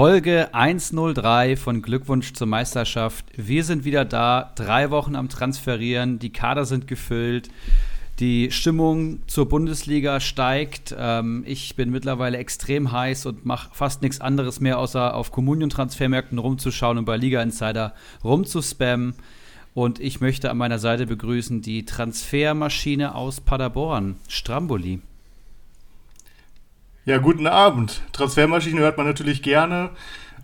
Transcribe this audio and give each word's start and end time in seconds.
Folge 0.00 0.54
103 0.54 1.56
von 1.56 1.82
Glückwunsch 1.82 2.32
zur 2.32 2.46
Meisterschaft. 2.46 3.24
Wir 3.34 3.64
sind 3.64 3.84
wieder 3.84 4.04
da, 4.04 4.52
drei 4.54 4.92
Wochen 4.92 5.16
am 5.16 5.28
Transferieren, 5.28 6.20
die 6.20 6.30
Kader 6.30 6.66
sind 6.66 6.86
gefüllt, 6.86 7.48
die 8.20 8.52
Stimmung 8.52 9.22
zur 9.26 9.48
Bundesliga 9.48 10.20
steigt. 10.20 10.94
Ähm, 10.96 11.42
ich 11.48 11.74
bin 11.74 11.90
mittlerweile 11.90 12.38
extrem 12.38 12.92
heiß 12.92 13.26
und 13.26 13.44
mache 13.44 13.70
fast 13.72 14.00
nichts 14.02 14.20
anderes 14.20 14.60
mehr, 14.60 14.78
außer 14.78 15.14
auf 15.14 15.32
Communion-Transfermärkten 15.32 16.38
rumzuschauen 16.38 16.98
und 16.98 17.04
bei 17.04 17.16
Liga 17.16 17.42
Insider 17.42 17.92
rumzuspammen. 18.22 19.16
Und 19.74 19.98
ich 19.98 20.20
möchte 20.20 20.48
an 20.52 20.58
meiner 20.58 20.78
Seite 20.78 21.06
begrüßen 21.06 21.60
die 21.60 21.84
Transfermaschine 21.84 23.16
aus 23.16 23.40
Paderborn, 23.40 24.14
Stramboli. 24.28 25.00
Ja, 27.08 27.16
guten 27.16 27.46
Abend. 27.46 28.02
Transfermaschine 28.12 28.82
hört 28.82 28.98
man 28.98 29.06
natürlich 29.06 29.42
gerne. 29.42 29.88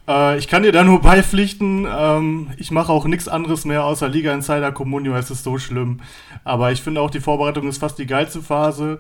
Äh, 0.08 0.38
ich 0.38 0.48
kann 0.48 0.62
dir 0.62 0.72
da 0.72 0.82
nur 0.82 0.98
beipflichten. 1.02 1.86
Ähm, 1.86 2.52
ich 2.56 2.70
mache 2.70 2.90
auch 2.90 3.04
nichts 3.04 3.28
anderes 3.28 3.66
mehr 3.66 3.84
außer 3.84 4.08
Liga 4.08 4.32
Insider 4.32 4.72
Comunio. 4.72 5.14
Es 5.14 5.30
ist 5.30 5.44
so 5.44 5.58
schlimm. 5.58 6.00
Aber 6.42 6.72
ich 6.72 6.80
finde 6.80 7.02
auch, 7.02 7.10
die 7.10 7.20
Vorbereitung 7.20 7.68
ist 7.68 7.76
fast 7.76 7.98
die 7.98 8.06
geilste 8.06 8.40
Phase. 8.40 8.98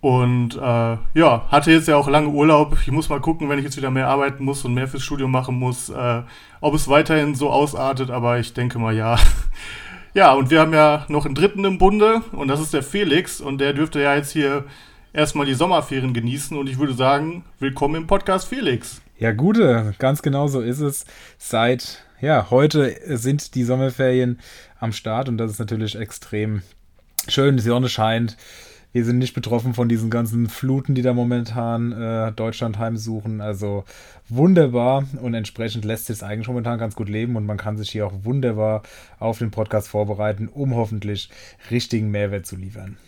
Und 0.00 0.54
äh, 0.54 0.60
ja, 0.60 1.48
hatte 1.48 1.72
jetzt 1.72 1.88
ja 1.88 1.96
auch 1.96 2.08
lange 2.08 2.28
Urlaub. 2.28 2.76
Ich 2.82 2.92
muss 2.92 3.08
mal 3.08 3.20
gucken, 3.20 3.48
wenn 3.48 3.58
ich 3.58 3.64
jetzt 3.64 3.76
wieder 3.76 3.90
mehr 3.90 4.06
arbeiten 4.06 4.44
muss 4.44 4.64
und 4.64 4.72
mehr 4.72 4.86
fürs 4.86 5.02
Studium 5.02 5.32
machen 5.32 5.58
muss, 5.58 5.88
äh, 5.88 6.22
ob 6.60 6.72
es 6.72 6.86
weiterhin 6.86 7.34
so 7.34 7.50
ausartet. 7.50 8.12
Aber 8.12 8.38
ich 8.38 8.54
denke 8.54 8.78
mal 8.78 8.94
ja. 8.94 9.18
ja, 10.14 10.34
und 10.34 10.50
wir 10.50 10.60
haben 10.60 10.72
ja 10.72 11.04
noch 11.08 11.26
einen 11.26 11.34
dritten 11.34 11.64
im 11.64 11.78
Bunde 11.78 12.22
und 12.30 12.46
das 12.46 12.60
ist 12.60 12.72
der 12.72 12.84
Felix. 12.84 13.40
Und 13.40 13.58
der 13.58 13.72
dürfte 13.72 14.00
ja 14.00 14.14
jetzt 14.14 14.30
hier 14.30 14.66
erstmal 15.12 15.46
die 15.46 15.54
Sommerferien 15.54 16.14
genießen 16.14 16.56
und 16.56 16.68
ich 16.68 16.78
würde 16.78 16.94
sagen, 16.94 17.44
willkommen 17.58 17.96
im 17.96 18.06
Podcast 18.06 18.48
Felix. 18.48 19.02
Ja, 19.18 19.32
gute, 19.32 19.94
ganz 19.98 20.22
genau 20.22 20.48
so 20.48 20.60
ist 20.60 20.80
es. 20.80 21.04
Seit, 21.38 22.04
ja, 22.20 22.50
heute 22.50 22.96
sind 23.16 23.54
die 23.54 23.64
Sommerferien 23.64 24.40
am 24.80 24.92
Start 24.92 25.28
und 25.28 25.38
das 25.38 25.52
ist 25.52 25.58
natürlich 25.58 25.96
extrem 25.96 26.62
schön. 27.28 27.56
Die 27.56 27.62
Sonne 27.62 27.88
scheint. 27.88 28.36
Wir 28.94 29.06
sind 29.06 29.18
nicht 29.18 29.32
betroffen 29.32 29.72
von 29.72 29.88
diesen 29.88 30.10
ganzen 30.10 30.50
Fluten, 30.50 30.94
die 30.94 31.00
da 31.00 31.14
momentan 31.14 31.92
äh, 31.92 32.32
Deutschland 32.32 32.78
heimsuchen. 32.78 33.40
Also 33.40 33.84
wunderbar 34.28 35.04
und 35.22 35.32
entsprechend 35.32 35.86
lässt 35.86 36.06
sich 36.06 36.16
es 36.16 36.22
eigentlich 36.22 36.48
momentan 36.48 36.78
ganz 36.78 36.94
gut 36.94 37.08
leben 37.08 37.36
und 37.36 37.46
man 37.46 37.56
kann 37.56 37.78
sich 37.78 37.90
hier 37.90 38.06
auch 38.06 38.12
wunderbar 38.24 38.82
auf 39.18 39.38
den 39.38 39.50
Podcast 39.50 39.88
vorbereiten, 39.88 40.48
um 40.48 40.74
hoffentlich 40.74 41.30
richtigen 41.70 42.10
Mehrwert 42.10 42.44
zu 42.44 42.56
liefern. 42.56 42.98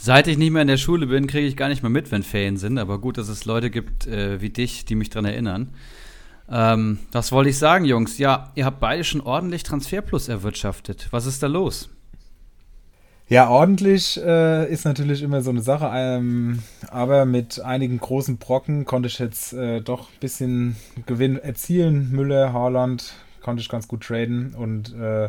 Seit 0.00 0.28
ich 0.28 0.38
nicht 0.38 0.52
mehr 0.52 0.62
in 0.62 0.68
der 0.68 0.76
Schule 0.76 1.08
bin, 1.08 1.26
kriege 1.26 1.48
ich 1.48 1.56
gar 1.56 1.68
nicht 1.68 1.82
mehr 1.82 1.90
mit, 1.90 2.12
wenn 2.12 2.22
Ferien 2.22 2.56
sind. 2.56 2.78
Aber 2.78 3.00
gut, 3.00 3.18
dass 3.18 3.28
es 3.28 3.46
Leute 3.46 3.68
gibt 3.68 4.06
äh, 4.06 4.40
wie 4.40 4.48
dich, 4.48 4.84
die 4.84 4.94
mich 4.94 5.10
daran 5.10 5.24
erinnern. 5.24 5.72
Ähm, 6.48 7.00
was 7.10 7.32
wollte 7.32 7.50
ich 7.50 7.58
sagen, 7.58 7.84
Jungs? 7.84 8.16
Ja, 8.16 8.52
ihr 8.54 8.64
habt 8.64 8.78
beide 8.78 9.02
schon 9.02 9.20
ordentlich 9.20 9.64
Transferplus 9.64 10.28
erwirtschaftet. 10.28 11.08
Was 11.10 11.26
ist 11.26 11.42
da 11.42 11.48
los? 11.48 11.90
Ja, 13.26 13.50
ordentlich 13.50 14.18
äh, 14.24 14.72
ist 14.72 14.84
natürlich 14.84 15.20
immer 15.20 15.42
so 15.42 15.50
eine 15.50 15.62
Sache. 15.62 15.90
Ähm, 15.92 16.62
aber 16.90 17.24
mit 17.24 17.60
einigen 17.60 17.98
großen 17.98 18.38
Brocken 18.38 18.84
konnte 18.84 19.08
ich 19.08 19.18
jetzt 19.18 19.52
äh, 19.52 19.80
doch 19.80 20.02
ein 20.02 20.20
bisschen 20.20 20.76
Gewinn 21.06 21.36
erzielen. 21.38 22.12
Müller, 22.12 22.52
Haaland 22.52 23.14
konnte 23.42 23.62
ich 23.62 23.68
ganz 23.68 23.88
gut 23.88 24.04
traden. 24.04 24.54
Und 24.54 24.94
äh, 24.94 25.28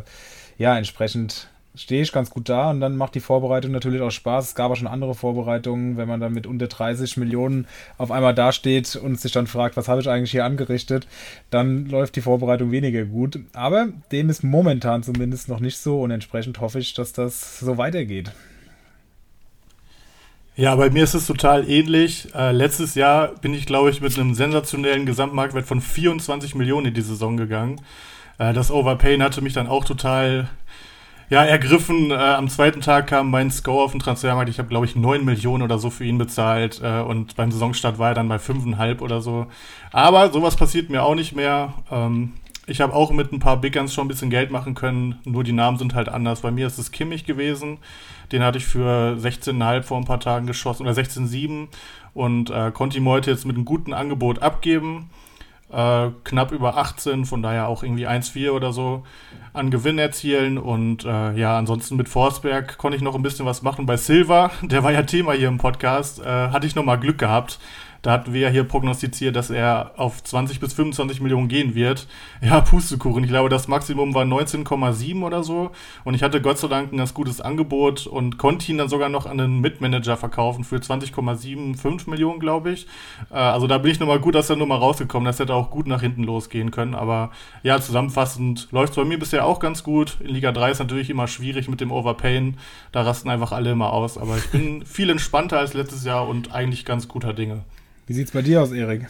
ja, 0.58 0.78
entsprechend 0.78 1.49
stehe 1.74 2.02
ich 2.02 2.12
ganz 2.12 2.30
gut 2.30 2.48
da 2.48 2.70
und 2.70 2.80
dann 2.80 2.96
macht 2.96 3.14
die 3.14 3.20
Vorbereitung 3.20 3.70
natürlich 3.70 4.00
auch 4.00 4.10
Spaß. 4.10 4.48
Es 4.48 4.54
gab 4.54 4.70
auch 4.70 4.76
schon 4.76 4.88
andere 4.88 5.14
Vorbereitungen, 5.14 5.96
wenn 5.96 6.08
man 6.08 6.20
dann 6.20 6.32
mit 6.32 6.46
unter 6.46 6.66
30 6.66 7.16
Millionen 7.16 7.66
auf 7.96 8.10
einmal 8.10 8.34
dasteht 8.34 8.96
und 8.96 9.20
sich 9.20 9.32
dann 9.32 9.46
fragt, 9.46 9.76
was 9.76 9.88
habe 9.88 10.00
ich 10.00 10.08
eigentlich 10.08 10.32
hier 10.32 10.44
angerichtet, 10.44 11.06
dann 11.50 11.86
läuft 11.86 12.16
die 12.16 12.20
Vorbereitung 12.20 12.72
weniger 12.72 13.04
gut. 13.04 13.38
Aber 13.52 13.88
dem 14.10 14.30
ist 14.30 14.42
momentan 14.42 15.02
zumindest 15.02 15.48
noch 15.48 15.60
nicht 15.60 15.78
so 15.78 16.00
und 16.02 16.10
entsprechend 16.10 16.60
hoffe 16.60 16.80
ich, 16.80 16.94
dass 16.94 17.12
das 17.12 17.60
so 17.60 17.78
weitergeht. 17.78 18.32
Ja, 20.56 20.74
bei 20.74 20.90
mir 20.90 21.04
ist 21.04 21.14
es 21.14 21.26
total 21.26 21.68
ähnlich. 21.70 22.28
Äh, 22.34 22.52
letztes 22.52 22.94
Jahr 22.94 23.28
bin 23.36 23.54
ich, 23.54 23.64
glaube 23.64 23.90
ich, 23.90 24.00
mit 24.00 24.18
einem 24.18 24.34
sensationellen 24.34 25.06
Gesamtmarktwert 25.06 25.64
von 25.64 25.80
24 25.80 26.54
Millionen 26.54 26.88
in 26.88 26.94
die 26.94 27.00
Saison 27.00 27.36
gegangen. 27.36 27.80
Äh, 28.38 28.52
das 28.52 28.70
Overpayen 28.70 29.22
hatte 29.22 29.40
mich 29.42 29.52
dann 29.52 29.68
auch 29.68 29.84
total 29.84 30.50
ja, 31.30 31.44
ergriffen. 31.44 32.10
Äh, 32.10 32.14
am 32.14 32.48
zweiten 32.48 32.80
Tag 32.80 33.06
kam 33.06 33.30
mein 33.30 33.52
Score 33.52 33.84
auf 33.84 33.92
den 33.92 34.00
Transfermarkt. 34.00 34.50
Ich 34.50 34.58
habe, 34.58 34.68
glaube 34.68 34.84
ich, 34.84 34.96
9 34.96 35.24
Millionen 35.24 35.62
oder 35.62 35.78
so 35.78 35.88
für 35.88 36.04
ihn 36.04 36.18
bezahlt. 36.18 36.80
Äh, 36.82 37.00
und 37.00 37.36
beim 37.36 37.52
Saisonstart 37.52 37.98
war 37.98 38.08
er 38.08 38.14
dann 38.14 38.28
bei 38.28 38.36
5,5 38.36 39.00
oder 39.00 39.20
so. 39.20 39.46
Aber 39.92 40.32
sowas 40.32 40.56
passiert 40.56 40.90
mir 40.90 41.04
auch 41.04 41.14
nicht 41.14 41.34
mehr. 41.34 41.74
Ähm, 41.90 42.32
ich 42.66 42.80
habe 42.80 42.94
auch 42.94 43.12
mit 43.12 43.32
ein 43.32 43.38
paar 43.38 43.58
Big 43.58 43.74
Guns 43.74 43.94
schon 43.94 44.06
ein 44.06 44.08
bisschen 44.08 44.30
Geld 44.30 44.50
machen 44.50 44.74
können. 44.74 45.20
Nur 45.24 45.44
die 45.44 45.52
Namen 45.52 45.78
sind 45.78 45.94
halt 45.94 46.08
anders. 46.08 46.40
Bei 46.40 46.50
mir 46.50 46.66
ist 46.66 46.78
es 46.78 46.90
Kimmich 46.90 47.24
gewesen. 47.24 47.78
Den 48.32 48.42
hatte 48.42 48.58
ich 48.58 48.66
für 48.66 49.16
16,5 49.16 49.82
vor 49.82 49.98
ein 49.98 50.04
paar 50.04 50.20
Tagen 50.20 50.48
geschossen. 50.48 50.82
Oder 50.82 50.92
16,7. 50.92 51.68
Und 52.12 52.50
äh, 52.50 52.72
konnte 52.72 52.98
ihm 52.98 53.08
heute 53.08 53.30
jetzt 53.30 53.46
mit 53.46 53.54
einem 53.54 53.64
guten 53.64 53.92
Angebot 53.92 54.42
abgeben 54.42 55.08
äh, 55.72 56.10
knapp 56.24 56.52
über 56.52 56.76
18, 56.76 57.24
von 57.24 57.42
daher 57.42 57.68
auch 57.68 57.82
irgendwie 57.82 58.06
1,4 58.06 58.50
oder 58.50 58.72
so 58.72 59.04
an 59.52 59.70
Gewinn 59.70 59.98
erzielen. 59.98 60.58
Und 60.58 61.04
äh, 61.04 61.32
ja, 61.32 61.56
ansonsten 61.58 61.96
mit 61.96 62.08
Forsberg 62.08 62.78
konnte 62.78 62.96
ich 62.96 63.02
noch 63.02 63.14
ein 63.14 63.22
bisschen 63.22 63.46
was 63.46 63.62
machen. 63.62 63.86
Bei 63.86 63.96
Silva, 63.96 64.50
der 64.62 64.82
war 64.84 64.92
ja 64.92 65.02
Thema 65.02 65.32
hier 65.32 65.48
im 65.48 65.58
Podcast, 65.58 66.20
äh, 66.20 66.24
hatte 66.24 66.66
ich 66.66 66.74
nochmal 66.74 66.98
Glück 66.98 67.18
gehabt. 67.18 67.58
Da 68.02 68.12
hatten 68.12 68.32
wir 68.32 68.40
ja 68.40 68.48
hier 68.48 68.64
prognostiziert, 68.64 69.36
dass 69.36 69.50
er 69.50 69.92
auf 69.96 70.24
20 70.24 70.58
bis 70.58 70.72
25 70.72 71.20
Millionen 71.20 71.48
gehen 71.48 71.74
wird. 71.74 72.06
Ja, 72.40 72.60
Pustekuchen. 72.62 73.24
Ich 73.24 73.30
glaube, 73.30 73.50
das 73.50 73.68
Maximum 73.68 74.14
war 74.14 74.24
19,7 74.24 75.22
oder 75.22 75.42
so. 75.42 75.70
Und 76.04 76.14
ich 76.14 76.22
hatte 76.22 76.40
Gott 76.40 76.58
sei 76.58 76.68
Dank 76.68 76.92
ein 76.92 76.96
ganz 76.96 77.12
gutes 77.12 77.42
Angebot 77.42 78.06
und 78.06 78.38
konnte 78.38 78.70
ihn 78.72 78.78
dann 78.78 78.88
sogar 78.88 79.10
noch 79.10 79.26
an 79.26 79.38
einen 79.38 79.60
Mitmanager 79.60 80.16
verkaufen 80.16 80.64
für 80.64 80.76
20,75 80.76 82.08
Millionen, 82.08 82.40
glaube 82.40 82.70
ich. 82.70 82.86
Äh, 83.30 83.34
also 83.34 83.66
da 83.66 83.76
bin 83.76 83.90
ich 83.90 84.00
nochmal 84.00 84.20
gut 84.20 84.34
aus 84.34 84.46
der 84.46 84.56
Nummer 84.56 84.76
rausgekommen. 84.76 85.26
Das 85.26 85.38
hätte 85.38 85.54
auch 85.54 85.70
gut 85.70 85.86
nach 85.86 86.00
hinten 86.00 86.24
losgehen 86.24 86.70
können. 86.70 86.94
Aber 86.94 87.30
ja, 87.62 87.80
zusammenfassend 87.80 88.68
läuft 88.70 88.92
es 88.92 88.96
bei 88.96 89.04
mir 89.04 89.18
bisher 89.18 89.44
auch 89.44 89.60
ganz 89.60 89.84
gut. 89.84 90.16
In 90.20 90.28
Liga 90.28 90.52
3 90.52 90.70
ist 90.70 90.78
natürlich 90.78 91.10
immer 91.10 91.26
schwierig 91.26 91.68
mit 91.68 91.82
dem 91.82 91.92
Overpayen. 91.92 92.56
Da 92.92 93.02
rasten 93.02 93.28
einfach 93.28 93.52
alle 93.52 93.72
immer 93.72 93.92
aus. 93.92 94.16
Aber 94.16 94.38
ich 94.38 94.48
bin 94.48 94.86
viel 94.86 95.10
entspannter 95.10 95.58
als 95.58 95.74
letztes 95.74 96.04
Jahr 96.06 96.26
und 96.26 96.52
eigentlich 96.54 96.86
ganz 96.86 97.06
guter 97.06 97.34
Dinge. 97.34 97.62
Wie 98.10 98.14
sieht's 98.14 98.32
bei 98.32 98.42
dir 98.42 98.60
aus, 98.60 98.72
Erik? 98.72 99.06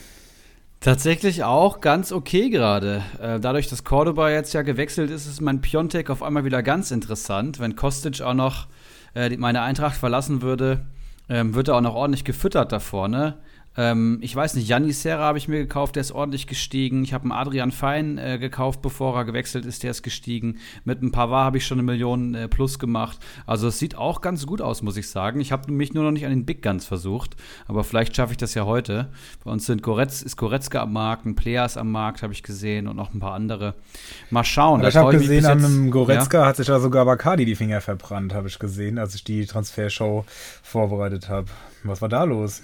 Tatsächlich 0.80 1.42
auch 1.42 1.80
ganz 1.80 2.12
okay 2.12 2.50
gerade. 2.50 3.02
Äh, 3.18 3.40
dadurch, 3.40 3.66
dass 3.66 3.82
Cordoba 3.82 4.30
jetzt 4.30 4.52
ja 4.52 4.60
gewechselt 4.60 5.10
ist, 5.10 5.26
ist 5.26 5.40
mein 5.40 5.62
Piontek 5.62 6.10
auf 6.10 6.22
einmal 6.22 6.44
wieder 6.44 6.62
ganz 6.62 6.90
interessant. 6.90 7.60
Wenn 7.60 7.76
Kostic 7.76 8.20
auch 8.20 8.34
noch 8.34 8.66
äh, 9.14 9.34
meine 9.38 9.62
Eintracht 9.62 9.96
verlassen 9.96 10.42
würde, 10.42 10.84
ähm, 11.30 11.54
wird 11.54 11.68
er 11.68 11.76
auch 11.76 11.80
noch 11.80 11.94
ordentlich 11.94 12.24
gefüttert 12.24 12.72
da 12.72 12.78
vorne. 12.78 13.38
Ähm, 13.76 14.18
ich 14.20 14.34
weiß 14.34 14.54
nicht, 14.54 14.68
Janni 14.68 14.92
Serra 14.92 15.24
habe 15.24 15.38
ich 15.38 15.46
mir 15.46 15.58
gekauft, 15.58 15.94
der 15.96 16.00
ist 16.00 16.12
ordentlich 16.12 16.46
gestiegen. 16.46 17.04
Ich 17.04 17.12
habe 17.12 17.24
einen 17.24 17.32
Adrian 17.32 17.70
Fein 17.70 18.18
äh, 18.18 18.38
gekauft, 18.38 18.82
bevor 18.82 19.16
er 19.16 19.24
gewechselt 19.24 19.64
ist, 19.64 19.84
der 19.84 19.92
ist 19.92 20.02
gestiegen. 20.02 20.58
Mit 20.84 20.98
einem 20.98 21.12
Pavard 21.12 21.44
habe 21.44 21.58
ich 21.58 21.66
schon 21.66 21.78
eine 21.78 21.84
Million 21.84 22.34
äh, 22.34 22.48
plus 22.48 22.78
gemacht. 22.78 23.18
Also 23.46 23.68
es 23.68 23.78
sieht 23.78 23.96
auch 23.96 24.20
ganz 24.20 24.46
gut 24.46 24.60
aus, 24.60 24.82
muss 24.82 24.96
ich 24.96 25.08
sagen. 25.08 25.40
Ich 25.40 25.52
habe 25.52 25.70
mich 25.70 25.94
nur 25.94 26.02
noch 26.02 26.10
nicht 26.10 26.24
an 26.24 26.32
den 26.32 26.44
Big 26.44 26.62
Guns 26.62 26.84
versucht, 26.84 27.36
aber 27.68 27.84
vielleicht 27.84 28.16
schaffe 28.16 28.32
ich 28.32 28.38
das 28.38 28.54
ja 28.54 28.66
heute. 28.66 29.08
Bei 29.44 29.52
uns 29.52 29.66
sind 29.66 29.82
Goretz, 29.82 30.22
ist 30.22 30.36
Goretzka 30.36 30.82
am 30.82 30.92
Markt, 30.92 31.24
ein 31.24 31.36
Players 31.36 31.76
am 31.76 31.92
Markt, 31.92 32.22
habe 32.22 32.32
ich 32.32 32.42
gesehen 32.42 32.88
und 32.88 32.96
noch 32.96 33.14
ein 33.14 33.20
paar 33.20 33.34
andere. 33.34 33.74
Mal 34.30 34.44
schauen. 34.44 34.84
ich 34.84 34.96
habe 34.96 35.16
gesehen, 35.16 35.46
an 35.46 35.64
einem 35.64 35.90
Goretzka 35.92 36.40
ja? 36.40 36.46
hat 36.46 36.56
sich 36.56 36.66
ja 36.66 36.80
sogar 36.80 37.04
Bacardi 37.04 37.44
die 37.44 37.54
Finger 37.54 37.80
verbrannt, 37.80 38.34
habe 38.34 38.48
ich 38.48 38.58
gesehen, 38.58 38.98
als 38.98 39.14
ich 39.14 39.22
die 39.22 39.46
Transfershow 39.46 40.24
vorbereitet 40.62 41.28
habe. 41.28 41.46
Was 41.84 42.02
war 42.02 42.08
da 42.08 42.24
los? 42.24 42.62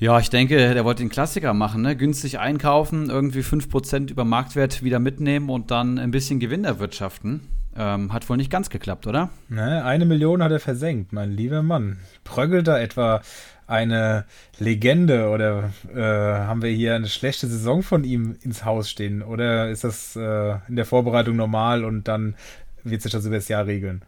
Ja, 0.00 0.18
ich 0.18 0.30
denke, 0.30 0.56
der 0.56 0.84
wollte 0.86 1.02
den 1.02 1.10
Klassiker 1.10 1.52
machen, 1.52 1.82
ne? 1.82 1.94
Günstig 1.94 2.38
einkaufen, 2.38 3.10
irgendwie 3.10 3.42
5% 3.42 4.10
über 4.10 4.24
Marktwert 4.24 4.82
wieder 4.82 4.98
mitnehmen 4.98 5.50
und 5.50 5.70
dann 5.70 5.98
ein 5.98 6.10
bisschen 6.10 6.40
Gewinn 6.40 6.64
erwirtschaften. 6.64 7.42
Ähm, 7.76 8.10
hat 8.10 8.26
wohl 8.30 8.38
nicht 8.38 8.50
ganz 8.50 8.70
geklappt, 8.70 9.06
oder? 9.06 9.28
Ne, 9.50 9.84
eine 9.84 10.06
Million 10.06 10.42
hat 10.42 10.52
er 10.52 10.58
versenkt, 10.58 11.12
mein 11.12 11.32
lieber 11.32 11.62
Mann. 11.62 11.98
Pröggelt 12.24 12.66
da 12.66 12.78
etwa 12.78 13.20
eine 13.66 14.24
Legende 14.58 15.28
oder 15.28 15.70
äh, 15.94 16.00
haben 16.00 16.62
wir 16.62 16.70
hier 16.70 16.94
eine 16.94 17.08
schlechte 17.08 17.46
Saison 17.46 17.82
von 17.82 18.02
ihm 18.02 18.36
ins 18.40 18.64
Haus 18.64 18.88
stehen? 18.88 19.22
Oder 19.22 19.68
ist 19.68 19.84
das 19.84 20.16
äh, 20.16 20.54
in 20.66 20.76
der 20.76 20.86
Vorbereitung 20.86 21.36
normal 21.36 21.84
und 21.84 22.08
dann 22.08 22.36
wird 22.84 23.02
sich 23.02 23.12
das 23.12 23.26
über 23.26 23.36
das 23.36 23.48
Jahr 23.48 23.66
regeln? 23.66 24.00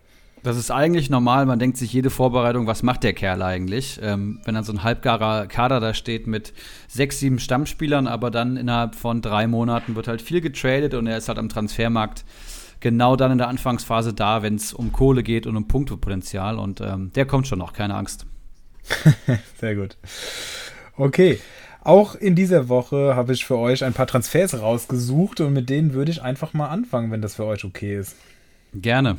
Das 0.42 0.56
ist 0.56 0.70
eigentlich 0.72 1.08
normal. 1.08 1.46
Man 1.46 1.60
denkt 1.60 1.76
sich 1.76 1.92
jede 1.92 2.10
Vorbereitung, 2.10 2.66
was 2.66 2.82
macht 2.82 3.04
der 3.04 3.12
Kerl 3.12 3.42
eigentlich? 3.42 4.00
Ähm, 4.02 4.40
wenn 4.44 4.54
dann 4.54 4.64
so 4.64 4.72
ein 4.72 4.82
halbgarer 4.82 5.46
Kader 5.46 5.78
da 5.78 5.94
steht 5.94 6.26
mit 6.26 6.52
sechs, 6.88 7.20
sieben 7.20 7.38
Stammspielern, 7.38 8.08
aber 8.08 8.30
dann 8.30 8.56
innerhalb 8.56 8.96
von 8.96 9.22
drei 9.22 9.46
Monaten 9.46 9.94
wird 9.94 10.08
halt 10.08 10.20
viel 10.20 10.40
getradet 10.40 10.94
und 10.94 11.06
er 11.06 11.16
ist 11.16 11.28
halt 11.28 11.38
am 11.38 11.48
Transfermarkt 11.48 12.24
genau 12.80 13.14
dann 13.14 13.30
in 13.30 13.38
der 13.38 13.48
Anfangsphase 13.48 14.12
da, 14.12 14.42
wenn 14.42 14.56
es 14.56 14.72
um 14.72 14.90
Kohle 14.90 15.22
geht 15.22 15.46
und 15.46 15.56
um 15.56 15.68
Punktepotenzial. 15.68 16.58
Und 16.58 16.80
ähm, 16.80 17.12
der 17.14 17.24
kommt 17.24 17.46
schon 17.46 17.60
noch, 17.60 17.72
keine 17.72 17.94
Angst. 17.94 18.26
Sehr 19.60 19.76
gut. 19.76 19.96
Okay. 20.96 21.38
Auch 21.84 22.14
in 22.14 22.34
dieser 22.34 22.68
Woche 22.68 23.16
habe 23.16 23.32
ich 23.32 23.44
für 23.44 23.58
euch 23.58 23.84
ein 23.84 23.92
paar 23.92 24.06
Transfers 24.06 24.60
rausgesucht 24.60 25.40
und 25.40 25.52
mit 25.52 25.68
denen 25.68 25.94
würde 25.94 26.12
ich 26.12 26.22
einfach 26.22 26.52
mal 26.52 26.68
anfangen, 26.68 27.10
wenn 27.10 27.22
das 27.22 27.36
für 27.36 27.44
euch 27.44 27.64
okay 27.64 27.96
ist. 27.96 28.16
Gerne. 28.74 29.16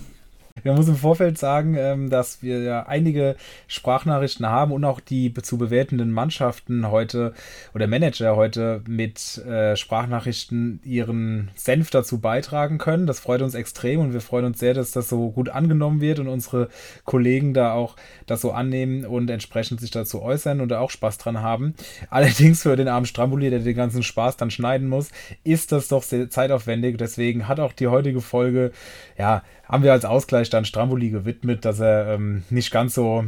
Man 0.62 0.76
muss 0.76 0.88
im 0.88 0.96
Vorfeld 0.96 1.40
sagen, 1.40 1.76
ähm, 1.78 2.10
dass 2.12 2.44
wir 2.44 2.62
ja 2.62 2.84
einige 2.84 3.36
Sprachnachrichten 3.68 4.46
haben 4.46 4.72
und 4.72 4.86
auch 4.86 5.00
die 5.00 5.34
zu 5.34 5.58
bewertenden 5.58 6.12
Mannschaften 6.12 6.92
heute 6.92 7.34
oder 7.74 7.88
Manager 7.88 8.36
heute 8.36 8.82
mit 8.88 9.40
äh, 9.40 9.76
Sprachnachrichten 9.76 10.80
ihren 10.86 11.50
Senf 11.56 11.90
dazu 11.90 12.20
beitragen 12.20 12.78
können. 12.78 13.08
Das 13.08 13.20
freut 13.20 13.42
uns 13.42 13.56
extrem 13.56 14.00
und 14.00 14.14
wir 14.14 14.22
freuen 14.22 14.46
uns 14.46 14.60
sehr, 14.60 14.76
dass 14.76 14.92
das 14.92 15.10
so 15.10 15.32
gut 15.32 15.50
angenommen 15.50 16.02
wird 16.02 16.20
und 16.20 16.28
unsere 16.28 16.70
Kollegen 17.04 17.56
da 17.56 17.74
auch 17.74 17.96
das 18.28 18.42
so 18.42 18.52
annehmen 18.52 19.06
und 19.06 19.32
entsprechend 19.32 19.82
sich 19.82 19.92
dazu 19.92 20.22
äußern 20.22 20.62
und 20.62 20.70
da 20.70 20.80
auch 20.80 20.92
Spaß 20.92 21.18
dran 21.18 21.42
haben. 21.42 21.74
Allerdings 22.12 22.62
für 22.62 22.76
den 22.76 22.88
armen 22.88 23.08
Stramboli, 23.08 23.50
der 23.50 23.60
den 23.60 23.76
ganzen 23.76 24.04
Spaß 24.04 24.38
dann 24.38 24.52
schneiden 24.52 24.88
muss, 24.88 25.10
ist 25.44 25.72
das 25.72 25.88
doch 25.88 26.04
sehr 26.04 26.30
zeitaufwendig. 26.30 26.98
Deswegen 27.00 27.48
hat 27.48 27.60
auch 27.60 27.74
die 27.74 27.88
heutige 27.88 28.22
Folge, 28.22 28.72
ja, 29.18 29.42
haben 29.74 29.82
wir 29.82 29.92
als 29.92 30.06
Ausgleich 30.06 30.52
dann 30.52 30.66
Stramboli 30.66 31.10
gewidmet, 31.10 31.66
dass 31.66 31.80
er 31.80 32.14
ähm, 32.14 32.44
nicht 32.52 32.70
ganz 32.70 32.94
so 32.94 33.26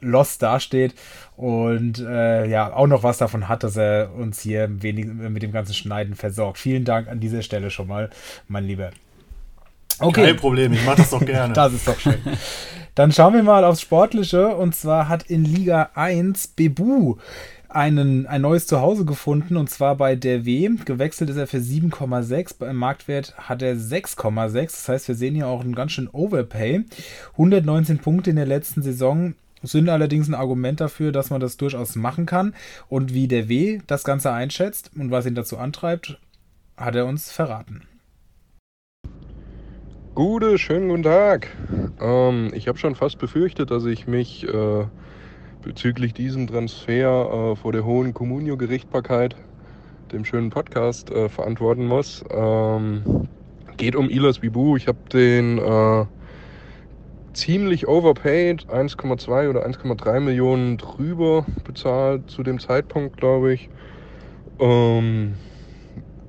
lost 0.00 0.42
dasteht 0.42 0.92
und 1.36 2.00
äh, 2.00 2.46
ja 2.46 2.72
auch 2.72 2.88
noch 2.88 3.04
was 3.04 3.18
davon 3.18 3.48
hat, 3.48 3.62
dass 3.62 3.76
er 3.76 4.12
uns 4.12 4.40
hier 4.40 4.82
wenig, 4.82 5.06
mit 5.06 5.40
dem 5.44 5.52
ganzen 5.52 5.74
Schneiden 5.74 6.16
versorgt. 6.16 6.58
Vielen 6.58 6.84
Dank 6.84 7.06
an 7.06 7.20
dieser 7.20 7.42
Stelle 7.42 7.70
schon 7.70 7.86
mal, 7.86 8.10
mein 8.48 8.64
Lieber. 8.64 8.90
Okay. 10.00 10.26
Kein 10.26 10.36
Problem, 10.36 10.72
ich 10.72 10.84
mache 10.84 10.96
das 10.96 11.10
doch 11.10 11.24
gerne. 11.24 11.52
das 11.54 11.72
ist 11.72 11.86
doch 11.86 11.98
schön. 12.00 12.18
Dann 12.96 13.12
schauen 13.12 13.34
wir 13.34 13.44
mal 13.44 13.64
aufs 13.64 13.80
Sportliche 13.80 14.48
und 14.48 14.74
zwar 14.74 15.08
hat 15.08 15.30
in 15.30 15.44
Liga 15.44 15.90
1 15.94 16.48
Bebu 16.48 17.18
einen, 17.68 18.26
ein 18.26 18.42
neues 18.42 18.66
Zuhause 18.66 19.04
gefunden 19.04 19.56
und 19.56 19.68
zwar 19.68 19.96
bei 19.96 20.16
der 20.16 20.44
W. 20.44 20.70
Gewechselt 20.84 21.30
ist 21.30 21.36
er 21.36 21.46
für 21.46 21.58
7,6. 21.58 22.56
Beim 22.58 22.76
Marktwert 22.76 23.36
hat 23.36 23.62
er 23.62 23.76
6,6. 23.76 24.52
Das 24.52 24.88
heißt, 24.88 25.08
wir 25.08 25.14
sehen 25.14 25.34
hier 25.34 25.48
auch 25.48 25.60
einen 25.60 25.74
ganz 25.74 25.92
schön 25.92 26.08
Overpay. 26.10 26.84
119 27.32 27.98
Punkte 27.98 28.30
in 28.30 28.36
der 28.36 28.46
letzten 28.46 28.82
Saison 28.82 29.34
sind 29.62 29.88
allerdings 29.88 30.28
ein 30.28 30.34
Argument 30.34 30.80
dafür, 30.80 31.12
dass 31.12 31.30
man 31.30 31.40
das 31.40 31.56
durchaus 31.56 31.96
machen 31.96 32.26
kann. 32.26 32.54
Und 32.88 33.12
wie 33.12 33.28
der 33.28 33.48
W 33.48 33.80
das 33.86 34.04
Ganze 34.04 34.32
einschätzt 34.32 34.90
und 34.96 35.10
was 35.10 35.26
ihn 35.26 35.34
dazu 35.34 35.58
antreibt, 35.58 36.18
hat 36.76 36.94
er 36.94 37.06
uns 37.06 37.30
verraten. 37.30 37.82
Gute, 40.14 40.58
schönen 40.58 40.88
guten 40.88 41.02
Tag. 41.04 41.48
Ähm, 42.00 42.50
ich 42.52 42.66
habe 42.66 42.78
schon 42.78 42.94
fast 42.94 43.18
befürchtet, 43.18 43.70
dass 43.70 43.84
ich 43.84 44.08
mich 44.08 44.48
äh, 44.48 44.84
bezüglich 45.62 46.14
diesem 46.14 46.46
Transfer 46.46 47.52
äh, 47.52 47.56
vor 47.56 47.72
der 47.72 47.84
Hohen 47.84 48.14
Communio-Gerichtbarkeit, 48.14 49.36
dem 50.12 50.24
schönen 50.24 50.50
Podcast, 50.50 51.10
äh, 51.10 51.28
verantworten 51.28 51.86
muss. 51.86 52.24
Ähm, 52.30 53.28
geht 53.76 53.96
um 53.96 54.08
Ilas 54.10 54.38
Bibu. 54.40 54.76
Ich 54.76 54.88
habe 54.88 54.98
den 55.12 55.58
äh, 55.58 56.04
ziemlich 57.32 57.86
overpaid, 57.86 58.66
1,2 58.66 59.50
oder 59.50 59.66
1,3 59.66 60.20
Millionen 60.20 60.76
drüber 60.76 61.46
bezahlt 61.64 62.30
zu 62.30 62.42
dem 62.42 62.58
Zeitpunkt, 62.58 63.16
glaube 63.16 63.54
ich. 63.54 63.68
Ähm, 64.58 65.34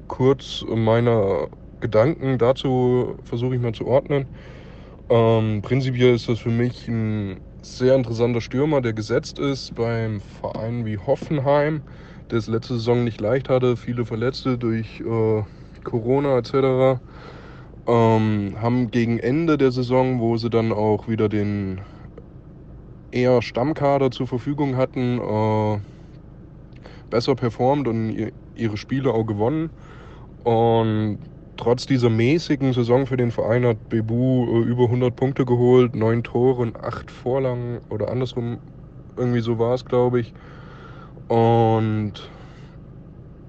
kurz 0.07 0.63
meine 0.67 1.47
Gedanken 1.79 2.37
dazu 2.37 3.15
versuche 3.23 3.55
ich 3.55 3.61
mal 3.61 3.73
zu 3.73 3.87
ordnen. 3.87 4.27
Ähm, 5.09 5.61
prinzipiell 5.61 6.13
ist 6.13 6.29
das 6.29 6.39
für 6.39 6.51
mich 6.51 6.87
ein 6.87 7.37
sehr 7.61 7.95
interessanter 7.95 8.41
Stürmer, 8.41 8.81
der 8.81 8.93
gesetzt 8.93 9.39
ist 9.39 9.75
beim 9.75 10.21
Verein 10.21 10.85
wie 10.85 10.97
Hoffenheim, 10.97 11.83
der 12.31 12.39
es 12.39 12.47
letzte 12.47 12.75
Saison 12.75 13.03
nicht 13.03 13.19
leicht 13.19 13.49
hatte, 13.49 13.77
viele 13.77 14.05
Verletzte 14.05 14.57
durch 14.57 14.99
äh, 15.01 15.43
Corona 15.83 16.37
etc. 16.37 17.01
Ähm, 17.87 18.55
haben 18.61 18.91
gegen 18.91 19.19
Ende 19.19 19.57
der 19.57 19.71
Saison, 19.71 20.19
wo 20.19 20.37
sie 20.37 20.49
dann 20.49 20.71
auch 20.71 21.07
wieder 21.07 21.29
den 21.29 21.81
eher 23.11 23.41
Stammkader 23.41 24.11
zur 24.11 24.27
Verfügung 24.27 24.77
hatten, 24.77 25.19
äh, 25.19 25.79
besser 27.09 27.35
performt 27.35 27.87
und 27.87 28.31
ihre 28.55 28.77
Spiele 28.77 29.13
auch 29.13 29.25
gewonnen. 29.25 29.71
Und 30.43 31.19
trotz 31.59 31.85
dieser 31.85 32.09
mäßigen 32.09 32.71
Saison 32.71 33.05
für 33.05 33.17
den 33.17 33.31
Verein 33.31 33.65
hat 33.65 33.89
Bebu 33.89 34.45
äh, 34.45 34.65
über 34.65 34.85
100 34.85 35.13
Punkte 35.13 35.45
geholt, 35.45 35.93
9 35.93 36.23
Tore 36.23 36.61
und 36.61 36.79
8 36.79 37.11
Vorlagen 37.11 37.79
oder 37.89 38.09
andersrum, 38.09 38.59
irgendwie 39.17 39.41
so 39.41 39.59
war 39.59 39.73
es, 39.73 39.83
glaube 39.83 40.21
ich. 40.21 40.33
Und 41.27 42.13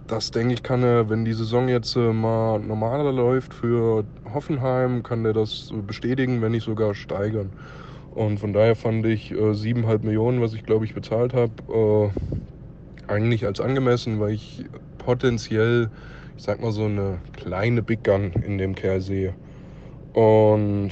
das 0.09 0.33
denke 0.33 0.55
ich, 0.55 0.65
kann 0.65 0.83
er, 0.83 1.09
wenn 1.09 1.25
die 1.25 1.33
Saison 1.33 1.69
jetzt 1.69 1.95
äh, 1.95 2.13
mal 2.13 2.59
normaler 2.59 3.13
läuft 3.13 3.55
für 3.55 4.05
Hoffenheim, 4.35 5.05
kann 5.05 5.25
er 5.25 5.33
das 5.33 5.73
bestätigen, 5.87 6.43
wenn 6.43 6.51
nicht 6.51 6.65
sogar 6.65 6.95
steigern. 6.95 7.51
Und 8.17 8.41
von 8.41 8.53
daher 8.53 8.75
fand 8.75 9.07
ich 9.07 9.31
äh, 9.31 9.37
7,5 9.37 10.05
Millionen, 10.05 10.41
was 10.41 10.53
ich 10.53 10.65
glaube 10.65 10.85
ich 10.85 10.95
bezahlt 10.95 11.33
habe, 11.33 12.11
äh, 13.07 13.13
eigentlich 13.13 13.47
als 13.47 13.61
angemessen, 13.61 14.19
weil 14.19 14.33
ich 14.33 14.65
potenziell 14.99 15.91
ich 16.41 16.47
sag 16.47 16.63
mal, 16.63 16.73
so 16.73 16.85
eine 16.85 17.19
kleine 17.35 17.83
Big 17.83 18.03
Gun 18.03 18.33
in 18.33 18.57
dem 18.57 18.75
Kerl 18.75 19.03
sehe. 19.03 19.35
Und 20.15 20.91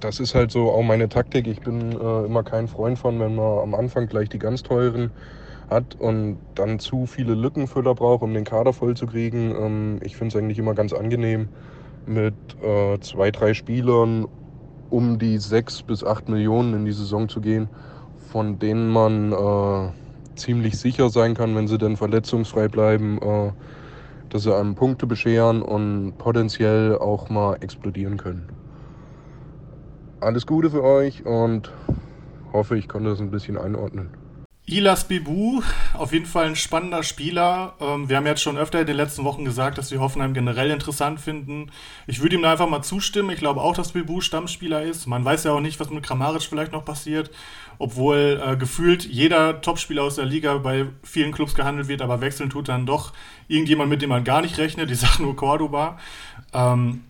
das 0.00 0.18
ist 0.18 0.34
halt 0.34 0.50
so 0.50 0.70
auch 0.70 0.82
meine 0.82 1.10
Taktik. 1.10 1.46
Ich 1.46 1.60
bin 1.60 1.92
äh, 1.92 2.24
immer 2.24 2.42
kein 2.42 2.66
Freund 2.66 2.98
von, 2.98 3.20
wenn 3.20 3.34
man 3.34 3.58
am 3.58 3.74
Anfang 3.74 4.06
gleich 4.06 4.30
die 4.30 4.38
ganz 4.38 4.62
teuren 4.62 5.10
hat 5.68 5.94
und 6.00 6.38
dann 6.54 6.78
zu 6.78 7.04
viele 7.04 7.34
Lückenfüller 7.34 7.94
braucht, 7.94 8.22
um 8.22 8.32
den 8.32 8.44
Kader 8.44 8.72
voll 8.72 8.96
zu 8.96 9.06
kriegen. 9.06 9.54
Ähm, 9.54 10.00
ich 10.02 10.16
finde 10.16 10.34
es 10.34 10.42
eigentlich 10.42 10.58
immer 10.58 10.72
ganz 10.72 10.94
angenehm, 10.94 11.50
mit 12.06 12.32
äh, 12.62 12.98
zwei, 13.00 13.30
drei 13.30 13.52
Spielern 13.52 14.26
um 14.88 15.18
die 15.18 15.36
sechs 15.36 15.82
bis 15.82 16.02
acht 16.02 16.30
Millionen 16.30 16.72
in 16.72 16.84
die 16.86 16.92
Saison 16.92 17.28
zu 17.28 17.42
gehen, 17.42 17.68
von 18.32 18.58
denen 18.58 18.88
man 18.88 19.32
äh, 19.32 19.90
ziemlich 20.34 20.78
sicher 20.78 21.10
sein 21.10 21.34
kann, 21.34 21.54
wenn 21.54 21.68
sie 21.68 21.76
dann 21.76 21.98
verletzungsfrei 21.98 22.68
bleiben, 22.68 23.18
äh, 23.20 23.52
dass 24.30 24.44
sie 24.44 24.56
einem 24.56 24.74
Punkte 24.74 25.06
bescheren 25.06 25.62
und 25.62 26.16
potenziell 26.18 26.96
auch 26.96 27.28
mal 27.28 27.56
explodieren 27.60 28.16
können. 28.16 28.48
Alles 30.20 30.46
Gute 30.46 30.70
für 30.70 30.82
euch 30.82 31.26
und 31.26 31.72
hoffe, 32.52 32.78
ich 32.78 32.88
konnte 32.88 33.10
das 33.10 33.20
ein 33.20 33.30
bisschen 33.30 33.58
einordnen. 33.58 34.10
Ilas 34.66 35.08
Bibu, 35.08 35.62
auf 35.94 36.12
jeden 36.12 36.26
Fall 36.26 36.46
ein 36.46 36.54
spannender 36.54 37.02
Spieler. 37.02 37.74
Ähm, 37.80 38.08
wir 38.08 38.16
haben 38.16 38.26
jetzt 38.26 38.42
schon 38.42 38.56
öfter 38.56 38.80
in 38.80 38.86
den 38.86 38.96
letzten 38.96 39.24
Wochen 39.24 39.44
gesagt, 39.44 39.78
dass 39.78 39.90
wir 39.90 39.98
Hoffenheim 39.98 40.32
generell 40.32 40.70
interessant 40.70 41.18
finden. 41.18 41.72
Ich 42.06 42.22
würde 42.22 42.36
ihm 42.36 42.42
da 42.42 42.52
einfach 42.52 42.68
mal 42.68 42.82
zustimmen. 42.82 43.30
Ich 43.30 43.40
glaube 43.40 43.62
auch, 43.62 43.74
dass 43.74 43.92
Bibu 43.92 44.20
Stammspieler 44.20 44.84
ist. 44.84 45.08
Man 45.08 45.24
weiß 45.24 45.42
ja 45.42 45.52
auch 45.52 45.60
nicht, 45.60 45.80
was 45.80 45.90
mit 45.90 46.04
Kramaric 46.04 46.42
vielleicht 46.42 46.70
noch 46.70 46.84
passiert, 46.84 47.32
obwohl 47.80 48.40
äh, 48.44 48.56
gefühlt 48.56 49.06
jeder 49.06 49.62
Topspieler 49.62 50.02
aus 50.02 50.16
der 50.16 50.26
Liga 50.26 50.58
bei 50.58 50.84
vielen 51.02 51.32
Clubs 51.32 51.54
gehandelt 51.54 51.88
wird, 51.88 52.02
aber 52.02 52.20
wechseln 52.20 52.50
tut 52.50 52.68
dann 52.68 52.84
doch 52.84 53.14
irgendjemand, 53.48 53.88
mit 53.88 54.02
dem 54.02 54.10
man 54.10 54.22
gar 54.22 54.42
nicht 54.42 54.58
rechnet. 54.58 54.90
Ich 54.90 54.98
sage 55.00 55.22
nur 55.22 55.34
Cordoba. 55.34 55.98
Ähm, 56.52 57.04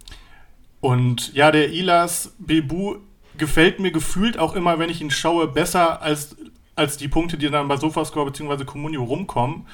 und 0.81 1.35
ja, 1.35 1.51
der 1.51 1.73
Ilas 1.73 2.35
Bibu 2.39 2.99
gefällt 3.37 3.81
mir 3.81 3.91
gefühlt 3.91 4.39
auch 4.39 4.55
immer, 4.55 4.79
wenn 4.79 4.91
ich 4.91 5.01
ihn 5.01 5.11
schaue, 5.11 5.49
besser 5.49 6.03
als 6.03 6.37
als 6.77 6.97
die 6.97 7.09
Punkte, 7.09 7.37
die 7.37 7.51
dann 7.51 7.69
bei 7.69 7.77
Sofascore 7.77 8.31
bzw. 8.31 8.65
Comunio 8.65 9.03
rumkommen. 9.03 9.67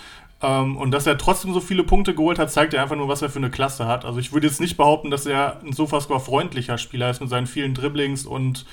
Ähm, 0.43 0.79
und 0.79 0.93
dass 0.93 1.07
er 1.07 1.19
trotzdem 1.19 1.53
so 1.53 1.61
viele 1.61 1.85
Punkte 1.85 2.15
geholt 2.15 2.39
hat, 2.39 2.51
zeigt 2.51 2.73
er 2.73 2.83
einfach 2.83 2.97
nur, 2.97 3.09
was 3.09 3.21
er 3.21 3.29
für 3.29 3.39
eine 3.39 3.51
Klasse 3.51 3.87
hat. 3.87 4.07
Also 4.07 4.19
ich 4.19 4.33
würde 4.33 4.47
jetzt 4.47 4.61
nicht 4.61 4.79
behaupten, 4.79 5.11
dass 5.11 5.27
er 5.27 5.61
ein 5.63 5.75
Sofascore-freundlicher 5.75 6.79
Spieler 6.79 7.11
ist 7.11 7.21
mit 7.21 7.29
seinen 7.29 7.47
vielen 7.47 7.75
Dribblings 7.75 8.25
und 8.25 8.65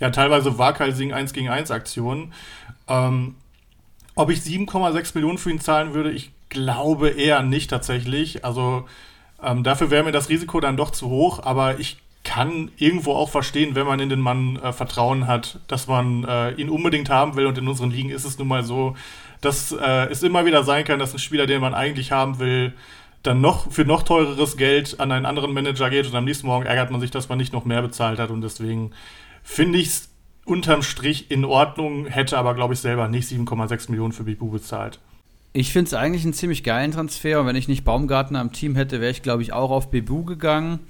ja 0.00 0.10
teilweise 0.10 0.58
waghalsigen 0.58 1.12
1 1.12 1.32
gegen 1.32 1.48
1 1.48 1.70
Aktionen. 1.70 2.32
Ähm, 2.88 3.34
ob 4.14 4.30
ich 4.30 4.40
7,6 4.40 5.14
Millionen 5.14 5.38
für 5.38 5.50
ihn 5.50 5.60
zahlen 5.60 5.94
würde, 5.94 6.10
ich 6.10 6.32
glaube 6.48 7.10
eher 7.10 7.42
nicht 7.42 7.70
tatsächlich. 7.70 8.44
Also 8.44 8.86
ähm, 9.42 9.62
dafür 9.62 9.90
wäre 9.90 10.04
mir 10.04 10.12
das 10.12 10.28
Risiko 10.28 10.60
dann 10.60 10.76
doch 10.76 10.90
zu 10.90 11.08
hoch, 11.08 11.40
aber 11.44 11.78
ich 11.78 11.98
kann 12.24 12.70
irgendwo 12.76 13.12
auch 13.12 13.30
verstehen, 13.30 13.74
wenn 13.74 13.86
man 13.86 14.00
in 14.00 14.08
den 14.08 14.20
Mann 14.20 14.56
äh, 14.56 14.72
Vertrauen 14.72 15.26
hat, 15.26 15.60
dass 15.68 15.86
man 15.86 16.24
äh, 16.24 16.50
ihn 16.52 16.68
unbedingt 16.68 17.10
haben 17.10 17.36
will. 17.36 17.46
Und 17.46 17.56
in 17.56 17.68
unseren 17.68 17.90
Ligen 17.90 18.10
ist 18.10 18.24
es 18.24 18.38
nun 18.38 18.48
mal 18.48 18.64
so, 18.64 18.96
dass 19.40 19.72
äh, 19.72 20.10
es 20.10 20.22
immer 20.22 20.44
wieder 20.44 20.64
sein 20.64 20.84
kann, 20.84 20.98
dass 20.98 21.14
ein 21.14 21.20
Spieler, 21.20 21.46
den 21.46 21.60
man 21.60 21.74
eigentlich 21.74 22.12
haben 22.12 22.38
will, 22.38 22.74
dann 23.22 23.40
noch 23.40 23.70
für 23.72 23.84
noch 23.84 24.02
teureres 24.02 24.56
Geld 24.56 25.00
an 25.00 25.10
einen 25.10 25.26
anderen 25.26 25.52
Manager 25.52 25.90
geht 25.90 26.06
und 26.06 26.14
am 26.14 26.24
nächsten 26.24 26.46
Morgen 26.46 26.66
ärgert 26.66 26.90
man 26.90 27.00
sich, 27.00 27.10
dass 27.10 27.28
man 27.28 27.38
nicht 27.38 27.52
noch 27.52 27.64
mehr 27.64 27.82
bezahlt 27.82 28.18
hat. 28.18 28.30
Und 28.30 28.42
deswegen 28.42 28.92
finde 29.48 29.78
ich 29.78 29.88
es 29.88 30.08
unterm 30.44 30.82
Strich 30.82 31.30
in 31.30 31.44
Ordnung, 31.44 32.06
hätte 32.06 32.38
aber, 32.38 32.54
glaube 32.54 32.74
ich, 32.74 32.80
selber 32.80 33.08
nicht 33.08 33.28
7,6 33.28 33.90
Millionen 33.90 34.12
für 34.12 34.24
Bibu 34.24 34.50
bezahlt. 34.50 35.00
Ich 35.54 35.72
finde 35.72 35.88
es 35.88 35.94
eigentlich 35.94 36.22
einen 36.24 36.34
ziemlich 36.34 36.62
geilen 36.62 36.92
Transfer 36.92 37.40
und 37.40 37.46
wenn 37.46 37.56
ich 37.56 37.66
nicht 37.66 37.82
Baumgartner 37.82 38.40
am 38.40 38.52
Team 38.52 38.76
hätte, 38.76 39.00
wäre 39.00 39.10
ich, 39.10 39.22
glaube 39.22 39.42
ich, 39.42 39.54
auch 39.54 39.70
auf 39.70 39.90
Bebu 39.90 40.24
gegangen, 40.24 40.80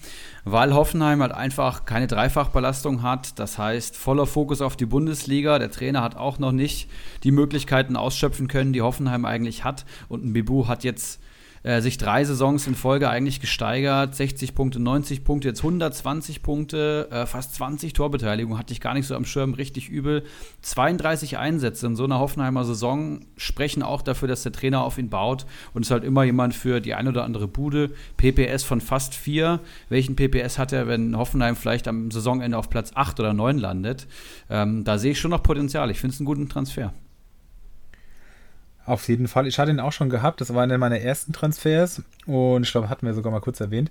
weil 0.45 0.75
Hoffenheim 0.75 1.23
halt 1.23 1.33
einfach 1.33 1.85
keine 1.85 2.09
Dreifachbelastung 2.09 3.03
hat. 3.03 3.39
Das 3.39 3.57
heißt, 3.59 3.97
voller 3.97 4.27
Fokus 4.27 4.61
auf 4.61 4.77
die 4.77 4.87
Bundesliga. 4.87 5.61
Der 5.61 5.71
Trainer 5.71 6.03
hat 6.03 6.17
auch 6.17 6.41
noch 6.41 6.53
nicht 6.53 6.91
die 7.23 7.31
Möglichkeiten 7.31 7.97
ausschöpfen 7.97 8.49
können, 8.49 8.73
die 8.73 8.83
Hoffenheim 8.83 9.25
eigentlich 9.25 9.63
hat. 9.63 9.87
Und 10.09 10.25
ein 10.25 10.33
Bebu 10.33 10.67
hat 10.67 10.83
jetzt 10.83 11.21
äh, 11.63 11.81
sich 11.81 11.99
drei 11.99 12.25
Saisons 12.25 12.67
in 12.67 12.75
Folge 12.75 13.09
eigentlich 13.09 13.41
gesteigert. 13.41 14.15
60 14.15 14.55
Punkte, 14.55 14.81
90 14.81 15.25
Punkte, 15.25 15.49
jetzt 15.49 15.61
120 15.61 16.43
Punkte, 16.43 17.09
äh, 17.11 17.27
fast 17.27 17.55
20 17.55 17.93
Torbeteiligung, 17.93 18.59
hatte 18.59 18.73
ich 18.73 18.81
gar 18.81 18.95
nicht 18.95 19.07
so 19.07 19.15
am 19.15 19.25
Schirm, 19.25 19.55
richtig 19.55 19.89
übel. 19.89 20.23
32 20.63 21.39
Einsätze 21.39 21.87
in 21.87 21.97
so 21.97 22.05
einer 22.05 22.19
Hoffenheimer 22.19 22.65
Saison 22.65 23.21
sprechen 23.37 23.83
auch 23.83 24.03
dafür, 24.03 24.29
dass 24.29 24.43
der 24.43 24.53
Trainer 24.53 24.83
auf 24.83 24.99
ihn 24.99 25.11
baut 25.11 25.47
und 25.75 25.83
ist 25.83 25.91
halt 25.91 26.05
immer 26.05 26.25
jemand 26.25 26.55
für 26.55 26.81
die 26.81 26.95
ein 26.95 27.09
oder 27.09 27.25
andere 27.25 27.49
Bude. 27.49 27.91
PPS 28.17 28.65
von 28.65 28.81
fast 28.81 29.15
4. 29.15 29.61
Welchen 29.89 30.17
PPS 30.17 30.59
hat 30.59 30.73
er, 30.73 30.87
wenn 30.87 31.17
Hoffenheim 31.17 31.57
vielleicht 31.57 31.89
am 31.89 32.11
Saisonende 32.11 32.57
auf 32.57 32.71
Platz 32.71 32.93
8 32.95 33.21
oder 33.21 33.33
9 33.33 33.59
landet? 33.59 34.07
Ähm, 34.51 34.85
da 34.85 34.99
sehe 34.99 35.13
ich 35.13 35.21
schon 35.21 35.31
noch 35.31 35.43
Potenzial. 35.43 35.91
Ich 35.91 36.01
finde 36.01 36.15
es 36.15 36.21
einen 36.21 36.27
guten 36.27 36.49
Transfer. 36.49 36.93
Auf 38.89 39.07
jeden 39.09 39.29
Fall. 39.29 39.47
Ich 39.47 39.59
hatte 39.59 39.71
ihn 39.71 39.81
auch 39.81 39.93
schon 39.93 40.09
gehabt. 40.09 40.41
Das 40.41 40.55
war 40.55 40.63
einer 40.63 40.79
meiner 40.79 40.99
ersten 40.99 41.35
Transfers. 41.35 42.03
Und 42.25 42.63
ich 42.63 42.71
glaube, 42.71 42.89
hatten 42.89 43.05
wir 43.05 43.13
sogar 43.13 43.31
mal 43.31 43.41
kurz 43.41 43.61
erwähnt. 43.61 43.91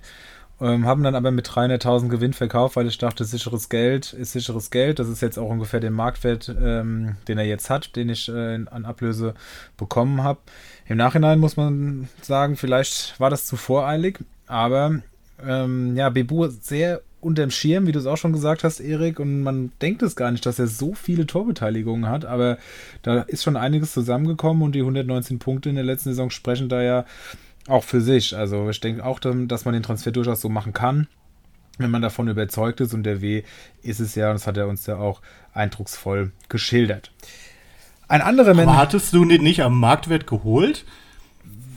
Ähm, 0.60 0.86
haben 0.86 1.04
dann 1.04 1.14
aber 1.14 1.30
mit 1.30 1.48
300.000 1.48 2.08
Gewinn 2.08 2.32
verkauft, 2.32 2.74
weil 2.74 2.88
ich 2.88 2.98
dachte, 2.98 3.24
sicheres 3.24 3.68
Geld 3.68 4.12
ist 4.12 4.32
sicheres 4.32 4.72
Geld. 4.72 4.98
Das 4.98 5.08
ist 5.08 5.22
jetzt 5.22 5.38
auch 5.38 5.48
ungefähr 5.50 5.78
der 5.78 5.92
Marktwert, 5.92 6.48
ähm, 6.60 7.14
den 7.28 7.38
er 7.38 7.44
jetzt 7.44 7.70
hat, 7.70 7.94
den 7.94 8.08
ich 8.08 8.28
äh, 8.28 8.64
an 8.68 8.84
Ablöse 8.84 9.34
bekommen 9.76 10.24
habe. 10.24 10.40
Im 10.88 10.96
Nachhinein 10.96 11.38
muss 11.38 11.56
man 11.56 12.08
sagen, 12.20 12.56
vielleicht 12.56 13.20
war 13.20 13.30
das 13.30 13.46
zu 13.46 13.56
voreilig. 13.56 14.18
Aber 14.48 14.98
ähm, 15.46 15.94
ja, 15.94 16.08
Bebu 16.08 16.48
sehr 16.48 17.02
unterm 17.20 17.50
Schirm, 17.50 17.86
wie 17.86 17.92
du 17.92 17.98
es 17.98 18.06
auch 18.06 18.16
schon 18.16 18.32
gesagt 18.32 18.62
hast, 18.62 18.80
Erik, 18.80 19.18
und 19.18 19.42
man 19.42 19.72
denkt 19.82 20.02
es 20.02 20.14
gar 20.14 20.30
nicht, 20.30 20.46
dass 20.46 20.58
er 20.58 20.68
so 20.68 20.94
viele 20.94 21.26
Torbeteiligungen 21.26 22.08
hat, 22.08 22.24
aber 22.24 22.58
da 23.02 23.22
ist 23.22 23.42
schon 23.42 23.56
einiges 23.56 23.92
zusammengekommen 23.92 24.62
und 24.62 24.72
die 24.72 24.80
119 24.80 25.38
Punkte 25.38 25.68
in 25.68 25.74
der 25.74 25.84
letzten 25.84 26.10
Saison 26.10 26.30
sprechen 26.30 26.68
da 26.68 26.82
ja 26.82 27.04
auch 27.66 27.84
für 27.84 28.00
sich. 28.00 28.36
Also 28.36 28.70
ich 28.70 28.80
denke 28.80 29.04
auch, 29.04 29.18
dass 29.18 29.64
man 29.64 29.74
den 29.74 29.82
Transfer 29.82 30.12
durchaus 30.12 30.40
so 30.40 30.48
machen 30.48 30.72
kann, 30.72 31.08
wenn 31.78 31.90
man 31.90 32.02
davon 32.02 32.28
überzeugt 32.28 32.80
ist 32.80 32.94
und 32.94 33.02
der 33.02 33.20
W 33.20 33.42
ist 33.82 34.00
es 34.00 34.14
ja, 34.14 34.28
und 34.28 34.34
das 34.34 34.46
hat 34.46 34.56
er 34.56 34.68
uns 34.68 34.86
ja 34.86 34.96
auch 34.96 35.20
eindrucksvoll 35.52 36.30
geschildert. 36.48 37.10
Ein 38.06 38.22
anderer 38.22 38.54
Mensch. 38.54 38.72
Hattest 38.72 39.12
du 39.12 39.24
den 39.24 39.42
nicht 39.42 39.62
am 39.62 39.78
Marktwert 39.78 40.26
geholt? 40.26 40.84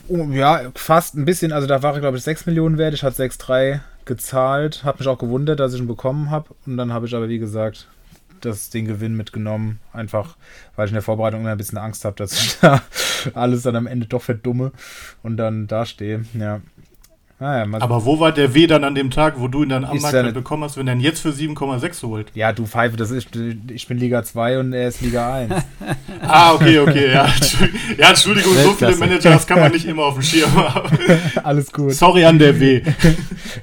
Oh, 0.08 0.28
ja, 0.30 0.70
fast 0.74 1.14
ein 1.14 1.24
bisschen. 1.24 1.52
Also 1.52 1.66
da 1.66 1.82
war 1.82 1.94
er, 1.94 2.00
glaube 2.00 2.16
ich, 2.16 2.22
6 2.22 2.46
Millionen 2.46 2.78
wert. 2.78 2.94
Ich 2.94 3.02
hatte 3.02 3.22
6,3 3.22 3.80
gezahlt. 4.04 4.84
Habe 4.84 4.98
mich 4.98 5.08
auch 5.08 5.18
gewundert, 5.18 5.60
dass 5.60 5.74
ich 5.74 5.80
ihn 5.80 5.86
bekommen 5.86 6.30
habe. 6.30 6.54
Und 6.66 6.76
dann 6.76 6.92
habe 6.92 7.06
ich 7.06 7.14
aber, 7.14 7.28
wie 7.28 7.38
gesagt, 7.38 7.88
das, 8.40 8.70
den 8.70 8.86
Gewinn 8.86 9.16
mitgenommen. 9.16 9.78
Einfach, 9.92 10.36
weil 10.76 10.86
ich 10.86 10.92
in 10.92 10.96
der 10.96 11.02
Vorbereitung 11.02 11.40
immer 11.40 11.50
ein 11.50 11.58
bisschen 11.58 11.78
Angst 11.78 12.04
habe, 12.04 12.16
dass 12.16 12.32
ich 12.32 12.58
da 12.60 12.82
alles 13.34 13.62
dann 13.62 13.76
am 13.76 13.86
Ende 13.86 14.06
doch 14.06 14.22
verdumme 14.22 14.72
und 15.22 15.36
dann 15.36 15.66
dastehe. 15.66 16.24
Ja. 16.34 16.60
Naja, 17.42 17.66
Aber 17.80 18.04
wo 18.04 18.20
war 18.20 18.30
der 18.30 18.54
W 18.54 18.68
dann 18.68 18.84
an 18.84 18.94
dem 18.94 19.10
Tag, 19.10 19.34
wo 19.36 19.48
du 19.48 19.64
ihn 19.64 19.70
dann 19.70 19.84
am 19.84 19.98
Markt 19.98 20.14
ja 20.14 20.30
bekommen 20.30 20.62
hast, 20.62 20.76
wenn 20.76 20.86
er 20.86 20.94
ihn 20.94 21.00
jetzt 21.00 21.22
für 21.22 21.30
7,6 21.30 22.02
holt? 22.04 22.28
Ja, 22.34 22.52
du 22.52 22.66
Pfeife, 22.66 22.96
das 22.96 23.10
ist, 23.10 23.30
ich 23.34 23.88
bin 23.88 23.98
Liga 23.98 24.22
2 24.22 24.60
und 24.60 24.72
er 24.72 24.86
ist 24.86 25.00
Liga 25.00 25.34
1. 25.34 25.52
ah, 26.22 26.54
okay, 26.54 26.78
okay, 26.78 27.12
ja. 27.12 27.26
Ja, 27.98 28.10
Entschuldigung, 28.10 28.54
so 28.54 28.72
viele 28.74 28.94
Manager, 28.94 29.30
das 29.30 29.44
kann 29.44 29.58
man 29.58 29.72
nicht 29.72 29.86
immer 29.86 30.04
auf 30.04 30.14
dem 30.14 30.22
Schirm 30.22 30.54
haben. 30.54 30.96
Alles 31.42 31.72
gut. 31.72 31.94
Sorry 31.94 32.24
an 32.24 32.38
der 32.38 32.60
W. 32.60 32.80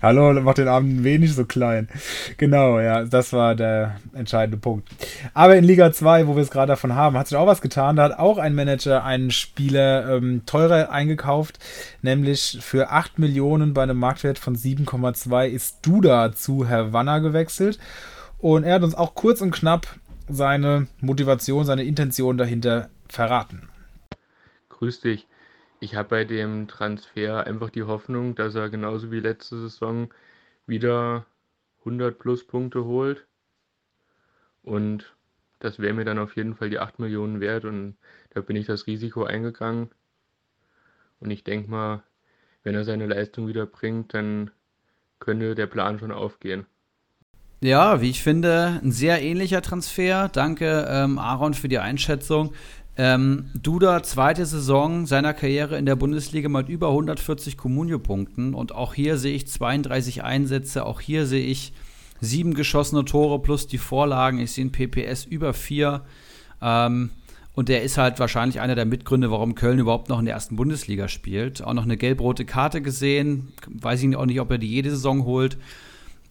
Hallo, 0.02 0.34
mach 0.42 0.56
den 0.56 0.68
Abend 0.68 1.06
wenig 1.06 1.34
so 1.34 1.46
klein. 1.46 1.88
Genau, 2.36 2.82
ja, 2.82 3.06
das 3.06 3.32
war 3.32 3.56
der 3.56 3.96
entscheidende 4.14 4.58
Punkt. 4.58 4.90
Aber 5.34 5.56
in 5.56 5.64
Liga 5.64 5.94
2, 5.94 6.28
wo 6.28 6.36
wir 6.36 6.44
es 6.44 6.52
gerade 6.52 6.74
davon 6.74 6.96
haben, 6.96 7.18
hat 7.18 7.30
sich 7.30 7.38
auch 7.38 7.48
was 7.48 7.62
getan. 7.62 7.96
Da 7.96 8.04
hat 8.04 8.20
auch 8.20 8.40
ein 8.40 8.56
Manager 8.56 9.06
einen 9.06 9.32
Spieler 9.32 10.18
ähm, 10.18 10.42
teurer 10.46 10.92
eingekauft, 10.92 11.60
nämlich 12.02 12.58
für 12.60 12.90
8 12.90 13.20
Millionen 13.20 13.69
Millionen 13.70 13.74
bei 13.74 13.84
einem 13.84 14.00
Marktwert 14.00 14.40
von 14.40 14.56
7,2 14.56 15.48
ist 15.48 15.86
Duda 15.86 16.34
zu 16.34 16.68
Havanna 16.68 17.20
gewechselt. 17.20 17.80
Und 18.40 18.64
er 18.64 18.76
hat 18.76 18.84
uns 18.84 18.96
auch 18.96 19.16
kurz 19.16 19.42
und 19.42 19.52
knapp 19.52 19.88
seine 20.28 20.88
Motivation, 21.02 21.66
seine 21.66 21.84
Intention 21.84 22.38
dahinter 22.38 22.90
verraten. 23.08 23.70
Grüß 24.70 25.02
dich. 25.02 25.28
Ich 25.82 25.96
habe 25.96 26.10
bei 26.10 26.26
dem 26.26 26.68
Transfer 26.68 27.46
einfach 27.46 27.70
die 27.70 27.84
Hoffnung, 27.84 28.36
dass 28.36 28.56
er 28.56 28.70
genauso 28.70 29.12
wie 29.12 29.20
letzte 29.20 29.60
Saison 29.60 30.10
wieder 30.68 31.26
100 31.80 32.18
plus 32.18 32.46
Punkte 32.46 32.86
holt. 32.86 33.26
Und 34.64 35.16
das 35.60 35.80
wäre 35.80 35.94
mir 35.94 36.06
dann 36.06 36.20
auf 36.20 36.36
jeden 36.36 36.56
Fall 36.56 36.70
die 36.70 36.80
8 36.80 37.00
Millionen 37.00 37.40
wert 37.40 37.66
und 37.66 37.98
da 38.34 38.42
bin 38.42 38.56
ich 38.56 38.68
das 38.68 38.88
Risiko 38.88 39.24
eingegangen. 39.24 39.90
Und 41.20 41.32
ich 41.32 41.44
denke 41.44 41.70
mal, 41.70 42.04
wenn 42.64 42.76
er 42.76 42.84
seine 42.84 43.08
Leistung 43.08 43.48
wieder 43.48 43.66
bringt, 43.66 44.14
dann 44.14 44.52
könnte 45.20 45.56
der 45.56 45.68
Plan 45.68 46.00
schon 46.00 46.12
aufgehen. 46.12 46.66
Ja, 47.62 48.02
wie 48.02 48.10
ich 48.10 48.24
finde, 48.24 48.80
ein 48.82 48.92
sehr 48.92 49.22
ähnlicher 49.22 49.62
Transfer. 49.62 50.30
Danke, 50.30 50.88
ähm, 50.90 51.20
Aaron, 51.20 51.54
für 51.54 51.68
die 51.68 51.80
Einschätzung. 51.80 52.54
Ähm, 52.96 53.50
Duda, 53.54 54.02
zweite 54.04 54.46
Saison 54.46 55.06
seiner 55.06 55.34
Karriere 55.34 55.78
in 55.78 55.86
der 55.86 55.98
Bundesliga 55.98 56.48
mit 56.48 56.70
über 56.70 56.88
140 56.90 57.58
Comunio-Punkten. 57.58 58.54
Und 58.54 58.74
auch 58.74 58.94
hier 58.94 59.18
sehe 59.18 59.36
ich 59.36 59.48
32 59.48 60.24
Einsätze. 60.24 60.86
Auch 60.86 61.02
hier 61.02 61.26
sehe 61.26 61.46
ich 61.46 61.74
sieben 62.22 62.54
geschossene 62.54 63.04
Tore 63.04 63.42
plus 63.42 63.68
die 63.68 63.78
Vorlagen. 63.78 64.40
Ich 64.40 64.54
sehe 64.54 64.66
ein 64.66 64.72
PPS 64.72 65.26
über 65.26 65.54
vier. 65.54 66.06
Ähm, 66.62 67.10
und 67.60 67.68
der 67.68 67.84
ist 67.84 67.98
halt 67.98 68.20
wahrscheinlich 68.20 68.62
einer 68.62 68.76
der 68.76 68.86
Mitgründe, 68.86 69.32
warum 69.32 69.54
Köln 69.54 69.80
überhaupt 69.80 70.08
noch 70.08 70.18
in 70.18 70.24
der 70.24 70.34
ersten 70.34 70.56
Bundesliga 70.56 71.10
spielt. 71.10 71.62
Auch 71.62 71.74
noch 71.74 71.84
eine 71.84 71.98
gelb-rote 71.98 72.46
Karte 72.46 72.82
gesehen. 72.82 73.50
Weiß 73.68 74.02
ich 74.02 74.16
auch 74.16 74.26
nicht, 74.26 74.40
ob 74.40 74.50
er 74.50 74.58
die 74.58 74.70
jede 74.70 74.92
Saison 74.92 75.26
holt. 75.26 75.58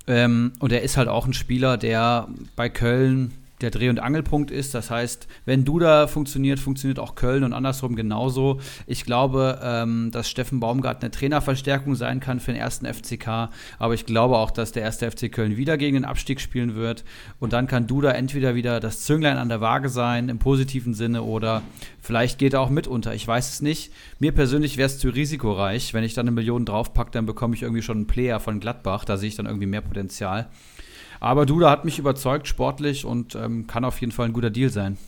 Ähm, 0.07 0.53
und 0.59 0.73
er 0.73 0.81
ist 0.81 0.97
halt 0.97 1.09
auch 1.09 1.27
ein 1.27 1.35
Spieler, 1.35 1.77
der 1.77 2.29
bei 2.57 2.71
Köln 2.71 3.33
der 3.61 3.71
Dreh- 3.71 3.89
und 3.89 4.01
Angelpunkt 4.01 4.51
ist. 4.51 4.75
Das 4.75 4.91
heißt, 4.91 5.29
wenn 5.45 5.65
Duda 5.65 6.07
funktioniert, 6.07 6.61
funktioniert 6.61 6.99
auch 6.99 7.15
Köln 7.15 7.45
und 7.45 7.53
andersrum 7.53 7.97
genauso. 7.97 8.61
Ich 8.87 9.05
glaube, 9.05 9.61
ähm, 9.63 10.11
dass 10.13 10.29
Steffen 10.29 10.61
Baumgart 10.61 11.03
eine 11.03 11.11
Trainerverstärkung 11.11 11.95
sein 11.95 12.21
kann 12.21 12.41
für 12.41 12.53
den 12.53 12.61
ersten 12.61 12.87
FCK, 12.87 13.51
aber 13.79 13.95
ich 13.95 14.07
glaube 14.07 14.37
auch, 14.37 14.51
dass 14.51 14.73
der 14.73 14.83
erste 14.83 15.11
FC 15.11 15.31
Köln 15.31 15.57
wieder 15.57 15.77
gegen 15.77 15.95
den 15.95 16.05
Abstieg 16.05 16.41
spielen 16.41 16.75
wird 16.75 17.05
und 17.39 17.53
dann 17.53 17.67
kann 17.67 17.87
Duda 17.87 18.11
entweder 18.13 18.55
wieder 18.55 18.81
das 18.81 19.03
Zünglein 19.03 19.37
an 19.37 19.49
der 19.49 19.61
Waage 19.61 19.89
sein, 19.89 20.29
im 20.29 20.39
positiven 20.39 20.95
Sinne, 20.95 21.23
oder 21.23 21.63
vielleicht 22.01 22.39
geht 22.39 22.55
er 22.55 22.61
auch 22.61 22.71
mit 22.71 22.87
unter. 22.87 23.15
Ich 23.15 23.27
weiß 23.27 23.53
es 23.53 23.63
nicht. 23.63 23.93
Mir 24.19 24.33
persönlich 24.33 24.77
wäre 24.77 24.87
es 24.87 24.99
zu 24.99 25.09
risikoreich. 25.09 25.95
Wenn 25.95 26.05
ich 26.05 26.15
dann 26.15 26.27
eine 26.27 26.35
Million 26.35 26.65
draufpacke, 26.65 27.11
dann 27.11 27.27
bekomme 27.27 27.55
ich 27.55 27.63
irgendwie 27.63 27.83
schon 27.83 27.99
einen 27.99 28.07
Player 28.07 28.41
von 28.41 28.61
Gladbach. 28.61 29.05
Da 29.05 29.17
sehe 29.17 29.29
ich 29.29 29.37
dann 29.37 29.47
irgendwie 29.47 29.67
mehr 29.67 29.81
Potenzial. 29.81 30.49
Aber 31.21 31.47
Duda 31.47 31.71
hat 31.71 31.85
mich 31.85 31.99
überzeugt, 31.99 32.49
sportlich 32.49 33.05
und 33.05 33.35
ähm, 33.35 33.67
kann 33.67 33.85
auf 33.85 34.01
jeden 34.01 34.13
Fall 34.13 34.27
ein 34.27 34.33
guter 34.33 34.51
Deal 34.51 34.71
sein. 34.71 34.99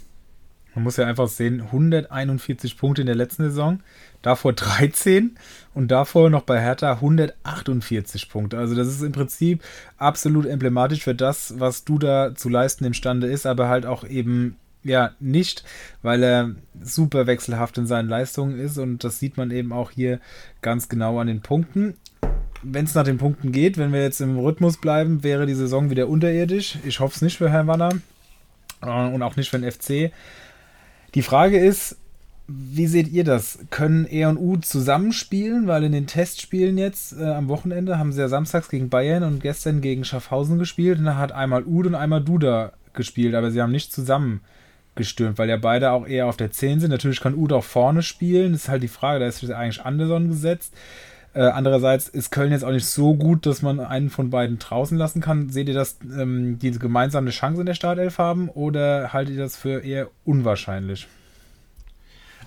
Man 0.75 0.85
muss 0.85 0.97
ja 0.97 1.07
einfach 1.07 1.29
sehen, 1.29 1.63
141 1.63 2.77
Punkte 2.77 3.01
in 3.03 3.07
der 3.07 3.17
letzten 3.17 3.43
Saison, 3.45 3.81
davor 4.23 4.53
13 4.53 5.37
und 5.75 5.89
davor 5.91 6.31
noch 6.31 6.43
bei 6.43 6.61
Hertha 6.61 6.93
148 6.93 8.29
Punkte. 8.29 8.59
Also 8.59 8.77
das 8.77 8.87
ist 8.87 9.03
im 9.03 9.13
Prinzip 9.13 9.63
absolut 9.99 10.47
emblematisch 10.47 11.03
für 11.03 11.15
das, 11.15 11.59
was 11.59 11.85
Duda 11.85 12.35
zu 12.37 12.49
leisten 12.49 12.85
imstande 12.85 13.27
ist, 13.27 13.47
aber 13.47 13.69
halt 13.69 13.85
auch 13.85 14.05
eben 14.05 14.57
ja 14.83 15.11
nicht, 15.21 15.65
weil 16.03 16.23
er 16.23 16.55
super 16.81 17.27
wechselhaft 17.27 17.77
in 17.77 17.87
seinen 17.87 18.09
Leistungen 18.09 18.59
ist 18.59 18.79
und 18.79 19.05
das 19.05 19.19
sieht 19.19 19.37
man 19.37 19.51
eben 19.51 19.73
auch 19.73 19.91
hier 19.91 20.21
ganz 20.63 20.89
genau 20.89 21.19
an 21.19 21.27
den 21.27 21.43
Punkten 21.43 21.97
wenn 22.63 22.85
es 22.85 22.95
nach 22.95 23.05
den 23.05 23.19
Punkten 23.19 23.53
geht, 23.53 23.79
wenn 23.79 23.93
wir 23.93 24.03
jetzt 24.03 24.21
im 24.21 24.39
Rhythmus 24.39 24.77
bleiben, 24.77 25.23
wäre 25.23 25.47
die 25.47 25.55
Saison 25.55 25.91
wieder 25.91 26.09
unterirdisch. 26.09 26.79
Ich 26.85 27.01
hoffe 27.01 27.15
es 27.17 27.23
nicht 27.23 27.39
für 27.39 27.51
Herrn 27.51 27.67
Wanner 27.67 28.01
äh, 28.83 28.87
und 28.87 29.23
auch 29.23 29.37
nicht 29.37 29.51
für 29.51 29.59
den 29.59 29.71
FC. 29.71 30.13
Die 31.15 31.23
Frage 31.23 31.59
ist, 31.59 31.97
wie 32.47 32.87
seht 32.87 33.09
ihr 33.09 33.25
das? 33.25 33.61
Können 33.71 34.07
er 34.07 34.29
und 34.29 34.39
U 34.39 34.57
zusammenspielen? 34.57 35.69
Weil 35.69 35.85
in 35.85 35.93
den 35.93 36.07
Testspielen 36.07 36.79
jetzt 36.79 37.13
äh, 37.19 37.25
am 37.25 37.49
Wochenende 37.49 37.99
haben 37.99 38.13
sie 38.13 38.21
ja 38.21 38.29
samstags 38.29 38.69
gegen 38.69 38.89
Bayern 38.89 39.23
und 39.23 39.41
gestern 39.41 39.81
gegen 39.81 40.05
Schaffhausen 40.05 40.59
gespielt. 40.59 40.99
Und 40.99 41.05
da 41.05 41.17
hat 41.17 41.33
einmal 41.33 41.65
Ud 41.65 41.87
und 41.87 41.95
einmal 41.95 42.23
Duda 42.23 42.73
gespielt, 42.93 43.35
aber 43.35 43.51
sie 43.53 43.63
haben 43.63 43.71
nicht 43.71 43.93
zusammen 43.93 44.41
gestürmt, 44.97 45.39
weil 45.39 45.49
ja 45.49 45.57
beide 45.57 45.93
auch 45.93 46.07
eher 46.07 46.27
auf 46.27 46.37
der 46.37 46.51
10 46.51 46.81
sind. 46.81 46.91
Natürlich 46.91 47.21
kann 47.21 47.37
Ud 47.37 47.53
auch 47.53 47.65
vorne 47.65 48.03
spielen. 48.03 48.53
Das 48.53 48.63
ist 48.63 48.69
halt 48.69 48.83
die 48.83 48.89
Frage, 48.89 49.21
da 49.21 49.27
ist 49.27 49.49
eigentlich 49.51 49.85
Anderson 49.85 50.29
gesetzt. 50.29 50.75
Äh, 51.33 51.43
andererseits 51.43 52.09
ist 52.09 52.31
Köln 52.33 52.51
jetzt 52.51 52.65
auch 52.65 52.73
nicht 52.73 52.87
so 52.87 53.15
gut, 53.15 53.47
dass 53.47 53.63
man 53.63 53.79
einen 53.79 54.11
von 54.11 54.31
beiden 54.31 54.59
draußen 54.59 54.99
lassen 54.99 55.21
kann. 55.21 55.51
Seht 55.51 55.69
ihr, 55.69 55.75
dass 55.75 55.99
ähm, 56.03 56.59
die 56.59 56.73
gemeinsame 56.73 57.31
Chance 57.31 57.61
in 57.61 57.67
der 57.67 57.75
Startelf 57.75 58.19
haben 58.19 58.49
oder 58.49 59.13
haltet 59.13 59.37
ihr 59.37 59.43
das 59.43 59.57
für 59.57 59.85
eher 59.85 60.09
unwahrscheinlich? 60.25 61.07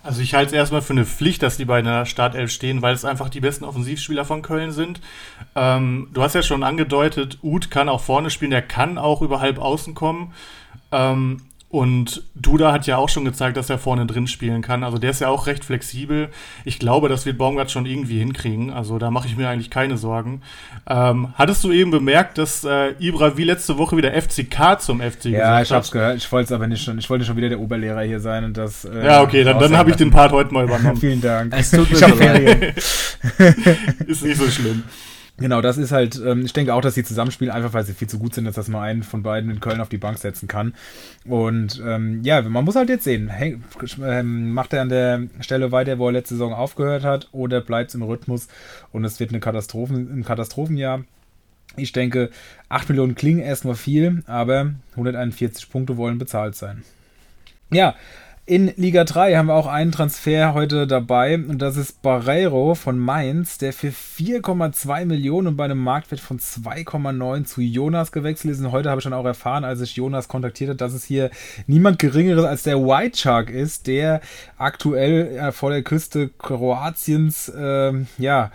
Also 0.04 0.22
ich 0.22 0.34
halte 0.34 0.48
es 0.48 0.54
erstmal 0.54 0.82
für 0.82 0.92
eine 0.92 1.06
Pflicht, 1.06 1.42
dass 1.44 1.56
die 1.56 1.64
bei 1.64 1.80
einer 1.80 2.06
Startelf 2.06 2.52
stehen, 2.52 2.82
weil 2.82 2.94
es 2.94 3.06
einfach 3.06 3.30
die 3.30 3.40
besten 3.40 3.64
Offensivspieler 3.64 4.26
von 4.26 4.42
Köln 4.42 4.74
sind. 4.74 5.00
Ähm, 5.56 6.10
du 6.14 6.22
hast 6.22 6.36
ja 6.36 6.44
schon 6.44 6.64
angedeutet, 6.64 7.40
Uth 7.42 7.72
kann 7.72 7.88
auch 7.88 8.02
vorne 8.02 8.30
spielen, 8.30 8.52
der 8.52 8.62
kann 8.62 8.98
auch 8.98 9.22
über 9.22 9.40
halb 9.40 9.60
außen 9.60 9.94
kommen. 9.96 10.34
Ähm, 10.92 11.42
und 11.74 12.22
Duda 12.36 12.72
hat 12.72 12.86
ja 12.86 12.98
auch 12.98 13.10
schon 13.10 13.26
gezeigt, 13.26 13.58
dass 13.58 13.68
er 13.68 13.80
vorne 13.80 14.06
drin 14.06 14.28
spielen 14.28 14.62
kann. 14.62 14.84
Also 14.84 15.00
der 15.00 15.10
ist 15.10 15.22
ja 15.22 15.30
auch 15.30 15.48
recht 15.48 15.66
flexibel. 15.66 16.30
Ich 16.66 16.78
glaube, 16.78 17.10
das 17.10 17.26
wird 17.26 17.40
Baumgart 17.40 17.72
schon 17.72 17.88
irgendwie 17.88 18.20
hinkriegen. 18.20 18.70
Also 18.70 19.00
da 19.00 19.10
mache 19.10 19.28
ich 19.28 19.36
mir 19.36 19.50
eigentlich 19.50 19.72
keine 19.72 19.98
Sorgen. 19.98 20.44
Ähm, 20.88 21.30
hattest 21.34 21.64
du 21.64 21.72
eben 21.72 21.90
bemerkt, 21.90 22.38
dass 22.38 22.64
äh, 22.64 22.92
Ibra 23.00 23.38
wie 23.38 23.46
letzte 23.46 23.80
Woche 23.80 23.98
wieder 23.98 24.12
FCK 24.12 24.82
zum 24.82 25.02
FC 25.02 25.26
Ja, 25.26 25.64
ich 25.64 25.72
habe 25.72 25.82
es 25.82 25.90
gehört. 25.90 26.18
Ich 26.18 26.32
wollte 26.32 26.46
es 26.46 26.52
aber 26.52 26.68
nicht 26.68 26.84
schon. 26.84 27.00
Ich 27.00 27.10
wollte 27.10 27.26
schon 27.26 27.38
wieder 27.38 27.50
der 27.50 27.60
Oberlehrer 27.60 28.04
hier 28.04 28.20
sein 28.20 28.44
und 28.44 28.56
das. 28.56 28.86
Äh, 28.86 29.08
ja, 29.08 29.24
okay, 29.24 29.44
dann, 29.44 29.58
dann 29.58 29.76
habe 29.76 29.90
ich 29.90 29.96
den 29.96 30.12
Part 30.12 30.32
heute 30.32 30.54
mal 30.54 30.66
übernommen. 30.66 30.98
Vielen 31.02 31.22
Dank. 31.22 31.56
Es 31.58 31.72
tut 31.72 31.90
mir 31.90 31.98
ich 31.98 32.14
Ferien. 32.14 32.74
ist 34.06 34.24
nicht 34.24 34.38
so 34.38 34.48
schlimm. 34.48 34.84
Genau, 35.38 35.62
das 35.62 35.78
ist 35.78 35.92
halt, 35.92 36.22
ähm, 36.24 36.46
ich 36.46 36.54
denke 36.54 36.76
auch, 36.76 36.82
dass 36.82 36.94
sie 36.94 37.04
zusammenspielen, 37.04 37.52
einfach 37.52 37.74
weil 37.74 37.84
sie 37.84 37.94
viel 37.94 38.08
zu 38.08 38.20
gut 38.20 38.36
sind, 38.36 38.46
dass 38.46 38.54
das 38.54 38.68
mal 38.68 38.84
einen 38.84 39.02
von 39.02 39.24
beiden 39.24 39.50
in 39.50 39.60
Köln 39.60 39.82
auf 39.82 39.90
die 39.90 39.98
Bank 39.98 40.20
setzen 40.20 40.48
kann. 40.48 40.76
Und 41.26 41.82
ähm, 41.84 42.22
ja, 42.24 42.42
man 42.44 42.64
muss 42.64 42.76
halt 42.76 42.90
jetzt 42.90 43.04
sehen, 43.04 43.30
hey, 43.30 43.60
ähm, 44.04 44.54
macht 44.54 44.74
er 44.74 44.84
an 44.84 44.90
der 44.90 45.24
Stelle 45.40 45.72
weiter, 45.72 45.98
wo 45.98 46.06
er 46.08 46.12
letzte 46.12 46.36
Saison 46.36 46.54
aufgehört 46.54 47.04
hat, 47.04 47.30
oder 47.32 47.62
bleibt 47.62 47.90
es 47.90 47.96
im 47.96 48.04
Rhythmus 48.04 48.48
und 48.92 49.06
es 49.06 49.20
wird 49.20 49.32
eine 49.32 49.40
Katastrophen, 49.40 50.20
ein 50.20 50.24
Katastrophenjahr. 50.24 51.04
Ich 51.78 51.94
denke, 51.94 52.30
8 52.70 52.90
Millionen 52.90 53.16
klingen 53.16 53.40
erstmal 53.40 53.76
viel, 53.76 54.22
aber 54.28 54.74
141 54.92 55.72
Punkte 55.72 55.98
wollen 55.98 56.20
bezahlt 56.20 56.56
sein. 56.56 56.84
Ja, 57.72 57.96
in 58.46 58.74
Liga 58.76 59.06
3 59.06 59.38
haben 59.38 59.48
wir 59.48 59.54
auch 59.54 59.68
einen 59.68 59.94
Transfer 59.94 60.54
heute 60.54 60.86
dabei 60.86 61.36
und 61.36 61.62
das 61.62 61.78
ist 61.78 62.02
Barreiro 62.02 62.76
von 62.76 63.00
Mainz, 63.00 63.58
der 63.58 63.72
für 63.72 63.88
4,2 63.88 65.06
Millionen 65.06 65.48
und 65.48 65.56
bei 65.56 65.64
einem 65.64 65.82
Marktwert 65.82 66.20
von 66.20 66.40
2,9 66.40 67.46
zu 67.46 67.62
Jonas 67.62 68.12
gewechselt 68.12 68.52
ist. 68.52 68.60
Und 68.60 68.74
heute 68.74 68.90
habe 68.90 69.00
ich 69.00 69.04
schon 69.04 69.14
auch 69.14 69.24
erfahren, 69.24 69.64
als 69.64 69.80
ich 69.80 69.96
Jonas 69.96 70.28
kontaktiert 70.28 70.72
habe, 70.72 70.78
dass 70.78 70.92
es 70.92 71.06
hier 71.06 71.30
niemand 71.68 72.00
Geringeres 72.00 72.44
als 72.44 72.64
der 72.64 72.80
White 72.80 73.18
Shark 73.18 73.50
ist, 73.50 73.88
der 73.88 74.20
aktuell 74.58 75.38
äh, 75.38 75.52
vor 75.54 75.70
der 75.70 75.84
Küste 75.84 76.28
Kroatiens, 76.38 77.48
äh, 77.48 77.94
ja, 78.18 78.52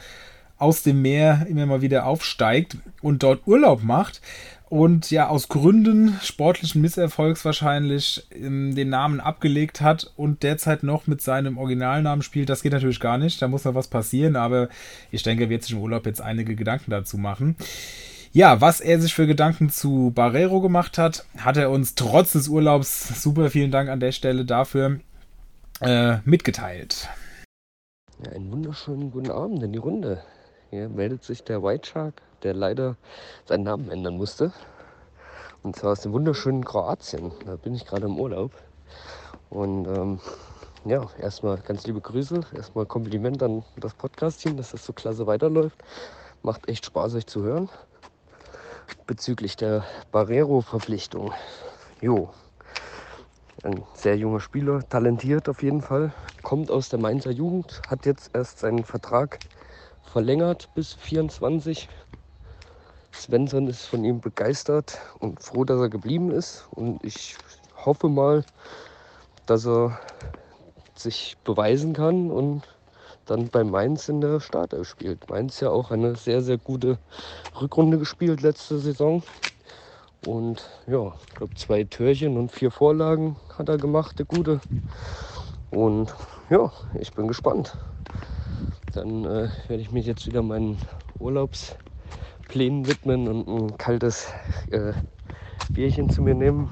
aus 0.59 0.83
dem 0.83 1.01
Meer 1.01 1.47
immer 1.49 1.65
mal 1.65 1.83
wieder 1.83 2.05
aufsteigt 2.05 2.77
und 3.01 3.23
dort 3.23 3.47
Urlaub 3.47 3.83
macht 3.83 4.21
und 4.69 5.11
ja 5.11 5.29
aus 5.29 5.49
Gründen 5.49 6.19
sportlichen 6.23 6.83
Misserfolgs 6.83 7.45
wahrscheinlich 7.45 8.27
ähm, 8.31 8.75
den 8.75 8.91
Namen 8.91 9.21
abgelegt 9.21 9.81
hat 9.81 10.13
und 10.17 10.43
derzeit 10.43 10.83
noch 10.83 11.07
mit 11.07 11.23
seinem 11.23 11.59
Originalnamen 11.59 12.23
spielt. 12.23 12.49
Das 12.49 12.63
geht 12.63 12.73
natürlich 12.73 13.01
gar 13.01 13.19
nicht, 13.19 13.41
da 13.41 13.49
muss 13.49 13.65
noch 13.65 13.75
was 13.75 13.89
passieren, 13.89 14.37
aber 14.37 14.69
ich 15.11 15.23
denke, 15.23 15.45
er 15.45 15.51
wird 15.51 15.63
sich 15.63 15.73
im 15.73 15.81
Urlaub 15.81 16.07
jetzt 16.07 16.21
einige 16.21 16.55
Gedanken 16.55 16.91
dazu 16.91 17.17
machen. 17.17 17.57
Ja, 18.33 18.61
was 18.61 18.81
er 18.81 19.01
sich 19.01 19.15
für 19.15 19.27
Gedanken 19.27 19.71
zu 19.71 20.13
Barrero 20.15 20.61
gemacht 20.61 20.99
hat, 20.99 21.25
hat 21.39 21.57
er 21.57 21.71
uns 21.71 21.95
trotz 21.95 22.33
des 22.33 22.49
Urlaubs, 22.49 23.23
super 23.23 23.51
vielen 23.51 23.71
Dank 23.71 23.89
an 23.89 24.01
der 24.01 24.13
Stelle 24.13 24.45
dafür, 24.45 25.01
äh, 25.81 26.19
mitgeteilt. 26.25 27.09
Ja, 28.23 28.33
einen 28.33 28.51
wunderschönen 28.53 29.11
guten 29.11 29.31
Abend 29.31 29.63
in 29.63 29.73
die 29.73 29.79
Runde. 29.79 30.23
Hier 30.71 30.91
meldet 30.91 31.25
sich 31.25 31.43
der 31.45 31.63
White 31.63 31.89
Shark 31.89 32.21
der 32.43 32.55
leider 32.55 32.97
seinen 33.45 33.65
Namen 33.65 33.91
ändern 33.91 34.17
musste. 34.17 34.53
Und 35.63 35.77
zwar 35.77 35.93
aus 35.93 36.01
dem 36.01 36.13
wunderschönen 36.13 36.65
Kroatien. 36.65 37.33
Da 37.45 37.57
bin 37.57 37.75
ich 37.75 37.85
gerade 37.85 38.07
im 38.07 38.19
Urlaub. 38.19 38.53
Und 39.51 39.87
ähm, 39.87 40.21
ja, 40.85 41.07
erstmal 41.21 41.59
ganz 41.59 41.87
liebe 41.87 42.01
Grüße. 42.01 42.41
Erstmal 42.55 42.87
Kompliment 42.87 43.43
an 43.43 43.65
das 43.77 43.95
Podcast-Team, 43.95 44.57
dass 44.57 44.71
das 44.71 44.85
so 44.85 44.93
klasse 44.93 45.27
weiterläuft. 45.27 45.77
Macht 46.43 46.69
echt 46.69 46.87
Spaß, 46.87 47.15
euch 47.15 47.27
zu 47.27 47.43
hören. 47.43 47.69
Bezüglich 49.07 49.57
der 49.57 49.85
Barrero-Verpflichtung. 50.13 51.33
Jo, 52.01 52.31
ein 53.65 53.83
sehr 53.93 54.17
junger 54.17 54.39
Spieler, 54.39 54.89
talentiert 54.89 55.49
auf 55.49 55.65
jeden 55.65 55.83
Fall. 55.83 56.13
Kommt 56.43 56.71
aus 56.71 56.91
der 56.91 57.01
Mainzer 57.01 57.33
Jugend, 57.33 57.83
hat 57.89 58.07
jetzt 58.07 58.31
erst 58.33 58.61
seinen 58.61 58.85
Vertrag 58.85 59.41
verlängert 60.05 60.69
bis 60.77 60.95
24. 60.95 61.89
Svensson 63.13 63.69
ist 63.69 63.87
von 63.87 64.05
ihm 64.05 64.21
begeistert 64.21 64.99
und 65.19 65.43
froh, 65.43 65.65
dass 65.65 65.81
er 65.81 65.89
geblieben 65.89 66.31
ist. 66.31 66.67
Und 66.71 67.05
ich 67.05 67.37
hoffe 67.85 68.09
mal, 68.09 68.45
dass 69.47 69.67
er 69.67 69.99
sich 70.95 71.37
beweisen 71.45 71.93
kann 71.93 72.31
und 72.31 72.63
dann 73.27 73.49
bei 73.49 73.65
Mainz 73.65 74.09
in 74.09 74.21
der 74.21 74.41
Startelf 74.41 74.89
spielt. 74.89 75.29
Mainz 75.29 75.61
ja 75.61 75.71
auch 75.71 75.91
eine 75.91 76.17
sehr, 76.17 76.43
sehr 76.43 76.59
gute 76.59 76.99
Rückrunde 77.61 77.99
gespielt 77.99 78.41
letzte 78.43 78.79
Saison. 78.79 79.23
Und 80.27 80.69
ja, 80.87 81.13
ich 81.29 81.35
glaube 81.35 81.55
zwei 81.55 81.85
Türchen 81.85 82.37
und 82.37 82.51
vier 82.51 82.71
Vorlagen 82.71 83.37
hat 83.57 83.69
er 83.69 83.79
gemacht, 83.79 84.19
der 84.19 84.27
Gute. 84.27 84.61
Und 85.71 86.15
ja, 86.51 86.73
ich 86.99 87.13
bin 87.13 87.29
gespannt. 87.29 87.77
Dann 88.93 89.25
äh, 89.25 89.49
werde 89.69 89.83
ich 89.83 89.93
mich 89.93 90.07
jetzt 90.07 90.27
wieder 90.27 90.43
meinen 90.43 90.79
Urlaubs 91.19 91.77
Plänen 92.49 92.87
widmen 92.87 93.29
und 93.29 93.47
ein 93.49 93.79
kaltes 93.79 94.29
äh, 94.71 94.93
Bierchen 95.71 96.11
zu 96.11 96.23
mir 96.23 96.35
nehmen. 96.35 96.71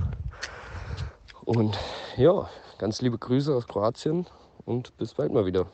Und 1.44 1.78
ja, 2.16 2.48
ganz 2.78 3.02
liebe 3.02 3.18
Grüße 3.18 3.54
aus 3.54 3.68
Kroatien 3.68 4.26
und 4.64 4.96
bis 4.96 5.14
bald 5.14 5.32
mal 5.32 5.46
wieder. 5.46 5.66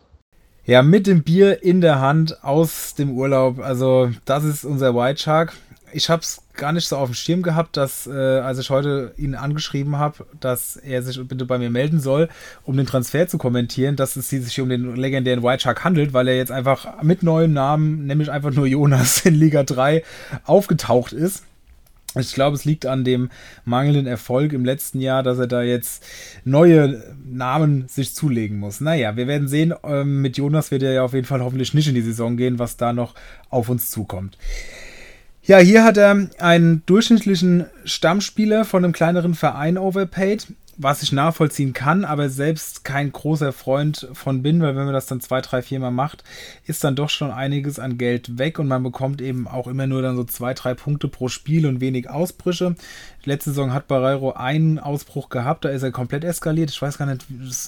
Ja, 0.64 0.82
mit 0.82 1.06
dem 1.06 1.24
Bier 1.24 1.62
in 1.62 1.80
der 1.80 2.00
Hand 2.00 2.44
aus 2.44 2.94
dem 2.94 3.16
Urlaub. 3.16 3.58
Also, 3.58 4.10
das 4.24 4.44
ist 4.44 4.64
unser 4.64 4.94
White 4.94 5.20
Shark 5.20 5.54
ich 5.92 6.10
habe 6.10 6.22
es 6.22 6.42
gar 6.54 6.72
nicht 6.72 6.86
so 6.86 6.96
auf 6.96 7.10
dem 7.10 7.14
Schirm 7.14 7.42
gehabt, 7.42 7.76
dass, 7.76 8.06
äh, 8.06 8.10
als 8.10 8.58
ich 8.58 8.70
heute 8.70 9.12
ihn 9.16 9.34
angeschrieben 9.34 9.96
habe, 9.96 10.26
dass 10.40 10.76
er 10.76 11.02
sich 11.02 11.20
bitte 11.26 11.44
bei 11.44 11.58
mir 11.58 11.70
melden 11.70 12.00
soll, 12.00 12.28
um 12.64 12.76
den 12.76 12.86
Transfer 12.86 13.28
zu 13.28 13.38
kommentieren, 13.38 13.96
dass 13.96 14.16
es 14.16 14.28
sich 14.28 14.60
um 14.60 14.68
den 14.68 14.96
legendären 14.96 15.42
White 15.42 15.62
Shark 15.62 15.84
handelt, 15.84 16.12
weil 16.12 16.28
er 16.28 16.36
jetzt 16.36 16.52
einfach 16.52 17.02
mit 17.02 17.22
neuem 17.22 17.52
Namen, 17.52 18.06
nämlich 18.06 18.30
einfach 18.30 18.52
nur 18.52 18.66
Jonas 18.66 19.24
in 19.24 19.34
Liga 19.34 19.62
3, 19.62 20.02
aufgetaucht 20.44 21.12
ist. 21.12 21.44
Ich 22.14 22.34
glaube, 22.34 22.56
es 22.56 22.66
liegt 22.66 22.84
an 22.84 23.04
dem 23.04 23.30
mangelnden 23.64 24.06
Erfolg 24.06 24.52
im 24.52 24.66
letzten 24.66 25.00
Jahr, 25.00 25.22
dass 25.22 25.38
er 25.38 25.46
da 25.46 25.62
jetzt 25.62 26.04
neue 26.44 27.02
Namen 27.24 27.88
sich 27.88 28.14
zulegen 28.14 28.58
muss. 28.58 28.82
Naja, 28.82 29.16
wir 29.16 29.26
werden 29.26 29.48
sehen. 29.48 29.72
Ähm, 29.82 30.20
mit 30.20 30.36
Jonas 30.36 30.70
wird 30.70 30.82
er 30.82 30.92
ja 30.92 31.04
auf 31.04 31.14
jeden 31.14 31.26
Fall 31.26 31.40
hoffentlich 31.40 31.72
nicht 31.72 31.88
in 31.88 31.94
die 31.94 32.02
Saison 32.02 32.36
gehen, 32.36 32.58
was 32.58 32.76
da 32.76 32.92
noch 32.92 33.14
auf 33.48 33.70
uns 33.70 33.90
zukommt. 33.90 34.36
Ja, 35.44 35.58
hier 35.58 35.82
hat 35.82 35.96
er 35.96 36.28
einen 36.38 36.86
durchschnittlichen 36.86 37.66
Stammspieler 37.84 38.64
von 38.64 38.84
einem 38.84 38.92
kleineren 38.92 39.34
Verein 39.34 39.76
overpaid, 39.76 40.46
was 40.82 41.02
ich 41.02 41.12
nachvollziehen 41.12 41.72
kann, 41.72 42.04
aber 42.04 42.28
selbst 42.28 42.84
kein 42.84 43.12
großer 43.12 43.52
Freund 43.52 44.08
von 44.12 44.42
bin, 44.42 44.60
weil 44.60 44.76
wenn 44.76 44.84
man 44.84 44.94
das 44.94 45.06
dann 45.06 45.20
zwei, 45.20 45.40
drei, 45.40 45.62
vier 45.62 45.80
Mal 45.80 45.90
macht, 45.90 46.24
ist 46.66 46.84
dann 46.84 46.96
doch 46.96 47.10
schon 47.10 47.30
einiges 47.30 47.78
an 47.78 47.98
Geld 47.98 48.38
weg 48.38 48.58
und 48.58 48.68
man 48.68 48.82
bekommt 48.82 49.20
eben 49.20 49.46
auch 49.46 49.66
immer 49.66 49.86
nur 49.86 50.02
dann 50.02 50.16
so 50.16 50.24
zwei, 50.24 50.54
drei 50.54 50.74
Punkte 50.74 51.08
pro 51.08 51.28
Spiel 51.28 51.66
und 51.66 51.80
wenig 51.80 52.10
Ausbrüche. 52.10 52.74
Letzte 53.24 53.50
Saison 53.50 53.72
hat 53.72 53.88
Barreiro 53.88 54.32
einen 54.32 54.78
Ausbruch 54.78 55.28
gehabt, 55.28 55.64
da 55.64 55.68
ist 55.68 55.82
er 55.82 55.92
komplett 55.92 56.24
eskaliert. 56.24 56.70
Ich 56.70 56.82
weiß 56.82 56.98
gar 56.98 57.06
nicht, 57.06 57.26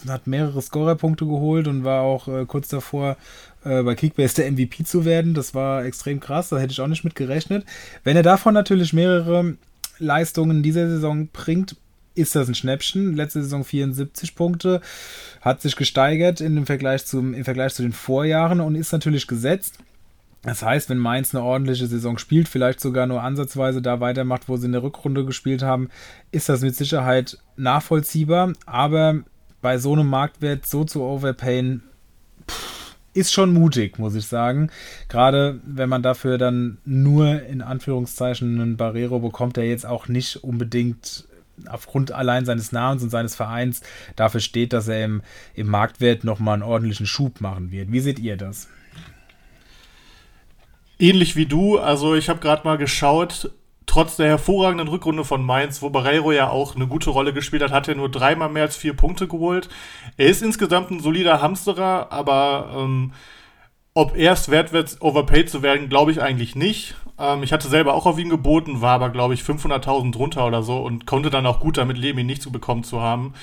hat 0.09 0.27
mehrere 0.27 0.61
Scorerpunkte 0.61 1.27
geholt 1.27 1.69
und 1.69 1.85
war 1.85 2.03
auch 2.03 2.29
äh, 2.29 2.45
kurz 2.47 2.69
davor, 2.69 3.17
äh, 3.65 3.83
bei 3.83 3.95
Kickbase 3.95 4.37
der 4.37 4.51
MVP 4.51 4.85
zu 4.85 5.05
werden. 5.05 5.35
Das 5.35 5.55
war 5.55 5.85
extrem 5.85 6.21
krass, 6.21 6.49
da 6.49 6.59
hätte 6.59 6.73
ich 6.73 6.81
auch 6.81 6.89
nicht 6.89 7.05
mit 7.05 7.15
gerechnet. 7.15 7.65
Wenn 8.03 8.17
er 8.17 8.23
davon 8.23 8.55
natürlich 8.55 8.93
mehrere 8.93 9.57
Leistungen 9.99 10.63
dieser 10.63 10.89
Saison 10.89 11.29
bringt, 11.33 11.77
ist 12.15 12.35
das 12.35 12.49
ein 12.49 12.55
Schnäppchen. 12.55 13.17
Letzte 13.17 13.43
Saison 13.43 13.65
74 13.65 14.35
Punkte, 14.35 14.81
hat 15.41 15.63
sich 15.63 15.77
gesteigert 15.77 16.41
im 16.41 16.67
Vergleich, 16.67 17.07
zum, 17.07 17.35
im 17.35 17.45
Vergleich 17.45 17.75
zu 17.75 17.83
den 17.83 17.93
Vorjahren 17.93 18.61
und 18.61 18.75
ist 18.75 18.93
natürlich 18.93 19.27
gesetzt. 19.27 19.79
Das 20.43 20.63
heißt, 20.63 20.91
wenn 20.91 20.99
Mainz 20.99 21.35
eine 21.35 21.43
ordentliche 21.43 21.87
Saison 21.87 22.19
spielt, 22.19 22.49
vielleicht 22.49 22.81
sogar 22.81 23.07
nur 23.07 23.23
ansatzweise 23.23 23.81
da 23.81 24.01
weitermacht, 24.01 24.49
wo 24.49 24.57
sie 24.57 24.67
in 24.67 24.73
der 24.73 24.83
Rückrunde 24.83 25.25
gespielt 25.25 25.63
haben, 25.63 25.89
ist 26.33 26.51
das 26.51 26.61
mit 26.61 26.77
Sicherheit 26.77 27.39
nachvollziehbar. 27.57 28.53
Aber 28.67 29.21
bei 29.63 29.79
so 29.79 29.95
einem 29.95 30.09
Marktwert 30.09 30.67
so 30.67 30.85
zu 30.85 31.03
overpayen, 31.03 31.83
ist 33.15 33.33
schon 33.33 33.53
mutig, 33.53 33.99
muss 33.99 34.17
ich 34.17 34.27
sagen. 34.27 34.71
Gerade 35.09 35.61
wenn 35.65 35.89
man 35.89 36.03
dafür 36.03 36.37
dann 36.37 36.79
nur 36.85 37.43
in 37.45 37.63
Anführungszeichen 37.63 38.61
einen 38.61 38.77
Barrero 38.77 39.21
bekommt, 39.21 39.57
der 39.57 39.69
jetzt 39.69 39.87
auch 39.87 40.09
nicht 40.09 40.43
unbedingt 40.43 41.25
aufgrund 41.69 42.13
allein 42.13 42.45
seines 42.45 42.73
Namens 42.73 43.03
und 43.03 43.11
seines 43.11 43.35
Vereins 43.35 43.83
dafür 44.17 44.41
steht, 44.41 44.73
dass 44.73 44.89
er 44.89 45.05
im, 45.05 45.23
im 45.55 45.69
Marktwert 45.69 46.25
nochmal 46.25 46.55
einen 46.55 46.63
ordentlichen 46.63 47.07
Schub 47.07 47.41
machen 47.41 47.71
wird. 47.71 47.93
Wie 47.93 48.01
seht 48.01 48.19
ihr 48.19 48.37
das? 48.37 48.69
Ähnlich 50.99 51.37
wie 51.37 51.47
du, 51.47 51.79
also 51.79 52.15
ich 52.15 52.29
habe 52.29 52.41
gerade 52.41 52.65
mal 52.65 52.79
geschaut, 52.79 53.51
trotz 53.87 54.17
der 54.17 54.29
hervorragenden 54.29 54.89
Rückrunde 54.89 55.25
von 55.25 55.45
Mainz, 55.45 55.83
wo 55.83 55.91
Barreiro 55.91 56.33
ja 56.33 56.49
auch 56.49 56.77
eine 56.77 56.87
gute 56.87 57.11
Rolle 57.11 57.33
gespielt 57.33 57.63
hat, 57.63 57.73
hat 57.73 57.89
er 57.89 57.95
nur 57.95 58.11
dreimal 58.11 58.49
mehr 58.49 58.65
als 58.65 58.77
vier 58.77 58.95
Punkte 58.95 59.29
geholt. 59.29 59.69
Er 60.17 60.27
ist 60.27 60.43
insgesamt 60.43 60.91
ein 60.91 61.01
solider 61.01 61.41
Hamsterer, 61.43 62.11
aber 62.11 62.75
ähm, 62.77 63.13
ob 63.93 64.17
er 64.17 64.33
es 64.33 64.51
wert 64.51 64.73
wird, 64.73 64.97
overpaid 65.01 65.51
zu 65.51 65.63
werden, 65.63 65.89
glaube 65.89 66.11
ich 66.11 66.21
eigentlich 66.21 66.57
nicht. 66.57 66.97
Ähm, 67.19 67.43
ich 67.43 67.53
hatte 67.53 67.69
selber 67.69 67.95
auch 67.95 68.07
auf 68.07 68.19
ihn 68.19 68.29
geboten, 68.29 68.81
war 68.81 68.95
aber, 68.95 69.11
glaube 69.11 69.35
ich, 69.35 69.43
500.000 69.43 70.13
drunter 70.13 70.47
oder 70.47 70.63
so 70.63 70.79
und 70.79 71.07
konnte 71.07 71.31
dann 71.31 71.47
auch 71.47 71.61
gut 71.61 71.77
damit 71.77 71.97
leben, 71.97 72.19
ihn 72.19 72.27
nicht 72.27 72.43
zu 72.43 72.51
bekommen 72.51 72.83
zu 72.85 73.01
haben. 73.01 73.35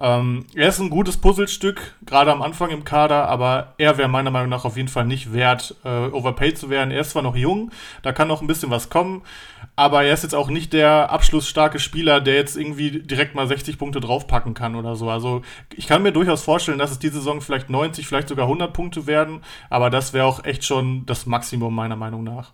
Ähm, 0.00 0.46
er 0.54 0.68
ist 0.68 0.80
ein 0.80 0.90
gutes 0.90 1.16
Puzzlestück, 1.16 1.94
gerade 2.04 2.32
am 2.32 2.42
Anfang 2.42 2.70
im 2.70 2.84
Kader, 2.84 3.28
aber 3.28 3.74
er 3.78 3.98
wäre 3.98 4.08
meiner 4.08 4.30
Meinung 4.30 4.48
nach 4.48 4.64
auf 4.64 4.76
jeden 4.76 4.88
Fall 4.88 5.04
nicht 5.04 5.32
wert, 5.32 5.76
äh, 5.84 6.06
overpaid 6.08 6.58
zu 6.58 6.70
werden. 6.70 6.90
Er 6.90 7.02
ist 7.02 7.10
zwar 7.10 7.22
noch 7.22 7.36
jung, 7.36 7.70
da 8.02 8.12
kann 8.12 8.28
noch 8.28 8.40
ein 8.40 8.46
bisschen 8.46 8.70
was 8.70 8.90
kommen, 8.90 9.22
aber 9.76 10.02
er 10.04 10.14
ist 10.14 10.22
jetzt 10.24 10.34
auch 10.34 10.48
nicht 10.48 10.72
der 10.72 11.10
abschlussstarke 11.10 11.78
Spieler, 11.78 12.20
der 12.20 12.34
jetzt 12.34 12.56
irgendwie 12.56 13.02
direkt 13.02 13.34
mal 13.34 13.46
60 13.46 13.78
Punkte 13.78 14.00
draufpacken 14.00 14.54
kann 14.54 14.74
oder 14.74 14.96
so. 14.96 15.08
Also 15.08 15.42
ich 15.76 15.86
kann 15.86 16.02
mir 16.02 16.12
durchaus 16.12 16.42
vorstellen, 16.42 16.78
dass 16.78 16.90
es 16.90 16.98
diese 16.98 17.14
Saison 17.14 17.40
vielleicht 17.40 17.70
90, 17.70 18.06
vielleicht 18.06 18.28
sogar 18.28 18.46
100 18.46 18.72
Punkte 18.72 19.06
werden, 19.06 19.42
aber 19.68 19.90
das 19.90 20.12
wäre 20.12 20.26
auch 20.26 20.44
echt 20.44 20.64
schon 20.64 21.06
das 21.06 21.26
Maximum 21.26 21.74
meiner 21.74 21.96
Meinung 21.96 22.24
nach. 22.24 22.52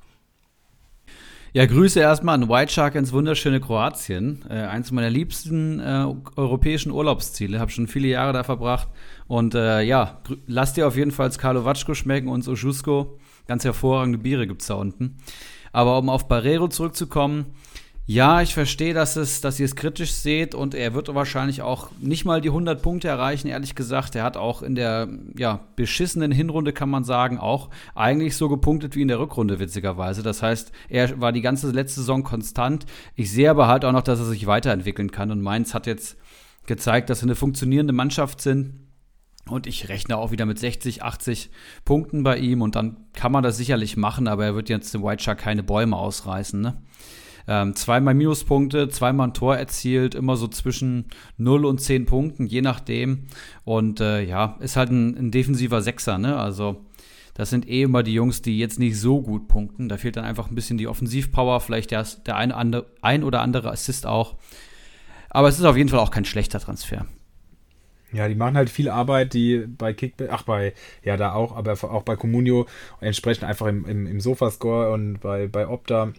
Ja, 1.52 1.64
Grüße 1.64 2.00
erstmal 2.00 2.35
an 2.35 2.48
White 2.48 2.72
Shark 2.72 2.96
ins 2.96 3.12
wunderschöne 3.12 3.61
Kroatien. 3.61 4.44
Äh, 4.50 4.54
eins 4.54 4.92
meiner 4.92 5.09
liebsten 5.09 5.80
äh, 5.80 6.06
europäischen 6.37 6.92
Urlaubsziele. 6.92 7.61
Habe 7.61 7.70
schon 7.70 7.88
viele 7.88 8.09
Jahre 8.09 8.32
da 8.32 8.44
verbracht. 8.44 8.88
Und 9.26 9.54
äh, 9.54 9.80
ja, 9.82 10.18
lass 10.46 10.74
dir 10.74 10.87
auf 10.87 10.96
jeden 10.96 11.12
Fall 11.12 11.30
Karlovatschko 11.30 11.94
schmecken 11.94 12.28
und 12.28 12.46
Ojusko. 12.46 13.18
Ganz 13.46 13.64
hervorragende 13.64 14.18
Biere 14.18 14.46
gibt 14.46 14.62
es 14.62 14.68
da 14.68 14.74
unten. 14.74 15.16
Aber 15.72 15.98
um 15.98 16.09
auf 16.11 16.28
Barrero 16.28 16.68
zurückzukommen, 16.68 17.46
ja, 18.09 18.40
ich 18.40 18.55
verstehe, 18.55 18.95
dass, 18.95 19.16
es, 19.16 19.40
dass 19.40 19.59
ihr 19.59 19.64
es 19.64 19.75
kritisch 19.75 20.12
seht 20.12 20.55
und 20.55 20.77
er 20.77 20.95
wird 20.95 21.12
wahrscheinlich 21.12 21.62
auch 21.62 21.90
nicht 22.01 22.25
mal 22.25 22.40
die 22.40 22.51
100 22.51 22.81
Punkte 22.81 23.09
erreichen, 23.09 23.49
ehrlich 23.49 23.75
gesagt. 23.75 24.14
Er 24.14 24.23
hat 24.23 24.37
auch 24.37 24.62
in 24.62 24.77
der 24.77 25.09
ja, 25.37 25.59
beschissenen 25.75 26.31
Hinrunde, 26.31 26.73
kann 26.73 26.88
man 26.88 27.03
sagen, 27.03 27.38
auch 27.38 27.69
eigentlich 27.97 28.37
so 28.37 28.49
gepunktet 28.49 28.95
wie 28.95 29.03
in 29.03 29.09
der 29.09 29.19
Rückrunde, 29.19 29.59
witzigerweise. 29.59 30.23
Das 30.23 30.40
heißt, 30.40 30.71
er 30.88 31.21
war 31.21 31.33
die 31.33 31.40
ganze 31.40 31.69
letzte 31.73 31.99
Saison 32.01 32.23
konstant. 32.23 32.87
Ich 33.16 33.33
sehe 33.33 33.51
aber 33.51 33.66
halt 33.66 33.85
auch 33.85 33.92
noch, 33.92 34.03
dass 34.03 34.21
er 34.21 34.27
sich 34.27 34.47
weiterentwickeln 34.47 35.11
kann 35.11 35.33
und 35.33 35.42
Mainz 35.42 35.75
hat 35.75 35.88
jetzt 35.88 36.16
gezeigt, 36.66 37.11
dass 37.11 37.21
sie 37.21 37.27
eine 37.27 37.35
funktionierende 37.35 37.92
Mannschaft 37.92 38.40
sind. 38.40 38.87
Und 39.49 39.66
ich 39.66 39.88
rechne 39.88 40.16
auch 40.16 40.31
wieder 40.31 40.47
mit 40.47 40.61
60, 40.61 41.03
80 41.03 41.51
Punkten 41.85 42.23
bei 42.23 42.38
ihm 42.38 42.62
und 42.62 42.77
dann 42.77 42.97
kann 43.14 43.33
man 43.33 43.42
das 43.42 43.57
sicherlich 43.57 43.97
machen, 43.97 44.29
aber 44.29 44.45
er 44.45 44.55
wird 44.55 44.69
jetzt 44.69 44.95
dem 44.95 45.03
White 45.03 45.23
Shark 45.23 45.38
keine 45.38 45.62
Bäume 45.64 45.97
ausreißen, 45.97 46.61
ne? 46.61 46.83
Ähm, 47.48 47.74
zweimal 47.76 48.14
Minuspunkte, 48.14 48.88
zweimal 48.88 49.28
ein 49.28 49.35
Tor 49.35 49.56
erzielt, 49.56 50.14
immer 50.14 50.37
so 50.37 50.48
zwischen 50.48 51.06
0 51.38 51.64
und 51.64 51.80
10 51.80 52.06
Punkten, 52.06 52.46
je 52.46 52.62
nachdem. 52.62 53.26
Und 53.64 54.00
äh, 54.00 54.22
ja, 54.22 54.56
ist 54.61 54.76
halt 54.76 54.90
ein, 54.90 55.16
ein 55.16 55.30
defensiver 55.30 55.82
Sechser, 55.82 56.18
ne? 56.18 56.37
Also 56.37 56.85
das 57.35 57.50
sind 57.50 57.68
eh 57.68 57.82
immer 57.82 58.02
die 58.02 58.14
Jungs, 58.14 58.40
die 58.42 58.59
jetzt 58.59 58.78
nicht 58.78 58.98
so 58.98 59.20
gut 59.20 59.46
punkten. 59.46 59.88
Da 59.88 59.98
fehlt 59.98 60.16
dann 60.16 60.24
einfach 60.24 60.48
ein 60.50 60.54
bisschen 60.54 60.78
die 60.78 60.88
Offensivpower, 60.88 61.61
vielleicht 61.61 61.90
der, 61.90 62.04
der 62.24 62.37
ein, 62.37 62.50
andere, 62.50 62.87
ein 63.02 63.22
oder 63.22 63.42
andere 63.42 63.70
Assist 63.70 64.06
auch. 64.06 64.37
Aber 65.28 65.48
es 65.48 65.59
ist 65.59 65.64
auf 65.64 65.76
jeden 65.76 65.90
Fall 65.90 66.00
auch 66.00 66.11
kein 66.11 66.24
schlechter 66.24 66.61
Transfer. 66.61 67.06
Ja, 68.12 68.28
die 68.28 68.35
machen 68.35 68.56
halt 68.56 68.70
viel 68.70 68.88
Arbeit, 68.88 69.35
die 69.35 69.66
bei 69.66 69.92
Kickback, 69.92 70.30
ach 70.32 70.44
bei, 70.44 70.72
ja 71.04 71.18
da 71.18 71.35
auch, 71.35 71.54
aber 71.54 71.72
auch 71.72 72.04
bei 72.04 72.16
Comunio 72.16 72.66
entsprechend 73.00 73.44
einfach 73.44 73.66
im, 73.66 73.85
im, 73.85 74.06
im 74.06 74.20
Sofascore 74.20 74.92
und 74.92 75.20
bei, 75.20 75.48
bei 75.48 75.68
Opta 75.68 76.14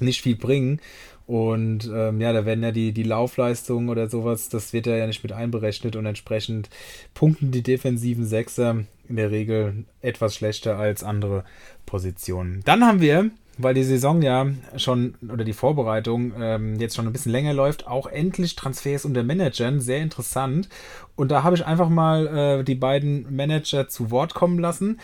nicht 0.00 0.22
viel 0.22 0.36
bringen. 0.36 0.80
Und 1.28 1.90
ähm, 1.92 2.22
ja, 2.22 2.32
da 2.32 2.46
werden 2.46 2.64
ja 2.64 2.72
die, 2.72 2.92
die 2.92 3.02
Laufleistungen 3.02 3.90
oder 3.90 4.08
sowas, 4.08 4.48
das 4.48 4.72
wird 4.72 4.86
ja 4.86 5.06
nicht 5.06 5.22
mit 5.22 5.32
einberechnet 5.32 5.94
und 5.94 6.06
entsprechend 6.06 6.70
punkten 7.12 7.50
die 7.50 7.62
defensiven 7.62 8.24
Sechser 8.24 8.84
in 9.10 9.16
der 9.16 9.30
Regel 9.30 9.84
etwas 10.00 10.34
schlechter 10.34 10.78
als 10.78 11.04
andere 11.04 11.44
Positionen. 11.84 12.62
Dann 12.64 12.82
haben 12.82 13.02
wir, 13.02 13.30
weil 13.58 13.74
die 13.74 13.82
Saison 13.82 14.22
ja 14.22 14.46
schon 14.78 15.16
oder 15.30 15.44
die 15.44 15.52
Vorbereitung 15.52 16.32
ähm, 16.40 16.80
jetzt 16.80 16.96
schon 16.96 17.06
ein 17.06 17.12
bisschen 17.12 17.32
länger 17.32 17.52
läuft, 17.52 17.86
auch 17.86 18.06
endlich 18.06 18.56
Transfers 18.56 19.04
unter 19.04 19.22
Managern. 19.22 19.80
Sehr 19.82 20.00
interessant. 20.00 20.70
Und 21.14 21.30
da 21.30 21.42
habe 21.42 21.56
ich 21.56 21.66
einfach 21.66 21.90
mal 21.90 22.60
äh, 22.60 22.64
die 22.64 22.74
beiden 22.74 23.36
Manager 23.36 23.88
zu 23.88 24.10
Wort 24.10 24.32
kommen 24.32 24.58
lassen 24.58 24.98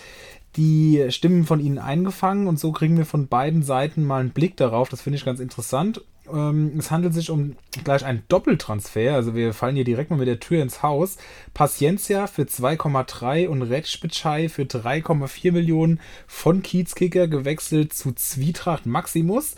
die 0.56 1.06
Stimmen 1.10 1.44
von 1.44 1.60
ihnen 1.60 1.78
eingefangen 1.78 2.46
und 2.46 2.58
so 2.58 2.72
kriegen 2.72 2.96
wir 2.96 3.06
von 3.06 3.28
beiden 3.28 3.62
Seiten 3.62 4.04
mal 4.04 4.20
einen 4.20 4.30
Blick 4.30 4.56
darauf. 4.56 4.88
Das 4.88 5.02
finde 5.02 5.18
ich 5.18 5.24
ganz 5.24 5.40
interessant. 5.40 6.02
Ähm, 6.32 6.72
es 6.78 6.90
handelt 6.90 7.12
sich 7.12 7.30
um 7.30 7.56
gleich 7.82 8.04
einen 8.04 8.22
Doppeltransfer. 8.28 9.14
Also 9.14 9.34
wir 9.34 9.52
fallen 9.52 9.76
hier 9.76 9.84
direkt 9.84 10.10
mal 10.10 10.16
mit 10.16 10.28
der 10.28 10.40
Tür 10.40 10.62
ins 10.62 10.82
Haus. 10.82 11.18
Paciencia 11.52 12.26
für 12.26 12.42
2,3 12.42 13.48
und 13.48 13.62
Retschbitschei 13.62 14.48
für 14.48 14.62
3,4 14.62 15.52
Millionen 15.52 16.00
von 16.26 16.62
Kiezkicker 16.62 17.28
gewechselt 17.28 17.92
zu 17.92 18.12
Zwietracht 18.12 18.86
Maximus. 18.86 19.56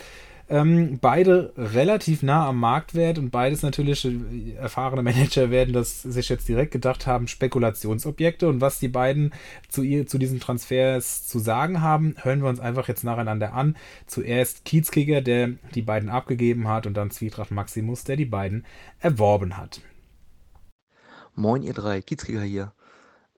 Ähm, 0.48 0.98
beide 1.00 1.52
relativ 1.56 2.22
nah 2.22 2.46
am 2.46 2.60
Marktwert 2.60 3.18
und 3.18 3.30
beides 3.30 3.62
natürlich 3.62 4.04
äh, 4.04 4.52
erfahrene 4.54 5.02
Manager 5.02 5.50
werden 5.50 5.72
das 5.72 6.02
sich 6.02 6.28
jetzt 6.28 6.46
direkt 6.48 6.70
gedacht 6.70 7.06
haben, 7.06 7.26
Spekulationsobjekte. 7.26 8.48
Und 8.48 8.60
was 8.60 8.78
die 8.78 8.88
beiden 8.88 9.32
zu, 9.68 9.82
ihr, 9.82 10.06
zu 10.06 10.18
diesen 10.18 10.38
Transfers 10.38 11.26
zu 11.26 11.40
sagen 11.40 11.82
haben, 11.82 12.14
hören 12.22 12.42
wir 12.42 12.48
uns 12.48 12.60
einfach 12.60 12.86
jetzt 12.86 13.02
nacheinander 13.02 13.54
an. 13.54 13.76
Zuerst 14.06 14.64
Kiezkiger, 14.64 15.20
der 15.20 15.50
die 15.74 15.82
beiden 15.82 16.08
abgegeben 16.08 16.68
hat, 16.68 16.86
und 16.86 16.94
dann 16.94 17.10
Zwietracht 17.10 17.50
Maximus, 17.50 18.04
der 18.04 18.14
die 18.14 18.24
beiden 18.24 18.64
erworben 19.00 19.56
hat. 19.56 19.80
Moin, 21.34 21.62
ihr 21.62 21.74
drei, 21.74 22.02
Kiezkiger 22.02 22.42
hier. 22.42 22.72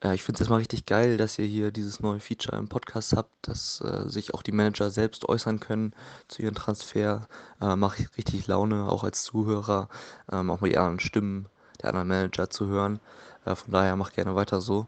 Äh, 0.02 0.14
ich 0.14 0.22
finde 0.22 0.36
es 0.36 0.40
erstmal 0.40 0.60
richtig 0.60 0.86
geil, 0.86 1.16
dass 1.16 1.38
ihr 1.38 1.46
hier 1.46 1.70
dieses 1.70 2.00
neue 2.00 2.20
Feature 2.20 2.56
im 2.56 2.68
Podcast 2.68 3.14
habt, 3.14 3.30
dass 3.42 3.80
äh, 3.80 4.08
sich 4.08 4.34
auch 4.34 4.42
die 4.42 4.52
Manager 4.52 4.90
selbst 4.90 5.28
äußern 5.28 5.60
können 5.60 5.94
zu 6.28 6.42
ihren 6.42 6.54
Transfer. 6.54 7.28
Äh, 7.60 7.76
Macht 7.76 7.98
richtig 8.16 8.46
Laune, 8.46 8.88
auch 8.88 9.04
als 9.04 9.22
Zuhörer, 9.22 9.88
ähm, 10.30 10.50
auch 10.50 10.60
mal 10.60 10.70
die 10.70 10.78
anderen 10.78 11.00
Stimmen 11.00 11.48
der 11.82 11.90
anderen 11.90 12.08
Manager 12.08 12.50
zu 12.50 12.66
hören. 12.66 13.00
Äh, 13.44 13.54
von 13.54 13.72
daher 13.72 13.96
macht 13.96 14.14
gerne 14.14 14.34
weiter 14.34 14.60
so. 14.60 14.86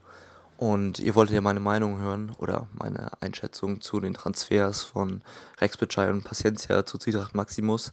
Und 0.57 0.99
ihr 0.99 1.15
wolltet 1.15 1.35
ja 1.35 1.41
meine 1.41 1.61
Meinung 1.61 2.01
hören 2.01 2.35
oder 2.39 2.67
meine 2.75 3.11
Einschätzung 3.23 3.81
zu 3.81 3.99
den 4.01 4.13
Transfers 4.13 4.83
von 4.83 5.23
Rex 5.61 5.79
Bitschei 5.79 6.11
und 6.11 6.23
Paciencia 6.23 6.85
zu 6.85 6.99
Zwietracht 6.99 7.35
Maximus. 7.35 7.93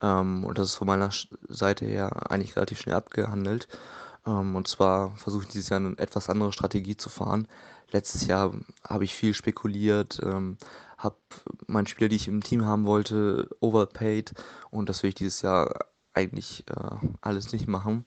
Ähm, 0.00 0.44
und 0.44 0.58
das 0.58 0.68
ist 0.68 0.74
von 0.76 0.86
meiner 0.86 1.10
Seite 1.48 1.84
her 1.84 2.30
eigentlich 2.30 2.56
relativ 2.56 2.80
schnell 2.80 2.94
abgehandelt. 2.96 3.68
Ähm, 4.26 4.56
und 4.56 4.68
zwar 4.68 5.16
versuche 5.16 5.44
ich 5.44 5.48
dieses 5.48 5.68
Jahr 5.68 5.80
eine 5.80 5.98
etwas 5.98 6.28
andere 6.28 6.52
Strategie 6.52 6.96
zu 6.96 7.08
fahren. 7.08 7.48
Letztes 7.90 8.26
Jahr 8.26 8.52
habe 8.86 9.04
ich 9.04 9.14
viel 9.14 9.34
spekuliert, 9.34 10.20
ähm, 10.22 10.58
habe 10.98 11.16
meine 11.66 11.86
Spieler, 11.88 12.08
die 12.08 12.16
ich 12.16 12.28
im 12.28 12.42
Team 12.42 12.64
haben 12.64 12.86
wollte, 12.86 13.48
overpaid 13.60 14.32
und 14.70 14.88
das 14.88 15.02
will 15.02 15.10
ich 15.10 15.14
dieses 15.14 15.42
Jahr 15.42 15.86
eigentlich 16.14 16.64
äh, 16.68 16.96
alles 17.20 17.52
nicht 17.52 17.68
machen. 17.68 18.04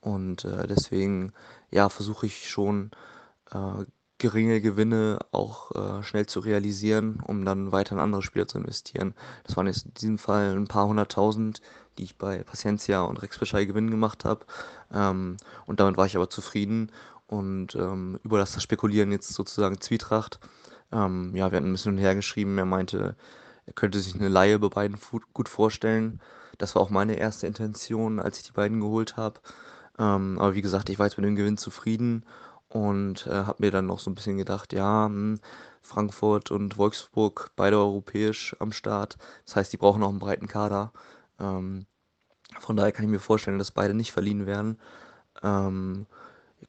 Und 0.00 0.44
äh, 0.44 0.66
deswegen, 0.66 1.32
ja, 1.70 1.88
versuche 1.88 2.26
ich 2.26 2.48
schon 2.50 2.90
äh, 3.52 3.84
geringe 4.18 4.60
Gewinne 4.60 5.18
auch 5.32 6.02
schnell 6.04 6.26
zu 6.26 6.38
realisieren, 6.38 7.18
um 7.26 7.44
dann 7.44 7.72
weiter 7.72 7.96
in 7.96 8.00
andere 8.00 8.22
Spieler 8.22 8.46
zu 8.46 8.58
investieren. 8.58 9.14
Das 9.42 9.56
waren 9.56 9.66
jetzt 9.66 9.84
in 9.84 9.94
diesem 9.94 10.18
Fall 10.18 10.54
ein 10.56 10.68
paar 10.68 10.86
hunderttausend, 10.86 11.60
die 11.98 12.04
ich 12.04 12.16
bei 12.18 12.44
Paciencia 12.44 13.02
und 13.02 13.20
Rex 13.20 13.38
Bescheid 13.38 13.66
Gewinn 13.66 13.90
gemacht 13.90 14.24
habe. 14.24 14.46
Ähm, 14.92 15.36
und 15.66 15.80
damit 15.80 15.96
war 15.96 16.06
ich 16.06 16.16
aber 16.16 16.30
zufrieden 16.30 16.90
und 17.26 17.74
ähm, 17.76 18.18
überlasse 18.24 18.54
das 18.54 18.62
Spekulieren 18.62 19.12
jetzt 19.12 19.32
sozusagen 19.32 19.80
Zwietracht. 19.80 20.38
Ähm, 20.92 21.34
ja, 21.34 21.50
wir 21.50 21.56
hatten 21.56 21.68
ein 21.68 21.72
bisschen 21.72 21.92
hin 21.92 21.98
und 21.98 22.04
her 22.04 22.14
geschrieben. 22.14 22.58
Er 22.58 22.66
meinte, 22.66 23.16
er 23.66 23.72
könnte 23.72 24.00
sich 24.00 24.14
eine 24.14 24.28
Laie 24.28 24.58
bei 24.58 24.68
beiden 24.68 24.98
gut 25.32 25.48
vorstellen. 25.48 26.20
Das 26.58 26.74
war 26.74 26.82
auch 26.82 26.90
meine 26.90 27.16
erste 27.16 27.46
Intention, 27.46 28.20
als 28.20 28.38
ich 28.38 28.44
die 28.44 28.52
beiden 28.52 28.80
geholt 28.80 29.16
habe. 29.16 29.40
Ähm, 29.98 30.38
aber 30.38 30.54
wie 30.54 30.62
gesagt, 30.62 30.90
ich 30.90 30.98
war 30.98 31.06
jetzt 31.06 31.16
mit 31.18 31.26
dem 31.26 31.36
Gewinn 31.36 31.56
zufrieden 31.58 32.24
und 32.68 33.26
äh, 33.26 33.30
habe 33.30 33.56
mir 33.60 33.70
dann 33.70 33.86
noch 33.86 33.98
so 33.98 34.10
ein 34.10 34.14
bisschen 34.14 34.38
gedacht, 34.38 34.72
ja, 34.72 35.08
mh, 35.08 35.14
hm, 35.14 35.40
Frankfurt 35.82 36.50
und 36.50 36.78
Wolfsburg, 36.78 37.50
beide 37.56 37.78
europäisch 37.78 38.56
am 38.60 38.72
Start. 38.72 39.16
Das 39.44 39.56
heißt, 39.56 39.72
die 39.72 39.76
brauchen 39.76 40.02
auch 40.02 40.10
einen 40.10 40.18
breiten 40.20 40.46
Kader. 40.48 40.92
Ähm, 41.40 41.86
von 42.60 42.76
daher 42.76 42.92
kann 42.92 43.04
ich 43.04 43.10
mir 43.10 43.20
vorstellen, 43.20 43.58
dass 43.58 43.70
beide 43.70 43.94
nicht 43.94 44.12
verliehen 44.12 44.46
werden. 44.46 44.78
Ähm, 45.42 46.06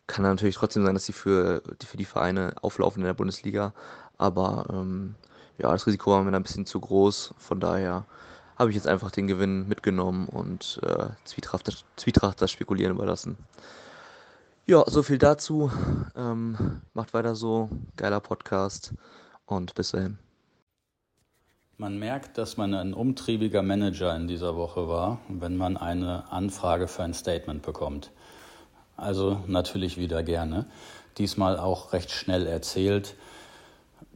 kann 0.07 0.23
natürlich 0.23 0.55
trotzdem 0.55 0.85
sein, 0.85 0.95
dass 0.95 1.05
sie 1.05 1.13
für, 1.13 1.61
die, 1.81 1.85
für 1.85 1.97
die 1.97 2.05
Vereine 2.05 2.55
auflaufen 2.61 3.01
in 3.01 3.05
der 3.05 3.13
Bundesliga. 3.13 3.73
Aber 4.17 4.65
ähm, 4.69 5.15
ja, 5.57 5.71
das 5.71 5.85
Risiko 5.87 6.11
war 6.11 6.23
mir 6.23 6.35
ein 6.35 6.43
bisschen 6.43 6.65
zu 6.65 6.79
groß. 6.79 7.33
Von 7.37 7.59
daher 7.59 8.05
habe 8.57 8.69
ich 8.69 8.75
jetzt 8.75 8.87
einfach 8.87 9.11
den 9.11 9.27
Gewinn 9.27 9.67
mitgenommen 9.67 10.27
und 10.27 10.79
äh, 10.83 11.07
Zwietracht, 11.25 11.85
Zwietracht 11.95 12.41
das 12.41 12.51
Spekulieren 12.51 12.95
überlassen. 12.95 13.37
Ja, 14.65 14.83
so 14.87 15.03
viel 15.03 15.17
dazu. 15.17 15.71
Ähm, 16.15 16.81
macht 16.93 17.13
weiter 17.13 17.35
so. 17.35 17.69
Geiler 17.97 18.19
Podcast 18.19 18.93
und 19.45 19.75
bis 19.75 19.91
dahin. 19.91 20.17
Man 21.79 21.97
merkt, 21.97 22.37
dass 22.37 22.55
man 22.55 22.75
ein 22.75 22.93
umtriebiger 22.93 23.63
Manager 23.63 24.15
in 24.15 24.27
dieser 24.27 24.55
Woche 24.55 24.87
war, 24.87 25.17
wenn 25.27 25.57
man 25.57 25.75
eine 25.75 26.31
Anfrage 26.31 26.87
für 26.87 27.01
ein 27.01 27.15
Statement 27.15 27.63
bekommt. 27.63 28.11
Also 28.95 29.39
natürlich 29.47 29.97
wieder 29.97 30.21
gerne. 30.21 30.67
Diesmal 31.17 31.57
auch 31.57 31.91
recht 31.91 32.11
schnell 32.11 32.45
erzählt. 32.45 33.15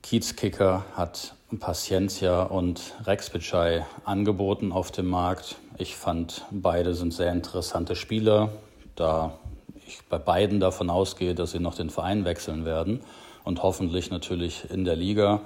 Kiezkicker 0.04 0.86
hat 0.96 1.34
Paciencia 1.60 2.43
und 2.43 2.93
Rex 3.06 3.32
Bitschei 3.32 3.88
angeboten 4.06 4.72
auf 4.72 4.91
dem 4.91 5.08
Markt. 5.08 5.56
Ich 5.80 5.96
fand, 5.96 6.46
beide 6.52 6.93
sind 6.93 7.12
sehr 7.12 7.32
interessante 7.32 7.96
Spieler, 7.96 8.52
da 8.96 9.39
ich 9.88 10.00
bei 10.10 10.20
beiden 10.20 10.60
davon 10.60 10.91
ausgehe, 10.91 11.34
dass 11.34 11.52
sie 11.52 11.60
noch 11.60 11.74
den 11.74 11.89
Verein 11.89 12.24
wechseln 12.24 12.65
werden 12.65 13.02
und 13.43 13.63
hoffentlich 13.63 14.12
natürlich 14.12 14.70
in 14.70 14.86
der 14.86 14.96
Liga. 14.96 15.41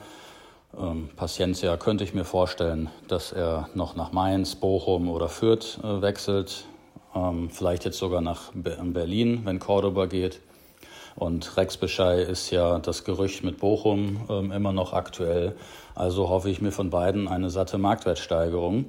Ähm, 0.79 1.09
Paciencia 1.15 1.75
könnte 1.77 2.03
ich 2.03 2.13
mir 2.13 2.23
vorstellen, 2.23 2.89
dass 3.07 3.31
er 3.31 3.69
noch 3.73 3.95
nach 3.95 4.11
Mainz, 4.11 4.55
Bochum 4.55 5.09
oder 5.09 5.29
Fürth 5.29 5.79
äh, 5.83 6.01
wechselt. 6.01 6.65
Ähm, 7.13 7.49
vielleicht 7.49 7.85
jetzt 7.85 7.97
sogar 7.97 8.21
nach 8.21 8.51
Berlin, 8.53 9.41
wenn 9.43 9.59
Cordoba 9.59 10.05
geht. 10.05 10.39
Und 11.15 11.57
Rex 11.57 11.75
Beschei 11.75 12.21
ist 12.21 12.51
ja 12.51 12.79
das 12.79 13.03
Gerücht 13.03 13.43
mit 13.43 13.57
Bochum 13.57 14.21
ähm, 14.29 14.51
immer 14.51 14.71
noch 14.71 14.93
aktuell. 14.93 15.55
Also 15.93 16.29
hoffe 16.29 16.49
ich 16.49 16.61
mir 16.61 16.71
von 16.71 16.89
beiden 16.89 17.27
eine 17.27 17.49
satte 17.49 17.77
Marktwertsteigerung. 17.77 18.85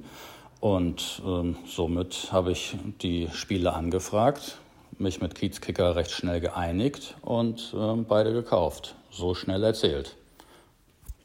Und 0.61 1.21
ähm, 1.25 1.57
somit 1.67 2.29
habe 2.31 2.53
ich 2.53 2.77
die 3.01 3.27
Spiele 3.33 3.73
angefragt, 3.73 4.59
mich 4.97 5.19
mit 5.19 5.35
Kiezkicker 5.35 5.97
recht 5.97 6.11
schnell 6.11 6.39
geeinigt 6.39 7.15
und 7.21 7.75
ähm, 7.77 8.05
beide 8.07 8.31
gekauft. 8.31 8.95
So 9.11 9.35
schnell 9.35 9.61
erzählt. 9.61 10.15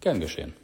Gern 0.08 0.20
geschehen. 0.20 0.54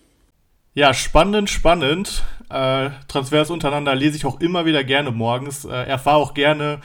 Ja, 0.72 0.94
spannend, 0.94 1.50
spannend. 1.50 2.24
Äh, 2.48 2.88
Transfers 3.08 3.50
untereinander 3.50 3.94
lese 3.94 4.16
ich 4.16 4.24
auch 4.24 4.40
immer 4.40 4.64
wieder 4.64 4.84
gerne 4.84 5.10
morgens. 5.10 5.66
Äh, 5.66 5.84
erfahre 5.84 6.16
auch 6.16 6.32
gerne, 6.32 6.80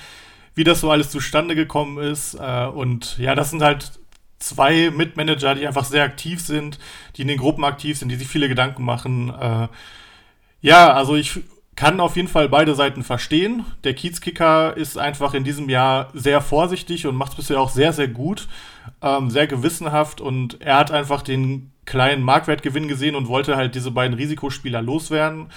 wie 0.55 0.65
das 0.65 0.81
so 0.81 0.91
alles 0.91 1.09
zustande 1.09 1.55
gekommen 1.55 1.99
ist. 1.99 2.33
Äh, 2.33 2.65
und 2.65 3.17
ja, 3.17 3.33
das 3.33 3.51
sind 3.51 3.61
halt 3.61 3.93
zwei 4.39 4.91
Mitmanager, 4.91 5.55
die 5.55 5.65
einfach 5.65 5.85
sehr 5.85 6.03
aktiv 6.03 6.41
sind, 6.41 6.79
die 7.15 7.21
in 7.21 7.29
den 7.29 7.37
Gruppen 7.37 7.63
aktiv 7.63 7.97
sind, 7.97 8.09
die 8.09 8.17
sich 8.17 8.27
viele 8.27 8.49
Gedanken 8.49 8.83
machen. 8.83 9.29
Äh, 9.29 9.69
ja, 10.59 10.91
also 10.91 11.15
ich 11.15 11.39
kann 11.77 12.01
auf 12.01 12.17
jeden 12.17 12.27
Fall 12.27 12.49
beide 12.49 12.75
Seiten 12.75 13.03
verstehen. 13.03 13.63
Der 13.85 13.93
Kiezkicker 13.93 14.75
ist 14.75 14.97
einfach 14.97 15.33
in 15.33 15.45
diesem 15.45 15.69
Jahr 15.69 16.09
sehr 16.13 16.41
vorsichtig 16.41 17.07
und 17.07 17.15
macht 17.15 17.31
es 17.31 17.37
bisher 17.37 17.61
auch 17.61 17.69
sehr, 17.69 17.93
sehr 17.93 18.09
gut, 18.09 18.49
ähm, 19.01 19.29
sehr 19.29 19.47
gewissenhaft 19.47 20.19
und 20.19 20.59
er 20.59 20.75
hat 20.75 20.91
einfach 20.91 21.21
den 21.21 21.71
kleinen 21.89 22.23
Marktwertgewinn 22.23 22.87
gesehen 22.87 23.15
und 23.15 23.27
wollte 23.27 23.57
halt 23.57 23.75
diese 23.75 23.91
beiden 23.91 24.15
Risikospieler 24.15 24.81
loswerden. 24.81 25.47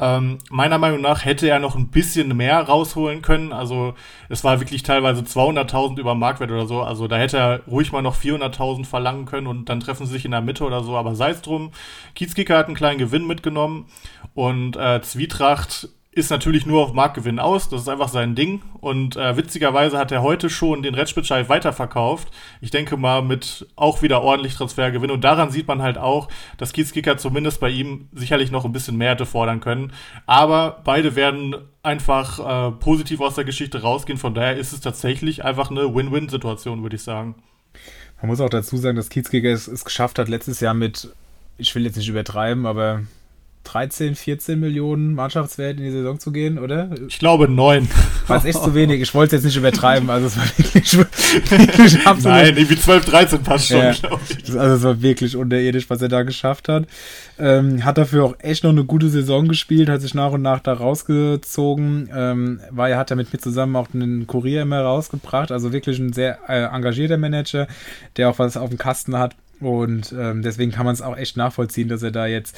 Ähm, 0.00 0.38
meiner 0.50 0.78
Meinung 0.78 1.00
nach 1.00 1.24
hätte 1.24 1.48
er 1.48 1.58
noch 1.58 1.74
ein 1.74 1.88
bisschen 1.88 2.36
mehr 2.36 2.60
rausholen 2.60 3.22
können. 3.22 3.52
Also 3.52 3.94
es 4.28 4.44
war 4.44 4.60
wirklich 4.60 4.82
teilweise 4.82 5.22
200.000 5.22 5.98
über 5.98 6.14
Marktwert 6.14 6.50
oder 6.50 6.66
so. 6.66 6.82
Also 6.82 7.08
da 7.08 7.16
hätte 7.16 7.38
er 7.38 7.60
ruhig 7.66 7.90
mal 7.92 8.02
noch 8.02 8.16
400.000 8.16 8.84
verlangen 8.84 9.24
können 9.24 9.46
und 9.46 9.68
dann 9.68 9.80
treffen 9.80 10.06
sie 10.06 10.12
sich 10.12 10.24
in 10.24 10.30
der 10.32 10.40
Mitte 10.40 10.64
oder 10.64 10.82
so. 10.82 10.96
Aber 10.96 11.14
sei 11.14 11.30
es 11.30 11.42
drum. 11.42 11.72
Kiezkicker 12.14 12.58
hat 12.58 12.66
einen 12.66 12.76
kleinen 12.76 12.98
Gewinn 12.98 13.26
mitgenommen 13.26 13.86
und 14.34 14.76
äh, 14.76 15.00
Zwietracht 15.02 15.88
ist 16.18 16.30
natürlich 16.30 16.66
nur 16.66 16.82
auf 16.82 16.92
Marktgewinn 16.92 17.38
aus. 17.38 17.68
Das 17.68 17.82
ist 17.82 17.88
einfach 17.88 18.08
sein 18.08 18.34
Ding. 18.34 18.62
Und 18.80 19.16
äh, 19.16 19.36
witzigerweise 19.36 19.96
hat 19.96 20.12
er 20.12 20.22
heute 20.22 20.50
schon 20.50 20.82
den 20.82 20.94
Redspitschei 20.94 21.48
weiterverkauft. 21.48 22.28
Ich 22.60 22.70
denke 22.70 22.96
mal 22.96 23.22
mit 23.22 23.66
auch 23.76 24.02
wieder 24.02 24.22
ordentlich 24.22 24.54
Transfergewinn. 24.54 25.10
Und 25.10 25.22
daran 25.22 25.50
sieht 25.50 25.68
man 25.68 25.80
halt 25.80 25.96
auch, 25.96 26.28
dass 26.56 26.72
Kiezkicker 26.72 27.16
zumindest 27.16 27.60
bei 27.60 27.70
ihm 27.70 28.08
sicherlich 28.12 28.50
noch 28.50 28.64
ein 28.64 28.72
bisschen 28.72 28.96
mehr 28.96 29.12
hätte 29.12 29.26
fordern 29.26 29.60
können. 29.60 29.92
Aber 30.26 30.80
beide 30.84 31.16
werden 31.16 31.56
einfach 31.82 32.68
äh, 32.68 32.72
positiv 32.72 33.20
aus 33.20 33.36
der 33.36 33.44
Geschichte 33.44 33.82
rausgehen. 33.82 34.18
Von 34.18 34.34
daher 34.34 34.56
ist 34.56 34.72
es 34.72 34.80
tatsächlich 34.80 35.44
einfach 35.44 35.70
eine 35.70 35.94
Win-Win-Situation, 35.94 36.82
würde 36.82 36.96
ich 36.96 37.02
sagen. 37.02 37.36
Man 38.20 38.28
muss 38.28 38.40
auch 38.40 38.50
dazu 38.50 38.76
sagen, 38.76 38.96
dass 38.96 39.08
Kiezkicker 39.08 39.48
es, 39.48 39.68
es 39.68 39.84
geschafft 39.84 40.18
hat, 40.18 40.28
letztes 40.28 40.58
Jahr 40.60 40.74
mit, 40.74 41.08
ich 41.56 41.74
will 41.74 41.84
jetzt 41.84 41.96
nicht 41.96 42.08
übertreiben, 42.08 42.66
aber 42.66 43.02
13, 43.64 44.14
14 44.14 44.58
Millionen 44.58 45.14
Mannschaftswert 45.14 45.76
in 45.78 45.84
die 45.84 45.90
Saison 45.90 46.18
zu 46.18 46.32
gehen, 46.32 46.58
oder? 46.58 46.90
Ich 47.06 47.18
glaube 47.18 47.48
9. 47.48 47.88
War 48.26 48.38
es 48.38 48.44
echt 48.44 48.62
zu 48.62 48.74
wenig. 48.74 49.00
Ich 49.00 49.14
wollte 49.14 49.36
es 49.36 49.42
jetzt 49.42 49.48
nicht 49.48 49.56
übertreiben. 49.58 50.08
Also 50.08 50.26
es 50.26 50.36
war 50.36 50.44
wirklich, 50.56 50.98
wirklich 51.50 52.06
absolut. 52.06 52.24
Nein, 52.24 52.56
irgendwie 52.56 52.76
12, 52.76 53.04
13 53.04 53.42
passt 53.42 53.68
schon, 53.68 53.78
ja. 53.78 53.94
Also 54.58 54.58
es 54.58 54.82
war 54.82 55.02
wirklich 55.02 55.36
unterirdisch, 55.36 55.90
was 55.90 56.00
er 56.00 56.08
da 56.08 56.22
geschafft 56.22 56.68
hat. 56.68 56.86
Ähm, 57.38 57.84
hat 57.84 57.98
dafür 57.98 58.24
auch 58.24 58.34
echt 58.38 58.64
noch 58.64 58.70
eine 58.70 58.84
gute 58.84 59.08
Saison 59.08 59.48
gespielt, 59.48 59.88
hat 59.88 60.00
sich 60.00 60.14
nach 60.14 60.32
und 60.32 60.42
nach 60.42 60.60
da 60.60 60.72
rausgezogen. 60.72 62.08
Ähm, 62.14 62.60
war, 62.70 62.88
er 62.88 62.98
hat 62.98 63.10
er 63.10 63.16
mit 63.16 63.32
mir 63.32 63.38
zusammen 63.38 63.76
auch 63.76 63.88
einen 63.92 64.26
Kurier 64.26 64.62
immer 64.62 64.80
rausgebracht. 64.80 65.52
Also 65.52 65.72
wirklich 65.72 65.98
ein 65.98 66.12
sehr 66.12 66.38
äh, 66.48 66.74
engagierter 66.74 67.18
Manager, 67.18 67.68
der 68.16 68.30
auch 68.30 68.38
was 68.38 68.56
auf 68.56 68.70
dem 68.70 68.78
Kasten 68.78 69.18
hat. 69.18 69.34
Und 69.60 70.14
ähm, 70.16 70.42
deswegen 70.42 70.70
kann 70.70 70.86
man 70.86 70.94
es 70.94 71.02
auch 71.02 71.16
echt 71.16 71.36
nachvollziehen, 71.36 71.88
dass 71.88 72.02
er 72.02 72.12
da 72.12 72.26
jetzt 72.26 72.56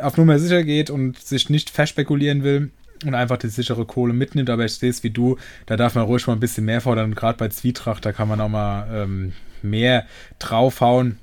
auf 0.00 0.16
Nummer 0.16 0.38
sicher 0.38 0.62
geht 0.62 0.90
und 0.90 1.18
sich 1.18 1.50
nicht 1.50 1.70
verspekulieren 1.70 2.42
will 2.42 2.70
und 3.04 3.14
einfach 3.14 3.36
die 3.36 3.48
sichere 3.48 3.84
Kohle 3.84 4.12
mitnimmt. 4.12 4.50
Aber 4.50 4.64
ich 4.64 4.74
sehe 4.74 4.90
es 4.90 5.02
wie 5.02 5.10
du, 5.10 5.38
da 5.66 5.76
darf 5.76 5.94
man 5.94 6.04
ruhig 6.04 6.26
mal 6.26 6.34
ein 6.34 6.40
bisschen 6.40 6.64
mehr 6.64 6.80
fordern. 6.80 7.14
Gerade 7.14 7.38
bei 7.38 7.48
Zwietracht, 7.48 8.04
da 8.04 8.12
kann 8.12 8.28
man 8.28 8.40
auch 8.40 8.48
mal 8.48 8.88
ähm, 8.92 9.32
mehr 9.62 10.06
draufhauen. 10.38 11.18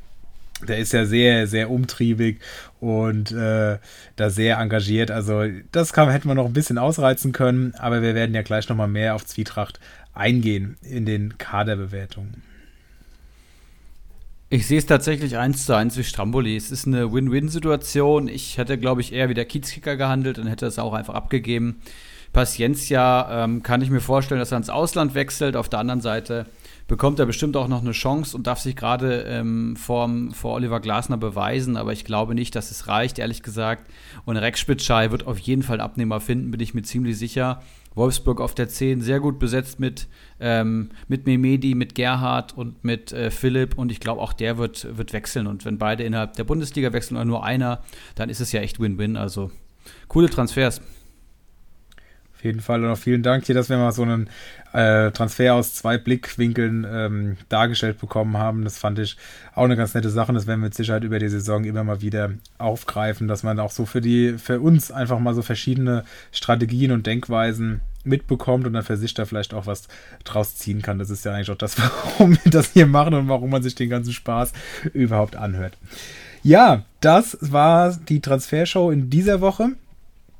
Der 0.68 0.78
ist 0.78 0.94
ja 0.94 1.06
sehr, 1.06 1.48
sehr 1.48 1.70
umtriebig 1.70 2.40
und 2.80 3.32
äh, 3.32 3.78
da 4.16 4.30
sehr 4.30 4.58
engagiert. 4.58 5.12
Also 5.12 5.44
das 5.72 5.92
kann, 5.92 6.10
hätten 6.10 6.30
wir 6.30 6.36
noch 6.36 6.46
ein 6.46 6.54
bisschen 6.54 6.78
ausreizen 6.78 7.34
können, 7.34 7.74
aber 7.76 8.02
wir 8.02 8.16
werden 8.16 8.34
ja 8.34 8.42
gleich 8.42 8.70
nochmal 8.70 8.88
mehr 8.88 9.16
auf 9.16 9.26
Zwietracht 9.26 9.80
eingehen 10.14 10.78
in 10.82 11.06
den 11.06 11.38
Kaderbewertungen. 11.38 12.42
Ich 14.48 14.68
sehe 14.68 14.78
es 14.78 14.86
tatsächlich 14.86 15.38
eins 15.38 15.66
zu 15.66 15.76
eins 15.76 15.98
wie 15.98 16.04
Stramboli. 16.04 16.56
Es 16.56 16.70
ist 16.70 16.86
eine 16.86 17.12
Win-Win-Situation. 17.12 18.28
Ich 18.28 18.60
hätte, 18.60 18.78
glaube 18.78 19.02
ich, 19.02 19.12
eher 19.12 19.28
wie 19.28 19.34
der 19.34 19.46
Kiezkicker 19.46 19.98
gehandelt 19.98 20.38
und 20.38 20.46
hätte 20.46 20.68
es 20.68 20.78
auch 20.78 20.94
einfach 20.94 21.16
abgegeben. 21.16 21.82
Paciencia 22.32 23.44
ähm, 23.44 23.64
kann 23.64 23.82
ich 23.82 23.90
mir 23.90 24.02
vorstellen, 24.02 24.40
dass 24.40 24.52
er 24.52 24.58
ins 24.58 24.70
Ausland 24.70 25.16
wechselt. 25.16 25.56
Auf 25.56 25.68
der 25.68 25.80
anderen 25.80 26.02
Seite 26.02 26.46
bekommt 26.88 27.18
er 27.18 27.26
bestimmt 27.26 27.58
auch 27.58 27.68
noch 27.68 27.82
eine 27.82 27.94
Chance 27.94 28.38
und 28.38 28.46
darf 28.46 28.60
sich 28.60 28.76
gerade 28.76 29.22
ähm, 29.24 29.76
vor, 29.78 30.08
vor 30.34 30.54
Oliver 30.54 30.80
Glasner 30.80 31.18
beweisen. 31.18 31.76
Aber 31.76 31.92
ich 31.92 32.06
glaube 32.06 32.36
nicht, 32.36 32.54
dass 32.56 32.70
es 32.70 32.88
reicht, 32.88 33.18
ehrlich 33.18 33.42
gesagt. 33.42 33.90
Und 34.26 34.38
Rex 34.38 34.60
Spitzschei 34.60 35.10
wird 35.10 35.26
auf 35.26 35.40
jeden 35.40 35.64
Fall 35.64 35.82
Abnehmer 35.82 36.20
finden, 36.20 36.52
bin 36.52 36.60
ich 36.60 36.76
mir 36.76 36.84
ziemlich 36.84 37.18
sicher. 37.18 37.64
Wolfsburg 37.96 38.42
auf 38.42 38.54
der 38.54 38.70
10 38.70 39.02
sehr 39.02 39.20
gut 39.20 39.40
besetzt 39.40 39.80
mit, 39.80 40.08
ähm, 40.40 40.90
mit 41.08 41.26
Memedi, 41.26 41.76
mit 41.76 41.96
Gerhard 41.96 42.56
und 42.58 42.84
mit 42.84 43.12
äh, 43.14 43.32
Philipp 43.32 43.78
und 43.78 43.92
ich 43.92 44.00
glaube 44.00 44.22
auch 44.22 44.34
der 44.34 44.58
wird, 44.58 44.98
wird 44.98 45.14
wechseln 45.14 45.48
und 45.48 45.66
wenn 45.66 45.78
beide 45.78 46.04
innerhalb 46.04 46.34
der 46.34 46.44
Bundesliga 46.44 46.94
wechseln 46.94 47.16
oder 47.16 47.26
nur 47.26 47.44
einer, 47.44 47.82
dann 48.16 48.30
ist 48.30 48.42
es 48.42 48.52
ja 48.52 48.62
echt 48.62 48.80
Win-Win. 48.80 49.18
Also 49.18 49.52
coole 50.08 50.30
Transfers. 50.30 50.82
Jeden 52.46 52.62
Fall 52.62 52.84
und 52.84 52.92
auch 52.92 52.98
vielen 52.98 53.24
Dank 53.24 53.46
hier, 53.46 53.56
dass 53.56 53.70
wir 53.70 53.78
mal 53.78 53.92
so 53.92 54.04
einen 54.04 54.30
äh, 54.72 55.12
Transfer 55.12 55.56
aus 55.56 55.74
zwei 55.74 55.98
Blickwinkeln 55.98 56.86
ähm, 56.88 57.38
dargestellt 57.50 58.00
bekommen 58.00 58.38
haben. 58.38 58.64
Das 58.64 58.78
fand 58.78 59.00
ich 59.00 59.18
auch 59.56 59.64
eine 59.64 59.76
ganz 59.76 59.96
nette 59.96 60.10
Sache. 60.10 60.32
Das 60.32 60.46
werden 60.46 60.60
wir 60.60 60.68
mit 60.68 60.76
Sicherheit 60.76 61.04
über 61.04 61.18
die 61.18 61.28
Saison 61.28 61.64
immer 61.64 61.84
mal 61.84 62.02
wieder 62.02 62.32
aufgreifen, 62.60 63.28
dass 63.28 63.42
man 63.42 63.60
auch 63.60 63.72
so 63.72 63.86
für 63.86 64.00
die, 64.00 64.38
für 64.38 64.60
uns 64.60 64.92
einfach 64.92 65.20
mal 65.20 65.34
so 65.34 65.42
verschiedene 65.42 66.04
Strategien 66.32 66.92
und 66.92 67.08
Denkweisen 67.08 67.82
mitbekommt 68.04 68.68
und 68.68 68.74
dann 68.74 68.84
für 68.84 68.98
sich 68.98 69.16
da 69.16 69.26
vielleicht 69.26 69.54
auch 69.56 69.66
was 69.66 69.88
draus 70.24 70.56
ziehen 70.56 70.82
kann. 70.82 71.00
Das 71.00 71.10
ist 71.10 71.26
ja 71.26 71.34
eigentlich 71.34 71.50
auch 71.50 71.58
das, 71.58 71.78
warum 72.18 72.38
wir 72.44 72.52
das 72.52 72.74
hier 72.74 72.86
machen 72.86 73.16
und 73.16 73.28
warum 73.28 73.50
man 73.50 73.64
sich 73.64 73.74
den 73.74 73.90
ganzen 73.90 74.14
Spaß 74.14 74.54
überhaupt 74.94 75.36
anhört. 75.36 75.78
Ja, 76.44 76.84
das 77.02 77.40
war 77.42 77.98
die 78.08 78.22
Transfershow 78.22 78.92
in 78.92 79.10
dieser 79.10 79.42
Woche. 79.42 79.72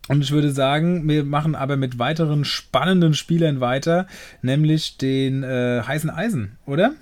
Und 0.08 0.22
ich 0.22 0.32
würde 0.32 0.52
sagen, 0.52 1.08
wir 1.08 1.24
machen 1.24 1.56
aber 1.56 1.78
mit 1.78 1.98
weiteren 1.98 2.46
spannenden 2.46 3.14
Spielern 3.16 3.60
weiter, 3.60 4.08
nämlich 4.42 4.98
den 4.98 5.44
äh, 5.44 5.82
heißen 5.82 6.10
Eisen, 6.10 6.58
oder? 6.66 6.94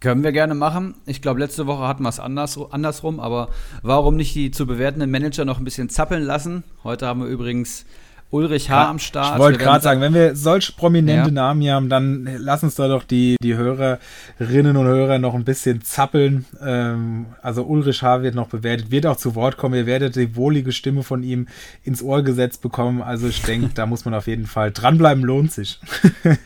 Können 0.00 0.22
wir 0.22 0.32
gerne 0.32 0.54
machen. 0.54 0.94
Ich 1.06 1.22
glaube, 1.22 1.40
letzte 1.40 1.66
Woche 1.66 1.88
hatten 1.88 2.02
wir 2.02 2.10
es 2.10 2.20
anders, 2.20 2.58
andersrum, 2.70 3.18
aber 3.18 3.48
warum 3.82 4.16
nicht 4.16 4.34
die 4.34 4.50
zu 4.50 4.66
bewertenden 4.66 5.10
Manager 5.10 5.46
noch 5.46 5.58
ein 5.58 5.64
bisschen 5.64 5.88
zappeln 5.88 6.22
lassen? 6.22 6.64
Heute 6.84 7.06
haben 7.06 7.20
wir 7.20 7.28
übrigens 7.28 7.86
Ulrich 8.30 8.70
H. 8.70 8.90
am 8.90 8.98
Start. 8.98 9.34
Ich 9.34 9.38
wollte 9.38 9.58
gerade 9.58 9.82
sagen, 9.82 10.00
wenn 10.00 10.12
wir 10.12 10.34
solch 10.34 10.76
prominente 10.76 11.28
ja. 11.28 11.34
Namen 11.34 11.60
hier 11.60 11.74
haben, 11.74 11.88
dann 11.88 12.28
lass 12.38 12.62
uns 12.62 12.74
da 12.74 12.88
doch 12.88 13.04
die, 13.04 13.36
die 13.40 13.54
Hörerinnen 13.54 14.76
und 14.76 14.86
Hörer 14.86 15.18
noch 15.18 15.34
ein 15.34 15.44
bisschen 15.44 15.82
zappeln. 15.82 16.44
Ähm, 16.60 17.26
also 17.40 17.62
Ulrich 17.62 18.02
H. 18.02 18.22
wird 18.22 18.34
noch 18.34 18.48
bewertet, 18.48 18.90
wird 18.90 19.06
auch 19.06 19.16
zu 19.16 19.34
Wort 19.34 19.56
kommen. 19.56 19.74
Ihr 19.74 19.86
werdet 19.86 20.16
die 20.16 20.34
wohlige 20.34 20.72
Stimme 20.72 21.02
von 21.04 21.22
ihm 21.22 21.46
ins 21.84 22.02
Ohr 22.02 22.22
gesetzt 22.22 22.62
bekommen. 22.62 23.00
Also 23.00 23.28
ich 23.28 23.42
denke, 23.42 23.70
da 23.74 23.86
muss 23.86 24.04
man 24.04 24.14
auf 24.14 24.26
jeden 24.26 24.46
Fall 24.46 24.72
dranbleiben, 24.72 25.22
lohnt 25.22 25.52
sich. 25.52 25.80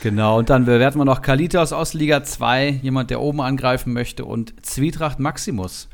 Genau, 0.00 0.38
und 0.38 0.48
dann 0.48 0.64
bewerten 0.64 0.98
wir 0.98 1.04
noch 1.04 1.22
Kalitas 1.22 1.72
aus 1.72 1.92
Liga 1.92 2.22
2, 2.22 2.80
jemand, 2.82 3.10
der 3.10 3.20
oben 3.20 3.40
angreifen 3.40 3.92
möchte, 3.92 4.24
und 4.24 4.54
Zwietracht 4.64 5.18
Maximus 5.18 5.88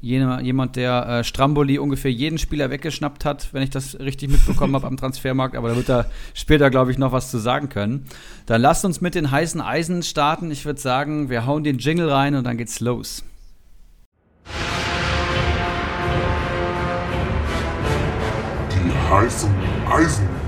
jemand, 0.00 0.76
der 0.76 1.06
äh, 1.06 1.24
Stramboli 1.24 1.78
ungefähr 1.78 2.12
jeden 2.12 2.38
Spieler 2.38 2.70
weggeschnappt 2.70 3.24
hat, 3.24 3.52
wenn 3.52 3.62
ich 3.62 3.70
das 3.70 3.98
richtig 3.98 4.30
mitbekommen 4.30 4.74
habe 4.74 4.86
am 4.86 4.96
Transfermarkt. 4.96 5.56
Aber 5.56 5.68
da 5.70 5.76
wird 5.76 5.90
er 5.90 6.10
später, 6.34 6.70
glaube 6.70 6.90
ich, 6.90 6.98
noch 6.98 7.12
was 7.12 7.30
zu 7.30 7.38
sagen 7.38 7.68
können. 7.68 8.06
Dann 8.46 8.60
lasst 8.60 8.84
uns 8.84 9.00
mit 9.00 9.14
den 9.14 9.30
heißen 9.30 9.60
Eisen 9.60 10.02
starten. 10.02 10.50
Ich 10.50 10.64
würde 10.64 10.80
sagen, 10.80 11.30
wir 11.30 11.46
hauen 11.46 11.64
den 11.64 11.78
Jingle 11.78 12.10
rein 12.10 12.34
und 12.34 12.44
dann 12.44 12.56
geht's 12.56 12.80
los. 12.80 13.24
Die 18.72 19.12
heißen 19.12 19.50
Eisen. 19.90 20.40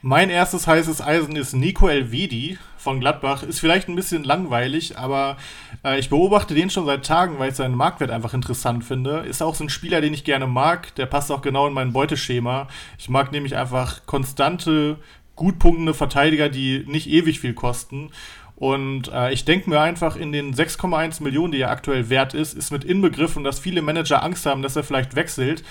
Mein 0.00 0.30
erstes 0.30 0.68
heißes 0.68 1.02
Eisen 1.02 1.34
ist 1.34 1.54
Nico 1.54 1.88
Elvedi 1.88 2.56
von 2.78 3.00
Gladbach. 3.00 3.42
Ist 3.42 3.60
vielleicht 3.60 3.88
ein 3.88 3.96
bisschen 3.96 4.24
langweilig, 4.24 4.96
aber 4.96 5.36
äh, 5.84 5.98
ich 5.98 6.08
beobachte 6.08 6.54
den 6.54 6.70
schon 6.70 6.86
seit 6.86 7.04
Tagen, 7.04 7.38
weil 7.38 7.50
ich 7.50 7.56
seinen 7.56 7.74
Marktwert 7.74 8.10
einfach 8.10 8.34
interessant 8.34 8.84
finde. 8.84 9.18
Ist 9.20 9.42
auch 9.42 9.54
so 9.54 9.64
ein 9.64 9.70
Spieler, 9.70 10.00
den 10.00 10.14
ich 10.14 10.24
gerne 10.24 10.46
mag. 10.46 10.94
Der 10.94 11.06
passt 11.06 11.30
auch 11.30 11.42
genau 11.42 11.66
in 11.66 11.74
mein 11.74 11.92
Beuteschema. 11.92 12.68
Ich 12.98 13.08
mag 13.08 13.32
nämlich 13.32 13.56
einfach 13.56 14.06
konstante, 14.06 14.98
gut 15.36 15.58
punktende 15.58 15.94
Verteidiger, 15.94 16.48
die 16.48 16.84
nicht 16.86 17.08
ewig 17.08 17.40
viel 17.40 17.54
kosten. 17.54 18.10
Und 18.58 19.06
äh, 19.12 19.32
ich 19.32 19.44
denke 19.44 19.70
mir 19.70 19.80
einfach, 19.80 20.16
in 20.16 20.32
den 20.32 20.52
6,1 20.52 21.22
Millionen, 21.22 21.52
die 21.52 21.60
er 21.60 21.70
aktuell 21.70 22.10
wert 22.10 22.34
ist, 22.34 22.54
ist 22.54 22.72
mit 22.72 22.82
inbegriffen, 22.82 23.44
dass 23.44 23.60
viele 23.60 23.82
Manager 23.82 24.24
Angst 24.24 24.46
haben, 24.46 24.62
dass 24.62 24.74
er 24.74 24.82
vielleicht 24.82 25.14
wechselt. 25.14 25.62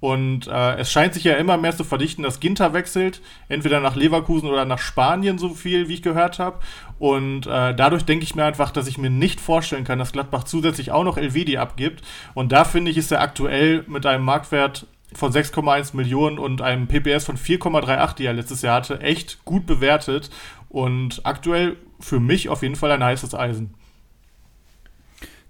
Und 0.00 0.46
äh, 0.46 0.76
es 0.76 0.92
scheint 0.92 1.14
sich 1.14 1.24
ja 1.24 1.34
immer 1.34 1.56
mehr 1.56 1.76
zu 1.76 1.82
verdichten, 1.82 2.22
dass 2.22 2.40
Ginter 2.40 2.74
wechselt, 2.74 3.22
entweder 3.48 3.80
nach 3.80 3.96
Leverkusen 3.96 4.48
oder 4.48 4.64
nach 4.64 4.78
Spanien, 4.78 5.38
so 5.38 5.50
viel 5.50 5.88
wie 5.88 5.94
ich 5.94 6.02
gehört 6.02 6.38
habe. 6.38 6.58
Und 6.98 7.46
äh, 7.46 7.74
dadurch 7.74 8.04
denke 8.04 8.24
ich 8.24 8.34
mir 8.34 8.44
einfach, 8.44 8.70
dass 8.70 8.88
ich 8.88 8.98
mir 8.98 9.10
nicht 9.10 9.40
vorstellen 9.40 9.84
kann, 9.84 9.98
dass 9.98 10.12
Gladbach 10.12 10.44
zusätzlich 10.44 10.92
auch 10.92 11.04
noch 11.04 11.16
Elvedi 11.16 11.56
abgibt. 11.56 12.02
Und 12.34 12.52
da 12.52 12.64
finde 12.64 12.90
ich, 12.90 12.98
ist 12.98 13.10
er 13.10 13.22
aktuell 13.22 13.84
mit 13.86 14.04
einem 14.04 14.24
Marktwert 14.24 14.86
von 15.14 15.32
6,1 15.32 15.96
Millionen 15.96 16.38
und 16.38 16.60
einem 16.60 16.88
PPS 16.88 17.24
von 17.24 17.38
4,38, 17.38 18.16
die 18.16 18.26
er 18.26 18.34
letztes 18.34 18.62
Jahr 18.62 18.76
hatte, 18.76 19.00
echt 19.00 19.44
gut 19.44 19.66
bewertet. 19.66 20.30
Und 20.68 21.22
aktuell 21.24 21.76
für 22.00 22.20
mich 22.20 22.48
auf 22.50 22.62
jeden 22.62 22.76
Fall 22.76 22.90
ein 22.90 23.04
heißes 23.04 23.34
Eisen. 23.34 23.74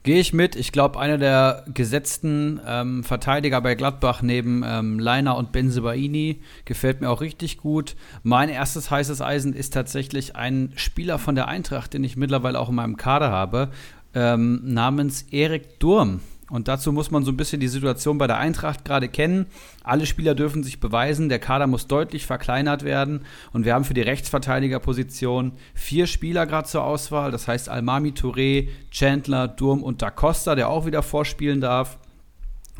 Gehe 0.06 0.20
ich 0.20 0.32
mit. 0.32 0.54
Ich 0.54 0.70
glaube, 0.70 1.00
einer 1.00 1.18
der 1.18 1.64
gesetzten 1.74 2.60
ähm, 2.64 3.02
Verteidiger 3.02 3.60
bei 3.60 3.74
Gladbach 3.74 4.22
neben 4.22 4.62
ähm, 4.64 5.00
Leiner 5.00 5.36
und 5.36 5.50
Benzebaini 5.50 6.42
gefällt 6.64 7.00
mir 7.00 7.10
auch 7.10 7.20
richtig 7.20 7.58
gut. 7.58 7.96
Mein 8.22 8.48
erstes 8.48 8.88
heißes 8.88 9.20
Eisen 9.20 9.52
ist 9.52 9.74
tatsächlich 9.74 10.36
ein 10.36 10.72
Spieler 10.76 11.18
von 11.18 11.34
der 11.34 11.48
Eintracht, 11.48 11.92
den 11.92 12.04
ich 12.04 12.16
mittlerweile 12.16 12.60
auch 12.60 12.68
in 12.68 12.76
meinem 12.76 12.96
Kader 12.96 13.32
habe, 13.32 13.72
ähm, 14.14 14.60
namens 14.62 15.22
Erik 15.32 15.80
Durm. 15.80 16.20
Und 16.48 16.68
dazu 16.68 16.92
muss 16.92 17.10
man 17.10 17.24
so 17.24 17.32
ein 17.32 17.36
bisschen 17.36 17.60
die 17.60 17.68
Situation 17.68 18.18
bei 18.18 18.26
der 18.26 18.38
Eintracht 18.38 18.84
gerade 18.84 19.08
kennen. 19.08 19.46
Alle 19.82 20.06
Spieler 20.06 20.34
dürfen 20.34 20.62
sich 20.62 20.78
beweisen, 20.78 21.28
der 21.28 21.40
Kader 21.40 21.66
muss 21.66 21.88
deutlich 21.88 22.24
verkleinert 22.24 22.84
werden. 22.84 23.24
Und 23.52 23.64
wir 23.64 23.74
haben 23.74 23.84
für 23.84 23.94
die 23.94 24.02
Rechtsverteidigerposition 24.02 25.52
vier 25.74 26.06
Spieler 26.06 26.46
gerade 26.46 26.68
zur 26.68 26.84
Auswahl. 26.84 27.32
Das 27.32 27.48
heißt 27.48 27.68
Almami 27.68 28.10
Touré, 28.10 28.68
Chandler, 28.90 29.48
Durm 29.48 29.82
und 29.82 30.02
Da 30.02 30.10
Costa, 30.10 30.54
der 30.54 30.68
auch 30.68 30.86
wieder 30.86 31.02
vorspielen 31.02 31.60
darf. 31.60 31.98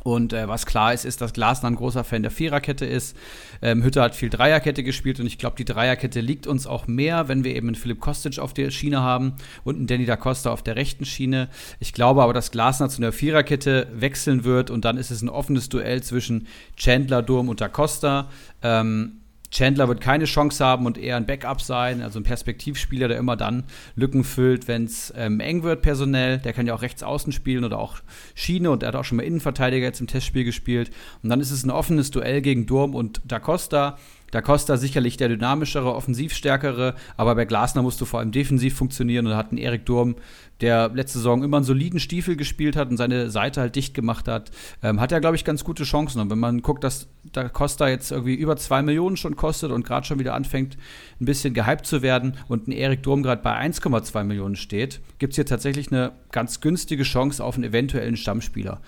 Und 0.07 0.33
äh, 0.33 0.47
was 0.47 0.66
klar 0.66 0.95
ist, 0.95 1.05
ist, 1.05 1.21
dass 1.21 1.33
Glasner 1.33 1.69
ein 1.69 1.75
großer 1.75 2.05
Fan 2.05 2.23
der 2.23 2.31
Viererkette 2.31 2.87
ist. 2.87 3.16
Ähm, 3.61 3.83
Hütter 3.83 4.03
hat 4.03 4.14
viel 4.14 4.31
Dreierkette 4.31 4.85
gespielt 4.85 5.19
und 5.19 5.27
ich 5.27 5.37
glaube, 5.37 5.57
die 5.57 5.64
Dreierkette 5.64 6.21
liegt 6.21 6.47
uns 6.47 6.69
auch 6.69 6.87
mehr, 6.87 7.27
wenn 7.27 7.42
wir 7.42 7.57
eben 7.57 7.66
einen 7.66 7.75
Philipp 7.75 7.99
Kostic 7.99 8.38
auf 8.38 8.55
der 8.55 8.71
Schiene 8.71 9.03
haben 9.03 9.35
und 9.64 9.75
einen 9.75 9.88
Danny 9.88 10.07
da 10.07 10.14
Costa 10.14 10.53
auf 10.53 10.62
der 10.62 10.77
rechten 10.77 11.05
Schiene. 11.05 11.49
Ich 11.81 11.92
glaube 11.92 12.23
aber, 12.23 12.33
dass 12.33 12.53
Glasner 12.53 12.88
zu 12.88 13.03
einer 13.03 13.11
Viererkette 13.11 13.88
wechseln 13.92 14.45
wird 14.45 14.71
und 14.71 14.85
dann 14.85 14.97
ist 14.97 15.11
es 15.11 15.23
ein 15.23 15.29
offenes 15.29 15.71
Duell 15.71 16.05
zwischen 16.05 16.47
Chandler, 16.77 17.23
Durm 17.23 17.49
und 17.49 17.61
da 17.61 17.66
Costa. 17.66 18.29
Ähm, 18.62 19.23
Chandler 19.50 19.88
wird 19.88 20.00
keine 20.00 20.24
Chance 20.24 20.64
haben 20.64 20.87
und 20.87 20.98
eher 20.98 21.16
ein 21.16 21.26
Backup 21.26 21.61
sein, 21.61 22.02
also 22.02 22.18
ein 22.20 22.24
Perspektivspieler, 22.24 23.09
der 23.09 23.18
immer 23.18 23.37
dann 23.37 23.64
Lücken 23.94 24.24
füllt, 24.24 24.68
wenn 24.68 24.85
es 24.85 25.12
ähm, 25.16 25.40
eng 25.40 25.62
wird 25.62 25.82
personell. 25.82 26.38
Der 26.38 26.52
kann 26.52 26.66
ja 26.66 26.74
auch 26.74 26.82
rechts 26.82 27.02
außen 27.02 27.32
spielen 27.32 27.64
oder 27.64 27.78
auch 27.78 27.96
Schiene 28.35 28.70
und 28.70 28.82
er 28.82 28.88
hat 28.88 28.96
auch 28.96 29.04
schon 29.04 29.16
mal 29.16 29.22
Innenverteidiger 29.22 29.87
jetzt 29.87 30.00
im 30.00 30.06
Testspiel 30.06 30.44
gespielt. 30.44 30.90
Und 31.22 31.30
dann 31.30 31.40
ist 31.40 31.50
es 31.50 31.64
ein 31.64 31.70
offenes 31.70 32.11
Duell 32.11 32.42
gegen 32.42 32.66
Durm 32.66 32.94
und 32.94 33.20
Da 33.24 33.38
Costa. 33.38 33.98
Da 34.37 34.42
Costa 34.42 34.77
sicherlich 34.77 35.16
der 35.16 35.31
dynamischere, 35.31 35.94
offensivstärkere, 35.94 36.94
aber 37.16 37.35
bei 37.37 37.46
Glasner 37.46 37.81
musst 37.81 38.03
du 38.03 38.05
vor 38.05 38.20
allem 38.20 38.33
defensiv 38.33 38.77
funktionieren 38.77 39.25
und 39.25 39.31
da 39.33 39.38
hat 39.38 39.51
ein 39.51 39.57
Erik 39.57 39.87
Durm, 39.87 40.16
der 40.61 40.90
letzte 40.90 41.18
Saison 41.18 41.42
immer 41.42 41.57
einen 41.57 41.64
soliden 41.64 42.01
Stiefel 42.01 42.37
gespielt 42.37 42.77
hat 42.77 42.90
und 42.90 42.99
seine 42.99 43.31
Seite 43.31 43.62
halt 43.62 43.77
dicht 43.77 43.94
gemacht 43.94 44.29
hat, 44.29 44.51
ähm, 44.83 45.01
hat 45.01 45.12
er, 45.12 45.20
glaube 45.20 45.37
ich, 45.37 45.44
ganz 45.44 45.64
gute 45.64 45.85
Chancen. 45.85 46.20
Und 46.20 46.31
wenn 46.31 46.38
man 46.38 46.61
guckt, 46.61 46.85
dass 46.85 47.09
Da 47.33 47.49
Costa 47.49 47.88
jetzt 47.88 48.12
irgendwie 48.12 48.35
über 48.35 48.57
zwei 48.57 48.83
Millionen 48.83 49.16
schon 49.16 49.37
kostet 49.37 49.70
und 49.70 49.85
gerade 49.85 50.07
schon 50.07 50.18
wieder 50.18 50.35
anfängt, 50.35 50.77
ein 51.20 51.25
bisschen 51.25 51.55
gehypt 51.55 51.87
zu 51.87 52.03
werden 52.03 52.37
und 52.49 52.68
ein 52.68 52.72
Erik 52.72 53.03
Durm 53.03 53.22
gerade 53.22 53.42
bei 53.42 53.59
1,2 53.59 54.25
Millionen 54.25 54.57
steht, 54.57 55.01
gibt 55.18 55.33
es 55.33 55.37
hier 55.37 55.46
tatsächlich 55.46 55.90
eine 55.90 56.12
ganz 56.31 56.61
günstige 56.61 57.03
Chance 57.03 57.42
auf 57.42 57.57
einen 57.57 57.64
eventuellen 57.64 58.16
Stammspieler. 58.16 58.81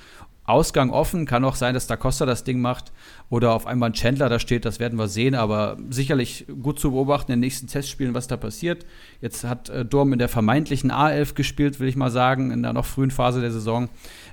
Ausgang 0.48 0.90
offen. 0.90 1.26
Kann 1.26 1.44
auch 1.44 1.54
sein, 1.54 1.74
dass 1.74 1.86
Da 1.86 1.96
Costa 1.96 2.26
das 2.26 2.44
Ding 2.44 2.60
macht 2.60 2.92
oder 3.30 3.52
auf 3.52 3.66
einmal 3.66 3.90
ein 3.90 3.94
Chandler 3.94 4.28
da 4.28 4.38
steht. 4.38 4.64
Das 4.64 4.80
werden 4.80 4.98
wir 4.98 5.08
sehen. 5.08 5.34
Aber 5.34 5.76
sicherlich 5.90 6.46
gut 6.62 6.78
zu 6.78 6.92
beobachten 6.92 7.32
in 7.32 7.36
den 7.36 7.46
nächsten 7.46 7.66
Testspielen, 7.66 8.14
was 8.14 8.26
da 8.28 8.36
passiert. 8.36 8.86
Jetzt 9.20 9.44
hat 9.44 9.68
äh, 9.68 9.84
Dorm 9.84 10.12
in 10.12 10.18
der 10.18 10.28
vermeintlichen 10.28 10.90
A11 10.90 11.34
gespielt, 11.34 11.80
will 11.80 11.88
ich 11.88 11.96
mal 11.96 12.10
sagen, 12.10 12.50
in 12.50 12.62
der 12.62 12.72
noch 12.72 12.86
frühen 12.86 13.10
Phase 13.10 13.40
der 13.40 13.52
Saison. 13.52 13.88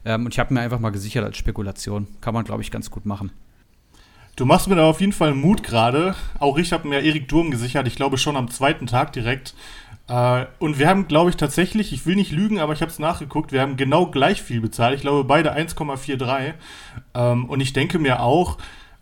Ähm, 0.05 0.25
und 0.25 0.33
ich 0.33 0.39
habe 0.39 0.53
mir 0.53 0.61
einfach 0.61 0.79
mal 0.79 0.91
gesichert 0.91 1.23
als 1.23 1.37
Spekulation. 1.37 2.07
Kann 2.21 2.33
man, 2.33 2.45
glaube 2.45 2.61
ich, 2.61 2.71
ganz 2.71 2.89
gut 2.89 3.05
machen. 3.05 3.31
Du 4.35 4.45
machst 4.45 4.67
mir 4.67 4.75
da 4.75 4.83
auf 4.83 4.99
jeden 4.99 5.13
Fall 5.13 5.33
Mut 5.33 5.63
gerade. 5.63 6.13
Auch 6.39 6.57
ich 6.57 6.73
habe 6.73 6.89
mir 6.89 6.99
Erik 6.99 7.29
Durm 7.29 7.51
gesichert. 7.51 7.87
Ich 7.87 7.95
glaube 7.95 8.17
schon 8.17 8.35
am 8.35 8.49
zweiten 8.49 8.85
Tag 8.85 9.13
direkt. 9.13 9.53
Äh, 10.07 10.45
und 10.59 10.79
wir 10.79 10.87
haben, 10.87 11.07
glaube 11.07 11.29
ich, 11.29 11.37
tatsächlich, 11.37 11.91
ich 11.93 12.05
will 12.05 12.15
nicht 12.15 12.31
lügen, 12.31 12.59
aber 12.59 12.73
ich 12.73 12.81
habe 12.81 12.91
es 12.91 12.99
nachgeguckt, 12.99 13.51
wir 13.51 13.61
haben 13.61 13.77
genau 13.77 14.07
gleich 14.07 14.41
viel 14.41 14.61
bezahlt. 14.61 14.95
Ich 14.95 15.01
glaube, 15.01 15.23
beide 15.23 15.55
1,43. 15.55 16.53
Ähm, 17.13 17.45
und 17.45 17.59
ich 17.59 17.73
denke 17.73 17.99
mir 17.99 18.21
auch, 18.21 18.57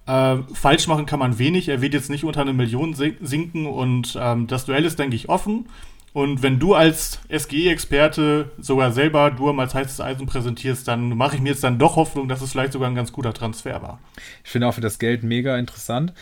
äh, 0.06 0.38
falsch 0.54 0.88
machen 0.88 1.06
kann 1.06 1.20
man 1.20 1.40
wenig. 1.40 1.70
Er 1.70 1.82
wird 1.82 1.94
jetzt 1.94 2.10
nicht 2.10 2.24
unter 2.24 2.42
eine 2.42 2.54
Million 2.54 2.94
sinken 2.94 3.66
und 3.66 4.18
ähm, 4.20 4.48
das 4.48 4.66
Duell 4.66 4.86
ist, 4.86 5.00
denke 5.00 5.16
ich, 5.16 5.30
offen. 5.30 5.68
Und 6.14 6.44
wenn 6.44 6.60
du 6.60 6.76
als 6.76 7.20
SGE-Experte 7.36 8.52
sogar 8.60 8.92
selber 8.92 9.32
Durm 9.32 9.60
als 9.60 9.74
heißes 9.74 10.00
Eisen 10.00 10.28
präsentierst, 10.28 10.88
dann 10.88 11.18
mache 11.18 11.36
ich 11.36 11.42
mir 11.42 11.50
jetzt 11.50 11.64
dann 11.64 11.80
doch 11.80 11.96
Hoffnung, 11.96 12.28
dass 12.28 12.42
es 12.42 12.52
vielleicht 12.52 12.74
sogar 12.74 12.88
ein 12.88 12.96
ganz 12.96 13.12
guter 13.12 13.34
Transfer 13.34 13.82
war. 13.82 14.00
Ich 14.44 14.52
finde 14.52 14.68
auch 14.68 14.76
für 14.76 14.82
das 14.82 15.00
Geld 15.00 15.24
mega 15.24 15.58
interessant. 15.58 16.14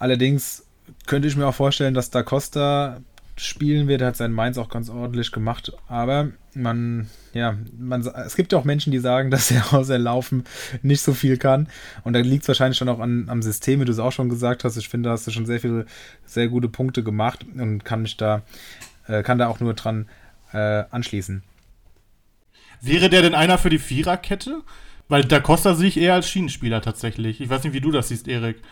Allerdings 0.00 0.66
könnte 1.06 1.28
ich 1.28 1.36
mir 1.36 1.46
auch 1.46 1.54
vorstellen, 1.54 1.94
dass 1.94 2.10
Da 2.10 2.24
Costa 2.24 3.00
spielen 3.40 3.88
wird. 3.88 4.02
Hat 4.02 4.16
seinen 4.16 4.34
Mainz 4.34 4.58
auch 4.58 4.68
ganz 4.68 4.90
ordentlich 4.90 5.32
gemacht. 5.32 5.72
Aber 5.86 6.30
man, 6.54 7.08
ja, 7.32 7.56
man, 7.78 8.06
es 8.06 8.36
gibt 8.36 8.52
ja 8.52 8.58
auch 8.58 8.64
Menschen, 8.64 8.90
die 8.90 8.98
sagen, 8.98 9.30
dass 9.32 9.50
er 9.50 9.72
außer 9.72 9.98
Laufen 9.98 10.44
nicht 10.82 11.00
so 11.00 11.14
viel 11.14 11.36
kann. 11.36 11.68
Und 12.04 12.12
da 12.12 12.20
liegt 12.20 12.42
es 12.42 12.48
wahrscheinlich 12.48 12.78
schon 12.78 12.88
auch 12.88 13.00
an, 13.00 13.28
am 13.28 13.42
System, 13.42 13.80
wie 13.80 13.84
du 13.84 13.92
es 13.92 13.98
auch 13.98 14.12
schon 14.12 14.28
gesagt 14.28 14.64
hast. 14.64 14.76
Ich 14.76 14.88
finde, 14.88 15.08
da 15.08 15.12
hast 15.12 15.26
du 15.26 15.30
schon 15.30 15.46
sehr 15.46 15.60
viele, 15.60 15.86
sehr 16.24 16.48
gute 16.48 16.68
Punkte 16.68 17.02
gemacht 17.02 17.44
und 17.56 17.84
kann 17.84 18.02
mich 18.02 18.16
da, 18.16 18.42
äh, 19.06 19.22
kann 19.22 19.38
da 19.38 19.48
auch 19.48 19.60
nur 19.60 19.74
dran 19.74 20.08
äh, 20.52 20.84
anschließen. 20.90 21.42
Wäre 22.80 23.08
der 23.08 23.22
denn 23.22 23.34
einer 23.34 23.58
für 23.58 23.70
die 23.70 23.78
Viererkette? 23.78 24.62
Weil 25.08 25.24
da 25.24 25.40
Costa 25.40 25.74
sehe 25.74 25.88
ich 25.88 25.96
eher 25.96 26.14
als 26.14 26.28
Schienenspieler 26.28 26.82
tatsächlich. 26.82 27.40
Ich 27.40 27.48
weiß 27.48 27.64
nicht, 27.64 27.72
wie 27.72 27.80
du 27.80 27.90
das 27.90 28.08
siehst, 28.08 28.28
Erik. 28.28 28.62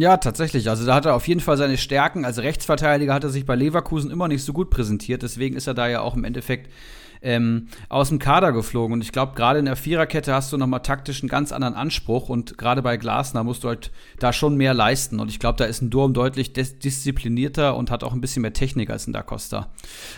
Ja, 0.00 0.16
tatsächlich. 0.16 0.70
Also 0.70 0.86
da 0.86 0.94
hat 0.94 1.04
er 1.04 1.14
auf 1.14 1.28
jeden 1.28 1.40
Fall 1.40 1.58
seine 1.58 1.76
Stärken. 1.76 2.24
Als 2.24 2.38
Rechtsverteidiger 2.38 3.12
hat 3.12 3.22
er 3.22 3.28
sich 3.28 3.44
bei 3.44 3.54
Leverkusen 3.54 4.10
immer 4.10 4.28
nicht 4.28 4.42
so 4.42 4.54
gut 4.54 4.70
präsentiert. 4.70 5.22
Deswegen 5.22 5.56
ist 5.56 5.66
er 5.66 5.74
da 5.74 5.88
ja 5.88 6.00
auch 6.00 6.16
im 6.16 6.24
Endeffekt 6.24 6.72
ähm, 7.20 7.68
aus 7.90 8.08
dem 8.08 8.18
Kader 8.18 8.52
geflogen. 8.52 8.94
Und 8.94 9.02
ich 9.02 9.12
glaube, 9.12 9.34
gerade 9.34 9.58
in 9.58 9.66
der 9.66 9.76
Viererkette 9.76 10.32
hast 10.32 10.54
du 10.54 10.56
nochmal 10.56 10.80
taktisch 10.80 11.20
einen 11.20 11.28
ganz 11.28 11.52
anderen 11.52 11.74
Anspruch. 11.74 12.30
Und 12.30 12.56
gerade 12.56 12.80
bei 12.80 12.96
Glasner 12.96 13.44
musst 13.44 13.62
du 13.62 13.68
halt 13.68 13.90
da 14.18 14.32
schon 14.32 14.56
mehr 14.56 14.72
leisten. 14.72 15.20
Und 15.20 15.28
ich 15.28 15.38
glaube, 15.38 15.58
da 15.58 15.66
ist 15.66 15.82
ein 15.82 15.90
Durm 15.90 16.14
deutlich 16.14 16.54
disziplinierter 16.54 17.76
und 17.76 17.90
hat 17.90 18.02
auch 18.02 18.14
ein 18.14 18.22
bisschen 18.22 18.40
mehr 18.40 18.54
Technik 18.54 18.88
als 18.88 19.06
ein 19.06 19.12
Da 19.12 19.20
Costa. 19.20 19.68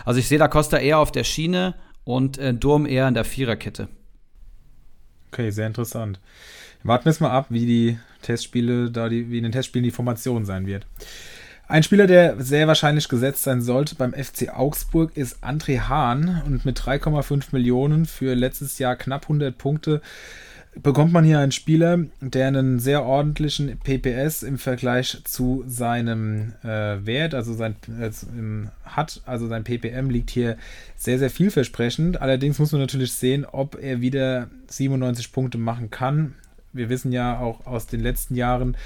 Also 0.04 0.20
ich 0.20 0.28
sehe 0.28 0.38
Da 0.38 0.46
Costa 0.46 0.78
eher 0.78 1.00
auf 1.00 1.10
der 1.10 1.24
Schiene 1.24 1.74
und 2.04 2.38
äh, 2.38 2.54
Durm 2.54 2.86
eher 2.86 3.08
in 3.08 3.14
der 3.14 3.24
Viererkette. 3.24 3.88
Okay, 5.32 5.50
sehr 5.50 5.66
interessant. 5.66 6.20
Warten 6.84 7.06
wir 7.06 7.10
es 7.10 7.18
mal 7.18 7.30
ab, 7.30 7.46
wie 7.48 7.66
die 7.66 7.98
Testspiele, 8.22 8.90
da 8.90 9.08
die, 9.08 9.30
wie 9.30 9.38
in 9.38 9.44
den 9.44 9.52
Testspielen 9.52 9.84
die 9.84 9.90
Formation 9.90 10.44
sein 10.44 10.66
wird. 10.66 10.86
Ein 11.68 11.82
Spieler, 11.82 12.06
der 12.06 12.42
sehr 12.42 12.66
wahrscheinlich 12.66 13.08
gesetzt 13.08 13.44
sein 13.44 13.62
sollte 13.62 13.94
beim 13.94 14.12
FC 14.12 14.50
Augsburg, 14.54 15.16
ist 15.16 15.42
André 15.42 15.80
Hahn 15.88 16.42
und 16.44 16.64
mit 16.64 16.78
3,5 16.78 17.46
Millionen 17.52 18.04
für 18.04 18.34
letztes 18.34 18.78
Jahr 18.78 18.96
knapp 18.96 19.22
100 19.22 19.56
Punkte 19.56 20.02
bekommt 20.80 21.12
man 21.12 21.24
hier 21.24 21.38
einen 21.38 21.52
Spieler, 21.52 21.98
der 22.20 22.48
einen 22.48 22.78
sehr 22.78 23.04
ordentlichen 23.04 23.78
PPS 23.78 24.42
im 24.42 24.58
Vergleich 24.58 25.18
zu 25.24 25.64
seinem 25.66 26.54
äh, 26.62 27.04
Wert, 27.04 27.34
also 27.34 27.52
sein 27.52 27.76
äh, 28.00 28.10
hat, 28.84 29.20
also 29.26 29.48
sein 29.48 29.64
PPM 29.64 30.08
liegt 30.08 30.30
hier 30.30 30.56
sehr, 30.96 31.18
sehr 31.18 31.30
vielversprechend. 31.30 32.22
Allerdings 32.22 32.58
muss 32.58 32.72
man 32.72 32.80
natürlich 32.80 33.12
sehen, 33.12 33.44
ob 33.44 33.76
er 33.80 34.00
wieder 34.00 34.48
97 34.68 35.32
Punkte 35.32 35.58
machen 35.58 35.90
kann. 35.90 36.34
Wir 36.72 36.88
wissen 36.88 37.12
ja 37.12 37.38
auch 37.38 37.66
aus 37.66 37.86
den 37.86 38.00
letzten 38.00 38.34
Jahren, 38.34 38.76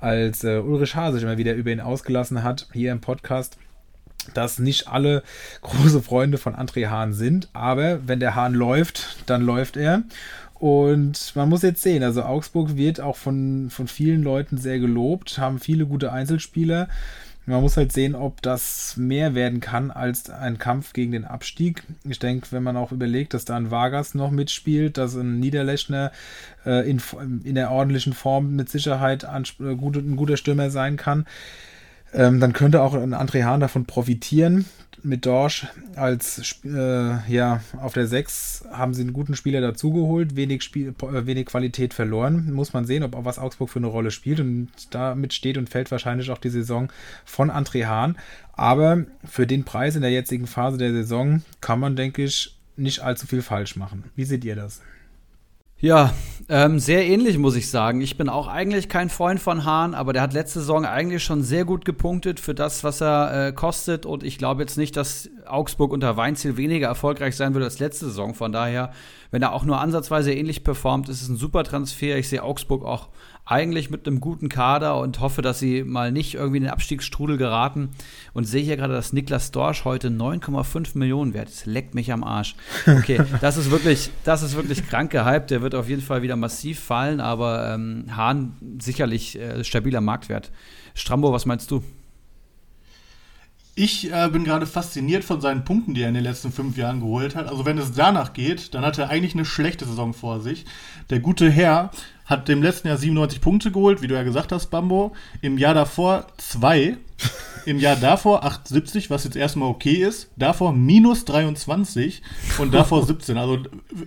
als 0.00 0.44
äh, 0.44 0.58
Ulrich 0.58 0.96
Hase 0.96 1.18
sich 1.18 1.24
immer 1.24 1.38
wieder 1.38 1.54
über 1.54 1.70
ihn 1.70 1.80
ausgelassen 1.80 2.42
hat, 2.42 2.68
hier 2.72 2.92
im 2.92 3.00
Podcast, 3.00 3.56
dass 4.34 4.58
nicht 4.58 4.88
alle 4.88 5.22
große 5.62 6.02
Freunde 6.02 6.38
von 6.38 6.54
André 6.54 6.88
Hahn 6.88 7.12
sind, 7.12 7.48
aber 7.52 8.06
wenn 8.08 8.20
der 8.20 8.34
Hahn 8.34 8.54
läuft, 8.54 9.22
dann 9.26 9.42
läuft 9.42 9.76
er. 9.76 10.02
Und 10.58 11.32
man 11.36 11.50
muss 11.50 11.62
jetzt 11.62 11.82
sehen, 11.82 12.02
also 12.02 12.22
Augsburg 12.22 12.76
wird 12.76 13.00
auch 13.00 13.16
von, 13.16 13.68
von 13.68 13.88
vielen 13.88 14.22
Leuten 14.22 14.56
sehr 14.56 14.78
gelobt, 14.78 15.38
haben 15.38 15.58
viele 15.58 15.84
gute 15.84 16.12
Einzelspieler. 16.12 16.88
Man 17.48 17.60
muss 17.60 17.76
halt 17.76 17.92
sehen, 17.92 18.16
ob 18.16 18.42
das 18.42 18.96
mehr 18.96 19.36
werden 19.36 19.60
kann 19.60 19.92
als 19.92 20.28
ein 20.30 20.58
Kampf 20.58 20.92
gegen 20.92 21.12
den 21.12 21.24
Abstieg. 21.24 21.84
Ich 22.02 22.18
denke, 22.18 22.48
wenn 22.50 22.64
man 22.64 22.76
auch 22.76 22.90
überlegt, 22.90 23.34
dass 23.34 23.44
da 23.44 23.56
ein 23.56 23.70
Vargas 23.70 24.14
noch 24.14 24.32
mitspielt, 24.32 24.98
dass 24.98 25.14
ein 25.14 25.38
Niederlechner 25.38 26.10
äh, 26.64 26.90
in, 26.90 27.00
in 27.44 27.54
der 27.54 27.70
ordentlichen 27.70 28.14
Form 28.14 28.56
mit 28.56 28.68
Sicherheit 28.68 29.24
ein, 29.24 29.44
äh, 29.60 29.70
ein 29.70 30.16
guter 30.16 30.36
Stürmer 30.36 30.70
sein 30.70 30.96
kann, 30.96 31.24
ähm, 32.12 32.40
dann 32.40 32.52
könnte 32.52 32.82
auch 32.82 32.94
ein 32.94 33.14
André 33.14 33.44
Hahn 33.44 33.60
davon 33.60 33.84
profitieren 33.84 34.66
mit 35.06 35.24
Dorsch 35.24 35.66
als 35.94 36.60
äh, 36.64 37.32
ja 37.32 37.60
auf 37.80 37.94
der 37.94 38.06
6 38.06 38.64
haben 38.72 38.92
sie 38.92 39.02
einen 39.02 39.12
guten 39.12 39.36
Spieler 39.36 39.60
dazugeholt, 39.60 40.36
wenig, 40.36 40.62
Spiel, 40.62 40.88
äh, 40.88 41.26
wenig 41.26 41.46
Qualität 41.46 41.94
verloren. 41.94 42.52
Muss 42.52 42.72
man 42.72 42.84
sehen, 42.84 43.02
ob 43.02 43.14
auch 43.14 43.24
was 43.24 43.38
Augsburg 43.38 43.70
für 43.70 43.78
eine 43.78 43.86
Rolle 43.86 44.10
spielt. 44.10 44.40
Und 44.40 44.68
damit 44.90 45.32
steht 45.32 45.58
und 45.58 45.70
fällt 45.70 45.90
wahrscheinlich 45.90 46.30
auch 46.30 46.38
die 46.38 46.50
Saison 46.50 46.90
von 47.24 47.50
André 47.50 47.86
Hahn. 47.86 48.16
Aber 48.52 49.04
für 49.24 49.46
den 49.46 49.64
Preis 49.64 49.96
in 49.96 50.02
der 50.02 50.10
jetzigen 50.10 50.46
Phase 50.46 50.78
der 50.78 50.92
Saison 50.92 51.42
kann 51.60 51.80
man, 51.80 51.96
denke 51.96 52.24
ich, 52.24 52.56
nicht 52.76 53.00
allzu 53.00 53.26
viel 53.26 53.42
falsch 53.42 53.76
machen. 53.76 54.04
Wie 54.16 54.24
seht 54.24 54.44
ihr 54.44 54.56
das? 54.56 54.82
Ja, 55.78 56.14
ähm, 56.48 56.78
sehr 56.78 57.04
ähnlich 57.04 57.36
muss 57.36 57.54
ich 57.54 57.70
sagen. 57.70 58.00
Ich 58.00 58.16
bin 58.16 58.30
auch 58.30 58.46
eigentlich 58.46 58.88
kein 58.88 59.10
Freund 59.10 59.40
von 59.40 59.66
Hahn, 59.66 59.94
aber 59.94 60.14
der 60.14 60.22
hat 60.22 60.32
letzte 60.32 60.60
Saison 60.60 60.86
eigentlich 60.86 61.22
schon 61.22 61.42
sehr 61.42 61.66
gut 61.66 61.84
gepunktet 61.84 62.40
für 62.40 62.54
das, 62.54 62.82
was 62.82 63.02
er 63.02 63.48
äh, 63.48 63.52
kostet. 63.52 64.06
Und 64.06 64.22
ich 64.22 64.38
glaube 64.38 64.62
jetzt 64.62 64.78
nicht, 64.78 64.96
dass 64.96 65.28
Augsburg 65.44 65.92
unter 65.92 66.16
Weinziel 66.16 66.56
weniger 66.56 66.86
erfolgreich 66.86 67.36
sein 67.36 67.52
würde 67.52 67.66
als 67.66 67.78
letzte 67.78 68.06
Saison. 68.06 68.34
Von 68.34 68.52
daher, 68.52 68.92
wenn 69.30 69.42
er 69.42 69.52
auch 69.52 69.64
nur 69.66 69.78
ansatzweise 69.78 70.32
ähnlich 70.32 70.64
performt, 70.64 71.10
ist 71.10 71.20
es 71.20 71.28
ein 71.28 71.36
super 71.36 71.62
Transfer. 71.62 72.16
Ich 72.16 72.30
sehe 72.30 72.42
Augsburg 72.42 72.82
auch 72.82 73.08
eigentlich 73.46 73.90
mit 73.90 74.06
einem 74.06 74.20
guten 74.20 74.48
Kader 74.48 74.98
und 74.98 75.20
hoffe, 75.20 75.40
dass 75.40 75.60
sie 75.60 75.84
mal 75.84 76.10
nicht 76.10 76.34
irgendwie 76.34 76.56
in 76.58 76.64
den 76.64 76.72
Abstiegsstrudel 76.72 77.38
geraten. 77.38 77.90
Und 78.34 78.44
sehe 78.44 78.62
hier 78.62 78.76
gerade, 78.76 78.92
dass 78.92 79.12
Niklas 79.12 79.52
Dorsch 79.52 79.84
heute 79.84 80.08
9,5 80.08 80.98
Millionen 80.98 81.32
wert 81.32 81.48
ist. 81.48 81.64
Leckt 81.64 81.94
mich 81.94 82.12
am 82.12 82.24
Arsch. 82.24 82.56
Okay, 82.86 83.20
das 83.40 83.56
ist 83.56 83.70
wirklich, 83.70 84.10
das 84.24 84.42
ist 84.42 84.56
wirklich 84.56 84.86
krank 84.88 85.12
gehypt. 85.12 85.50
Der 85.52 85.62
wird 85.62 85.76
auf 85.76 85.88
jeden 85.88 86.02
Fall 86.02 86.22
wieder 86.22 86.34
massiv 86.34 86.80
fallen, 86.80 87.20
aber 87.20 87.72
ähm, 87.72 88.06
Hahn 88.14 88.56
sicherlich 88.80 89.38
äh, 89.38 89.62
stabiler 89.62 90.00
Marktwert. 90.00 90.50
Strambo, 90.94 91.32
was 91.32 91.46
meinst 91.46 91.70
du? 91.70 91.84
Ich 93.78 94.10
äh, 94.10 94.28
bin 94.32 94.42
gerade 94.44 94.66
fasziniert 94.66 95.22
von 95.22 95.42
seinen 95.42 95.64
Punkten, 95.64 95.92
die 95.92 96.00
er 96.00 96.08
in 96.08 96.14
den 96.14 96.24
letzten 96.24 96.50
fünf 96.50 96.78
Jahren 96.78 97.00
geholt 97.00 97.36
hat. 97.36 97.46
Also 97.46 97.66
wenn 97.66 97.76
es 97.76 97.92
danach 97.92 98.32
geht, 98.32 98.74
dann 98.74 98.84
hat 98.84 98.96
er 98.98 99.10
eigentlich 99.10 99.34
eine 99.34 99.44
schlechte 99.44 99.84
Saison 99.84 100.14
vor 100.14 100.40
sich. 100.40 100.64
Der 101.10 101.20
gute 101.20 101.50
Herr 101.50 101.90
hat 102.26 102.48
im 102.48 102.62
letzten 102.62 102.88
Jahr 102.88 102.96
97 102.96 103.40
Punkte 103.40 103.70
geholt, 103.70 104.02
wie 104.02 104.08
du 104.08 104.14
ja 104.14 104.24
gesagt 104.24 104.52
hast, 104.52 104.66
Bambo. 104.66 105.14
Im 105.40 105.58
Jahr 105.58 105.74
davor 105.74 106.26
zwei. 106.36 106.96
Im 107.64 107.78
Jahr 107.78 107.96
davor 107.96 108.44
78, 108.44 109.10
was 109.10 109.24
jetzt 109.24 109.36
erstmal 109.36 109.68
okay 109.68 109.94
ist. 109.94 110.30
Davor 110.36 110.72
minus 110.72 111.24
23 111.24 112.22
und 112.58 112.74
davor 112.74 113.04
17. 113.04 113.38
Also, 113.38 113.58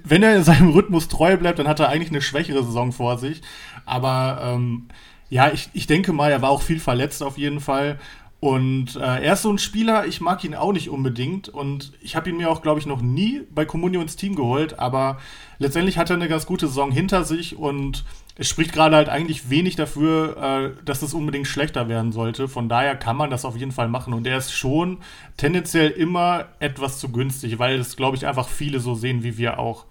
wenn 0.04 0.24
er 0.24 0.36
in 0.36 0.44
seinem 0.44 0.70
Rhythmus 0.70 1.08
treu 1.08 1.36
bleibt, 1.38 1.60
dann 1.60 1.68
hat 1.68 1.80
er 1.80 1.90
eigentlich 1.90 2.12
eine 2.12 2.22
schwächere 2.22 2.64
Saison 2.64 2.92
vor 2.92 3.18
sich. 3.18 3.42
Aber 3.86 4.40
ähm, 4.44 4.88
ja, 5.30 5.52
ich, 5.52 5.70
ich 5.74 5.88
denke 5.88 6.12
mal, 6.12 6.32
er 6.32 6.42
war 6.42 6.50
auch 6.50 6.62
viel 6.62 6.80
verletzt 6.80 7.22
auf 7.22 7.38
jeden 7.38 7.60
Fall. 7.60 8.00
Und 8.42 8.96
äh, 8.96 9.24
er 9.24 9.34
ist 9.34 9.42
so 9.42 9.52
ein 9.52 9.58
Spieler, 9.58 10.06
ich 10.08 10.22
mag 10.22 10.44
ihn 10.46 10.56
auch 10.56 10.72
nicht 10.72 10.90
unbedingt. 10.90 11.50
Und 11.50 11.92
ich 12.02 12.16
habe 12.16 12.30
ihn 12.30 12.38
mir 12.38 12.50
auch, 12.50 12.62
glaube 12.62 12.80
ich, 12.80 12.86
noch 12.86 13.02
nie 13.02 13.42
bei 13.54 13.66
Comunio 13.66 14.02
ins 14.02 14.16
Team 14.16 14.36
geholt. 14.36 14.80
Aber 14.80 15.18
letztendlich 15.58 15.98
hat 15.98 16.10
er 16.10 16.16
eine 16.16 16.30
ganz 16.30 16.46
gute 16.46 16.68
Saison 16.68 16.92
hinter 16.92 17.26
sich. 17.26 17.58
Und 17.58 18.06
es 18.36 18.48
spricht 18.48 18.72
gerade 18.72 18.96
halt 18.96 19.10
eigentlich 19.10 19.50
wenig 19.50 19.76
dafür, 19.76 20.38
äh, 20.38 20.86
dass 20.86 21.02
es 21.02 21.14
unbedingt 21.14 21.48
schlechter 21.48 21.90
werden 21.90 22.14
sollte. 22.14 22.48
Von 22.48 22.70
daher 22.70 22.96
kann 22.96 23.18
man 23.18 23.30
das 23.30 23.44
auf 23.44 23.58
jeden 23.58 23.74
Fall 23.74 23.90
machen. 23.90 24.14
Und 24.14 24.26
er 24.26 24.38
ist 24.38 24.54
schon 24.54 25.00
tendenziell 25.36 25.90
immer 25.90 26.46
etwas 26.60 27.00
zu 27.00 27.12
günstig, 27.12 27.60
weil 27.60 27.78
es, 27.78 27.98
glaube 27.98 28.16
ich, 28.16 28.26
einfach 28.26 28.48
viele 28.48 28.80
so 28.80 28.96
sehen 28.96 29.22
wie 29.24 29.38
wir 29.38 29.60
auch. 29.60 29.86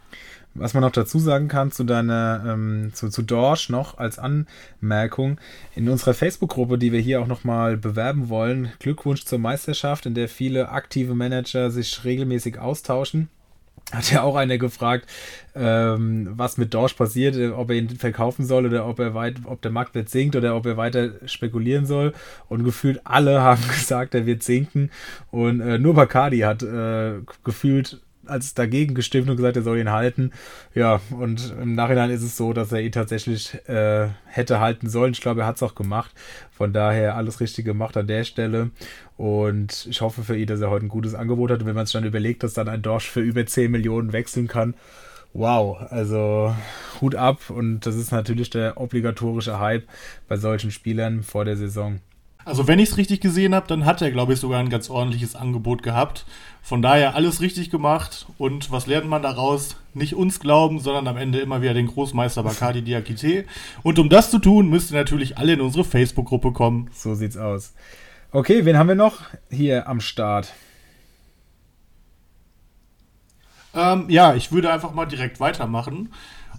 Was 0.58 0.74
man 0.74 0.82
noch 0.82 0.92
dazu 0.92 1.18
sagen 1.18 1.48
kann 1.48 1.72
zu 1.72 1.84
deiner, 1.84 2.44
ähm, 2.46 2.90
zu, 2.92 3.08
zu 3.08 3.22
Dorsch 3.22 3.68
noch 3.68 3.98
als 3.98 4.18
Anmerkung, 4.18 5.40
in 5.74 5.88
unserer 5.88 6.14
Facebook-Gruppe, 6.14 6.78
die 6.78 6.92
wir 6.92 7.00
hier 7.00 7.20
auch 7.20 7.26
nochmal 7.26 7.76
bewerben 7.76 8.28
wollen, 8.28 8.72
Glückwunsch 8.78 9.24
zur 9.24 9.38
Meisterschaft, 9.38 10.06
in 10.06 10.14
der 10.14 10.28
viele 10.28 10.70
aktive 10.70 11.14
Manager 11.14 11.70
sich 11.70 12.04
regelmäßig 12.04 12.58
austauschen 12.58 13.28
hat 13.92 14.10
ja 14.10 14.22
auch 14.22 14.36
einer 14.36 14.58
gefragt, 14.58 15.08
ähm, 15.54 16.28
was 16.32 16.58
mit 16.58 16.74
Dorsch 16.74 16.92
passiert, 16.92 17.36
ob 17.52 17.70
er 17.70 17.76
ihn 17.76 17.88
verkaufen 17.88 18.44
soll 18.44 18.66
oder 18.66 18.86
ob 18.86 18.98
er 18.98 19.14
weit, 19.14 19.36
ob 19.44 19.62
der 19.62 19.70
Marktwert 19.70 20.10
sinkt 20.10 20.36
oder 20.36 20.56
ob 20.56 20.66
er 20.66 20.76
weiter 20.76 21.12
spekulieren 21.26 21.86
soll. 21.86 22.12
Und 22.48 22.64
gefühlt 22.64 23.00
alle 23.04 23.40
haben 23.42 23.66
gesagt, 23.68 24.14
er 24.14 24.26
wird 24.26 24.42
sinken. 24.42 24.90
Und 25.30 25.60
äh, 25.60 25.78
nur 25.78 25.94
Bacardi 25.94 26.40
hat 26.40 26.62
äh, 26.62 27.20
gefühlt 27.44 28.00
als 28.28 28.54
dagegen 28.54 28.94
gestimmt 28.94 29.28
und 29.28 29.36
gesagt, 29.36 29.56
er 29.56 29.62
soll 29.62 29.78
ihn 29.78 29.90
halten. 29.90 30.32
Ja, 30.74 31.00
und 31.10 31.54
im 31.60 31.74
Nachhinein 31.74 32.10
ist 32.10 32.22
es 32.22 32.36
so, 32.36 32.52
dass 32.52 32.72
er 32.72 32.80
ihn 32.80 32.92
tatsächlich 32.92 33.54
äh, 33.68 34.08
hätte 34.26 34.60
halten 34.60 34.88
sollen. 34.88 35.12
Ich 35.12 35.20
glaube, 35.20 35.42
er 35.42 35.46
hat 35.46 35.56
es 35.56 35.62
auch 35.62 35.74
gemacht. 35.74 36.10
Von 36.50 36.72
daher 36.72 37.16
alles 37.16 37.40
richtig 37.40 37.64
gemacht 37.64 37.96
an 37.96 38.06
der 38.06 38.24
Stelle. 38.24 38.70
Und 39.16 39.86
ich 39.90 40.00
hoffe 40.00 40.22
für 40.22 40.36
ihn, 40.36 40.46
dass 40.46 40.60
er 40.60 40.70
heute 40.70 40.86
ein 40.86 40.90
gutes 40.90 41.14
Angebot 41.14 41.50
hat. 41.50 41.60
Und 41.60 41.66
wenn 41.66 41.74
man 41.74 41.86
sich 41.86 41.92
dann 41.92 42.04
überlegt, 42.04 42.42
dass 42.42 42.54
dann 42.54 42.68
ein 42.68 42.82
Dorsch 42.82 43.08
für 43.08 43.20
über 43.20 43.44
10 43.44 43.70
Millionen 43.70 44.12
wechseln 44.12 44.48
kann, 44.48 44.74
wow, 45.32 45.78
also 45.90 46.54
Hut 47.00 47.14
ab. 47.14 47.50
Und 47.50 47.80
das 47.80 47.96
ist 47.96 48.12
natürlich 48.12 48.50
der 48.50 48.80
obligatorische 48.80 49.58
Hype 49.58 49.86
bei 50.28 50.36
solchen 50.36 50.70
Spielern 50.70 51.22
vor 51.22 51.44
der 51.44 51.56
Saison. 51.56 52.00
Also 52.48 52.66
wenn 52.66 52.78
ich 52.78 52.88
es 52.88 52.96
richtig 52.96 53.20
gesehen 53.20 53.54
habe, 53.54 53.66
dann 53.66 53.84
hat 53.84 54.00
er, 54.00 54.10
glaube 54.10 54.32
ich, 54.32 54.40
sogar 54.40 54.60
ein 54.60 54.70
ganz 54.70 54.88
ordentliches 54.88 55.36
Angebot 55.36 55.82
gehabt. 55.82 56.24
Von 56.62 56.80
daher 56.80 57.14
alles 57.14 57.42
richtig 57.42 57.68
gemacht. 57.68 58.24
Und 58.38 58.70
was 58.70 58.86
lernt 58.86 59.06
man 59.06 59.20
daraus? 59.20 59.76
Nicht 59.92 60.14
uns 60.14 60.40
glauben, 60.40 60.80
sondern 60.80 61.08
am 61.08 61.18
Ende 61.18 61.40
immer 61.40 61.60
wieder 61.60 61.74
den 61.74 61.88
Großmeister 61.88 62.42
Bakadi 62.42 62.80
Diakite. 62.80 63.44
Und 63.82 63.98
um 63.98 64.08
das 64.08 64.30
zu 64.30 64.38
tun, 64.38 64.70
müsst 64.70 64.90
ihr 64.90 64.96
natürlich 64.96 65.36
alle 65.36 65.52
in 65.52 65.60
unsere 65.60 65.84
Facebook-Gruppe 65.84 66.52
kommen. 66.52 66.88
So 66.94 67.14
sieht's 67.14 67.36
aus. 67.36 67.74
Okay, 68.32 68.64
wen 68.64 68.78
haben 68.78 68.88
wir 68.88 68.94
noch 68.94 69.20
hier 69.50 69.86
am 69.86 70.00
Start? 70.00 70.54
Ähm, 73.74 74.06
ja, 74.08 74.34
ich 74.34 74.52
würde 74.52 74.72
einfach 74.72 74.94
mal 74.94 75.04
direkt 75.04 75.38
weitermachen. 75.38 76.14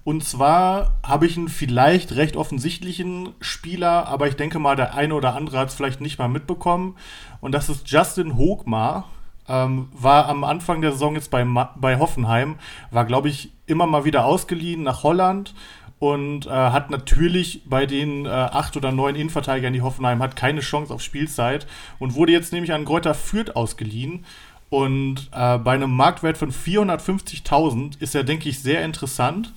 Und 0.10 0.24
zwar 0.24 0.95
habe 1.03 1.28
ich 1.28 1.38
einen 1.38 1.49
vielleicht 1.49 2.16
recht 2.16 2.36
offensichtlichen 2.36 3.30
Spieler, 3.41 4.07
aber 4.07 4.28
ich 4.28 4.36
denke 4.36 4.57
mal, 4.57 4.76
der 4.76 4.95
eine 4.95 5.14
oder 5.14 5.36
andere 5.36 5.60
hat 5.60 5.70
es 5.70 5.76
vielleicht 5.76 6.01
nicht 6.01 6.18
mal 6.18 6.28
mitbekommen. 6.28 6.95
Und 7.41 7.51
das 7.51 7.70
ist 7.70 7.88
Justin 7.88 8.36
Hoogmar. 8.36 9.07
Ähm, 9.47 9.88
war 9.91 10.28
am 10.28 10.43
Anfang 10.45 10.82
der 10.82 10.93
Saison 10.93 11.14
jetzt 11.14 11.30
bei, 11.30 11.45
bei 11.76 11.99
Hoffenheim, 11.99 12.55
war, 12.89 13.05
glaube 13.05 13.30
ich, 13.30 13.51
immer 13.68 13.86
mal 13.86 14.03
wieder 14.03 14.26
ausgeliehen 14.26 14.82
nach 14.82 15.03
Holland 15.03 15.53
und 15.99 16.47
äh, 16.47 16.49
hat 16.49 16.89
natürlich 16.89 17.62
bei 17.66 17.86
den 17.86 18.26
äh, 18.26 18.30
acht 18.30 18.76
oder 18.78 18.91
neun 18.91 19.14
Innenverteidigern, 19.14 19.74
die 19.74 19.84
Hoffenheim 19.84 20.24
hat, 20.24 20.36
keine 20.36 20.62
Chance 20.62 20.91
auf 20.91 21.03
Spielzeit 21.03 21.68
und 21.99 22.16
wurde 22.16 22.32
jetzt 22.32 22.51
nämlich 22.51 22.74
an 22.74 22.84
Greuther 22.84 23.14
Fürth 23.14 23.55
ausgeliehen. 23.55 24.26
Und 24.72 25.30
äh, 25.34 25.60
bei 25.60 25.74
einem 25.74 25.91
Marktwert 25.91 26.39
von 26.39 26.51
450.000 26.51 28.01
ist 28.01 28.16
er, 28.16 28.24
denke 28.24 28.49
ich, 28.49 28.60
sehr 28.60 28.84
interessant 28.84 29.53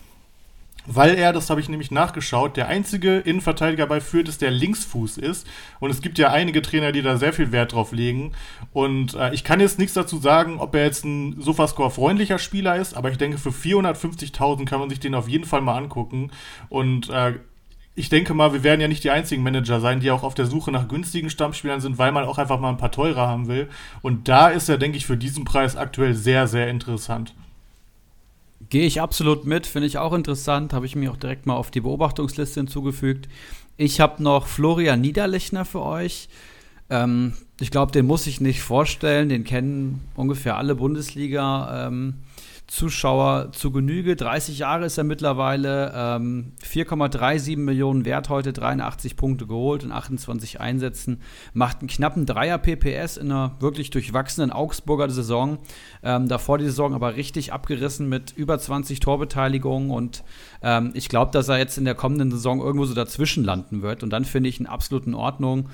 weil 0.86 1.14
er, 1.14 1.32
das 1.32 1.50
habe 1.50 1.60
ich 1.60 1.68
nämlich 1.68 1.90
nachgeschaut, 1.90 2.56
der 2.56 2.68
einzige 2.68 3.18
Innenverteidiger 3.18 3.86
bei 3.86 4.00
Fürth 4.00 4.28
ist, 4.28 4.42
der 4.42 4.50
Linksfuß 4.50 5.18
ist. 5.18 5.46
Und 5.80 5.90
es 5.90 6.02
gibt 6.02 6.18
ja 6.18 6.30
einige 6.30 6.62
Trainer, 6.62 6.92
die 6.92 7.02
da 7.02 7.16
sehr 7.16 7.32
viel 7.32 7.52
Wert 7.52 7.72
drauf 7.72 7.92
legen. 7.92 8.32
Und 8.72 9.14
äh, 9.14 9.32
ich 9.32 9.44
kann 9.44 9.60
jetzt 9.60 9.78
nichts 9.78 9.94
dazu 9.94 10.18
sagen, 10.18 10.58
ob 10.58 10.74
er 10.74 10.84
jetzt 10.84 11.04
ein 11.04 11.40
Sofascore-freundlicher 11.40 12.38
Spieler 12.38 12.76
ist, 12.76 12.94
aber 12.94 13.10
ich 13.10 13.18
denke, 13.18 13.38
für 13.38 13.50
450.000 13.50 14.66
kann 14.66 14.80
man 14.80 14.90
sich 14.90 15.00
den 15.00 15.14
auf 15.14 15.28
jeden 15.28 15.44
Fall 15.44 15.60
mal 15.60 15.76
angucken. 15.76 16.30
Und 16.68 17.10
äh, 17.10 17.34
ich 17.94 18.08
denke 18.08 18.32
mal, 18.32 18.52
wir 18.52 18.62
werden 18.62 18.80
ja 18.80 18.88
nicht 18.88 19.04
die 19.04 19.10
einzigen 19.10 19.42
Manager 19.42 19.78
sein, 19.80 20.00
die 20.00 20.10
auch 20.10 20.22
auf 20.22 20.34
der 20.34 20.46
Suche 20.46 20.72
nach 20.72 20.88
günstigen 20.88 21.28
Stammspielern 21.28 21.80
sind, 21.80 21.98
weil 21.98 22.10
man 22.10 22.24
auch 22.24 22.38
einfach 22.38 22.58
mal 22.58 22.70
ein 22.70 22.78
paar 22.78 22.90
teurer 22.90 23.28
haben 23.28 23.48
will. 23.48 23.68
Und 24.00 24.28
da 24.28 24.48
ist 24.48 24.68
er, 24.68 24.78
denke 24.78 24.96
ich, 24.96 25.04
für 25.04 25.18
diesen 25.18 25.44
Preis 25.44 25.76
aktuell 25.76 26.14
sehr, 26.14 26.46
sehr 26.46 26.68
interessant. 26.68 27.34
Gehe 28.72 28.86
ich 28.86 29.02
absolut 29.02 29.44
mit, 29.44 29.66
finde 29.66 29.86
ich 29.86 29.98
auch 29.98 30.14
interessant, 30.14 30.72
habe 30.72 30.86
ich 30.86 30.96
mir 30.96 31.12
auch 31.12 31.18
direkt 31.18 31.44
mal 31.44 31.56
auf 31.56 31.70
die 31.70 31.82
Beobachtungsliste 31.82 32.60
hinzugefügt. 32.60 33.28
Ich 33.76 34.00
habe 34.00 34.22
noch 34.22 34.46
Florian 34.46 35.02
Niederlechner 35.02 35.66
für 35.66 35.82
euch. 35.82 36.30
Ähm, 36.88 37.34
ich 37.60 37.70
glaube, 37.70 37.92
den 37.92 38.06
muss 38.06 38.26
ich 38.26 38.40
nicht 38.40 38.62
vorstellen, 38.62 39.28
den 39.28 39.44
kennen 39.44 40.00
ungefähr 40.14 40.56
alle 40.56 40.74
Bundesliga. 40.74 41.88
Ähm, 41.88 42.14
Zuschauer 42.72 43.52
zu 43.52 43.70
Genüge. 43.70 44.16
30 44.16 44.60
Jahre 44.60 44.86
ist 44.86 44.96
er 44.96 45.04
mittlerweile, 45.04 45.92
ähm, 45.94 46.52
4,37 46.64 47.58
Millionen 47.58 48.06
wert 48.06 48.30
heute, 48.30 48.54
83 48.54 49.14
Punkte 49.14 49.46
geholt 49.46 49.82
in 49.82 49.92
28 49.92 50.58
Einsätzen, 50.58 51.20
macht 51.52 51.80
einen 51.80 51.88
knappen 51.88 52.24
Dreier 52.24 52.56
PPS 52.56 53.18
in 53.18 53.30
einer 53.30 53.56
wirklich 53.60 53.90
durchwachsenen 53.90 54.50
Augsburger 54.50 55.10
Saison. 55.10 55.58
Ähm, 56.02 56.28
davor 56.28 56.56
die 56.56 56.64
Saison 56.64 56.94
aber 56.94 57.14
richtig 57.14 57.52
abgerissen 57.52 58.08
mit 58.08 58.32
über 58.34 58.58
20 58.58 59.00
Torbeteiligungen 59.00 59.90
und 59.90 60.24
ähm, 60.62 60.92
ich 60.94 61.10
glaube, 61.10 61.30
dass 61.30 61.48
er 61.48 61.58
jetzt 61.58 61.76
in 61.76 61.84
der 61.84 61.94
kommenden 61.94 62.30
Saison 62.30 62.62
irgendwo 62.62 62.86
so 62.86 62.94
dazwischen 62.94 63.44
landen 63.44 63.82
wird 63.82 64.02
und 64.02 64.08
dann 64.08 64.24
finde 64.24 64.48
ich 64.48 64.58
ihn 64.58 64.66
absolut 64.66 65.06
in 65.06 65.14
Ordnung 65.14 65.68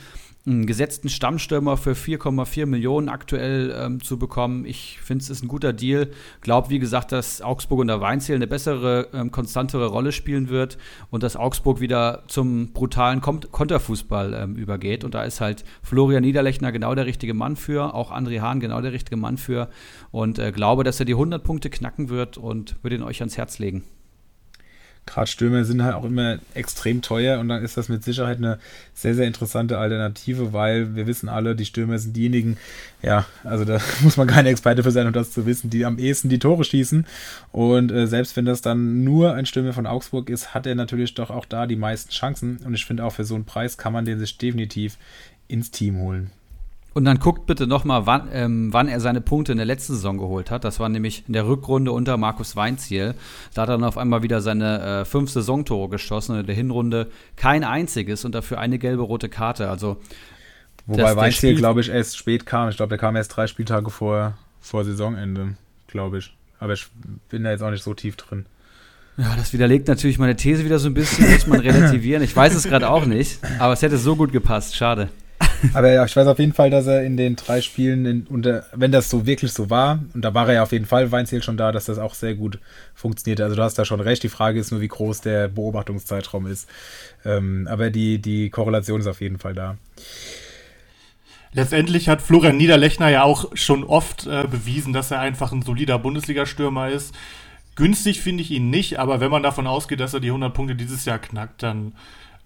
einen 0.49 0.67
gesetzten 0.67 1.09
Stammstürmer 1.09 1.77
für 1.77 1.93
4,4 1.93 2.67
Millionen 2.67 3.09
aktuell 3.09 3.75
ähm, 3.79 4.03
zu 4.03 4.19
bekommen. 4.19 4.65
Ich 4.65 4.99
finde, 5.01 5.23
es 5.23 5.31
ist 5.31 5.43
ein 5.43 5.49
guter 5.49 5.73
Deal. 5.73 6.09
Glaube, 6.41 6.71
wie 6.71 6.79
gesagt, 6.79 7.13
dass 7.13 7.43
Augsburg 7.43 7.81
unter 7.81 8.01
Weinziel 8.01 8.37
eine 8.37 8.47
bessere, 8.47 9.09
ähm, 9.13 9.31
konstantere 9.31 9.87
Rolle 9.87 10.13
spielen 10.13 10.49
wird 10.49 10.79
und 11.11 11.23
dass 11.23 11.37
Augsburg 11.37 11.81
wieder 11.81 12.25
zum 12.29 12.73
brutalen 12.73 13.21
Kom 13.21 13.41
Konterfußball 13.53 14.35
ähm, 14.35 14.57
übergeht. 14.57 15.05
Und 15.05 15.15
da 15.15 15.23
ist 15.23 15.41
halt 15.41 15.65
Florian 15.83 16.23
Niederlechner 16.23 16.73
genau 16.73 16.95
der 16.95 17.07
richtige 17.07 17.35
Mann 17.35 17.57
für, 17.57 17.95
auch 17.95 18.11
André 18.11 18.41
Hahn 18.41 18.61
genau 18.61 18.81
der 18.81 18.93
richtige 18.93 19.17
Mann 19.17 19.37
für. 19.37 19.69
Und 20.11 20.39
äh, 20.39 20.51
glaube, 20.51 20.83
dass 20.83 20.99
er 20.99 21.07
die 21.07 21.13
100 21.13 21.45
Punkte 21.45 21.71
knacken 21.71 22.09
wird 22.09 22.39
und 22.39 22.83
würde 22.83 22.97
ihn 22.97 23.03
euch 23.03 23.21
ans 23.21 23.37
Herz 23.37 23.59
legen 23.59 23.85
gerade 25.09 25.27
Stürmer 25.27 25.65
sind 25.65 25.83
halt 25.83 25.95
auch 25.95 26.05
immer 26.05 26.39
extrem 26.55 27.03
teuer 27.03 27.41
und 27.41 27.49
dann 27.49 27.65
ist 27.65 27.77
das 27.77 27.89
mit 27.89 28.05
Sicherheit 28.05 28.39
eine 28.39 28.59
sehr, 28.95 29.15
sehr 29.15 29.27
interessante 29.27 29.79
Alternative, 29.79 30.53
weil 30.53 30.95
wir 30.95 31.07
wissen 31.07 31.29
alle, 31.29 31.57
die 31.57 31.65
Stürmer 31.65 31.99
sind 31.99 32.17
diejenigen, 32.17 32.57
ja, 33.03 33.27
also 33.45 33.65
da 33.65 33.81
muss 34.03 34.17
man 34.17 34.29
kein 34.29 34.47
Experte 34.47 34.83
für 34.83 34.91
sein, 34.91 35.07
um 35.07 35.13
das 35.13 35.33
zu 35.33 35.47
wissen, 35.47 35.71
die 35.71 35.85
am 35.85 35.99
ehesten 35.99 36.29
die 36.29 36.39
Tore 36.39 36.65
schießen. 36.65 37.07
Und 37.53 37.91
äh, 37.91 38.07
selbst 38.07 38.37
wenn 38.37 38.45
das 38.45 38.61
dann 38.61 39.05
nur 39.05 39.35
ein 39.35 39.47
Stürmer 39.47 39.73
von 39.73 39.87
Augsburg 39.87 40.31
ist, 40.31 40.55
hat 40.55 40.67
er 40.67 40.75
natürlich 40.75 41.15
doch 41.15 41.31
auch 41.31 41.47
da 41.47 41.67
die 41.67 41.77
meisten 41.77 42.11
Chancen. 42.11 42.59
Und 42.65 42.75
ich 42.75 42.85
finde 42.85 43.05
auch 43.05 43.13
für 43.13 43.25
so 43.25 43.35
einen 43.35 43.45
Preis 43.45 43.79
kann 43.79 43.93
man 43.93 44.05
den 44.05 44.19
sich 44.19 44.37
definitiv 44.39 44.99
ins 45.49 45.71
Team 45.71 45.99
holen. 45.99 46.31
Und 46.99 47.05
dann 47.05 47.21
guckt 47.21 47.47
bitte 47.47 47.69
nochmal, 47.69 48.07
wann, 48.07 48.29
ähm, 48.33 48.73
wann 48.73 48.89
er 48.89 48.99
seine 48.99 49.21
Punkte 49.21 49.53
in 49.53 49.59
der 49.59 49.67
letzten 49.69 49.95
Saison 49.95 50.19
geholt 50.19 50.51
hat. 50.51 50.65
Das 50.65 50.81
war 50.81 50.89
nämlich 50.89 51.23
in 51.29 51.33
der 51.33 51.47
Rückrunde 51.47 51.93
unter 51.93 52.17
Markus 52.17 52.57
Weinziel. 52.57 53.15
Da 53.55 53.63
hat 53.63 53.69
er 53.69 53.79
dann 53.79 53.85
auf 53.85 53.97
einmal 53.97 54.25
wieder 54.25 54.41
seine 54.41 54.83
äh, 54.83 55.05
fünf 55.05 55.31
Saisontore 55.31 55.91
geschossen 55.91 56.33
und 56.33 56.41
in 56.41 56.47
der 56.47 56.57
Hinrunde 56.57 57.07
kein 57.37 57.63
einziges 57.63 58.25
und 58.25 58.35
dafür 58.35 58.59
eine 58.59 58.81
gelbe 58.81 59.03
rote 59.03 59.29
Karte. 59.29 59.71
Also 59.71 59.99
Wobei 60.87 61.15
Weinziel, 61.15 61.55
glaube 61.55 61.83
ich, 61.83 61.89
erst 61.89 62.17
spät 62.17 62.47
kam. 62.47 62.69
Ich 62.69 62.79
glaube, 62.79 62.89
der 62.89 62.99
kam 62.99 63.15
erst 63.15 63.37
drei 63.37 63.47
Spieltage 63.47 63.91
vor, 63.91 64.37
vor 64.61 64.85
Saisonende, 64.85 65.55
glaube 65.87 66.19
ich. 66.19 66.35
Aber 66.59 66.73
ich 66.73 66.89
bin 67.29 67.45
da 67.45 67.53
jetzt 67.53 67.63
auch 67.63 67.71
nicht 67.71 67.85
so 67.85 67.95
tief 67.95 68.17
drin. 68.17 68.47
Ja, 69.19 69.37
das 69.37 69.53
widerlegt 69.53 69.87
natürlich 69.87 70.19
meine 70.19 70.35
These 70.35 70.65
wieder 70.65 70.81
so 70.81 70.89
ein 70.89 70.95
bisschen, 70.95 71.31
muss 71.31 71.47
man 71.47 71.61
relativieren. 71.61 72.25
Ich 72.25 72.35
weiß 72.35 72.57
es 72.57 72.65
gerade 72.65 72.91
auch 72.91 73.07
nicht, 73.07 73.39
aber 73.61 73.73
es 73.73 73.83
hätte 73.83 73.99
so 73.99 74.17
gut 74.17 74.33
gepasst. 74.33 74.75
Schade. 74.75 75.11
Aber 75.75 75.91
ja, 75.91 76.05
ich 76.05 76.15
weiß 76.15 76.27
auf 76.27 76.39
jeden 76.39 76.53
Fall, 76.53 76.71
dass 76.71 76.87
er 76.87 77.03
in 77.05 77.17
den 77.17 77.37
drei 77.37 77.61
Spielen, 77.61 78.07
in, 78.07 78.27
unter, 78.27 78.65
wenn 78.73 78.93
das 78.93 79.11
so 79.11 79.27
wirklich 79.27 79.53
so 79.53 79.71
war, 79.71 80.01
und 80.15 80.25
da 80.25 80.35
war 80.35 80.49
er 80.49 80.55
ja 80.55 80.63
auf 80.63 80.73
jeden 80.73 80.87
Fall, 80.87 81.11
Weinziel 81.11 81.43
schon 81.43 81.57
da, 81.57 81.73
dass 81.73 81.87
das 81.87 81.99
auch 81.99 82.15
sehr 82.15 82.35
gut 82.35 82.59
funktioniert. 82.95 83.41
Also 83.41 83.57
du 83.57 83.63
hast 83.63 83.79
da 83.79 83.85
schon 83.85 84.01
recht. 84.01 84.23
Die 84.23 84.29
Frage 84.29 84.59
ist 84.59 84.71
nur, 84.71 84.81
wie 84.81 84.89
groß 84.89 85.21
der 85.21 85.49
Beobachtungszeitraum 85.49 86.47
ist. 86.47 86.69
Ähm, 87.25 87.69
aber 87.71 87.91
die, 87.91 88.21
die 88.21 88.51
Korrelation 88.51 89.01
ist 89.01 89.07
auf 89.07 89.21
jeden 89.21 89.39
Fall 89.39 89.55
da. 89.55 89.77
Letztendlich 91.53 92.09
hat 92.09 92.21
Florian 92.21 92.57
Niederlechner 92.57 93.09
ja 93.09 93.23
auch 93.23 93.47
schon 93.55 93.83
oft 93.83 94.27
äh, 94.27 94.47
bewiesen, 94.49 94.93
dass 94.93 95.11
er 95.11 95.21
einfach 95.21 95.53
ein 95.53 95.63
solider 95.63 95.99
Bundesliga-Stürmer 95.99 96.91
ist. 96.91 97.15
Günstig 97.75 98.21
finde 98.21 98.43
ich 98.43 98.51
ihn 98.51 98.71
nicht, 98.71 98.99
aber 98.99 99.21
wenn 99.21 99.31
man 99.31 99.43
davon 99.43 99.67
ausgeht, 99.67 100.01
dass 100.01 100.13
er 100.13 100.21
die 100.21 100.29
100 100.29 100.53
Punkte 100.53 100.75
dieses 100.75 101.05
Jahr 101.05 101.19
knackt, 101.19 101.63
dann 101.63 101.93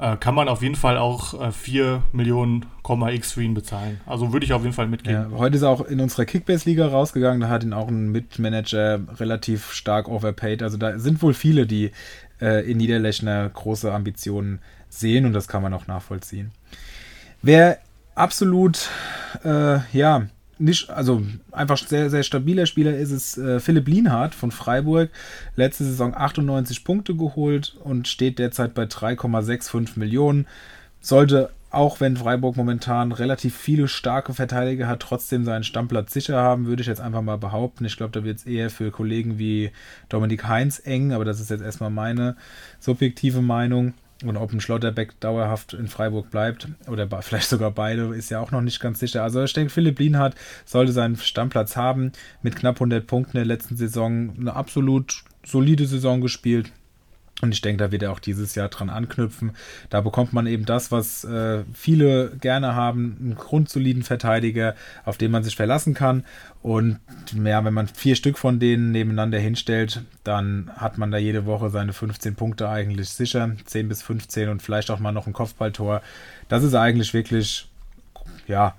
äh, 0.02 0.16
kann 0.16 0.34
man 0.34 0.48
auf 0.48 0.62
jeden 0.62 0.74
Fall 0.74 0.98
auch 0.98 1.40
äh, 1.40 1.52
4 1.52 2.02
Millionen 2.12 2.66
X 2.84 3.32
für 3.32 3.42
ihn 3.42 3.54
bezahlen. 3.54 4.00
Also 4.04 4.32
würde 4.32 4.44
ich 4.44 4.52
auf 4.52 4.62
jeden 4.62 4.74
Fall 4.74 4.88
mitgehen. 4.88 5.30
Ja, 5.30 5.38
heute 5.38 5.56
ist 5.56 5.62
er 5.62 5.68
auch 5.68 5.82
in 5.82 6.00
unserer 6.00 6.24
Kickbase-Liga 6.24 6.88
rausgegangen. 6.88 7.40
Da 7.40 7.48
hat 7.48 7.62
ihn 7.62 7.72
auch 7.72 7.86
ein 7.86 8.10
Mitmanager 8.10 9.00
relativ 9.20 9.72
stark 9.72 10.08
overpaid. 10.08 10.62
Also 10.62 10.76
da 10.76 10.98
sind 10.98 11.22
wohl 11.22 11.34
viele, 11.34 11.66
die 11.66 11.92
äh, 12.40 12.68
in 12.68 12.78
Niederlechner 12.78 13.48
große 13.48 13.92
Ambitionen 13.92 14.58
sehen 14.88 15.24
und 15.24 15.32
das 15.34 15.46
kann 15.46 15.62
man 15.62 15.72
auch 15.72 15.86
nachvollziehen. 15.86 16.50
Wer 17.40 17.78
absolut, 18.16 18.90
äh, 19.44 19.78
ja, 19.92 20.26
nicht, 20.62 20.90
also 20.90 21.22
einfach 21.50 21.76
sehr, 21.76 22.08
sehr 22.08 22.22
stabiler 22.22 22.66
Spieler 22.66 22.96
ist 22.96 23.10
es 23.10 23.36
äh, 23.36 23.58
Philipp 23.60 23.88
Lienhardt 23.88 24.34
von 24.34 24.50
Freiburg. 24.50 25.10
Letzte 25.56 25.84
Saison 25.84 26.14
98 26.14 26.84
Punkte 26.84 27.16
geholt 27.16 27.76
und 27.82 28.08
steht 28.08 28.38
derzeit 28.38 28.74
bei 28.74 28.84
3,65 28.84 29.98
Millionen. 29.98 30.46
Sollte, 31.00 31.50
auch 31.70 32.00
wenn 32.00 32.16
Freiburg 32.16 32.56
momentan 32.56 33.10
relativ 33.10 33.56
viele 33.56 33.88
starke 33.88 34.34
Verteidiger 34.34 34.86
hat, 34.86 35.00
trotzdem 35.00 35.44
seinen 35.44 35.64
Stammplatz 35.64 36.12
sicher 36.12 36.40
haben, 36.40 36.66
würde 36.66 36.82
ich 36.82 36.88
jetzt 36.88 37.00
einfach 37.00 37.22
mal 37.22 37.38
behaupten. 37.38 37.84
Ich 37.84 37.96
glaube, 37.96 38.12
da 38.12 38.24
wird 38.24 38.38
es 38.38 38.46
eher 38.46 38.70
für 38.70 38.92
Kollegen 38.92 39.38
wie 39.38 39.72
Dominik 40.08 40.46
Heinz 40.46 40.80
eng, 40.84 41.12
aber 41.12 41.24
das 41.24 41.40
ist 41.40 41.50
jetzt 41.50 41.62
erstmal 41.62 41.90
meine 41.90 42.36
subjektive 42.78 43.42
Meinung. 43.42 43.94
Und 44.24 44.36
ob 44.36 44.52
ein 44.52 44.60
Schlotterbeck 44.60 45.18
dauerhaft 45.20 45.74
in 45.74 45.88
Freiburg 45.88 46.30
bleibt 46.30 46.68
oder 46.88 47.08
vielleicht 47.22 47.48
sogar 47.48 47.70
beide, 47.70 48.14
ist 48.14 48.30
ja 48.30 48.40
auch 48.40 48.50
noch 48.50 48.60
nicht 48.60 48.80
ganz 48.80 49.00
sicher. 49.00 49.22
Also 49.22 49.42
ich 49.42 49.52
denke, 49.52 49.72
Philipp 49.72 49.98
Lienhardt 49.98 50.34
sollte 50.64 50.92
seinen 50.92 51.16
Stammplatz 51.16 51.76
haben. 51.76 52.12
Mit 52.42 52.56
knapp 52.56 52.76
100 52.76 53.06
Punkten 53.06 53.36
in 53.36 53.48
der 53.48 53.56
letzten 53.56 53.76
Saison 53.76 54.34
eine 54.38 54.54
absolut 54.54 55.24
solide 55.44 55.86
Saison 55.86 56.20
gespielt. 56.20 56.72
Und 57.42 57.52
ich 57.52 57.60
denke, 57.60 57.82
da 57.82 57.90
wird 57.90 58.04
er 58.04 58.12
auch 58.12 58.20
dieses 58.20 58.54
Jahr 58.54 58.68
dran 58.68 58.88
anknüpfen. 58.88 59.50
Da 59.90 60.00
bekommt 60.00 60.32
man 60.32 60.46
eben 60.46 60.64
das, 60.64 60.92
was 60.92 61.24
äh, 61.24 61.64
viele 61.74 62.36
gerne 62.40 62.76
haben, 62.76 63.16
einen 63.20 63.34
grundsoliden 63.34 64.04
Verteidiger, 64.04 64.76
auf 65.04 65.18
den 65.18 65.32
man 65.32 65.42
sich 65.42 65.56
verlassen 65.56 65.92
kann. 65.92 66.24
Und 66.62 67.00
ja, 67.32 67.64
wenn 67.64 67.74
man 67.74 67.88
vier 67.88 68.14
Stück 68.14 68.38
von 68.38 68.60
denen 68.60 68.92
nebeneinander 68.92 69.40
hinstellt, 69.40 70.02
dann 70.22 70.70
hat 70.76 70.98
man 70.98 71.10
da 71.10 71.18
jede 71.18 71.44
Woche 71.44 71.68
seine 71.70 71.92
15 71.92 72.36
Punkte 72.36 72.68
eigentlich 72.68 73.08
sicher. 73.08 73.50
10 73.64 73.88
bis 73.88 74.02
15 74.02 74.48
und 74.48 74.62
vielleicht 74.62 74.92
auch 74.92 75.00
mal 75.00 75.10
noch 75.10 75.26
ein 75.26 75.32
Kopfballtor. 75.32 76.00
Das 76.48 76.62
ist 76.62 76.74
eigentlich 76.76 77.12
wirklich, 77.12 77.68
ja, 78.46 78.76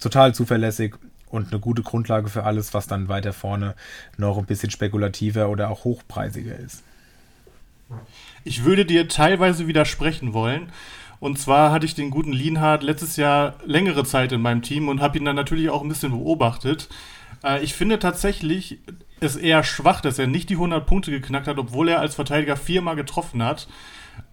total 0.00 0.34
zuverlässig 0.34 0.96
und 1.28 1.52
eine 1.52 1.60
gute 1.60 1.84
Grundlage 1.84 2.30
für 2.30 2.42
alles, 2.42 2.74
was 2.74 2.88
dann 2.88 3.06
weiter 3.06 3.32
vorne 3.32 3.76
noch 4.16 4.38
ein 4.38 4.46
bisschen 4.46 4.70
spekulativer 4.70 5.48
oder 5.50 5.70
auch 5.70 5.84
hochpreisiger 5.84 6.58
ist. 6.58 6.82
Ich 8.44 8.64
würde 8.64 8.84
dir 8.84 9.08
teilweise 9.08 9.66
widersprechen 9.66 10.32
wollen. 10.32 10.72
Und 11.18 11.38
zwar 11.38 11.72
hatte 11.72 11.86
ich 11.86 11.94
den 11.94 12.10
guten 12.10 12.32
Lienhardt 12.32 12.82
letztes 12.82 13.16
Jahr 13.16 13.54
längere 13.64 14.04
Zeit 14.04 14.32
in 14.32 14.42
meinem 14.42 14.62
Team 14.62 14.88
und 14.88 15.00
habe 15.00 15.18
ihn 15.18 15.24
dann 15.24 15.36
natürlich 15.36 15.70
auch 15.70 15.82
ein 15.82 15.88
bisschen 15.88 16.12
beobachtet. 16.12 16.88
Äh, 17.42 17.62
ich 17.62 17.74
finde 17.74 17.98
tatsächlich 17.98 18.80
es 19.20 19.36
eher 19.36 19.64
schwach, 19.64 20.00
dass 20.00 20.18
er 20.18 20.26
nicht 20.26 20.50
die 20.50 20.54
100 20.54 20.86
Punkte 20.86 21.10
geknackt 21.10 21.48
hat, 21.48 21.58
obwohl 21.58 21.88
er 21.88 22.00
als 22.00 22.14
Verteidiger 22.14 22.56
viermal 22.56 22.96
getroffen 22.96 23.42
hat. 23.42 23.66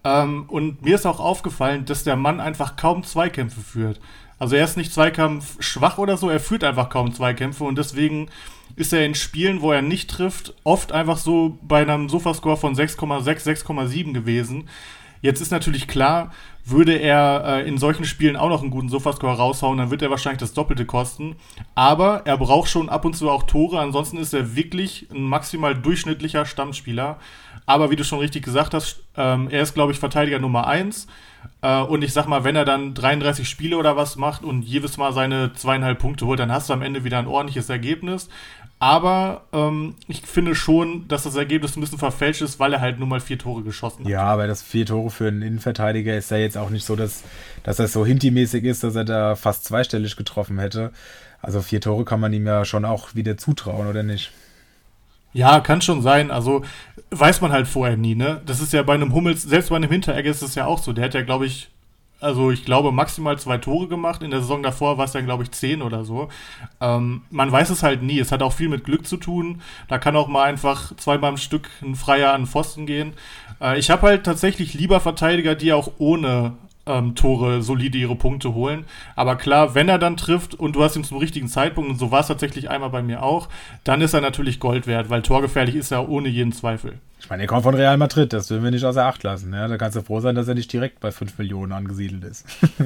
Ähm, 0.02 0.44
und 0.48 0.82
mir 0.82 0.96
ist 0.96 1.06
auch 1.06 1.20
aufgefallen, 1.20 1.84
dass 1.86 2.04
der 2.04 2.16
Mann 2.16 2.40
einfach 2.40 2.76
kaum 2.76 3.02
Zweikämpfe 3.02 3.60
führt. 3.60 4.00
Also 4.38 4.56
er 4.56 4.64
ist 4.64 4.76
nicht 4.76 4.92
Zweikampf 4.92 5.56
schwach 5.62 5.98
oder 5.98 6.16
so, 6.16 6.28
er 6.28 6.40
führt 6.40 6.64
einfach 6.64 6.88
kaum 6.88 7.12
Zweikämpfe 7.14 7.64
und 7.64 7.78
deswegen 7.78 8.28
ist 8.76 8.92
er 8.92 9.04
in 9.04 9.14
Spielen, 9.14 9.62
wo 9.62 9.72
er 9.72 9.82
nicht 9.82 10.10
trifft, 10.10 10.54
oft 10.64 10.92
einfach 10.92 11.18
so 11.18 11.58
bei 11.62 11.82
einem 11.82 12.08
Sofascore 12.08 12.56
von 12.56 12.74
6,6, 12.74 13.64
6,7 13.64 14.12
gewesen. 14.12 14.68
Jetzt 15.22 15.40
ist 15.40 15.52
natürlich 15.52 15.88
klar, 15.88 16.32
würde 16.66 16.94
er 16.96 17.44
äh, 17.46 17.68
in 17.68 17.78
solchen 17.78 18.04
Spielen 18.04 18.36
auch 18.36 18.48
noch 18.48 18.62
einen 18.62 18.70
guten 18.70 18.88
Sofascore 18.88 19.36
raushauen, 19.36 19.78
dann 19.78 19.90
wird 19.90 20.02
er 20.02 20.10
wahrscheinlich 20.10 20.40
das 20.40 20.52
Doppelte 20.52 20.84
kosten. 20.84 21.36
Aber 21.74 22.22
er 22.26 22.36
braucht 22.36 22.68
schon 22.68 22.88
ab 22.88 23.04
und 23.04 23.14
zu 23.14 23.30
auch 23.30 23.44
Tore, 23.44 23.80
ansonsten 23.80 24.18
ist 24.18 24.34
er 24.34 24.54
wirklich 24.56 25.08
ein 25.10 25.22
maximal 25.22 25.74
durchschnittlicher 25.74 26.44
Stammspieler. 26.44 27.18
Aber 27.66 27.90
wie 27.90 27.96
du 27.96 28.04
schon 28.04 28.18
richtig 28.18 28.44
gesagt 28.44 28.74
hast, 28.74 29.02
ähm, 29.16 29.48
er 29.50 29.62
ist, 29.62 29.74
glaube 29.74 29.92
ich, 29.92 29.98
Verteidiger 29.98 30.38
Nummer 30.38 30.66
1. 30.66 31.06
Äh, 31.62 31.80
und 31.80 32.02
ich 32.02 32.12
sag 32.12 32.26
mal, 32.26 32.44
wenn 32.44 32.56
er 32.56 32.64
dann 32.64 32.94
33 32.94 33.48
Spiele 33.48 33.76
oder 33.76 33.96
was 33.96 34.16
macht 34.16 34.44
und 34.44 34.62
jedes 34.62 34.96
Mal 34.96 35.12
seine 35.12 35.52
zweieinhalb 35.54 35.98
Punkte 35.98 36.26
holt, 36.26 36.40
dann 36.40 36.52
hast 36.52 36.68
du 36.68 36.72
am 36.72 36.82
Ende 36.82 37.04
wieder 37.04 37.18
ein 37.18 37.26
ordentliches 37.26 37.68
Ergebnis. 37.70 38.28
Aber 38.80 39.44
ähm, 39.52 39.94
ich 40.08 40.22
finde 40.22 40.54
schon, 40.54 41.08
dass 41.08 41.22
das 41.22 41.36
Ergebnis 41.36 41.76
ein 41.76 41.80
bisschen 41.80 41.98
verfälscht 41.98 42.42
ist, 42.42 42.60
weil 42.60 42.72
er 42.72 42.80
halt 42.80 42.98
nur 42.98 43.08
mal 43.08 43.20
vier 43.20 43.38
Tore 43.38 43.62
geschossen 43.62 44.04
hat. 44.04 44.10
Ja, 44.10 44.24
aber 44.24 44.46
das 44.46 44.62
vier 44.62 44.84
Tore 44.84 45.10
für 45.10 45.28
einen 45.28 45.42
Innenverteidiger 45.42 46.14
ist 46.16 46.30
ja 46.30 46.36
jetzt 46.36 46.58
auch 46.58 46.70
nicht 46.70 46.84
so, 46.84 46.96
dass, 46.96 47.22
dass 47.62 47.76
das 47.76 47.92
so 47.92 48.04
hinti-mäßig 48.04 48.64
ist, 48.64 48.84
dass 48.84 48.94
er 48.94 49.04
da 49.04 49.36
fast 49.36 49.64
zweistellig 49.64 50.16
getroffen 50.16 50.58
hätte. 50.58 50.92
Also 51.40 51.62
vier 51.62 51.80
Tore 51.80 52.04
kann 52.04 52.20
man 52.20 52.32
ihm 52.32 52.46
ja 52.46 52.64
schon 52.64 52.84
auch 52.84 53.14
wieder 53.14 53.36
zutrauen, 53.36 53.86
oder 53.86 54.02
nicht? 54.02 54.32
Ja, 55.34 55.60
kann 55.60 55.82
schon 55.82 56.00
sein. 56.00 56.30
Also 56.30 56.62
weiß 57.10 57.40
man 57.40 57.52
halt 57.52 57.68
vorher 57.68 57.96
nie, 57.96 58.14
ne? 58.14 58.40
Das 58.46 58.60
ist 58.60 58.72
ja 58.72 58.82
bei 58.82 58.94
einem 58.94 59.12
Hummels, 59.12 59.42
selbst 59.42 59.68
bei 59.68 59.76
einem 59.76 59.90
Hinteregger 59.90 60.30
ist 60.30 60.42
es 60.42 60.54
ja 60.54 60.66
auch 60.66 60.78
so. 60.78 60.92
Der 60.92 61.04
hat 61.04 61.14
ja, 61.14 61.22
glaube 61.22 61.44
ich, 61.46 61.68
also 62.20 62.52
ich 62.52 62.64
glaube, 62.64 62.92
maximal 62.92 63.38
zwei 63.38 63.58
Tore 63.58 63.88
gemacht. 63.88 64.22
In 64.22 64.30
der 64.30 64.40
Saison 64.40 64.62
davor 64.62 64.96
war 64.96 65.04
es 65.04 65.12
dann, 65.12 65.24
glaube 65.26 65.42
ich, 65.42 65.50
zehn 65.50 65.82
oder 65.82 66.04
so. 66.04 66.28
Ähm, 66.80 67.22
man 67.30 67.50
weiß 67.50 67.70
es 67.70 67.82
halt 67.82 68.02
nie. 68.02 68.20
Es 68.20 68.30
hat 68.32 68.42
auch 68.42 68.52
viel 68.52 68.68
mit 68.68 68.84
Glück 68.84 69.06
zu 69.06 69.16
tun. 69.16 69.60
Da 69.88 69.98
kann 69.98 70.16
auch 70.16 70.28
mal 70.28 70.44
einfach 70.44 70.96
zweimal 70.96 71.30
am 71.30 71.36
Stück 71.36 71.68
ein 71.82 71.96
Freier 71.96 72.32
an 72.32 72.42
den 72.42 72.46
Pfosten 72.46 72.86
gehen. 72.86 73.12
Äh, 73.60 73.78
ich 73.78 73.90
habe 73.90 74.02
halt 74.02 74.24
tatsächlich 74.24 74.72
lieber 74.72 75.00
Verteidiger, 75.00 75.56
die 75.56 75.72
auch 75.72 75.90
ohne 75.98 76.52
ähm, 76.86 77.14
Tore 77.14 77.62
solide 77.62 77.98
ihre 77.98 78.16
Punkte 78.16 78.54
holen. 78.54 78.84
Aber 79.16 79.36
klar, 79.36 79.74
wenn 79.74 79.88
er 79.88 79.98
dann 79.98 80.16
trifft 80.16 80.54
und 80.54 80.76
du 80.76 80.82
hast 80.82 80.96
ihn 80.96 81.04
zum 81.04 81.18
richtigen 81.18 81.48
Zeitpunkt, 81.48 81.90
und 81.90 81.98
so 81.98 82.10
war 82.10 82.20
es 82.20 82.26
tatsächlich 82.26 82.70
einmal 82.70 82.90
bei 82.90 83.02
mir 83.02 83.22
auch, 83.22 83.48
dann 83.84 84.00
ist 84.00 84.14
er 84.14 84.20
natürlich 84.20 84.60
Gold 84.60 84.86
wert, 84.86 85.10
weil 85.10 85.22
torgefährlich 85.22 85.74
ist 85.74 85.90
er 85.90 86.08
ohne 86.08 86.28
jeden 86.28 86.52
Zweifel. 86.52 86.98
Ich 87.20 87.30
meine, 87.30 87.44
er 87.44 87.46
kommt 87.46 87.62
von 87.62 87.74
Real 87.74 87.96
Madrid, 87.96 88.32
das 88.32 88.48
dürfen 88.48 88.64
wir 88.64 88.70
nicht 88.70 88.84
außer 88.84 89.04
Acht 89.04 89.22
lassen. 89.22 89.52
Ja? 89.52 89.68
Da 89.68 89.78
kannst 89.78 89.96
du 89.96 90.02
froh 90.02 90.20
sein, 90.20 90.34
dass 90.34 90.48
er 90.48 90.54
nicht 90.54 90.72
direkt 90.72 91.00
bei 91.00 91.10
5 91.10 91.38
Millionen 91.38 91.72
angesiedelt 91.72 92.24
ist. 92.24 92.46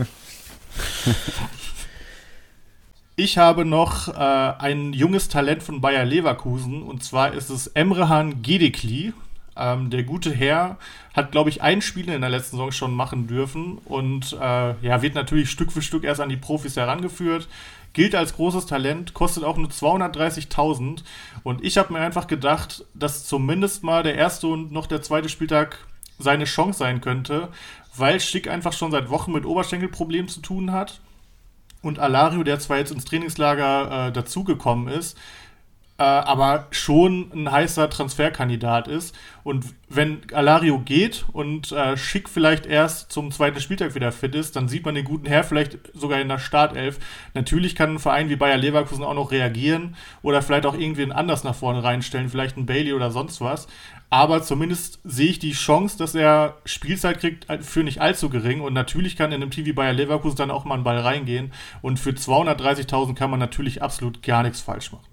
Ich 3.21 3.37
habe 3.37 3.65
noch 3.65 4.07
äh, 4.07 4.13
ein 4.15 4.93
junges 4.93 5.29
Talent 5.29 5.65
von 5.65 5.81
Bayer 5.81 6.05
Leverkusen 6.05 6.85
und 6.85 7.03
zwar 7.03 7.33
ist 7.33 7.51
es 7.51 7.67
Emrehan 7.67 8.43
Gedekli. 8.43 9.13
Ähm, 9.59 9.91
der 9.91 10.05
gute 10.05 10.33
Herr 10.33 10.79
hat, 11.15 11.33
glaube 11.33 11.51
ich, 11.51 11.63
ein 11.63 11.83
Spiel 11.83 12.09
in 12.09 12.21
der 12.21 12.31
letzten 12.31 12.57
Saison 12.57 12.73
schon 12.73 12.95
machen 12.95 13.27
dürfen 13.27 13.79
und 13.85 14.33
äh, 14.33 14.75
ja, 14.81 15.03
wird 15.03 15.15
natürlich 15.15 15.51
Stück 15.51 15.73
für 15.73 15.83
Stück 15.83 16.05
erst 16.05 16.21
an 16.21 16.29
die 16.29 16.37
Profis 16.37 16.77
herangeführt. 16.77 17.49
Gilt 17.93 18.15
als 18.15 18.35
großes 18.35 18.67
Talent, 18.67 19.15
kostet 19.15 19.45
auch 19.45 19.57
nur 19.57 19.69
230.000. 19.69 21.03
Und 21.43 21.65
ich 21.65 21.79
habe 21.79 21.93
mir 21.93 22.01
einfach 22.01 22.27
gedacht, 22.27 22.85
dass 22.95 23.27
zumindest 23.27 23.83
mal 23.83 24.03
der 24.03 24.15
erste 24.15 24.47
und 24.47 24.71
noch 24.71 24.87
der 24.87 25.03
zweite 25.03 25.29
Spieltag 25.29 25.79
seine 26.19 26.45
Chance 26.45 26.79
sein 26.79 27.01
könnte, 27.01 27.49
weil 27.97 28.21
Schick 28.21 28.49
einfach 28.49 28.73
schon 28.73 28.91
seit 28.91 29.11
Wochen 29.11 29.33
mit 29.33 29.47
Oberschenkelproblemen 29.47 30.29
zu 30.29 30.41
tun 30.41 30.73
hat. 30.73 31.01
Und 31.81 31.99
Alario, 31.99 32.43
der 32.43 32.59
zwar 32.59 32.79
jetzt 32.79 32.91
ins 32.91 33.05
Trainingslager 33.05 34.09
äh, 34.09 34.13
dazugekommen 34.13 34.89
ist, 34.89 35.17
äh, 35.99 36.05
aber 36.05 36.69
schon 36.71 37.31
ein 37.35 37.51
heißer 37.51 37.91
Transferkandidat 37.91 38.87
ist. 38.87 39.17
Und 39.43 39.65
wenn 39.89 40.21
Alario 40.33 40.79
geht 40.79 41.25
und 41.33 41.73
äh, 41.73 41.97
Schick 41.97 42.29
vielleicht 42.29 42.67
erst 42.67 43.11
zum 43.11 43.33
zweiten 43.33 43.61
Spieltag 43.61 43.97
wieder 43.97 44.13
fit 44.13 44.37
ist, 44.37 44.55
dann 44.55 44.69
sieht 44.69 44.85
man 44.85 44.95
den 44.95 45.05
guten 45.05 45.27
Herr 45.27 45.43
vielleicht 45.43 45.79
sogar 45.95 46.21
in 46.21 46.29
der 46.29 46.39
Startelf. 46.39 47.01
Natürlich 47.35 47.75
kann 47.75 47.95
ein 47.95 47.99
Verein 47.99 48.29
wie 48.29 48.37
Bayer 48.37 48.57
Leverkusen 48.57 49.03
auch 49.03 49.15
noch 49.15 49.33
reagieren 49.33 49.97
oder 50.23 50.41
vielleicht 50.41 50.67
auch 50.67 50.79
irgendwen 50.79 51.11
anders 51.11 51.43
nach 51.43 51.57
vorne 51.57 51.83
reinstellen, 51.83 52.29
vielleicht 52.29 52.57
ein 52.57 52.67
Bailey 52.67 52.93
oder 52.93 53.11
sonst 53.11 53.41
was. 53.41 53.67
Aber 54.11 54.43
zumindest 54.43 55.01
sehe 55.05 55.31
ich 55.31 55.39
die 55.41 55.53
Chance, 55.53 55.99
dass 55.99 56.15
er 56.15 56.59
Spielzeit 56.65 57.19
kriegt, 57.19 57.47
für 57.63 57.83
nicht 57.83 58.01
allzu 58.01 58.31
gering. 58.31 58.61
Und 58.61 58.73
natürlich 58.73 59.17
kann 59.17 59.33
in 59.33 59.43
einem 59.43 59.55
wie 59.55 59.73
Bayer 59.73 59.93
Leverkusen 59.93 60.37
dann 60.37 60.51
auch 60.53 60.65
mal 60.65 60.77
ein 60.77 60.85
Ball 60.85 60.99
reingehen. 60.99 61.53
Und 61.83 61.99
für 61.99 62.11
230.000 62.11 63.15
kann 63.15 63.31
man 63.31 63.41
natürlich 63.41 63.83
absolut 63.83 64.23
gar 64.23 64.45
nichts 64.45 64.61
falsch 64.61 64.93
machen. 64.93 65.05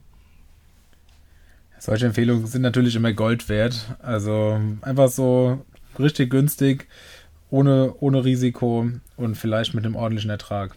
Solche 1.85 2.07
Empfehlungen 2.07 2.47
sind 2.47 2.63
natürlich 2.63 2.95
immer 2.95 3.13
Gold 3.13 3.47
wert. 3.47 3.95
Also 4.01 4.59
einfach 4.81 5.07
so 5.07 5.63
richtig 5.99 6.31
günstig, 6.31 6.87
ohne, 7.51 7.93
ohne 7.99 8.25
Risiko 8.25 8.89
und 9.17 9.37
vielleicht 9.37 9.75
mit 9.75 9.85
einem 9.85 9.95
ordentlichen 9.95 10.31
Ertrag. 10.31 10.75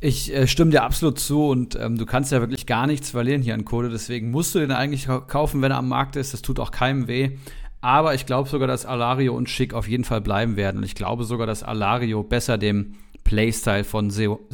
Ich 0.00 0.34
äh, 0.34 0.48
stimme 0.48 0.72
dir 0.72 0.82
absolut 0.82 1.20
zu 1.20 1.46
und 1.46 1.76
ähm, 1.76 1.96
du 1.96 2.06
kannst 2.06 2.32
ja 2.32 2.40
wirklich 2.40 2.66
gar 2.66 2.88
nichts 2.88 3.10
verlieren 3.10 3.40
hier 3.40 3.54
an 3.54 3.64
Kohle. 3.64 3.88
Deswegen 3.88 4.32
musst 4.32 4.52
du 4.56 4.58
den 4.58 4.72
eigentlich 4.72 5.06
kaufen, 5.28 5.62
wenn 5.62 5.70
er 5.70 5.78
am 5.78 5.88
Markt 5.88 6.16
ist. 6.16 6.34
Das 6.34 6.42
tut 6.42 6.58
auch 6.58 6.72
keinem 6.72 7.06
weh. 7.06 7.38
Aber 7.80 8.14
ich 8.16 8.26
glaube 8.26 8.48
sogar, 8.48 8.66
dass 8.66 8.84
Alario 8.84 9.36
und 9.36 9.48
Schick 9.48 9.74
auf 9.74 9.86
jeden 9.86 10.02
Fall 10.02 10.22
bleiben 10.22 10.56
werden. 10.56 10.78
Und 10.78 10.84
ich 10.84 10.96
glaube 10.96 11.22
sogar, 11.22 11.46
dass 11.46 11.62
Alario 11.62 12.24
besser 12.24 12.58
dem 12.58 12.96
Playstyle 13.22 13.84
von 13.84 14.10
Seoane, 14.10 14.48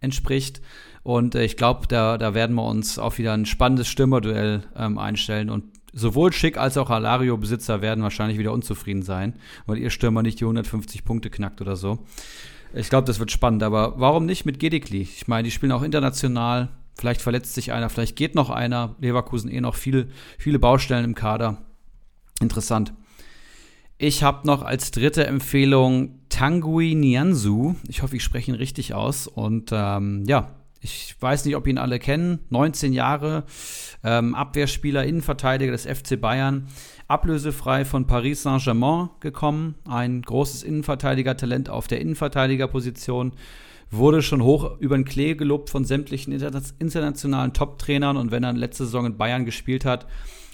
entspricht. 0.00 0.60
Und 1.06 1.36
äh, 1.36 1.44
ich 1.44 1.56
glaube, 1.56 1.86
da, 1.86 2.18
da 2.18 2.34
werden 2.34 2.56
wir 2.56 2.64
uns 2.64 2.98
auch 2.98 3.16
wieder 3.16 3.32
ein 3.32 3.46
spannendes 3.46 3.86
Stürmerduell 3.86 4.64
ähm, 4.76 4.98
einstellen. 4.98 5.50
Und 5.50 5.66
sowohl 5.92 6.32
Schick 6.32 6.58
als 6.58 6.76
auch 6.76 6.90
Alario-Besitzer 6.90 7.80
werden 7.80 8.02
wahrscheinlich 8.02 8.38
wieder 8.38 8.52
unzufrieden 8.52 9.02
sein, 9.02 9.34
weil 9.66 9.78
ihr 9.78 9.90
Stürmer 9.90 10.22
nicht 10.22 10.40
die 10.40 10.44
150 10.44 11.04
Punkte 11.04 11.30
knackt 11.30 11.60
oder 11.60 11.76
so. 11.76 12.00
Ich 12.74 12.90
glaube, 12.90 13.06
das 13.06 13.20
wird 13.20 13.30
spannend. 13.30 13.62
Aber 13.62 14.00
warum 14.00 14.26
nicht 14.26 14.46
mit 14.46 14.58
Gedekli? 14.58 15.02
Ich 15.02 15.28
meine, 15.28 15.44
die 15.44 15.52
spielen 15.52 15.70
auch 15.70 15.84
international. 15.84 16.70
Vielleicht 16.96 17.22
verletzt 17.22 17.54
sich 17.54 17.70
einer, 17.70 17.88
vielleicht 17.88 18.16
geht 18.16 18.34
noch 18.34 18.50
einer. 18.50 18.96
Leverkusen 18.98 19.48
eh 19.48 19.60
noch 19.60 19.76
viel, 19.76 20.08
viele 20.38 20.58
Baustellen 20.58 21.04
im 21.04 21.14
Kader. 21.14 21.58
Interessant. 22.40 22.92
Ich 23.96 24.24
habe 24.24 24.44
noch 24.44 24.64
als 24.64 24.90
dritte 24.90 25.24
Empfehlung 25.24 26.18
Tanguy 26.30 26.96
Nianzu. 26.96 27.76
Ich 27.86 28.02
hoffe, 28.02 28.16
ich 28.16 28.24
spreche 28.24 28.50
ihn 28.50 28.56
richtig 28.56 28.92
aus. 28.92 29.28
Und 29.28 29.70
ähm, 29.72 30.24
ja, 30.26 30.50
ich 30.86 31.16
weiß 31.20 31.44
nicht, 31.44 31.56
ob 31.56 31.66
ihn 31.66 31.78
alle 31.78 31.98
kennen, 31.98 32.38
19 32.50 32.92
Jahre, 32.92 33.44
ähm, 34.04 34.34
Abwehrspieler, 34.34 35.04
Innenverteidiger 35.04 35.72
des 35.72 35.84
FC 35.84 36.20
Bayern, 36.20 36.68
ablösefrei 37.08 37.84
von 37.84 38.06
Paris 38.06 38.44
Saint-Germain 38.44 39.10
gekommen, 39.20 39.74
ein 39.88 40.22
großes 40.22 40.62
Innenverteidiger-Talent 40.62 41.68
auf 41.68 41.88
der 41.88 42.00
Innenverteidigerposition, 42.00 43.32
wurde 43.90 44.22
schon 44.22 44.42
hoch 44.42 44.78
über 44.78 44.96
den 44.96 45.04
Klee 45.04 45.34
gelobt 45.34 45.70
von 45.70 45.84
sämtlichen 45.84 46.32
internationalen 46.32 47.52
Top-Trainern. 47.52 48.16
Und 48.16 48.30
wenn 48.30 48.44
er 48.44 48.52
letzte 48.52 48.84
Saison 48.84 49.06
in 49.06 49.16
Bayern 49.16 49.44
gespielt 49.44 49.84
hat, 49.84 50.06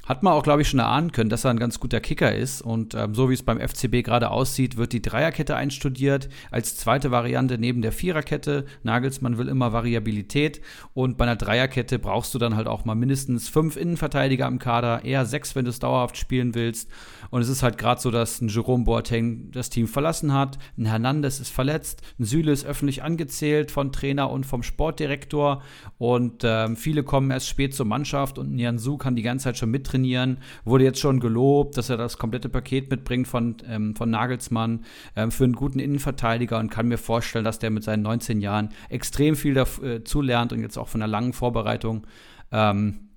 hat 0.05 0.23
man 0.23 0.33
auch, 0.33 0.43
glaube 0.43 0.63
ich, 0.63 0.69
schon 0.69 0.81
erahnen 0.81 1.13
können, 1.13 1.31
dass 1.31 1.45
er 1.45 1.51
ein 1.51 1.59
ganz 1.59 1.79
guter 1.79 2.01
Kicker 2.01 2.35
ist. 2.35 2.61
Und 2.61 2.95
ähm, 2.95 3.15
so 3.15 3.31
wie 3.31 3.35
es 3.35 3.43
beim 3.45 3.61
FCB 3.61 4.03
gerade 4.03 4.31
aussieht, 4.31 4.77
wird 4.77 4.93
die 4.93 5.03
Dreierkette 5.03 5.55
einstudiert 5.55 6.29
als 6.51 6.77
zweite 6.77 7.11
Variante 7.13 7.57
neben 7.57 7.83
der 7.83 7.93
Viererkette. 7.93 8.67
Nagelsmann 8.83 9.39
will 9.39 9.49
immer 9.49 9.73
Variabilität. 9.73 10.61
Und 10.93 11.19
bei 11.19 11.25
einer 11.25 11.37
Dreierkette 11.37 12.01
brauchst 12.01 12.35
du 12.35 12.39
dann 12.39 12.57
halt 12.57 12.67
auch 12.67 12.85
mal 12.85 12.97
mindestens 12.97 13.49
fünf 13.49 13.77
Innenverteidiger 13.77 14.49
im 14.49 14.59
Kader, 14.59 15.05
eher 15.05 15.25
sechs, 15.25 15.55
wenn 15.55 15.67
du 15.67 15.71
es 15.71 15.79
dauerhaft 15.79 16.17
spielen 16.17 16.55
willst. 16.55 16.91
Und 17.31 17.41
es 17.41 17.49
ist 17.49 17.63
halt 17.63 17.79
gerade 17.79 18.01
so, 18.01 18.11
dass 18.11 18.41
ein 18.41 18.49
Jerome 18.49 18.85
Boateng 18.85 19.51
das 19.53 19.71
Team 19.71 19.87
verlassen 19.87 20.35
hat, 20.35 20.59
ein 20.77 20.85
Hernandez 20.85 21.41
ist 21.41 21.49
verletzt, 21.49 22.03
ein 22.19 22.25
Süle 22.25 22.53
ist 22.53 22.67
öffentlich 22.67 23.03
angezählt 23.03 23.71
von 23.71 23.91
Trainer 23.93 24.31
und 24.31 24.45
vom 24.45 24.63
Sportdirektor. 24.63 25.63
Und 25.97 26.43
ähm, 26.45 26.77
viele 26.77 27.05
kommen 27.05 27.31
erst 27.31 27.49
spät 27.49 27.75
zur 27.75 27.87
Mannschaft 27.87 28.39
und 28.39 28.53
Nianzu 28.53 28.99
kann 28.99 29.17
die 29.17 29.23
ganze 29.23 29.45
Zeit 29.45 29.57
schon 29.57 29.71
mittrainieren 29.71 29.92
trainieren. 29.93 30.39
Wurde 30.65 30.85
jetzt 30.85 31.01
schon 31.01 31.21
gelobt, 31.21 31.77
dass 31.77 31.91
er 31.91 31.97
das 31.97 32.19
komplette 32.19 32.49
Paket 32.49 32.91
mitbringt 32.91 33.29
von, 33.29 33.57
ähm, 33.69 33.95
von 33.95 34.11
Nagelsmann 34.11 34.85
ähm, 35.17 35.31
für 35.31 35.45
einen 35.45 35.55
guten 35.55 35.79
Innenverteidiger 35.79 36.59
und 36.59 36.71
kann 36.71 36.89
mir 36.89 36.99
vorstellen, 36.99 37.45
dass 37.45 37.59
der 37.59 37.71
mit 37.71 37.85
seinen 37.85 38.03
19 38.03 38.41
Jahren 38.41 38.71
extrem 38.89 39.37
viel 39.37 39.55
dazu 39.55 40.21
äh, 40.21 40.25
lernt 40.25 40.53
und 40.53 40.61
jetzt 40.61 40.79
auch 40.79 40.89
von 40.89 41.03
einer 41.03 41.11
langen 41.11 41.33
Vorbereitung 41.33 42.07
ähm, 42.51 43.09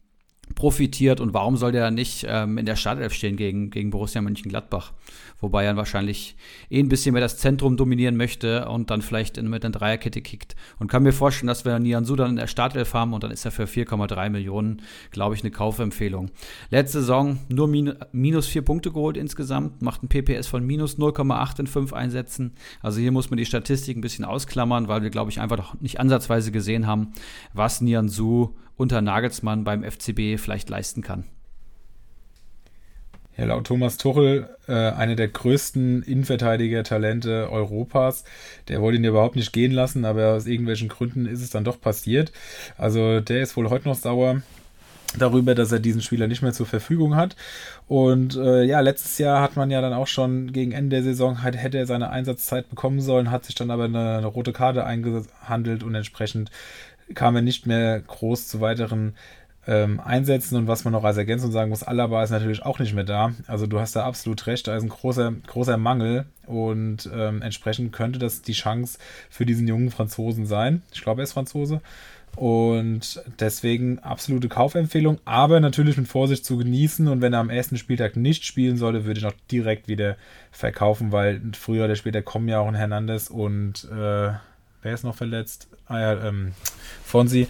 profitiert 0.54 1.20
und 1.20 1.34
warum 1.34 1.58
soll 1.58 1.72
der 1.72 1.90
nicht 1.90 2.26
ähm, 2.30 2.58
in 2.58 2.66
der 2.66 2.76
Startelf 2.76 3.14
stehen 3.14 3.36
gegen, 3.36 3.72
gegen 3.72 3.90
Borussia 3.90 4.22
Mönchengladbach? 4.22 4.94
Wobei 5.40 5.66
er 5.66 5.76
wahrscheinlich 5.76 6.36
eh 6.70 6.80
ein 6.80 6.88
bisschen 6.88 7.14
mehr 7.14 7.22
das 7.22 7.38
Zentrum 7.38 7.78
dominieren 7.78 8.16
möchte 8.16 8.68
und 8.70 8.90
dann 8.90 9.02
vielleicht 9.02 9.42
mit 9.42 9.66
einer 9.66 9.72
Dreierkette 9.72 10.22
kickt. 10.22 10.56
Und 10.80 10.90
kann 10.90 11.04
mir 11.04 11.12
vorstellen, 11.12 11.48
dass 11.48 11.66
wir 11.66 11.78
Nianzu 11.78 12.16
dann 12.16 12.32
in 12.32 12.36
der 12.38 12.48
Startelf 12.48 12.94
haben 12.94 13.14
und 13.14 13.24
dann 13.24 13.32
ist 13.32 13.46
er 13.46 13.52
für 13.52 13.66
4,3 13.66 14.30
Millionen, 14.30 14.82
glaube 15.12 15.36
ich, 15.36 15.42
eine 15.42 15.52
Kaufempfehlung. 15.52 16.32
Letzte 16.70 17.00
Saison 17.00 17.40
nur 17.50 17.68
min 17.68 17.94
minus 18.12 18.48
4 18.48 18.62
Punkte 18.64 18.92
geholt 18.92 19.18
insgesamt, 19.18 19.82
macht 19.82 20.04
ein 20.04 20.08
PPS 20.08 20.48
von 20.48 20.66
minus 20.66 20.98
0,8 20.98 21.60
in 21.60 21.68
5 21.68 21.94
Einsätzen. 21.94 22.54
Also 22.82 23.00
hier 23.00 23.12
muss 23.12 23.30
man 23.30 23.38
die 23.38 23.46
Statistik 23.46 23.98
ein 23.98 24.02
bisschen 24.02 24.26
ausklammern, 24.26 24.88
weil 24.88 25.04
wir, 25.04 25.10
glaube 25.10 25.32
ich, 25.32 25.42
einfach 25.42 25.58
noch 25.58 25.82
nicht 25.82 26.00
ansatzweise 26.00 26.52
gesehen 26.52 26.88
haben, 26.88 27.12
was 27.54 27.82
Nianzu 27.82 28.56
unter 28.78 29.02
Nagelsmann 29.02 29.64
beim 29.64 29.84
FCB 29.84 30.38
vielleicht 30.38 30.70
leisten 30.70 31.02
kann. 31.02 31.26
Ja, 33.38 33.44
laut 33.46 33.68
Thomas 33.68 33.98
Tuchel, 33.98 34.48
äh, 34.68 34.72
einer 34.72 35.16
der 35.16 35.28
größten 35.28 36.04
Innenverteidiger-Talente 36.04 37.50
Europas. 37.52 38.24
Der 38.70 38.82
wollte 38.82 38.98
ihn 38.98 39.04
überhaupt 39.04 39.36
nicht 39.36 39.52
gehen 39.52 39.74
lassen, 39.74 40.06
aber 40.06 40.36
aus 40.36 40.48
irgendwelchen 40.48 40.88
Gründen 40.88 41.26
ist 41.26 41.42
es 41.42 41.50
dann 41.50 41.66
doch 41.66 41.82
passiert. 41.82 42.32
Also 42.78 43.20
der 43.20 43.42
ist 43.42 43.58
wohl 43.58 43.70
heute 43.70 43.90
noch 43.90 43.96
sauer 43.96 44.42
darüber, 45.18 45.54
dass 45.54 45.72
er 45.74 45.80
diesen 45.80 46.02
Spieler 46.02 46.28
nicht 46.28 46.44
mehr 46.44 46.54
zur 46.54 46.66
Verfügung 46.66 47.18
hat. 47.18 47.36
Und 47.90 48.38
äh, 48.38 48.64
ja, 48.64 48.80
letztes 48.80 49.18
Jahr 49.18 49.42
hat 49.42 49.58
man 49.58 49.70
ja 49.70 49.82
dann 49.82 49.94
auch 49.94 50.08
schon 50.08 50.54
gegen 50.54 50.72
Ende 50.72 50.96
der 50.96 51.04
Saison, 51.04 51.42
halt, 51.44 51.58
hätte 51.58 51.78
er 51.78 51.88
seine 51.88 52.12
Einsatzzeit 52.12 52.70
bekommen 52.70 53.02
sollen, 53.02 53.32
hat 53.32 53.44
sich 53.44 53.56
dann 53.56 53.70
aber 53.70 53.84
eine, 53.86 54.18
eine 54.18 54.28
rote 54.28 54.54
Karte 54.54 54.86
eingehandelt 54.86 55.84
und 55.84 55.94
entsprechend 55.94 56.52
kam 57.14 57.36
er 57.36 57.42
nicht 57.42 57.68
mehr 57.68 58.00
groß 58.00 58.48
zu 58.48 58.62
weiteren 58.62 59.16
ähm, 59.68 59.99
Einsätzen. 59.99 60.57
Und 60.57 60.68
was 60.68 60.84
man 60.84 60.93
noch 60.93 61.03
als 61.03 61.18
Ergänzung 61.18 61.51
sagen 61.51 61.70
muss, 61.70 61.84
Alaba 61.84 62.24
ist 62.24 62.30
natürlich 62.32 62.63
auch 62.63 62.80
nicht 62.80 62.93
mehr 62.93 63.03
da. 63.03 63.34
Also 63.47 63.68
du 63.68 63.80
hast 63.80 63.95
da 63.95 64.05
absolut 64.05 64.45
recht, 64.47 64.68
da 64.68 64.76
ist 64.76 64.84
ein 64.84 64.89
großer, 64.89 65.34
großer 65.47 65.78
Mangel 65.78 66.26
und 66.45 67.09
ähm, 67.13 67.41
entsprechend 67.41 67.91
könnte 67.91 68.20
das 68.20 68.41
die 68.41 68.53
Chance 68.53 68.99
für 69.30 69.45
diesen 69.45 69.68
jungen 69.68 69.89
Franzosen 69.89 70.45
sein. 70.45 70.82
Ich 70.93 71.01
glaube, 71.01 71.22
er 71.22 71.24
ist 71.24 71.34
Franzose. 71.34 71.82
Und 72.36 73.24
deswegen 73.39 73.99
absolute 73.99 74.49
Kaufempfehlung, 74.49 75.20
aber 75.24 75.61
natürlich 75.61 75.95
mit 75.95 76.09
Vorsicht 76.09 76.43
zu 76.43 76.57
genießen. 76.57 77.07
Und 77.07 77.22
wenn 77.22 77.32
er 77.32 77.39
am 77.39 77.49
ersten 77.49 77.78
Spieltag 77.78 78.18
nicht 78.18 78.43
spielen 78.43 78.76
sollte, 78.76 79.05
würde 79.05 79.20
ich 79.22 79.26
auch 79.26 79.34
direkt 79.49 79.88
wieder 79.88 80.18
verkaufen, 80.51 81.13
weil 81.13 81.41
früher 81.53 81.86
oder 81.86 81.95
später 81.95 82.22
kommen 82.22 82.49
ja 82.49 82.59
auch 82.59 82.68
ein 82.68 82.76
Hernandez 82.76 83.30
und 83.30 83.86
äh, 83.86 84.32
wer 84.82 84.93
ist 84.93 85.05
noch 85.05 85.16
verletzt? 85.16 85.70
Ah 85.88 85.99
ja, 85.99 86.28
ähm, 86.28 86.51
Fonsi. 87.05 87.47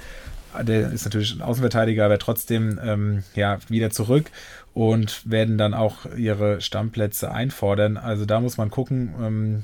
Der 0.63 0.91
ist 0.91 1.05
natürlich 1.05 1.33
ein 1.35 1.41
Außenverteidiger, 1.41 2.05
aber 2.05 2.19
trotzdem 2.19 2.79
ähm, 2.83 3.23
ja, 3.35 3.59
wieder 3.67 3.89
zurück 3.89 4.31
und 4.73 5.29
werden 5.29 5.57
dann 5.57 5.73
auch 5.73 6.05
ihre 6.17 6.61
Stammplätze 6.61 7.31
einfordern. 7.31 7.97
Also 7.97 8.25
da 8.25 8.39
muss 8.39 8.57
man 8.57 8.69
gucken. 8.69 9.13
Ähm, 9.21 9.63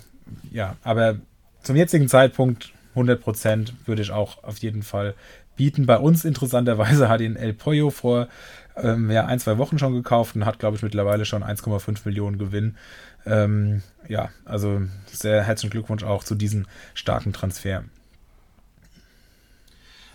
ja, 0.52 0.76
aber 0.84 1.18
zum 1.62 1.76
jetzigen 1.76 2.08
Zeitpunkt 2.08 2.72
100% 2.96 3.74
würde 3.86 4.02
ich 4.02 4.12
auch 4.12 4.44
auf 4.44 4.58
jeden 4.60 4.84
Fall 4.84 5.14
bieten. 5.56 5.86
Bei 5.86 5.98
uns 5.98 6.26
interessanterweise 6.26 7.10
hat 7.10 7.22
ihn 7.22 7.36
El 7.36 7.54
Pollo 7.54 7.90
vor 7.90 8.28
ähm, 8.76 9.12
ja, 9.12 9.26
ein, 9.26 9.40
zwei 9.40 9.58
Wochen 9.58 9.80
schon 9.80 9.94
gekauft 9.94 10.36
und 10.36 10.46
hat, 10.46 10.60
glaube 10.60 10.78
ich, 10.78 10.84
mittlerweile 10.84 11.26
schon 11.26 11.44
1,5 11.44 12.00
Millionen 12.06 12.38
Gewinn. 12.38 12.78
Ähm, 13.26 13.84
ja, 14.08 14.30
also 14.46 14.82
sehr 15.06 15.44
herzlichen 15.44 15.72
Glückwunsch 15.72 16.04
auch 16.04 16.24
zu 16.24 16.36
diesem 16.36 16.66
starken 16.94 17.34
Transfer. 17.34 17.84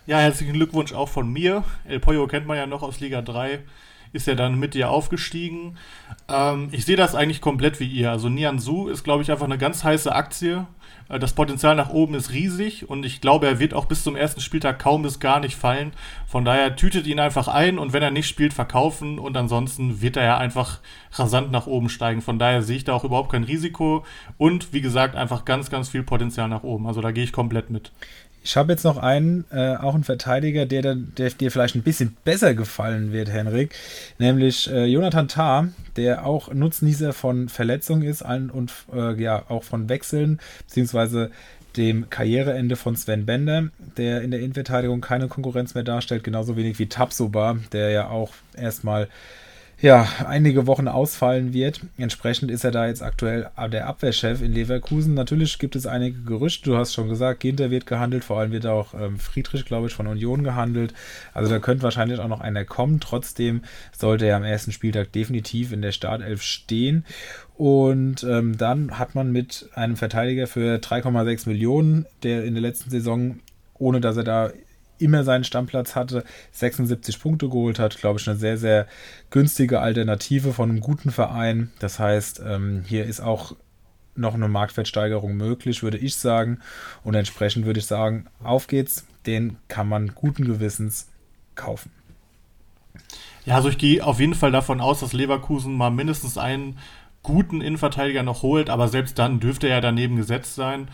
Ja, 0.06 0.18
herzlichen 0.18 0.52
Glückwunsch 0.52 0.92
auch 0.92 1.08
von 1.08 1.32
mir. 1.32 1.64
El 1.84 1.98
Pollo 1.98 2.28
kennt 2.28 2.46
man 2.46 2.56
ja 2.56 2.66
noch 2.68 2.84
aus 2.84 3.00
Liga 3.00 3.22
3 3.22 3.64
ist 4.12 4.26
er 4.28 4.34
dann 4.34 4.58
mit 4.58 4.74
dir 4.74 4.90
aufgestiegen. 4.90 5.76
Ähm, 6.28 6.68
ich 6.72 6.84
sehe 6.84 6.96
das 6.96 7.14
eigentlich 7.14 7.40
komplett 7.40 7.80
wie 7.80 7.86
ihr. 7.86 8.10
Also 8.10 8.28
Nian 8.28 8.58
Su 8.58 8.88
ist, 8.88 9.04
glaube 9.04 9.22
ich, 9.22 9.30
einfach 9.30 9.44
eine 9.44 9.58
ganz 9.58 9.84
heiße 9.84 10.12
Aktie. 10.14 10.66
Äh, 11.08 11.18
das 11.18 11.34
Potenzial 11.34 11.76
nach 11.76 11.90
oben 11.90 12.14
ist 12.14 12.32
riesig 12.32 12.88
und 12.88 13.04
ich 13.04 13.20
glaube, 13.20 13.46
er 13.46 13.58
wird 13.58 13.74
auch 13.74 13.84
bis 13.84 14.02
zum 14.02 14.16
ersten 14.16 14.40
Spieltag 14.40 14.78
kaum 14.78 15.02
bis 15.02 15.20
gar 15.20 15.40
nicht 15.40 15.56
fallen. 15.56 15.92
Von 16.26 16.44
daher 16.44 16.76
tütet 16.76 17.06
ihn 17.06 17.20
einfach 17.20 17.48
ein 17.48 17.78
und 17.78 17.92
wenn 17.92 18.02
er 18.02 18.10
nicht 18.10 18.26
spielt, 18.26 18.54
verkaufen 18.54 19.18
und 19.18 19.36
ansonsten 19.36 20.00
wird 20.00 20.16
er 20.16 20.24
ja 20.24 20.38
einfach 20.38 20.80
rasant 21.12 21.52
nach 21.52 21.66
oben 21.66 21.88
steigen. 21.88 22.22
Von 22.22 22.38
daher 22.38 22.62
sehe 22.62 22.76
ich 22.76 22.84
da 22.84 22.94
auch 22.94 23.04
überhaupt 23.04 23.32
kein 23.32 23.44
Risiko 23.44 24.04
und 24.38 24.72
wie 24.72 24.80
gesagt, 24.80 25.14
einfach 25.14 25.44
ganz, 25.44 25.70
ganz 25.70 25.88
viel 25.90 26.02
Potenzial 26.02 26.48
nach 26.48 26.62
oben. 26.62 26.86
Also 26.86 27.00
da 27.00 27.12
gehe 27.12 27.24
ich 27.24 27.32
komplett 27.32 27.70
mit. 27.70 27.92
Ich 28.46 28.56
habe 28.56 28.72
jetzt 28.72 28.84
noch 28.84 28.96
einen, 28.96 29.44
äh, 29.50 29.74
auch 29.74 29.94
einen 29.94 30.04
Verteidiger, 30.04 30.66
der, 30.66 30.94
der, 30.94 31.30
dir 31.30 31.50
vielleicht 31.50 31.74
ein 31.74 31.82
bisschen 31.82 32.16
besser 32.22 32.54
gefallen 32.54 33.12
wird, 33.12 33.28
Henrik, 33.28 33.74
nämlich 34.20 34.70
äh, 34.70 34.84
Jonathan 34.84 35.26
Tah, 35.26 35.68
der 35.96 36.24
auch 36.24 36.54
Nutznießer 36.54 37.12
von 37.12 37.48
Verletzungen 37.48 38.04
ist 38.04 38.22
und 38.22 38.72
äh, 38.94 39.20
ja 39.20 39.42
auch 39.48 39.64
von 39.64 39.88
Wechseln, 39.88 40.38
beziehungsweise 40.68 41.32
dem 41.76 42.08
Karriereende 42.08 42.76
von 42.76 42.94
Sven 42.94 43.26
Bender, 43.26 43.70
der 43.96 44.22
in 44.22 44.30
der 44.30 44.38
Innenverteidigung 44.38 45.00
keine 45.00 45.26
Konkurrenz 45.26 45.74
mehr 45.74 45.82
darstellt, 45.82 46.22
genauso 46.22 46.56
wenig 46.56 46.78
wie 46.78 46.86
Tabsoba, 46.86 47.58
der 47.72 47.90
ja 47.90 48.10
auch 48.10 48.30
erstmal 48.56 49.08
ja, 49.78 50.08
einige 50.26 50.66
Wochen 50.66 50.88
ausfallen 50.88 51.52
wird. 51.52 51.80
Entsprechend 51.98 52.50
ist 52.50 52.64
er 52.64 52.70
da 52.70 52.86
jetzt 52.86 53.02
aktuell 53.02 53.50
der 53.70 53.86
Abwehrchef 53.86 54.40
in 54.40 54.52
Leverkusen. 54.52 55.12
Natürlich 55.12 55.58
gibt 55.58 55.76
es 55.76 55.86
einige 55.86 56.18
Gerüchte, 56.22 56.70
du 56.70 56.78
hast 56.78 56.94
schon 56.94 57.10
gesagt, 57.10 57.40
Ginter 57.40 57.70
wird 57.70 57.84
gehandelt, 57.84 58.24
vor 58.24 58.38
allem 58.38 58.52
wird 58.52 58.64
auch 58.64 58.94
ähm, 58.94 59.18
Friedrich, 59.18 59.66
glaube 59.66 59.88
ich, 59.88 59.92
von 59.92 60.06
Union 60.06 60.44
gehandelt. 60.44 60.94
Also 61.34 61.50
da 61.50 61.58
könnte 61.58 61.82
wahrscheinlich 61.82 62.20
auch 62.20 62.28
noch 62.28 62.40
einer 62.40 62.64
kommen. 62.64 63.00
Trotzdem 63.00 63.62
sollte 63.92 64.24
er 64.24 64.36
am 64.36 64.44
ersten 64.44 64.72
Spieltag 64.72 65.12
definitiv 65.12 65.72
in 65.72 65.82
der 65.82 65.92
Startelf 65.92 66.40
stehen. 66.40 67.04
Und 67.54 68.24
ähm, 68.24 68.56
dann 68.56 68.98
hat 68.98 69.14
man 69.14 69.30
mit 69.30 69.68
einem 69.74 69.96
Verteidiger 69.96 70.46
für 70.46 70.76
3,6 70.76 71.48
Millionen, 71.48 72.06
der 72.22 72.44
in 72.44 72.54
der 72.54 72.62
letzten 72.62 72.88
Saison, 72.88 73.40
ohne 73.74 74.00
dass 74.00 74.16
er 74.16 74.24
da 74.24 74.50
immer 74.98 75.24
seinen 75.24 75.44
Stammplatz 75.44 75.94
hatte, 75.94 76.24
76 76.52 77.20
Punkte 77.20 77.48
geholt 77.48 77.78
hat. 77.78 77.98
Glaube 77.98 78.20
ich, 78.20 78.28
eine 78.28 78.38
sehr, 78.38 78.58
sehr 78.58 78.86
günstige 79.30 79.80
Alternative 79.80 80.52
von 80.52 80.70
einem 80.70 80.80
guten 80.80 81.10
Verein. 81.10 81.70
Das 81.78 81.98
heißt, 81.98 82.42
ähm, 82.44 82.84
hier 82.86 83.04
ist 83.04 83.20
auch 83.20 83.54
noch 84.14 84.34
eine 84.34 84.48
Marktwertsteigerung 84.48 85.36
möglich, 85.36 85.82
würde 85.82 85.98
ich 85.98 86.16
sagen. 86.16 86.60
Und 87.04 87.14
entsprechend 87.14 87.66
würde 87.66 87.80
ich 87.80 87.86
sagen, 87.86 88.26
auf 88.42 88.66
geht's. 88.66 89.06
Den 89.26 89.56
kann 89.68 89.88
man 89.88 90.14
guten 90.14 90.44
Gewissens 90.44 91.08
kaufen. 91.56 91.90
Ja, 93.44 93.56
also 93.56 93.68
ich 93.68 93.78
gehe 93.78 94.04
auf 94.04 94.20
jeden 94.20 94.34
Fall 94.34 94.50
davon 94.50 94.80
aus, 94.80 95.00
dass 95.00 95.12
Leverkusen 95.12 95.76
mal 95.76 95.90
mindestens 95.90 96.38
einen 96.38 96.78
guten 97.26 97.60
Innenverteidiger 97.60 98.22
noch 98.22 98.42
holt, 98.42 98.70
aber 98.70 98.86
selbst 98.86 99.18
dann 99.18 99.40
dürfte 99.40 99.68
er 99.68 99.80
daneben 99.80 100.14
gesetzt 100.14 100.54
sein. 100.54 100.86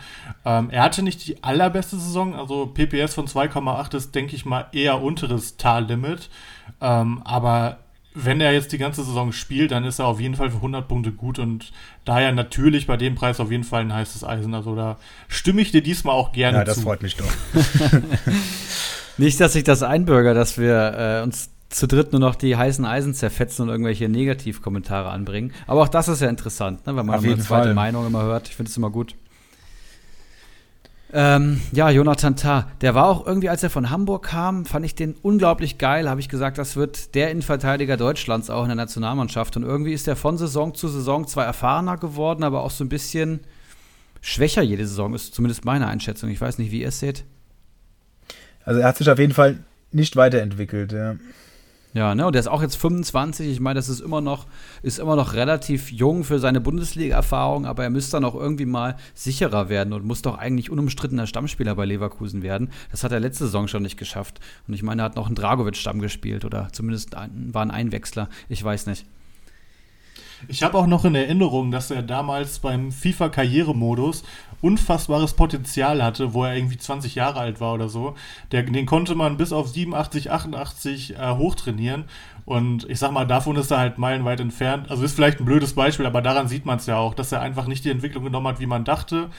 Ähm, 0.45 0.71
er 0.71 0.81
hatte 0.81 1.03
nicht 1.03 1.27
die 1.27 1.43
allerbeste 1.43 1.95
Saison, 1.97 2.33
also 2.33 2.65
PPS 2.65 3.13
von 3.13 3.27
2,8 3.27 3.95
ist, 3.95 4.15
denke 4.15 4.35
ich 4.35 4.43
mal, 4.43 4.65
eher 4.71 5.01
unteres 5.01 5.57
Tallimit. 5.57 6.31
Ähm, 6.81 7.21
aber 7.23 7.77
wenn 8.15 8.41
er 8.41 8.51
jetzt 8.51 8.71
die 8.71 8.79
ganze 8.79 9.03
Saison 9.03 9.31
spielt, 9.31 9.71
dann 9.71 9.85
ist 9.85 9.99
er 9.99 10.07
auf 10.07 10.19
jeden 10.19 10.35
Fall 10.35 10.49
für 10.49 10.57
100 10.57 10.87
Punkte 10.87 11.11
gut 11.11 11.37
und 11.37 11.71
daher 12.03 12.31
natürlich 12.31 12.87
bei 12.87 12.97
dem 12.97 13.13
Preis 13.13 13.39
auf 13.39 13.51
jeden 13.51 13.63
Fall 13.63 13.81
ein 13.81 13.93
heißes 13.93 14.23
Eisen. 14.23 14.55
Also 14.55 14.75
da 14.75 14.97
stimme 15.27 15.61
ich 15.61 15.71
dir 15.71 15.83
diesmal 15.83 16.15
auch 16.15 16.31
gerne 16.31 16.59
ja, 16.59 16.63
das 16.63 16.77
zu. 16.77 16.81
freut 16.81 17.03
mich 17.03 17.15
doch. 17.15 17.31
Nicht, 19.17 19.39
dass 19.39 19.53
ich 19.55 19.63
das 19.63 19.83
einbürger, 19.83 20.33
dass 20.33 20.57
wir 20.57 21.19
äh, 21.19 21.23
uns 21.23 21.52
zu 21.73 21.87
dritt 21.87 22.11
nur 22.11 22.19
noch 22.19 22.35
die 22.35 22.55
heißen 22.55 22.85
Eisen 22.85 23.13
zerfetzen 23.13 23.63
und 23.63 23.69
irgendwelche 23.69 24.07
Negativkommentare 24.07 25.09
anbringen. 25.09 25.51
Aber 25.67 25.81
auch 25.81 25.89
das 25.89 26.07
ist 26.07 26.21
ja 26.21 26.29
interessant, 26.29 26.85
ne? 26.85 26.95
wenn 26.95 27.05
man 27.05 27.23
eine 27.23 27.37
zweite 27.37 27.43
Fall. 27.43 27.73
Meinung 27.73 28.05
immer 28.05 28.23
hört. 28.23 28.47
Ich 28.49 28.55
finde 28.55 28.69
es 28.69 28.77
immer 28.77 28.89
gut. 28.89 29.15
Ähm, 31.15 31.61
ja, 31.71 31.91
Jonathan 31.91 32.35
Tah, 32.35 32.67
der 32.81 32.95
war 32.95 33.05
auch 33.05 33.27
irgendwie, 33.27 33.49
als 33.49 33.61
er 33.61 33.69
von 33.69 33.91
Hamburg 33.91 34.25
kam, 34.25 34.65
fand 34.65 34.83
ich 34.83 34.95
den 34.95 35.13
unglaublich 35.21 35.77
geil. 35.77 36.09
Habe 36.09 36.19
ich 36.19 36.27
gesagt, 36.27 36.57
das 36.57 36.75
wird 36.75 37.13
der 37.13 37.29
Innenverteidiger 37.29 37.97
Deutschlands 37.97 38.49
auch 38.49 38.63
in 38.63 38.69
der 38.69 38.75
Nationalmannschaft. 38.75 39.55
Und 39.55 39.63
irgendwie 39.63 39.93
ist 39.93 40.07
er 40.07 40.15
von 40.15 40.37
Saison 40.39 40.73
zu 40.73 40.87
Saison 40.87 41.27
zwar 41.27 41.45
erfahrener 41.45 41.97
geworden, 41.97 42.43
aber 42.43 42.63
auch 42.63 42.71
so 42.71 42.83
ein 42.83 42.89
bisschen 42.89 43.41
schwächer 44.21 44.63
jede 44.63 44.87
Saison, 44.87 45.13
ist 45.13 45.35
zumindest 45.35 45.65
meine 45.65 45.87
Einschätzung. 45.87 46.29
Ich 46.29 46.41
weiß 46.41 46.57
nicht, 46.57 46.71
wie 46.71 46.81
ihr 46.81 46.87
es 46.87 46.99
seht. 46.99 47.25
Also 48.65 48.79
er 48.79 48.87
hat 48.87 48.97
sich 48.97 49.09
auf 49.09 49.19
jeden 49.19 49.33
Fall 49.33 49.59
nicht 49.91 50.15
weiterentwickelt, 50.15 50.93
ja. 50.93 51.15
Ja, 51.95 52.15
ne, 52.15 52.25
und 52.25 52.33
der 52.33 52.39
ist 52.39 52.47
auch 52.47 52.63
jetzt 52.63 52.75
25. 52.77 53.47
Ich 53.47 53.59
meine, 53.59 53.75
das 53.75 53.87
ist 53.87 53.99
immer 53.99 54.19
noch, 54.19 54.47
ist 54.81 54.97
immer 54.97 55.15
noch 55.15 55.33
relativ 55.33 55.91
jung 55.91 56.23
für 56.23 56.39
seine 56.39 56.59
Bundesliga-Erfahrung, 56.59 57.67
aber 57.67 57.83
er 57.83 57.91
müsste 57.91 58.13
dann 58.13 58.25
auch 58.25 58.33
irgendwie 58.33 58.65
mal 58.65 58.95
sicherer 59.13 59.69
werden 59.69 59.93
und 59.93 60.03
muss 60.03 60.23
doch 60.23 60.39
eigentlich 60.39 60.71
unumstrittener 60.71 61.27
Stammspieler 61.27 61.75
bei 61.75 61.85
Leverkusen 61.85 62.41
werden. 62.41 62.71
Das 62.89 63.03
hat 63.03 63.11
er 63.11 63.19
letzte 63.19 63.45
Saison 63.45 63.67
schon 63.67 63.83
nicht 63.83 63.97
geschafft. 63.97 64.39
Und 64.67 64.73
ich 64.73 64.81
meine, 64.81 65.03
er 65.03 65.05
hat 65.05 65.15
noch 65.15 65.27
einen 65.27 65.35
Dragovic-Stamm 65.35 65.99
gespielt 65.99 66.45
oder 66.45 66.69
zumindest 66.71 67.13
ein, 67.13 67.53
war 67.53 67.61
ein 67.61 67.71
Einwechsler. 67.71 68.27
Ich 68.49 68.63
weiß 68.63 68.87
nicht. 68.87 69.05
Ich 70.47 70.63
habe 70.63 70.77
auch 70.77 70.87
noch 70.87 71.05
in 71.05 71.15
Erinnerung, 71.15 71.71
dass 71.71 71.91
er 71.91 72.01
damals 72.01 72.59
beim 72.59 72.91
FIFA-Karrieremodus 72.91 74.23
unfassbares 74.61 75.33
Potenzial 75.33 76.01
hatte, 76.01 76.33
wo 76.33 76.45
er 76.45 76.55
irgendwie 76.55 76.77
20 76.77 77.15
Jahre 77.15 77.39
alt 77.41 77.59
war 77.59 77.73
oder 77.73 77.89
so. 77.89 78.15
Der, 78.51 78.63
den 78.63 78.85
konnte 78.85 79.13
man 79.13 79.37
bis 79.37 79.51
auf 79.51 79.67
87, 79.67 80.31
88 80.31 81.15
äh, 81.17 81.31
hochtrainieren. 81.35 82.05
Und 82.45 82.89
ich 82.89 82.99
sag 82.99 83.11
mal, 83.11 83.25
davon 83.25 83.55
ist 83.55 83.71
er 83.71 83.77
halt 83.77 83.97
meilenweit 83.97 84.39
entfernt. 84.39 84.91
Also 84.91 85.03
ist 85.03 85.15
vielleicht 85.15 85.39
ein 85.39 85.45
blödes 85.45 85.73
Beispiel, 85.73 86.05
aber 86.05 86.21
daran 86.21 86.47
sieht 86.47 86.65
man 86.65 86.77
es 86.77 86.85
ja 86.85 86.97
auch, 86.97 87.13
dass 87.13 87.31
er 87.31 87.41
einfach 87.41 87.67
nicht 87.67 87.85
die 87.85 87.89
Entwicklung 87.89 88.25
genommen 88.25 88.47
hat, 88.47 88.59
wie 88.59 88.65
man 88.65 88.83
dachte. 88.83 89.29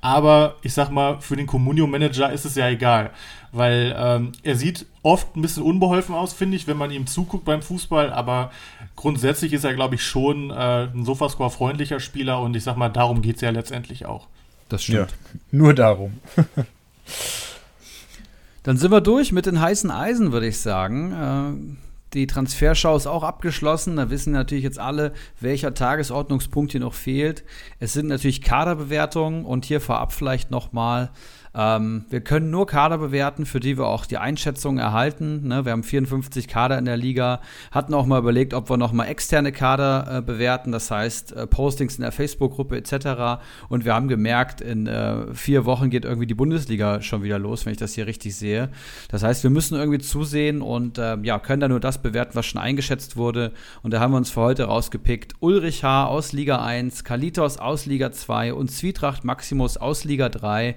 Aber 0.00 0.56
ich 0.62 0.72
sag 0.72 0.90
mal, 0.90 1.20
für 1.20 1.34
den 1.34 1.46
Communio-Manager 1.46 2.32
ist 2.32 2.44
es 2.44 2.54
ja 2.54 2.68
egal. 2.68 3.10
Weil 3.50 3.94
ähm, 3.98 4.32
er 4.44 4.56
sieht 4.56 4.86
oft 5.02 5.36
ein 5.36 5.42
bisschen 5.42 5.64
unbeholfen 5.64 6.14
aus, 6.14 6.32
finde 6.32 6.56
ich, 6.56 6.66
wenn 6.68 6.76
man 6.76 6.90
ihm 6.92 7.06
zuguckt 7.06 7.44
beim 7.44 7.62
Fußball. 7.62 8.12
Aber 8.12 8.52
grundsätzlich 8.94 9.52
ist 9.52 9.64
er, 9.64 9.74
glaube 9.74 9.96
ich, 9.96 10.04
schon 10.04 10.50
äh, 10.50 10.84
ein 10.84 11.04
Sofascore-freundlicher 11.04 11.98
Spieler. 11.98 12.40
Und 12.40 12.54
ich 12.54 12.62
sag 12.62 12.76
mal, 12.76 12.90
darum 12.90 13.22
geht 13.22 13.36
es 13.36 13.42
ja 13.42 13.50
letztendlich 13.50 14.06
auch. 14.06 14.28
Das 14.68 14.84
stimmt. 14.84 15.10
Ja, 15.10 15.40
nur 15.50 15.74
darum. 15.74 16.20
Dann 18.62 18.76
sind 18.76 18.92
wir 18.92 19.00
durch 19.00 19.32
mit 19.32 19.46
den 19.46 19.60
heißen 19.60 19.90
Eisen, 19.90 20.30
würde 20.30 20.46
ich 20.46 20.60
sagen. 20.60 21.12
Äh, 21.12 21.91
die 22.14 22.26
Transferschau 22.26 22.96
ist 22.96 23.06
auch 23.06 23.22
abgeschlossen. 23.22 23.96
Da 23.96 24.10
wissen 24.10 24.32
natürlich 24.32 24.64
jetzt 24.64 24.78
alle, 24.78 25.12
welcher 25.40 25.74
Tagesordnungspunkt 25.74 26.72
hier 26.72 26.80
noch 26.80 26.94
fehlt. 26.94 27.44
Es 27.78 27.92
sind 27.92 28.08
natürlich 28.08 28.42
Kaderbewertungen 28.42 29.44
und 29.44 29.64
hier 29.64 29.80
vorab 29.80 30.12
vielleicht 30.12 30.50
noch 30.50 30.72
mal 30.72 31.10
ähm, 31.54 32.04
wir 32.08 32.20
können 32.22 32.50
nur 32.50 32.66
Kader 32.66 32.98
bewerten, 32.98 33.44
für 33.44 33.60
die 33.60 33.76
wir 33.76 33.86
auch 33.86 34.06
die 34.06 34.18
Einschätzung 34.18 34.78
erhalten. 34.78 35.48
Ne? 35.48 35.64
Wir 35.64 35.72
haben 35.72 35.82
54 35.82 36.48
Kader 36.48 36.78
in 36.78 36.86
der 36.86 36.96
Liga, 36.96 37.40
hatten 37.70 37.92
auch 37.94 38.06
mal 38.06 38.18
überlegt, 38.18 38.54
ob 38.54 38.70
wir 38.70 38.76
noch 38.76 38.92
mal 38.92 39.04
externe 39.04 39.52
Kader 39.52 40.18
äh, 40.18 40.22
bewerten, 40.22 40.72
das 40.72 40.90
heißt 40.90 41.32
äh, 41.32 41.46
Postings 41.46 41.96
in 41.96 42.02
der 42.02 42.12
Facebook-Gruppe 42.12 42.76
etc. 42.76 43.42
Und 43.68 43.84
wir 43.84 43.94
haben 43.94 44.08
gemerkt, 44.08 44.60
in 44.60 44.86
äh, 44.86 45.34
vier 45.34 45.64
Wochen 45.66 45.90
geht 45.90 46.04
irgendwie 46.04 46.26
die 46.26 46.34
Bundesliga 46.34 47.02
schon 47.02 47.22
wieder 47.22 47.38
los, 47.38 47.66
wenn 47.66 47.72
ich 47.72 47.78
das 47.78 47.92
hier 47.92 48.06
richtig 48.06 48.34
sehe. 48.34 48.70
Das 49.08 49.22
heißt, 49.22 49.42
wir 49.42 49.50
müssen 49.50 49.76
irgendwie 49.76 49.98
zusehen 49.98 50.62
und 50.62 50.98
ähm, 50.98 51.24
ja, 51.24 51.38
können 51.38 51.60
da 51.60 51.68
nur 51.68 51.80
das 51.80 52.00
bewerten, 52.00 52.34
was 52.34 52.46
schon 52.46 52.60
eingeschätzt 52.60 53.16
wurde. 53.16 53.52
Und 53.82 53.92
da 53.92 54.00
haben 54.00 54.12
wir 54.12 54.16
uns 54.16 54.30
für 54.30 54.40
heute 54.40 54.64
rausgepickt 54.64 55.34
Ulrich 55.40 55.84
H. 55.84 56.06
aus 56.06 56.32
Liga 56.32 56.64
1, 56.64 57.04
Kalitos 57.04 57.58
aus 57.58 57.84
Liga 57.84 58.10
2 58.10 58.54
und 58.54 58.70
Zwietracht 58.70 59.24
Maximus 59.24 59.76
aus 59.76 60.04
Liga 60.04 60.28
3. 60.30 60.76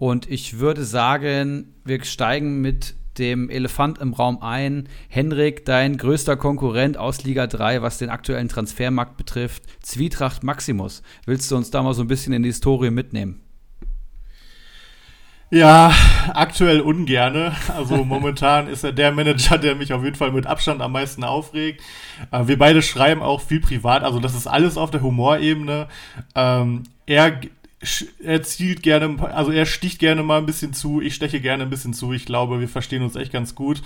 Und 0.00 0.30
ich 0.30 0.58
würde 0.58 0.82
sagen, 0.82 1.74
wir 1.84 2.02
steigen 2.04 2.62
mit 2.62 2.94
dem 3.18 3.50
Elefant 3.50 3.98
im 3.98 4.14
Raum 4.14 4.40
ein. 4.40 4.88
Henrik, 5.10 5.66
dein 5.66 5.98
größter 5.98 6.38
Konkurrent 6.38 6.96
aus 6.96 7.22
Liga 7.22 7.46
3, 7.46 7.82
was 7.82 7.98
den 7.98 8.08
aktuellen 8.08 8.48
Transfermarkt 8.48 9.18
betrifft, 9.18 9.64
Zwietracht 9.82 10.42
Maximus. 10.42 11.02
Willst 11.26 11.50
du 11.50 11.56
uns 11.56 11.70
da 11.70 11.82
mal 11.82 11.92
so 11.92 12.00
ein 12.00 12.08
bisschen 12.08 12.32
in 12.32 12.42
die 12.42 12.48
Historie 12.48 12.90
mitnehmen? 12.90 13.42
Ja, 15.50 15.92
aktuell 16.32 16.80
ungerne. 16.80 17.52
Also 17.76 18.02
momentan 18.04 18.68
ist 18.68 18.84
er 18.84 18.92
der 18.92 19.12
Manager, 19.12 19.58
der 19.58 19.74
mich 19.74 19.92
auf 19.92 20.02
jeden 20.02 20.16
Fall 20.16 20.32
mit 20.32 20.46
Abstand 20.46 20.80
am 20.80 20.92
meisten 20.92 21.24
aufregt. 21.24 21.82
Äh, 22.30 22.46
wir 22.46 22.56
beide 22.56 22.80
schreiben 22.80 23.20
auch 23.20 23.42
viel 23.42 23.60
privat, 23.60 24.02
also 24.02 24.18
das 24.18 24.34
ist 24.34 24.46
alles 24.46 24.78
auf 24.78 24.90
der 24.90 25.02
Humorebene. 25.02 25.88
Ähm, 26.34 26.84
er 27.04 27.38
er 28.22 28.42
zielt 28.42 28.82
gerne, 28.82 29.16
also 29.32 29.52
er 29.52 29.64
sticht 29.64 29.98
gerne 29.98 30.22
mal 30.22 30.38
ein 30.38 30.46
bisschen 30.46 30.74
zu, 30.74 31.00
ich 31.00 31.14
steche 31.14 31.40
gerne 31.40 31.62
ein 31.62 31.70
bisschen 31.70 31.94
zu. 31.94 32.12
Ich 32.12 32.26
glaube, 32.26 32.60
wir 32.60 32.68
verstehen 32.68 33.02
uns 33.02 33.16
echt 33.16 33.32
ganz 33.32 33.54
gut. 33.54 33.82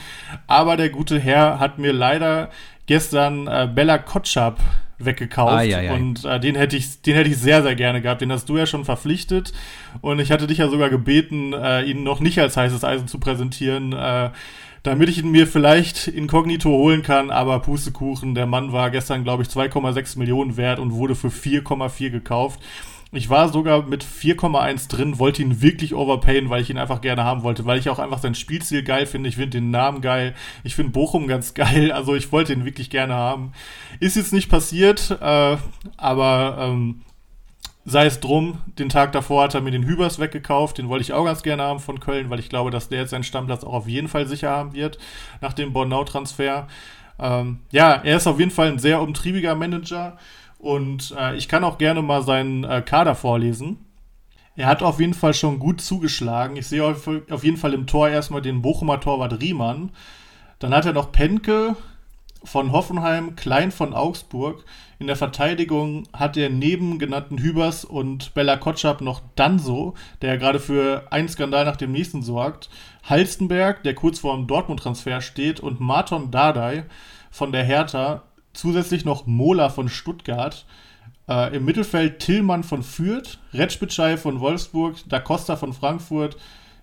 Aber 0.47 0.77
der 0.77 0.91
gute 0.91 1.19
Herr 1.19 1.61
hat 1.61 1.79
mir 1.79 1.93
leider 1.93 2.51
gestern 2.87 3.47
äh, 3.47 3.69
Bella 3.73 3.99
Kotschap 3.99 4.61
weggekauft 4.99 5.53
ah, 5.53 5.63
ja, 5.63 5.81
ja. 5.81 5.95
und 5.95 6.25
äh, 6.25 6.39
den 6.39 6.55
hätte 6.55 6.77
ich 6.77 7.03
den 7.03 7.15
hätte 7.15 7.29
ich 7.29 7.39
sehr 7.39 7.63
sehr 7.63 7.75
gerne 7.75 8.01
gehabt 8.01 8.21
den 8.21 8.31
hast 8.31 8.49
du 8.49 8.57
ja 8.57 8.65
schon 8.65 8.85
verpflichtet 8.85 9.53
und 10.01 10.21
ich 10.21 10.31
hatte 10.31 10.47
dich 10.47 10.59
ja 10.59 10.69
sogar 10.69 10.89
gebeten 10.89 11.53
äh, 11.53 11.83
ihn 11.83 12.05
noch 12.05 12.21
nicht 12.21 12.39
als 12.39 12.57
heißes 12.57 12.85
Eisen 12.85 13.09
zu 13.09 13.19
präsentieren 13.19 13.93
äh, 13.93 14.31
damit 14.85 15.09
ich 15.09 15.19
ihn 15.19 15.31
mir 15.31 15.49
vielleicht 15.49 16.07
inkognito 16.07 16.71
holen 16.71 17.03
kann 17.03 17.31
aber 17.31 17.59
Pustekuchen 17.59 18.37
der 18.37 18.47
Mann 18.47 18.73
war 18.73 18.91
gestern 18.91 19.25
glaube 19.25 19.43
ich 19.43 19.49
2,6 19.49 20.17
Millionen 20.17 20.57
wert 20.57 20.79
und 20.79 20.93
wurde 20.93 21.17
für 21.17 21.29
4,4 21.29 22.11
gekauft 22.11 22.61
ich 23.17 23.31
war 23.31 23.49
sogar 23.49 23.83
mit 23.83 24.05
4,1 24.05 24.89
drin, 24.89 25.19
wollte 25.19 25.43
ihn 25.43 25.61
wirklich 25.61 25.95
overpayen, 25.95 26.51
weil 26.51 26.63
ich 26.63 26.71
ihn 26.71 26.79
einfach 26.79 27.01
gerne 27.01 27.25
haben 27.25 27.43
wollte, 27.43 27.65
weil 27.65 27.79
ich 27.79 27.89
auch 27.89 27.99
einfach 27.99 28.19
sein 28.19 28.35
Spielstil 28.35 28.83
geil 28.83 29.07
finde. 29.07 29.29
Ich 29.29 29.37
finde 29.37 29.59
den 29.59 29.71
Namen 29.71 30.01
geil. 30.01 30.35
Ich 30.63 30.75
finde 30.75 30.93
Bochum 30.93 31.27
ganz 31.27 31.55
geil. 31.55 31.93
Also 31.93 32.15
ich 32.15 32.33
wollte 32.33 32.53
ihn 32.53 32.65
wirklich 32.65 32.91
gerne 32.91 33.15
haben. 33.15 33.53
Ist 34.01 34.17
jetzt 34.17 34.33
nicht 34.33 34.49
passiert, 34.49 35.11
äh, 35.21 35.57
aber 35.97 36.57
ähm, 36.61 37.03
sei 37.85 38.07
es 38.07 38.21
drum. 38.21 38.59
Den 38.79 38.89
Tag 38.89 39.13
davor 39.13 39.45
hat 39.45 39.55
er 39.55 39.61
mir 39.61 39.71
den 39.71 39.87
Hübers 39.87 40.19
weggekauft. 40.19 40.79
Den 40.79 40.89
wollte 40.89 41.03
ich 41.03 41.13
auch 41.13 41.25
ganz 41.25 41.43
gerne 41.43 41.63
haben 41.63 41.81
von 41.81 42.01
Köln, 42.01 42.31
weil 42.31 42.41
ich 42.41 42.49
glaube, 42.49 42.71
dass 42.71 42.89
der 42.89 43.01
jetzt 43.01 43.11
seinen 43.11 43.25
Stammplatz 43.25 43.65
auch 43.65 43.75
auf 43.75 43.89
jeden 43.89 44.09
Fall 44.09 44.27
sicher 44.27 44.51
haben 44.51 44.73
wird 44.73 44.99
nach 45.41 45.53
dem 45.53 45.73
Bornau-Transfer. 45.73 46.67
Ähm, 47.19 47.61
ja, 47.71 47.93
er 47.93 48.17
ist 48.17 48.27
auf 48.27 48.39
jeden 48.39 48.51
Fall 48.51 48.69
ein 48.69 48.79
sehr 48.79 49.01
umtriebiger 49.01 49.55
Manager. 49.55 50.17
Und 50.65 51.15
äh, 51.19 51.37
ich 51.37 51.49
kann 51.49 51.63
auch 51.63 51.77
gerne 51.77 52.01
mal 52.01 52.23
seinen 52.23 52.65
äh, 52.65 52.81
Kader 52.81 53.15
vorlesen. 53.15 53.85
Er 54.57 54.67
hat 54.67 54.83
auf 54.83 54.99
jeden 54.99 55.13
Fall 55.13 55.35
schon 55.35 55.59
gut 55.59 55.83
zugeschlagen. 55.83 56.57
Ich 56.57 56.69
sehe 56.69 56.83
auf, 56.83 57.07
auf 57.07 57.45
jeden 57.45 57.59
Fall 57.59 57.75
im 57.75 57.87
Tor 57.87 58.09
erstmal 58.09 58.41
den 58.41 58.63
Bochumer 58.63 58.99
Torwart 58.99 59.43
Riemann. 59.43 59.91
Dann 60.61 60.73
hat 60.73 60.87
er 60.87 60.95
noch 60.95 61.13
Penke 61.13 61.77
von 62.45 62.73
Hoffenheim, 62.73 63.37
Klein 63.37 63.73
von 63.73 63.93
Augsburg. 63.93 64.65
In 64.99 65.07
der 65.07 65.17
Verteidigung 65.17 66.05
hat 66.15 66.39
er 66.39 66.49
neben 66.49 66.99
genannten 66.99 67.37
Hübers 67.37 67.85
und 67.85 68.33
Bella 68.33 68.57
Kotschap 68.57 69.03
noch 69.03 69.21
Danso, 69.35 69.93
der 70.23 70.39
gerade 70.39 70.61
für 70.61 71.09
einen 71.11 71.29
Skandal 71.29 71.67
nach 71.67 71.77
dem 71.77 71.93
nächsten 71.93 72.23
sorgt. 72.23 72.71
Halstenberg, 73.03 73.83
der 73.83 73.95
kurz 73.95 74.21
vor 74.21 74.35
dem 74.35 74.47
Dortmund-Transfer 74.47 75.21
steht, 75.21 75.61
und 75.61 75.81
Marton 75.81 76.31
Dardai 76.31 76.87
von 77.31 77.53
der 77.53 77.65
Hertha, 77.65 78.23
zusätzlich 78.55 79.05
noch 79.05 79.27
Mola 79.27 79.69
von 79.69 79.89
Stuttgart. 79.89 80.65
Äh, 81.29 81.57
Im 81.57 81.65
Mittelfeld 81.65 82.21
Tillmann 82.21 82.65
von 82.65 82.83
Fürth, 82.83 83.39
Retschbitschei 83.53 84.17
von 84.17 84.41
Wolfsburg, 84.41 84.97
Da 85.09 85.21
Costa 85.21 85.57
von 85.57 85.73
Frankfurt, 85.73 86.37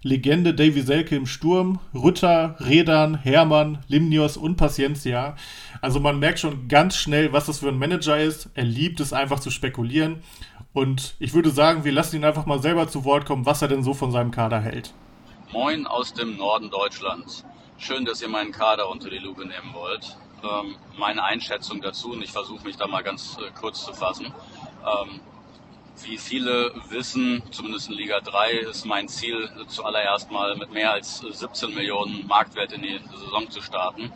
Legende 0.04 0.56
Davy 0.56 0.82
Selke 0.82 1.16
im 1.16 1.28
Sturm, 1.28 1.80
Rütter, 1.94 2.56
Redan, 2.60 3.16
Hermann, 3.16 3.84
Limnios 3.88 4.36
und 4.36 4.56
Paciencia. 4.56 5.36
Also 5.80 6.00
man 6.00 6.18
merkt 6.18 6.40
schon 6.40 6.68
ganz 6.68 6.96
schnell, 6.96 7.34
was 7.34 7.46
das 7.46 7.60
für 7.60 7.70
ein 7.70 7.78
Manager 7.78 8.20
ist. 8.20 8.50
Er 8.56 8.64
liebt 8.64 9.00
es 9.00 9.14
einfach 9.14 9.40
zu 9.40 9.52
spekulieren. 9.52 10.24
Und 10.74 11.16
ich 11.20 11.34
würde 11.34 11.52
sagen, 11.52 11.84
wir 11.84 11.92
lassen 11.92 12.16
ihn 12.16 12.26
einfach 12.26 12.48
mal 12.48 12.62
selber 12.62 12.88
zu 12.88 13.06
Wort 13.06 13.26
kommen, 13.26 13.46
was 13.46 13.62
er 13.62 13.68
denn 13.68 13.84
so 13.84 13.94
von 13.94 14.12
seinem 14.12 14.32
Kader 14.32 14.60
hält. 14.60 14.92
Moin 15.52 15.86
aus 15.86 16.14
dem 16.14 16.36
Norden 16.38 16.72
Deutschlands. 16.72 17.46
Schön, 17.78 18.06
dass 18.06 18.24
ihr 18.24 18.30
meinen 18.30 18.52
Kader 18.52 18.90
unter 18.90 19.10
die 19.10 19.20
Lupe 19.20 19.42
nehmen 19.42 19.74
wollt 19.74 20.18
ähm, 20.44 20.76
meine 20.98 21.24
Einschätzung 21.24 21.82
dazu 21.82 22.12
und 22.12 22.22
ich 22.22 22.32
versuche 22.32 22.66
mich 22.66 22.78
da 22.78 22.88
mal 22.88 23.04
ganz 23.04 23.38
äh, 23.40 23.52
kurz 23.60 23.86
zu 23.86 23.94
fassen. 23.94 24.26
Ähm, 24.26 25.20
wie 26.04 26.18
viele 26.18 26.72
wissen, 26.90 27.44
zumindest 27.52 27.90
in 27.90 27.96
Liga 27.96 28.22
3 28.22 28.52
ist 28.52 28.86
mein 28.86 29.08
Ziel 29.08 29.50
zuallererst 29.68 30.32
mal 30.32 30.56
mit 30.56 30.72
mehr 30.72 30.92
als 30.94 31.20
17 31.20 31.74
Millionen 31.74 32.26
Marktwert 32.28 32.72
in 32.72 32.82
die 32.82 33.00
Saison 33.14 33.50
zu 33.50 33.62
starten. 33.62 34.12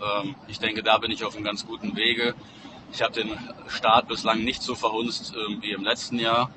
Ähm, 0.00 0.34
ich 0.48 0.58
denke, 0.58 0.82
da 0.82 0.98
bin 0.98 1.10
ich 1.10 1.24
auf 1.24 1.34
einem 1.34 1.44
ganz 1.44 1.66
guten 1.66 1.96
Wege. 1.96 2.34
Ich 2.92 3.02
habe 3.02 3.12
den 3.12 3.38
Start 3.68 4.08
bislang 4.08 4.44
nicht 4.44 4.62
so 4.62 4.74
verhunzt 4.74 5.34
äh, 5.34 5.62
wie 5.62 5.72
im 5.72 5.84
letzten 5.84 6.18
Jahr. 6.18 6.50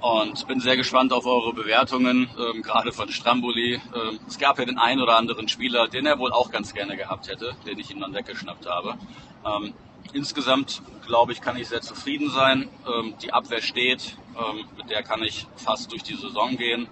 Und 0.00 0.46
bin 0.46 0.60
sehr 0.60 0.76
gespannt 0.76 1.12
auf 1.12 1.26
eure 1.26 1.52
Bewertungen, 1.52 2.30
ähm, 2.38 2.62
gerade 2.62 2.92
von 2.92 3.10
Stramboli. 3.10 3.74
Ähm, 3.74 4.20
es 4.28 4.38
gab 4.38 4.58
ja 4.58 4.64
den 4.64 4.78
einen 4.78 5.02
oder 5.02 5.16
anderen 5.16 5.48
Spieler, 5.48 5.88
den 5.88 6.06
er 6.06 6.20
wohl 6.20 6.30
auch 6.32 6.52
ganz 6.52 6.72
gerne 6.72 6.96
gehabt 6.96 7.28
hätte, 7.28 7.56
den 7.66 7.80
ich 7.80 7.90
ihm 7.90 7.98
dann 7.98 8.14
weggeschnappt 8.14 8.68
habe. 8.68 8.96
Ähm, 9.44 9.74
insgesamt, 10.12 10.82
glaube 11.04 11.32
ich, 11.32 11.40
kann 11.40 11.56
ich 11.56 11.66
sehr 11.66 11.80
zufrieden 11.80 12.30
sein. 12.30 12.68
Ähm, 12.86 13.14
die 13.20 13.32
Abwehr 13.32 13.60
steht, 13.60 14.16
ähm, 14.36 14.66
mit 14.76 14.88
der 14.88 15.02
kann 15.02 15.20
ich 15.24 15.48
fast 15.56 15.90
durch 15.90 16.04
die 16.04 16.14
Saison 16.14 16.56
gehen. 16.56 16.86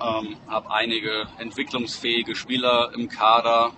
Ähm, 0.00 0.36
habe 0.48 0.68
einige 0.72 1.28
entwicklungsfähige 1.38 2.34
Spieler 2.34 2.90
im 2.92 3.08
Kader, 3.08 3.70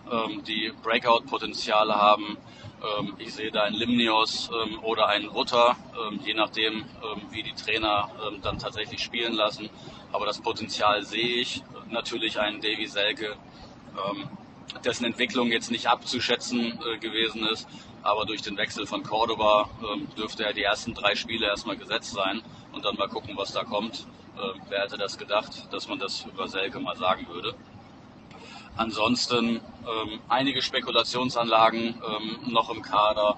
die 0.47 0.73
Breakout-Potenziale 0.83 1.97
haben. 1.97 2.39
Ähm, 2.85 3.15
ich 3.19 3.33
sehe 3.33 3.51
da 3.51 3.63
einen 3.63 3.77
Limnios 3.77 4.51
ähm, 4.53 4.79
oder 4.83 5.09
einen 5.09 5.29
Rutter, 5.29 5.77
ähm, 6.09 6.21
je 6.25 6.35
nachdem, 6.35 6.85
wie 7.31 7.43
die 7.43 7.53
Trainer 7.53 8.11
dann 8.43 8.59
tatsächlich 8.59 9.03
spielen 9.03 9.35
lassen. 9.35 9.69
Aber 10.13 10.27
das 10.27 10.41
Potenzial 10.41 11.03
sehe 11.05 11.37
ich. 11.37 11.63
Natürlich 11.91 12.41
einen 12.41 12.61
Davy 12.61 12.87
Selke, 12.87 13.37
dessen 14.85 15.05
Entwicklung 15.05 15.49
jetzt 15.49 15.71
nicht 15.71 15.87
abzuschätzen 15.87 16.79
äh, 16.81 16.99
gewesen 16.99 17.47
ist. 17.47 17.69
Aber 18.03 18.25
durch 18.25 18.43
den 18.43 18.57
Wechsel 18.57 18.87
von 18.87 19.03
Cordoba 19.03 19.69
dürfte 20.17 20.45
er 20.45 20.53
die 20.53 20.63
ersten 20.63 20.93
drei 20.95 21.15
Spiele 21.15 21.47
erstmal 21.47 21.77
gesetzt 21.77 22.13
sein 22.13 22.43
und 22.73 22.85
dann 22.85 22.97
mal 22.97 23.09
gucken, 23.09 23.37
was 23.37 23.53
da 23.53 23.65
kommt. 23.65 24.07
Wer 24.69 24.83
hätte 24.83 24.99
das 24.99 25.17
gedacht, 25.17 25.73
dass 25.73 25.89
man 25.89 25.99
das 25.99 26.27
über 26.27 26.47
Selke 26.49 26.81
mal 26.81 26.97
sagen 26.97 27.27
würde? 27.29 27.55
Ansonsten 28.77 29.61
ähm, 29.87 30.21
einige 30.29 30.63
Spekulationsanlagen 30.63 32.03
ähm, 32.07 32.53
noch 32.53 32.71
im 32.71 32.83
Kader, 32.83 33.37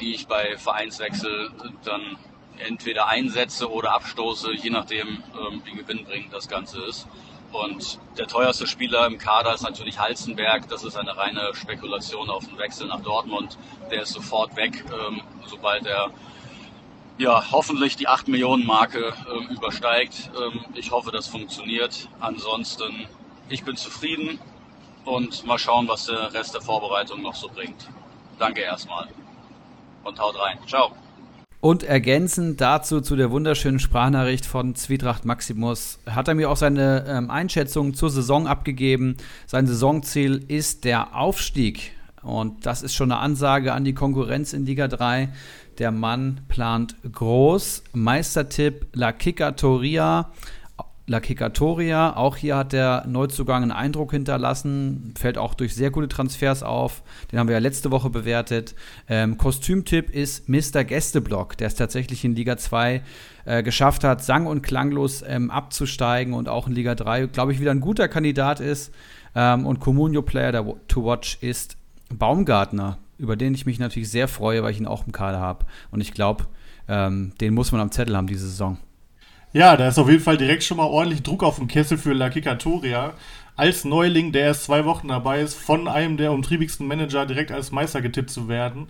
die 0.00 0.14
ich 0.14 0.26
bei 0.26 0.56
Vereinswechsel 0.56 1.50
dann 1.84 2.16
entweder 2.58 3.08
einsetze 3.08 3.70
oder 3.70 3.94
abstoße, 3.94 4.52
je 4.52 4.70
nachdem, 4.70 5.08
ähm, 5.08 5.62
wie 5.64 5.72
gewinnbringend 5.72 6.32
das 6.32 6.48
Ganze 6.48 6.82
ist. 6.82 7.06
Und 7.52 8.00
der 8.18 8.26
teuerste 8.26 8.66
Spieler 8.66 9.06
im 9.06 9.18
Kader 9.18 9.54
ist 9.54 9.62
natürlich 9.62 10.00
Halzenberg. 10.00 10.68
Das 10.68 10.82
ist 10.82 10.96
eine 10.96 11.16
reine 11.16 11.54
Spekulation 11.54 12.28
auf 12.28 12.46
den 12.46 12.58
Wechsel 12.58 12.88
nach 12.88 13.00
Dortmund. 13.00 13.56
Der 13.92 14.02
ist 14.02 14.12
sofort 14.12 14.56
weg, 14.56 14.84
ähm, 14.90 15.20
sobald 15.46 15.86
er 15.86 16.10
ja, 17.16 17.52
hoffentlich 17.52 17.94
die 17.94 18.08
8 18.08 18.26
Millionen 18.26 18.66
Marke 18.66 19.12
ähm, 19.32 19.46
übersteigt. 19.54 20.30
Ähm, 20.36 20.64
ich 20.74 20.90
hoffe, 20.90 21.12
das 21.12 21.28
funktioniert. 21.28 22.08
Ansonsten, 22.18 23.06
ich 23.48 23.62
bin 23.62 23.76
zufrieden 23.76 24.40
und 25.04 25.46
mal 25.46 25.58
schauen, 25.58 25.88
was 25.88 26.06
der 26.06 26.32
Rest 26.32 26.54
der 26.54 26.60
Vorbereitung 26.60 27.22
noch 27.22 27.34
so 27.34 27.48
bringt. 27.48 27.88
Danke 28.38 28.60
erstmal 28.62 29.08
und 30.04 30.18
haut 30.18 30.38
rein. 30.38 30.58
Ciao. 30.66 30.92
Und 31.60 31.82
ergänzend 31.82 32.60
dazu 32.60 33.00
zu 33.00 33.16
der 33.16 33.30
wunderschönen 33.30 33.78
Sprachnachricht 33.78 34.44
von 34.44 34.74
Zwietracht 34.74 35.24
Maximus 35.24 35.98
hat 36.04 36.28
er 36.28 36.34
mir 36.34 36.50
auch 36.50 36.58
seine 36.58 37.06
ähm, 37.08 37.30
Einschätzung 37.30 37.94
zur 37.94 38.10
Saison 38.10 38.46
abgegeben. 38.46 39.16
Sein 39.46 39.66
Saisonziel 39.66 40.44
ist 40.48 40.84
der 40.84 41.16
Aufstieg. 41.16 41.92
Und 42.20 42.66
das 42.66 42.82
ist 42.82 42.94
schon 42.94 43.10
eine 43.12 43.20
Ansage 43.20 43.72
an 43.72 43.84
die 43.84 43.94
Konkurrenz 43.94 44.52
in 44.52 44.66
Liga 44.66 44.88
3. 44.88 45.30
Der 45.78 45.90
Mann 45.90 46.42
plant 46.48 46.96
groß. 47.10 47.84
Meistertipp 47.94 48.86
La 48.92 49.12
Kikatoria 49.12 50.30
La 51.06 51.20
Kikatoria, 51.20 52.16
auch 52.16 52.36
hier 52.36 52.56
hat 52.56 52.72
der 52.72 53.04
Neuzugang 53.06 53.62
einen 53.62 53.72
Eindruck 53.72 54.12
hinterlassen, 54.12 55.12
fällt 55.18 55.36
auch 55.36 55.52
durch 55.52 55.74
sehr 55.74 55.90
gute 55.90 56.08
Transfers 56.08 56.62
auf. 56.62 57.02
Den 57.30 57.38
haben 57.38 57.46
wir 57.46 57.52
ja 57.52 57.58
letzte 57.58 57.90
Woche 57.90 58.08
bewertet. 58.08 58.74
Ähm, 59.06 59.36
Kostümtipp 59.36 60.08
ist 60.08 60.48
Mr. 60.48 60.82
Gästeblock, 60.82 61.58
der 61.58 61.66
es 61.66 61.74
tatsächlich 61.74 62.24
in 62.24 62.34
Liga 62.34 62.56
2 62.56 63.02
äh, 63.44 63.62
geschafft 63.62 64.02
hat, 64.02 64.24
sang- 64.24 64.46
und 64.46 64.62
klanglos 64.62 65.22
ähm, 65.26 65.50
abzusteigen 65.50 66.32
und 66.32 66.48
auch 66.48 66.68
in 66.68 66.72
Liga 66.72 66.94
3, 66.94 67.26
glaube 67.26 67.52
ich, 67.52 67.60
wieder 67.60 67.72
ein 67.72 67.80
guter 67.80 68.08
Kandidat 68.08 68.60
ist. 68.60 68.90
Ähm, 69.34 69.66
und 69.66 69.80
Comunio 69.80 70.22
Player 70.22 70.52
der 70.52 70.64
to 70.88 71.04
Watch 71.04 71.36
ist 71.42 71.76
Baumgartner, 72.08 72.96
über 73.18 73.36
den 73.36 73.54
ich 73.54 73.66
mich 73.66 73.78
natürlich 73.78 74.10
sehr 74.10 74.26
freue, 74.26 74.62
weil 74.62 74.72
ich 74.72 74.80
ihn 74.80 74.86
auch 74.86 75.04
im 75.04 75.12
Kader 75.12 75.40
habe. 75.40 75.66
Und 75.90 76.00
ich 76.00 76.14
glaube, 76.14 76.46
ähm, 76.88 77.32
den 77.42 77.52
muss 77.52 77.72
man 77.72 77.82
am 77.82 77.90
Zettel 77.90 78.16
haben 78.16 78.26
diese 78.26 78.46
Saison. 78.46 78.78
Ja, 79.54 79.76
da 79.76 79.86
ist 79.86 80.00
auf 80.00 80.10
jeden 80.10 80.20
Fall 80.22 80.36
direkt 80.36 80.64
schon 80.64 80.78
mal 80.78 80.86
ordentlich 80.86 81.22
Druck 81.22 81.44
auf 81.44 81.58
dem 81.58 81.68
Kessel 81.68 81.96
für 81.96 82.12
La 82.12 82.28
Kikatoria. 82.28 83.12
Als 83.54 83.84
Neuling, 83.84 84.32
der 84.32 84.46
erst 84.46 84.64
zwei 84.64 84.84
Wochen 84.84 85.06
dabei 85.06 85.42
ist, 85.42 85.54
von 85.54 85.86
einem 85.86 86.16
der 86.16 86.32
umtriebigsten 86.32 86.88
Manager 86.88 87.24
direkt 87.24 87.52
als 87.52 87.70
Meister 87.70 88.02
getippt 88.02 88.30
zu 88.30 88.48
werden. 88.48 88.88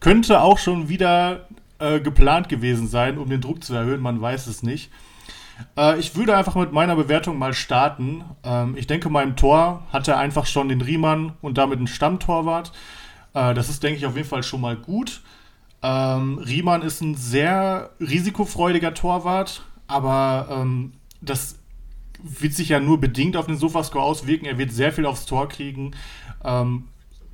Könnte 0.00 0.40
auch 0.40 0.58
schon 0.58 0.88
wieder 0.88 1.46
äh, 1.78 2.00
geplant 2.00 2.48
gewesen 2.48 2.88
sein, 2.88 3.18
um 3.18 3.30
den 3.30 3.40
Druck 3.40 3.62
zu 3.62 3.72
erhöhen, 3.72 4.00
man 4.00 4.20
weiß 4.20 4.48
es 4.48 4.64
nicht. 4.64 4.90
Äh, 5.78 6.00
ich 6.00 6.16
würde 6.16 6.36
einfach 6.36 6.56
mit 6.56 6.72
meiner 6.72 6.96
Bewertung 6.96 7.38
mal 7.38 7.54
starten. 7.54 8.24
Ähm, 8.42 8.74
ich 8.76 8.88
denke, 8.88 9.10
meinem 9.10 9.36
Tor 9.36 9.86
hat 9.92 10.08
er 10.08 10.18
einfach 10.18 10.46
schon 10.46 10.68
den 10.68 10.80
Riemann 10.80 11.34
und 11.40 11.56
damit 11.56 11.78
einen 11.78 11.86
Stammtorwart. 11.86 12.72
Äh, 13.34 13.54
das 13.54 13.68
ist, 13.68 13.84
denke 13.84 13.98
ich, 13.98 14.06
auf 14.06 14.16
jeden 14.16 14.28
Fall 14.28 14.42
schon 14.42 14.60
mal 14.60 14.74
gut. 14.74 15.22
Ähm, 15.84 16.38
Riemann 16.38 16.82
ist 16.82 17.00
ein 17.00 17.14
sehr 17.14 17.90
risikofreudiger 18.00 18.92
Torwart, 18.92 19.62
aber 19.90 20.48
ähm, 20.50 20.92
das 21.20 21.58
wird 22.22 22.54
sich 22.54 22.68
ja 22.68 22.80
nur 22.80 23.00
bedingt 23.00 23.36
auf 23.36 23.46
den 23.46 23.56
Sofascore 23.56 24.04
auswirken. 24.04 24.46
Er 24.46 24.58
wird 24.58 24.72
sehr 24.72 24.92
viel 24.92 25.06
aufs 25.06 25.26
Tor 25.26 25.48
kriegen. 25.48 25.92
Ähm, 26.44 26.88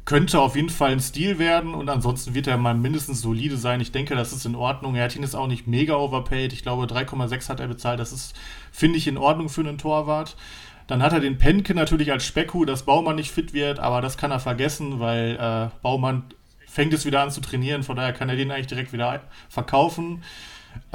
könnte 0.04 0.40
auf 0.40 0.54
jeden 0.54 0.70
Fall 0.70 0.92
ein 0.92 1.00
Stil 1.00 1.40
werden 1.40 1.74
und 1.74 1.88
ansonsten 1.88 2.34
wird 2.34 2.46
er 2.46 2.56
mal 2.56 2.74
mindestens 2.74 3.20
solide 3.20 3.56
sein. 3.56 3.80
Ich 3.80 3.90
denke, 3.90 4.14
das 4.14 4.32
ist 4.32 4.46
in 4.46 4.54
Ordnung. 4.54 4.94
Er 4.94 5.04
hat 5.04 5.16
ihn 5.16 5.22
jetzt 5.22 5.34
auch 5.34 5.48
nicht 5.48 5.66
mega 5.66 5.96
overpaid. 5.96 6.52
Ich 6.52 6.62
glaube, 6.62 6.84
3,6 6.84 7.48
hat 7.48 7.58
er 7.58 7.66
bezahlt. 7.66 7.98
Das 7.98 8.12
ist, 8.12 8.34
finde 8.70 8.98
ich, 8.98 9.08
in 9.08 9.18
Ordnung 9.18 9.48
für 9.48 9.62
einen 9.62 9.78
Torwart. 9.78 10.36
Dann 10.86 11.02
hat 11.02 11.12
er 11.12 11.18
den 11.18 11.38
Penke 11.38 11.74
natürlich 11.74 12.12
als 12.12 12.24
Specku, 12.24 12.64
dass 12.64 12.84
Baumann 12.84 13.16
nicht 13.16 13.32
fit 13.32 13.52
wird, 13.52 13.80
aber 13.80 14.00
das 14.00 14.16
kann 14.16 14.30
er 14.30 14.38
vergessen, 14.38 15.00
weil 15.00 15.36
äh, 15.36 15.76
Baumann 15.82 16.22
fängt 16.68 16.94
es 16.94 17.04
wieder 17.04 17.22
an 17.22 17.32
zu 17.32 17.40
trainieren. 17.40 17.82
Von 17.82 17.96
daher 17.96 18.12
kann 18.12 18.28
er 18.28 18.36
den 18.36 18.52
eigentlich 18.52 18.68
direkt 18.68 18.92
wieder 18.92 19.22
verkaufen. 19.48 20.22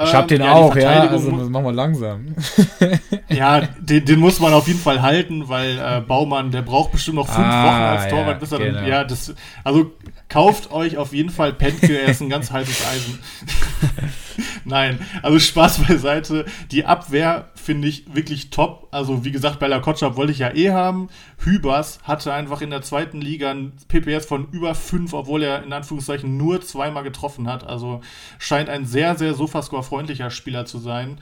Ich 0.04 0.14
hab 0.14 0.28
den 0.28 0.40
ähm, 0.40 0.46
ja, 0.46 0.52
auch, 0.52 0.76
ja, 0.76 1.08
also 1.08 1.30
machen 1.30 1.64
wir 1.64 1.72
langsam. 1.72 2.34
ja, 3.28 3.60
den, 3.78 4.04
den, 4.04 4.20
muss 4.20 4.40
man 4.40 4.52
auf 4.52 4.66
jeden 4.66 4.80
Fall 4.80 5.02
halten, 5.02 5.48
weil 5.48 5.78
äh, 5.78 6.00
Baumann, 6.00 6.50
der 6.50 6.62
braucht 6.62 6.92
bestimmt 6.92 7.16
noch 7.16 7.28
fünf 7.28 7.46
ah, 7.46 7.64
Wochen 7.64 7.82
als 7.82 8.08
Torwart, 8.08 8.28
ja, 8.28 8.38
bis 8.38 8.52
er 8.52 8.58
genau. 8.58 8.74
dann, 8.74 8.86
ja, 8.86 9.04
das, 9.04 9.34
also 9.64 9.92
kauft 10.28 10.72
euch 10.72 10.96
auf 10.96 11.12
jeden 11.12 11.30
Fall 11.30 11.52
Penke, 11.52 11.98
er 12.00 12.08
ist 12.08 12.20
ein 12.20 12.30
ganz 12.30 12.50
heißes 12.50 12.86
Eisen. 12.86 13.18
Nein, 14.64 15.00
also 15.22 15.38
Spaß 15.38 15.86
beiseite. 15.86 16.44
Die 16.70 16.84
Abwehr 16.84 17.50
finde 17.54 17.88
ich 17.88 18.14
wirklich 18.14 18.50
top. 18.50 18.88
Also 18.90 19.24
wie 19.24 19.32
gesagt, 19.32 19.58
Bella 19.58 19.80
Kotschap 19.80 20.16
wollte 20.16 20.32
ich 20.32 20.38
ja 20.38 20.54
eh 20.54 20.70
haben. 20.70 21.08
Hübers 21.38 22.00
hatte 22.04 22.32
einfach 22.32 22.60
in 22.60 22.70
der 22.70 22.82
zweiten 22.82 23.20
Liga 23.20 23.50
ein 23.50 23.72
PPS 23.88 24.26
von 24.26 24.48
über 24.50 24.74
5, 24.74 25.12
obwohl 25.12 25.42
er 25.42 25.62
in 25.62 25.72
Anführungszeichen 25.72 26.36
nur 26.36 26.60
zweimal 26.60 27.02
getroffen 27.02 27.48
hat. 27.48 27.66
Also 27.66 28.00
scheint 28.38 28.68
ein 28.68 28.86
sehr, 28.86 29.16
sehr 29.16 29.34
Sofascore-freundlicher 29.92 30.30
Spieler 30.30 30.64
zu 30.64 30.78
sein. 30.78 31.18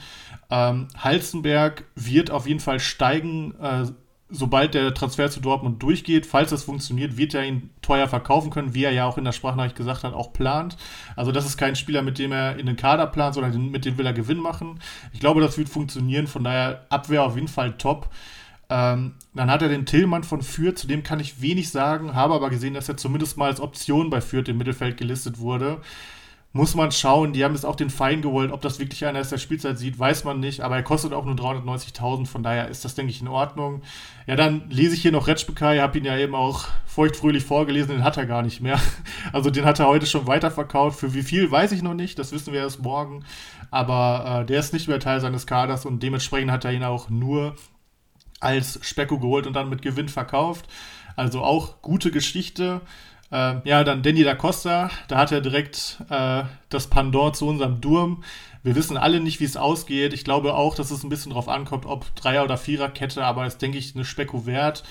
Ähm, 0.50 0.88
Halzenberg 0.96 1.84
wird 1.94 2.30
auf 2.30 2.46
jeden 2.46 2.60
Fall 2.60 2.80
steigen. 2.80 3.54
Äh, 3.60 3.86
sobald 4.32 4.74
der 4.74 4.94
Transfer 4.94 5.28
zu 5.28 5.40
Dortmund 5.40 5.82
durchgeht, 5.82 6.24
falls 6.24 6.50
das 6.50 6.62
funktioniert, 6.62 7.16
wird 7.16 7.34
er 7.34 7.44
ihn 7.44 7.70
teuer 7.82 8.06
verkaufen 8.06 8.50
können, 8.50 8.74
wie 8.74 8.84
er 8.84 8.92
ja 8.92 9.04
auch 9.04 9.18
in 9.18 9.24
der 9.24 9.32
Sprachnachricht 9.32 9.74
gesagt 9.74 10.04
hat, 10.04 10.14
auch 10.14 10.32
plant. 10.32 10.76
Also 11.16 11.32
das 11.32 11.46
ist 11.46 11.56
kein 11.56 11.74
Spieler, 11.74 12.02
mit 12.02 12.20
dem 12.20 12.30
er 12.30 12.56
in 12.56 12.66
den 12.66 12.76
Kader 12.76 13.08
plant, 13.08 13.34
sondern 13.34 13.72
mit 13.72 13.84
dem 13.84 13.98
will 13.98 14.06
er 14.06 14.12
Gewinn 14.12 14.38
machen. 14.38 14.78
Ich 15.12 15.18
glaube, 15.18 15.40
das 15.40 15.58
wird 15.58 15.68
funktionieren, 15.68 16.28
von 16.28 16.44
daher 16.44 16.86
Abwehr 16.90 17.24
auf 17.24 17.34
jeden 17.34 17.48
Fall 17.48 17.76
top. 17.76 18.08
Ähm, 18.68 19.14
dann 19.34 19.50
hat 19.50 19.62
er 19.62 19.68
den 19.68 19.84
Tillmann 19.84 20.22
von 20.22 20.42
Fürth, 20.42 20.78
zu 20.78 20.86
dem 20.86 21.02
kann 21.02 21.18
ich 21.18 21.42
wenig 21.42 21.70
sagen, 21.70 22.14
habe 22.14 22.34
aber 22.34 22.50
gesehen, 22.50 22.74
dass 22.74 22.88
er 22.88 22.96
zumindest 22.96 23.36
mal 23.36 23.46
als 23.46 23.60
Option 23.60 24.10
bei 24.10 24.20
Fürth 24.20 24.48
im 24.48 24.58
Mittelfeld 24.58 24.96
gelistet 24.96 25.40
wurde 25.40 25.80
muss 26.52 26.74
man 26.74 26.90
schauen. 26.90 27.32
Die 27.32 27.44
haben 27.44 27.54
jetzt 27.54 27.64
auch 27.64 27.76
den 27.76 27.90
Fein 27.90 28.22
geholt. 28.22 28.50
Ob 28.50 28.60
das 28.60 28.80
wirklich 28.80 29.04
einer 29.06 29.20
ist, 29.20 29.30
der 29.30 29.38
Spielzeit 29.38 29.78
sieht, 29.78 29.98
weiß 29.98 30.24
man 30.24 30.40
nicht. 30.40 30.62
Aber 30.62 30.74
er 30.74 30.82
kostet 30.82 31.12
auch 31.12 31.24
nur 31.24 31.36
390.000. 31.36 32.26
Von 32.26 32.42
daher 32.42 32.68
ist 32.68 32.84
das, 32.84 32.96
denke 32.96 33.12
ich, 33.12 33.20
in 33.20 33.28
Ordnung. 33.28 33.82
Ja, 34.26 34.34
dann 34.34 34.68
lese 34.68 34.94
ich 34.94 35.02
hier 35.02 35.12
noch 35.12 35.28
Retschbekai. 35.28 35.78
Habe 35.78 35.98
ihn 35.98 36.04
ja 36.04 36.16
eben 36.16 36.34
auch 36.34 36.66
feuchtfröhlich 36.86 37.44
vorgelesen. 37.44 37.90
Den 37.90 38.04
hat 38.04 38.16
er 38.16 38.26
gar 38.26 38.42
nicht 38.42 38.60
mehr. 38.60 38.80
Also 39.32 39.50
den 39.50 39.64
hat 39.64 39.78
er 39.78 39.86
heute 39.86 40.06
schon 40.06 40.26
weiterverkauft. 40.26 40.98
Für 40.98 41.14
wie 41.14 41.22
viel, 41.22 41.50
weiß 41.50 41.72
ich 41.72 41.82
noch 41.82 41.94
nicht. 41.94 42.18
Das 42.18 42.32
wissen 42.32 42.52
wir 42.52 42.60
erst 42.60 42.82
morgen. 42.82 43.24
Aber 43.70 44.40
äh, 44.40 44.46
der 44.46 44.58
ist 44.58 44.72
nicht 44.72 44.88
mehr 44.88 44.98
Teil 44.98 45.20
seines 45.20 45.46
Kaders. 45.46 45.86
Und 45.86 46.02
dementsprechend 46.02 46.50
hat 46.50 46.64
er 46.64 46.72
ihn 46.72 46.82
auch 46.82 47.10
nur 47.10 47.54
als 48.40 48.80
Specko 48.82 49.18
geholt 49.18 49.46
und 49.46 49.52
dann 49.52 49.68
mit 49.68 49.82
Gewinn 49.82 50.08
verkauft. 50.08 50.66
Also 51.14 51.42
auch 51.42 51.80
gute 51.82 52.10
Geschichte. 52.10 52.80
Äh, 53.30 53.56
ja, 53.68 53.84
dann 53.84 54.02
Danny 54.02 54.24
da 54.24 54.34
Costa, 54.34 54.90
da 55.08 55.18
hat 55.18 55.32
er 55.32 55.40
direkt 55.40 55.98
äh, 56.10 56.42
das 56.68 56.88
Pandor 56.88 57.32
zu 57.32 57.46
unserem 57.46 57.80
Durm. 57.80 58.24
Wir 58.62 58.74
wissen 58.74 58.96
alle 58.96 59.20
nicht, 59.20 59.40
wie 59.40 59.44
es 59.44 59.56
ausgeht. 59.56 60.12
Ich 60.12 60.24
glaube 60.24 60.54
auch, 60.54 60.74
dass 60.74 60.90
es 60.90 61.02
ein 61.02 61.08
bisschen 61.08 61.32
drauf 61.32 61.48
ankommt, 61.48 61.86
ob 61.86 62.14
Dreier- 62.16 62.44
oder 62.44 62.58
Viererkette, 62.58 63.24
aber 63.24 63.46
ist, 63.46 63.62
denke 63.62 63.78
ich, 63.78 63.94
eine 63.94 64.04
Specko 64.04 64.46
wert. 64.46 64.82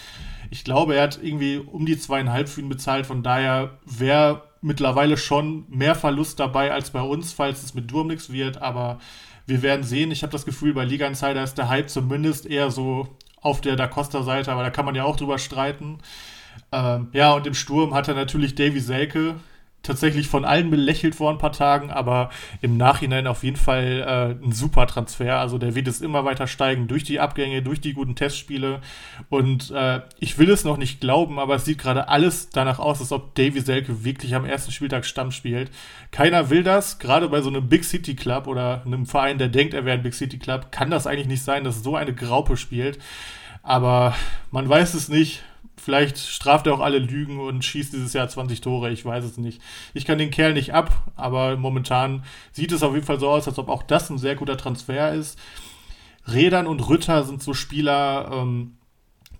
Ich 0.49 0.63
glaube, 0.63 0.95
er 0.95 1.03
hat 1.03 1.19
irgendwie 1.21 1.57
um 1.57 1.85
die 1.85 1.99
zweieinhalb 1.99 2.49
für 2.49 2.61
ihn 2.61 2.69
bezahlt, 2.69 3.05
von 3.05 3.21
daher 3.21 3.77
wäre 3.85 4.43
mittlerweile 4.61 5.17
schon 5.17 5.65
mehr 5.69 5.95
Verlust 5.95 6.39
dabei 6.39 6.73
als 6.73 6.89
bei 6.89 7.01
uns, 7.01 7.31
falls 7.31 7.63
es 7.63 7.73
mit 7.73 7.91
Durm 7.91 8.07
nichts 8.07 8.31
wird, 8.31 8.61
aber 8.61 8.99
wir 9.45 9.61
werden 9.61 9.83
sehen. 9.83 10.11
Ich 10.11 10.23
habe 10.23 10.31
das 10.31 10.45
Gefühl, 10.45 10.73
bei 10.73 10.85
Liga 10.85 11.07
Insider 11.07 11.43
ist 11.43 11.57
der 11.57 11.69
Hype 11.69 11.89
zumindest 11.89 12.45
eher 12.45 12.71
so 12.71 13.07
auf 13.41 13.61
der 13.61 13.75
Da 13.75 13.87
Costa-Seite, 13.87 14.51
aber 14.51 14.63
da 14.63 14.69
kann 14.69 14.85
man 14.85 14.95
ja 14.95 15.03
auch 15.03 15.15
drüber 15.15 15.37
streiten. 15.37 15.99
Ähm, 16.71 17.07
ja, 17.13 17.33
und 17.33 17.47
im 17.47 17.53
Sturm 17.53 17.93
hat 17.93 18.07
er 18.07 18.15
natürlich 18.15 18.55
Davy 18.55 18.79
Selke, 18.79 19.35
tatsächlich 19.81 20.27
von 20.27 20.45
allen 20.45 20.69
belächelt 20.69 21.15
vor 21.15 21.31
ein 21.31 21.37
paar 21.37 21.53
Tagen, 21.53 21.89
aber 21.89 22.29
im 22.61 22.77
Nachhinein 22.77 23.27
auf 23.27 23.43
jeden 23.43 23.55
Fall 23.55 24.37
äh, 24.41 24.45
ein 24.45 24.51
super 24.51 24.87
Transfer. 24.87 25.39
Also 25.39 25.57
der 25.57 25.73
wird 25.73 25.87
es 25.87 26.01
immer 26.01 26.25
weiter 26.25 26.47
steigen 26.47 26.87
durch 26.87 27.03
die 27.03 27.19
Abgänge, 27.19 27.61
durch 27.61 27.79
die 27.79 27.93
guten 27.93 28.15
Testspiele. 28.15 28.81
Und 29.29 29.71
äh, 29.71 30.01
ich 30.19 30.37
will 30.37 30.49
es 30.49 30.65
noch 30.65 30.77
nicht 30.77 30.99
glauben, 30.99 31.39
aber 31.39 31.55
es 31.55 31.65
sieht 31.65 31.79
gerade 31.79 32.09
alles 32.09 32.49
danach 32.49 32.79
aus, 32.79 32.99
als 32.99 33.11
ob 33.11 33.35
Davy 33.35 33.61
Selke 33.61 34.03
wirklich 34.03 34.35
am 34.35 34.45
ersten 34.45 34.71
Spieltag 34.71 35.05
Stamm 35.05 35.31
spielt. 35.31 35.71
Keiner 36.11 36.49
will 36.49 36.63
das, 36.63 36.99
gerade 36.99 37.29
bei 37.29 37.41
so 37.41 37.49
einem 37.49 37.69
Big 37.69 37.85
City 37.85 38.15
Club 38.15 38.47
oder 38.47 38.83
einem 38.85 39.05
Verein, 39.05 39.37
der 39.37 39.47
denkt, 39.47 39.73
er 39.73 39.85
wäre 39.85 39.97
ein 39.97 40.03
Big 40.03 40.13
City 40.13 40.37
Club, 40.37 40.71
kann 40.71 40.91
das 40.91 41.07
eigentlich 41.07 41.27
nicht 41.27 41.43
sein, 41.43 41.63
dass 41.63 41.83
so 41.83 41.95
eine 41.95 42.13
Graupe 42.13 42.57
spielt. 42.57 42.99
Aber 43.63 44.15
man 44.51 44.67
weiß 44.67 44.93
es 44.93 45.09
nicht. 45.09 45.43
Vielleicht 45.79 46.17
straft 46.17 46.67
er 46.67 46.73
auch 46.73 46.79
alle 46.79 46.99
Lügen 46.99 47.39
und 47.39 47.63
schießt 47.63 47.93
dieses 47.93 48.13
Jahr 48.13 48.27
20 48.27 48.61
Tore, 48.61 48.91
ich 48.91 49.05
weiß 49.05 49.23
es 49.23 49.37
nicht. 49.37 49.61
Ich 49.93 50.05
kann 50.05 50.17
den 50.17 50.31
Kerl 50.31 50.53
nicht 50.53 50.73
ab, 50.73 50.91
aber 51.15 51.57
momentan 51.57 52.23
sieht 52.51 52.71
es 52.71 52.83
auf 52.83 52.93
jeden 52.93 53.05
Fall 53.05 53.19
so 53.19 53.29
aus, 53.29 53.47
als 53.47 53.57
ob 53.57 53.69
auch 53.69 53.83
das 53.83 54.09
ein 54.09 54.17
sehr 54.17 54.35
guter 54.35 54.57
Transfer 54.57 55.13
ist. 55.13 55.39
Rädern 56.27 56.67
und 56.67 56.87
Rütter 56.87 57.23
sind 57.23 57.41
so 57.41 57.53
Spieler, 57.53 58.29
ähm, 58.31 58.75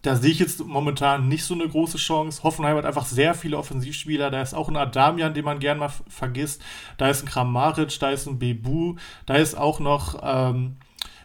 da 0.02 0.16
sehe 0.16 0.32
ich 0.32 0.40
jetzt 0.40 0.66
momentan 0.66 1.28
nicht 1.28 1.44
so 1.44 1.54
eine 1.54 1.68
große 1.68 1.98
Chance. 1.98 2.44
Hoffenheim 2.44 2.78
hat 2.78 2.86
einfach 2.86 3.06
sehr 3.06 3.34
viele 3.34 3.58
Offensivspieler. 3.58 4.32
Da 4.32 4.42
ist 4.42 4.54
auch 4.54 4.70
ein 4.70 4.78
Adamian, 4.78 5.34
den 5.34 5.44
man 5.44 5.60
gern 5.60 5.78
mal 5.78 5.92
vergisst. 6.08 6.62
Da 6.98 7.10
ist 7.10 7.24
ein 7.24 7.28
Kramaric, 7.28 8.00
da 8.00 8.10
ist 8.10 8.26
ein 8.26 8.40
Bebu, 8.40 8.96
da 9.26 9.36
ist 9.36 9.58
auch 9.58 9.82
noch 9.82 10.20
ähm, 10.24 10.78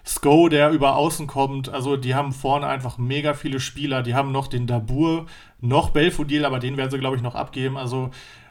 Sko, 0.06 0.48
der 0.48 0.70
über 0.70 0.96
außen 0.96 1.26
kommt. 1.26 1.68
Also 1.68 1.96
die 1.96 2.14
haben 2.14 2.32
vorne 2.32 2.66
einfach 2.66 2.98
mega 2.98 3.34
viele 3.34 3.60
Spieler. 3.60 4.02
Die 4.02 4.14
haben 4.14 4.32
noch 4.32 4.48
den 4.48 4.66
Dabur, 4.66 5.26
noch 5.60 5.90
Belfodil, 5.90 6.44
aber 6.44 6.58
den 6.58 6.76
werden 6.76 6.90
sie, 6.90 6.98
glaube 6.98 7.16
ich, 7.16 7.22
noch 7.22 7.34
abgeben. 7.34 7.76
Also 7.76 8.10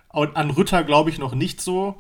an 0.09 0.49
Rütter 0.51 0.83
glaube 0.83 1.09
ich 1.09 1.19
noch 1.19 1.35
nicht 1.35 1.61
so. 1.61 1.97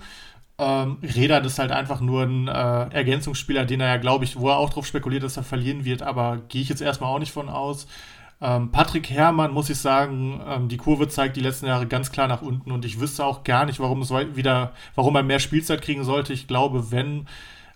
Ähm, 0.59 0.97
Räder 1.01 1.43
ist 1.43 1.59
halt 1.59 1.71
einfach 1.71 1.99
nur 1.99 2.23
ein 2.23 2.47
äh, 2.47 2.51
Ergänzungsspieler, 2.51 3.65
den 3.65 3.81
er 3.81 3.87
ja, 3.87 3.97
glaube 3.97 4.23
ich, 4.23 4.39
wo 4.39 4.49
er 4.49 4.57
auch 4.57 4.69
drauf 4.69 4.85
spekuliert, 4.85 5.23
dass 5.23 5.37
er 5.37 5.43
verlieren 5.43 5.83
wird, 5.83 6.03
aber 6.03 6.41
gehe 6.47 6.61
ich 6.61 6.69
jetzt 6.69 6.81
erstmal 6.81 7.13
auch 7.13 7.19
nicht 7.19 7.31
von 7.31 7.49
aus. 7.49 7.87
Ähm, 8.39 8.71
Patrick 8.71 9.09
Herrmann, 9.09 9.51
muss 9.51 9.69
ich 9.69 9.79
sagen, 9.79 10.41
ähm, 10.47 10.67
die 10.67 10.77
Kurve 10.77 11.07
zeigt 11.07 11.37
die 11.37 11.41
letzten 11.41 11.65
Jahre 11.65 11.87
ganz 11.87 12.11
klar 12.11 12.27
nach 12.27 12.43
unten 12.43 12.71
und 12.71 12.85
ich 12.85 12.99
wüsste 12.99 13.25
auch 13.25 13.43
gar 13.43 13.65
nicht, 13.65 13.79
warum 13.79 14.01
es 14.01 14.11
wieder, 14.11 14.73
warum 14.93 15.15
er 15.15 15.23
mehr 15.23 15.39
Spielzeit 15.39 15.81
kriegen 15.81 16.03
sollte. 16.03 16.33
Ich 16.33 16.47
glaube, 16.47 16.91
wenn 16.91 17.27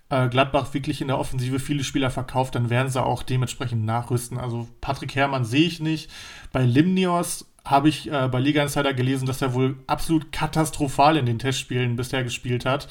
äh, 0.10 0.30
Gladbach 0.30 0.74
wirklich 0.74 1.02
in 1.02 1.08
der 1.08 1.20
Offensive 1.20 1.60
viele 1.60 1.84
Spieler 1.84 2.10
verkauft, 2.10 2.56
dann 2.56 2.70
werden 2.70 2.90
sie 2.90 3.04
auch 3.04 3.24
dementsprechend 3.24 3.86
nachrüsten. 3.86 4.38
Also 4.38 4.68
Patrick 4.82 5.16
Herrmann 5.16 5.46
sehe 5.46 5.68
ich 5.68 5.80
nicht. 5.80 6.10
Bei 6.58 6.66
Limnios 6.66 7.46
habe 7.70 7.90
ich 7.90 8.12
äh, 8.12 8.28
bei 8.30 8.40
Liga 8.40 8.64
Insider 8.64 8.94
gelesen, 8.94 9.26
dass 9.26 9.42
er 9.42 9.54
wohl 9.54 9.76
absolut 9.88 10.32
katastrophal 10.32 11.18
in 11.18 11.26
den 11.26 11.38
Testspielen 11.38 11.96
bisher 11.96 12.24
gespielt 12.24 12.66
hat. 12.66 12.88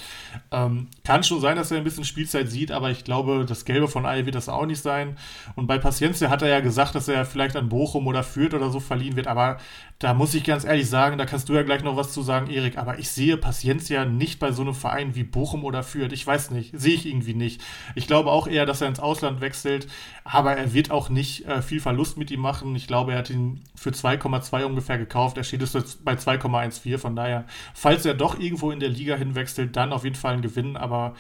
Ähm, 0.51 0.89
kann 1.03 1.25
schon 1.25 1.41
sein, 1.41 1.57
dass 1.57 1.71
er 1.71 1.79
ein 1.79 1.85
bisschen 1.85 2.05
Spielzeit 2.05 2.49
sieht, 2.49 2.71
aber 2.71 2.91
ich 2.91 3.03
glaube, 3.03 3.45
das 3.47 3.65
Gelbe 3.65 3.89
von 3.89 4.07
Ei 4.07 4.25
wird 4.25 4.35
das 4.35 4.49
auch 4.49 4.67
nicht 4.67 4.81
sein. 4.81 5.17
Und 5.55 5.67
bei 5.67 5.79
Paciencia 5.79 6.31
hat 6.31 6.43
er 6.43 6.49
ja 6.49 6.61
gesagt, 6.61 6.95
dass 6.95 7.09
er 7.09 7.25
vielleicht 7.25 7.57
an 7.57 7.69
Bochum 7.69 8.07
oder 8.07 8.23
Fürth 8.23 8.55
oder 8.55 8.71
so 8.71 8.79
verliehen 8.81 9.17
wird, 9.17 9.27
aber 9.27 9.59
da 9.99 10.13
muss 10.13 10.35
ich 10.35 10.45
ganz 10.45 10.65
ehrlich 10.65 10.91
sagen, 10.91 11.17
da 11.17 11.25
kannst 11.25 11.49
du 11.49 11.55
ja 11.55 11.63
gleich 11.63 11.83
noch 11.83 11.97
was 11.97 12.13
zu 12.13 12.21
sagen, 12.21 12.51
Erik, 12.51 12.77
aber 12.77 12.99
ich 12.99 13.11
sehe 13.11 13.39
Paciencia 13.39 14.05
nicht 14.05 14.39
bei 14.39 14.53
so 14.53 14.61
einem 14.61 14.75
Verein 14.75 15.15
wie 15.15 15.25
Bochum 15.25 15.65
oder 15.65 15.83
Fürth. 15.83 16.13
Ich 16.13 16.27
weiß 16.27 16.51
nicht, 16.51 16.79
sehe 16.79 16.95
ich 16.95 17.07
irgendwie 17.07 17.33
nicht. 17.33 17.63
Ich 17.95 18.07
glaube 18.07 18.31
auch 18.31 18.47
eher, 18.47 18.67
dass 18.67 18.83
er 18.83 18.89
ins 18.89 19.01
Ausland 19.01 19.41
wechselt, 19.41 19.87
aber 20.23 20.55
er 20.55 20.75
wird 20.75 20.91
auch 20.91 21.09
nicht 21.09 21.47
äh, 21.47 21.63
viel 21.63 21.81
Verlust 21.81 22.19
mit 22.19 22.31
ihm 22.31 22.41
machen. 22.41 22.77
Ich 22.77 22.87
glaube, 22.87 23.13
er 23.13 23.19
hat 23.19 23.31
ihn 23.31 23.56
für 23.75 23.91
2,2 23.91 24.65
ungefähr 24.65 24.99
gekauft. 24.99 25.37
Er 25.37 25.45
steht 25.45 25.61
jetzt 25.63 26.05
bei 26.05 26.15
2,14. 26.15 26.99
Von 26.99 27.17
daher, 27.17 27.45
falls 27.75 28.05
er 28.05 28.15
doch 28.15 28.39
irgendwo 28.39 28.71
in 28.71 28.81
der 28.81 28.89
Liga 28.89 29.17
hinwechselt, 29.17 29.77
dann 29.77 29.93
auf 29.93 30.05
jeden 30.05 30.17
Fall 30.17 30.35
ein 30.35 30.43
Gewinn. 30.43 30.77
Aber 30.77 31.15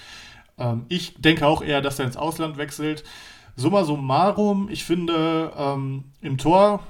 Ähm, 0.59 0.87
ich 0.89 1.14
denke 1.20 1.47
auch 1.47 1.62
eher, 1.62 1.82
dass 1.82 1.99
er 1.99 2.07
ins 2.07 2.16
Ausland 2.16 2.57
wechselt. 2.57 3.05
Summa 3.57 3.84
summarum, 3.84 4.68
ich 4.70 4.84
finde, 4.84 5.53
ähm, 5.57 6.05
im 6.20 6.39
Tor 6.39 6.80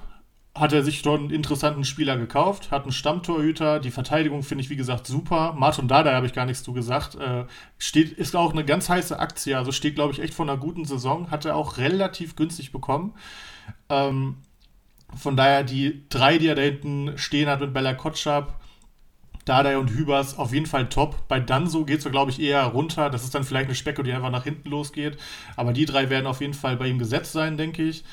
hat 0.55 0.73
er 0.73 0.83
sich 0.83 1.03
dort 1.03 1.21
einen 1.21 1.31
interessanten 1.31 1.85
Spieler 1.85 2.17
gekauft, 2.17 2.71
hat 2.71 2.85
einen 2.85 2.93
Stammtorhüter. 2.93 3.79
Die 3.79 3.91
Verteidigung 3.91 4.43
finde 4.43 4.65
ich, 4.65 4.71
wie 4.71 4.77
gesagt, 4.77 5.07
super. 5.07 5.55
Martin 5.57 5.87
Dada 5.87 6.15
habe 6.15 6.27
ich 6.27 6.33
gar 6.33 6.47
nichts 6.47 6.63
zu 6.63 6.73
gesagt. 6.73 7.15
Äh, 7.17 7.45
steht, 7.79 8.13
ist 8.13 8.35
auch 8.35 8.53
eine 8.53 8.65
ganz 8.65 8.89
heiße 8.89 9.19
Aktie, 9.19 9.57
also 9.57 9.71
steht, 9.73 9.97
glaube 9.97 10.13
ich, 10.13 10.21
echt 10.21 10.35
von 10.35 10.49
einer 10.49 10.59
guten 10.59 10.85
Saison. 10.85 11.31
Hat 11.31 11.45
er 11.45 11.57
auch 11.57 11.77
relativ 11.77 12.37
günstig 12.37 12.73
bekommen. 12.73 13.15
Ähm, 13.89 14.37
von 15.15 15.37
daher 15.37 15.63
die 15.65 16.03
drei, 16.09 16.39
die 16.39 16.49
er 16.49 16.55
da 16.55 16.63
hinten 16.63 17.17
stehen 17.17 17.49
hat 17.49 17.61
mit 17.61 17.73
Bella 17.73 17.95
Kotschap, 17.95 18.61
Dada 19.45 19.79
und 19.79 19.91
Hübers, 19.91 20.37
auf 20.37 20.53
jeden 20.53 20.67
Fall 20.67 20.89
top. 20.89 21.29
Bei 21.29 21.39
Danso 21.39 21.85
geht 21.85 22.05
es, 22.05 22.11
glaube 22.11 22.33
ich, 22.33 22.41
eher 22.41 22.65
runter. 22.65 23.11
Das 23.11 23.23
ist 23.23 23.35
dann 23.35 23.45
vielleicht 23.45 23.67
eine 23.67 23.77
Specko, 23.77 24.03
die 24.03 24.13
einfach 24.13 24.33
nach 24.33 24.45
hinten 24.45 24.69
losgeht. 24.69 25.17
Aber 25.55 25.73
die 25.73 25.85
drei 25.85 26.11
werden 26.11 26.27
auf 26.27 26.41
jeden 26.41 26.55
Fall 26.55 26.77
bei 26.77 26.89
ihm 26.89 26.99
gesetzt 26.99 27.33
sein, 27.33 27.57
denke 27.57 27.85
ich. 27.85 28.05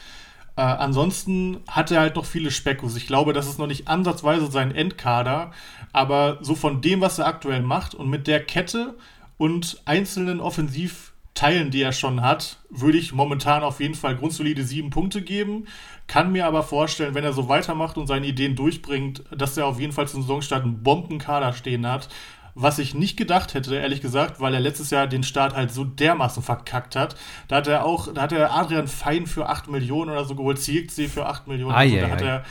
Äh, 0.55 0.61
ansonsten 0.61 1.61
hat 1.67 1.89
er 1.91 2.01
halt 2.01 2.15
noch 2.15 2.25
viele 2.25 2.51
Speckos. 2.51 2.95
Ich 2.95 3.07
glaube, 3.07 3.33
das 3.33 3.47
ist 3.47 3.57
noch 3.57 3.67
nicht 3.67 3.87
ansatzweise 3.87 4.51
sein 4.51 4.73
Endkader, 4.73 5.51
aber 5.91 6.37
so 6.41 6.55
von 6.55 6.81
dem, 6.81 7.01
was 7.01 7.19
er 7.19 7.27
aktuell 7.27 7.61
macht 7.61 7.95
und 7.95 8.09
mit 8.09 8.27
der 8.27 8.43
Kette 8.43 8.95
und 9.37 9.81
einzelnen 9.85 10.39
Offensivteilen, 10.39 11.71
die 11.71 11.81
er 11.81 11.91
schon 11.91 12.21
hat, 12.21 12.59
würde 12.69 12.99
ich 12.99 13.13
momentan 13.13 13.63
auf 13.63 13.79
jeden 13.79 13.95
Fall 13.95 14.15
grundsolide 14.15 14.63
sieben 14.63 14.91
Punkte 14.91 15.23
geben. 15.23 15.65
Kann 16.07 16.31
mir 16.31 16.45
aber 16.45 16.63
vorstellen, 16.63 17.15
wenn 17.15 17.23
er 17.23 17.33
so 17.33 17.49
weitermacht 17.49 17.97
und 17.97 18.07
seine 18.07 18.27
Ideen 18.27 18.55
durchbringt, 18.55 19.23
dass 19.31 19.57
er 19.57 19.65
auf 19.65 19.79
jeden 19.79 19.93
Fall 19.93 20.07
zum 20.07 20.21
Saisonstart 20.21 20.63
einen 20.63 20.83
Bombenkader 20.83 21.53
stehen 21.53 21.87
hat 21.87 22.09
was 22.55 22.79
ich 22.79 22.93
nicht 22.93 23.17
gedacht 23.17 23.53
hätte, 23.53 23.75
ehrlich 23.75 24.01
gesagt, 24.01 24.39
weil 24.39 24.53
er 24.53 24.59
letztes 24.59 24.91
Jahr 24.91 25.07
den 25.07 25.23
Start 25.23 25.55
halt 25.55 25.71
so 25.71 25.83
dermaßen 25.83 26.43
verkackt 26.43 26.95
hat. 26.95 27.15
Da 27.47 27.57
hat 27.57 27.67
er 27.67 27.85
auch, 27.85 28.13
da 28.13 28.21
hat 28.21 28.31
er 28.31 28.53
Adrian 28.53 28.87
Fein 28.87 29.25
für 29.25 29.49
8 29.49 29.69
Millionen 29.69 30.11
oder 30.11 30.25
so 30.25 30.35
geholt, 30.35 30.59
Zirkzee 30.59 31.07
für 31.07 31.25
8 31.25 31.47
Millionen. 31.47 31.73
Ai, 31.73 31.85
also, 31.85 31.97
da 31.97 32.05
ai, 32.05 32.09
hat 32.11 32.21
er 32.21 32.43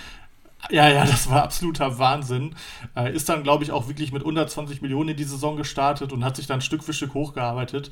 ja, 0.71 0.89
ja, 0.89 1.05
das 1.05 1.29
war 1.29 1.43
absoluter 1.43 1.99
Wahnsinn. 1.99 2.55
Äh, 2.97 3.15
ist 3.15 3.29
dann, 3.29 3.43
glaube 3.43 3.65
ich, 3.65 3.73
auch 3.73 3.89
wirklich 3.89 4.13
mit 4.13 4.23
120 4.23 4.83
Millionen 4.83 5.11
in 5.11 5.17
die 5.17 5.25
Saison 5.25 5.57
gestartet 5.57 6.13
und 6.13 6.25
hat 6.25 6.37
sich 6.37 6.47
dann 6.47 6.61
Stück 6.61 6.85
für 6.85 6.93
Stück 6.93 7.15
hochgearbeitet. 7.15 7.91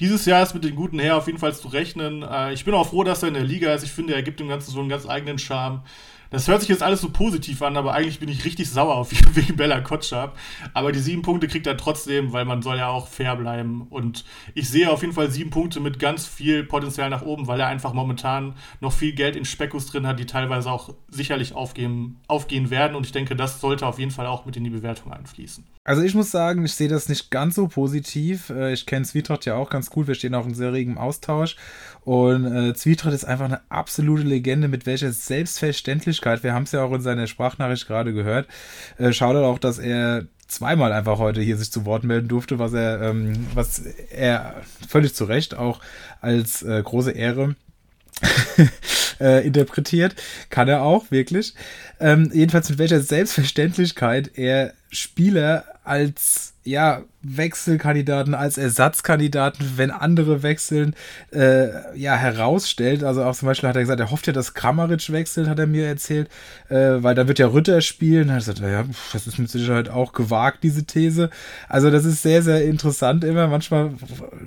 Dieses 0.00 0.26
Jahr 0.26 0.42
ist 0.42 0.54
mit 0.54 0.64
den 0.64 0.76
guten 0.76 0.98
Herren 0.98 1.18
auf 1.18 1.26
jeden 1.26 1.38
Fall 1.38 1.54
zu 1.54 1.68
rechnen. 1.68 2.22
Äh, 2.22 2.52
ich 2.52 2.64
bin 2.64 2.74
auch 2.74 2.88
froh, 2.88 3.04
dass 3.04 3.22
er 3.22 3.28
in 3.28 3.34
der 3.34 3.44
Liga 3.44 3.74
ist. 3.74 3.82
Ich 3.82 3.92
finde, 3.92 4.14
er 4.14 4.22
gibt 4.22 4.40
dem 4.40 4.48
Ganzen 4.48 4.70
so 4.70 4.80
einen 4.80 4.88
ganz 4.88 5.08
eigenen 5.08 5.38
Charme. 5.38 5.82
Das 6.30 6.46
hört 6.46 6.60
sich 6.60 6.68
jetzt 6.68 6.82
alles 6.82 7.00
so 7.00 7.08
positiv 7.08 7.62
an, 7.62 7.76
aber 7.76 7.94
eigentlich 7.94 8.20
bin 8.20 8.28
ich 8.28 8.44
richtig 8.44 8.70
sauer 8.70 8.94
auf 8.96 9.12
ihn 9.12 9.26
wegen 9.34 9.56
Bella 9.56 9.80
Kotschap. 9.80 10.36
Aber 10.74 10.92
die 10.92 10.98
sieben 10.98 11.22
Punkte 11.22 11.48
kriegt 11.48 11.66
er 11.66 11.76
trotzdem, 11.76 12.32
weil 12.32 12.44
man 12.44 12.62
soll 12.62 12.76
ja 12.76 12.88
auch 12.88 13.08
fair 13.08 13.36
bleiben. 13.36 13.86
Und 13.90 14.24
ich 14.54 14.68
sehe 14.68 14.90
auf 14.90 15.00
jeden 15.02 15.14
Fall 15.14 15.30
sieben 15.30 15.50
Punkte 15.50 15.80
mit 15.80 15.98
ganz 15.98 16.26
viel 16.26 16.64
Potenzial 16.64 17.08
nach 17.10 17.22
oben, 17.22 17.46
weil 17.46 17.60
er 17.60 17.68
einfach 17.68 17.92
momentan 17.92 18.54
noch 18.80 18.92
viel 18.92 19.12
Geld 19.12 19.36
in 19.36 19.44
Speckus 19.44 19.86
drin 19.86 20.06
hat, 20.06 20.18
die 20.18 20.26
teilweise 20.26 20.70
auch 20.70 20.94
sicherlich 21.08 21.54
aufgehen, 21.54 22.16
aufgehen 22.28 22.70
werden. 22.70 22.94
Und 22.96 23.06
ich 23.06 23.12
denke, 23.12 23.34
das 23.34 23.60
sollte 23.60 23.86
auf 23.86 23.98
jeden 23.98 24.10
Fall 24.10 24.26
auch 24.26 24.44
mit 24.44 24.56
in 24.56 24.64
die 24.64 24.70
Bewertung 24.70 25.12
einfließen. 25.12 25.64
Also 25.84 26.02
ich 26.02 26.14
muss 26.14 26.30
sagen, 26.30 26.66
ich 26.66 26.74
sehe 26.74 26.88
das 26.88 27.08
nicht 27.08 27.30
ganz 27.30 27.54
so 27.54 27.66
positiv. 27.68 28.50
Äh, 28.50 28.74
Ich 28.74 28.84
kenne 28.84 29.06
Zwietracht 29.06 29.46
ja 29.46 29.54
auch 29.54 29.70
ganz 29.70 29.88
gut. 29.88 30.06
Wir 30.06 30.14
stehen 30.14 30.34
auch 30.34 30.44
in 30.44 30.52
sehr 30.52 30.74
regem 30.74 30.98
Austausch. 30.98 31.56
Und 32.08 32.46
äh, 32.46 32.72
Zwietracht 32.72 33.12
ist 33.12 33.26
einfach 33.26 33.44
eine 33.44 33.60
absolute 33.68 34.22
Legende, 34.22 34.66
mit 34.68 34.86
welcher 34.86 35.12
Selbstverständlichkeit, 35.12 36.42
wir 36.42 36.54
haben 36.54 36.62
es 36.62 36.72
ja 36.72 36.82
auch 36.82 36.94
in 36.94 37.02
seiner 37.02 37.26
Sprachnachricht 37.26 37.86
gerade 37.86 38.14
gehört, 38.14 38.48
äh, 38.96 39.12
schaut 39.12 39.36
auch, 39.36 39.58
dass 39.58 39.78
er 39.78 40.24
zweimal 40.46 40.94
einfach 40.94 41.18
heute 41.18 41.42
hier 41.42 41.58
sich 41.58 41.70
zu 41.70 41.84
Wort 41.84 42.04
melden 42.04 42.28
durfte, 42.28 42.58
was 42.58 42.72
er, 42.72 43.02
ähm, 43.02 43.46
was 43.52 43.80
er 44.10 44.62
völlig 44.88 45.14
zu 45.14 45.26
Recht 45.26 45.54
auch 45.54 45.82
als 46.22 46.62
äh, 46.62 46.82
große 46.82 47.10
Ehre 47.10 47.56
äh, 49.20 49.46
interpretiert. 49.46 50.16
Kann 50.48 50.66
er 50.66 50.84
auch, 50.84 51.10
wirklich. 51.10 51.52
Ähm, 52.00 52.30
jedenfalls 52.32 52.70
mit 52.70 52.78
welcher 52.78 53.02
Selbstverständlichkeit 53.02 54.30
er 54.38 54.72
Spieler 54.90 55.66
als 55.84 56.47
ja, 56.68 57.02
Wechselkandidaten, 57.22 58.34
als 58.34 58.58
Ersatzkandidaten, 58.58 59.72
wenn 59.76 59.90
andere 59.90 60.42
wechseln, 60.42 60.94
äh, 61.32 61.98
ja, 61.98 62.14
herausstellt. 62.14 63.02
Also 63.02 63.24
auch 63.24 63.34
zum 63.34 63.46
Beispiel 63.46 63.68
hat 63.68 63.76
er 63.76 63.82
gesagt, 63.82 63.98
er 63.98 64.10
hofft 64.10 64.28
ja, 64.28 64.32
dass 64.32 64.54
Kramaric 64.54 65.10
wechselt, 65.10 65.48
hat 65.48 65.58
er 65.58 65.66
mir 65.66 65.86
erzählt, 65.86 66.28
äh, 66.68 67.02
weil 67.02 67.14
da 67.16 67.26
wird 67.26 67.38
ja 67.40 67.48
Rütter 67.48 67.80
spielen. 67.80 68.28
Da 68.28 68.34
hat 68.34 68.46
er 68.46 68.54
gesagt, 68.54 68.72
ja, 68.72 68.84
das 69.12 69.26
ist 69.26 69.38
mit 69.38 69.50
Sicherheit 69.50 69.88
auch 69.88 70.12
gewagt, 70.12 70.62
diese 70.62 70.84
These. 70.84 71.30
Also 71.68 71.90
das 71.90 72.04
ist 72.04 72.22
sehr, 72.22 72.42
sehr 72.42 72.64
interessant 72.64 73.24
immer. 73.24 73.48
Manchmal 73.48 73.92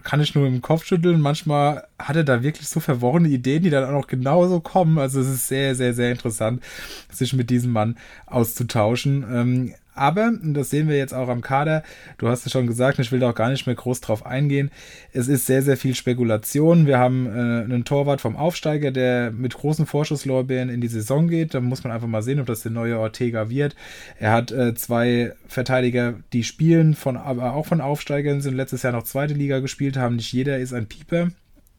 kann 0.03 0.21
ich 0.21 0.33
nur 0.33 0.47
im 0.47 0.61
Kopf 0.61 0.85
schütteln, 0.85 1.19
manchmal 1.19 1.87
hat 1.99 2.15
er 2.15 2.23
da 2.23 2.41
wirklich 2.41 2.69
so 2.69 2.79
verworrene 2.79 3.27
Ideen, 3.27 3.63
die 3.63 3.69
dann 3.69 3.83
auch 3.83 3.91
noch 3.91 4.07
genauso 4.07 4.59
kommen. 4.61 4.97
Also 4.97 5.19
es 5.19 5.27
ist 5.27 5.47
sehr, 5.47 5.75
sehr, 5.75 5.93
sehr 5.93 6.11
interessant, 6.11 6.63
sich 7.11 7.33
mit 7.33 7.49
diesem 7.49 7.71
Mann 7.71 7.97
auszutauschen. 8.27 9.25
Ähm, 9.29 9.73
aber, 9.93 10.27
und 10.27 10.53
das 10.53 10.69
sehen 10.69 10.87
wir 10.87 10.97
jetzt 10.97 11.13
auch 11.13 11.27
am 11.27 11.41
Kader, 11.41 11.83
du 12.17 12.29
hast 12.29 12.45
es 12.45 12.51
schon 12.51 12.67
gesagt, 12.67 12.99
ich 12.99 13.11
will 13.11 13.19
da 13.19 13.31
auch 13.31 13.35
gar 13.35 13.49
nicht 13.49 13.65
mehr 13.65 13.75
groß 13.75 14.01
drauf 14.01 14.25
eingehen. 14.25 14.71
Es 15.11 15.27
ist 15.27 15.45
sehr, 15.45 15.61
sehr 15.61 15.77
viel 15.77 15.95
Spekulation. 15.95 16.87
Wir 16.87 16.97
haben 16.97 17.25
äh, 17.25 17.63
einen 17.63 17.83
Torwart 17.83 18.21
vom 18.21 18.35
Aufsteiger, 18.35 18.91
der 18.91 19.31
mit 19.31 19.53
großen 19.53 19.85
Vorschusslorbeeren 19.85 20.69
in 20.69 20.81
die 20.81 20.87
Saison 20.87 21.27
geht. 21.27 21.53
Da 21.53 21.59
muss 21.59 21.83
man 21.83 21.91
einfach 21.91 22.07
mal 22.07 22.21
sehen, 22.21 22.39
ob 22.39 22.45
das 22.45 22.61
der 22.61 22.71
neue 22.71 22.99
Ortega 22.99 23.49
wird. 23.49 23.75
Er 24.17 24.31
hat 24.31 24.51
äh, 24.51 24.73
zwei 24.75 25.33
Verteidiger, 25.47 26.15
die 26.31 26.43
spielen, 26.43 26.93
von, 26.93 27.17
aber 27.17 27.53
auch 27.53 27.65
von 27.65 27.81
Aufsteigern, 27.81 28.41
sind 28.41 28.55
letztes 28.55 28.83
Jahr 28.83 28.93
noch 28.93 29.03
zweite 29.03 29.33
Liga 29.33 29.59
gespielt 29.59 29.97
haben. 29.97 30.15
Nicht 30.15 30.31
jeder 30.31 30.57
ist 30.57 30.73
ein 30.73 30.87
Pieper, 30.87 31.31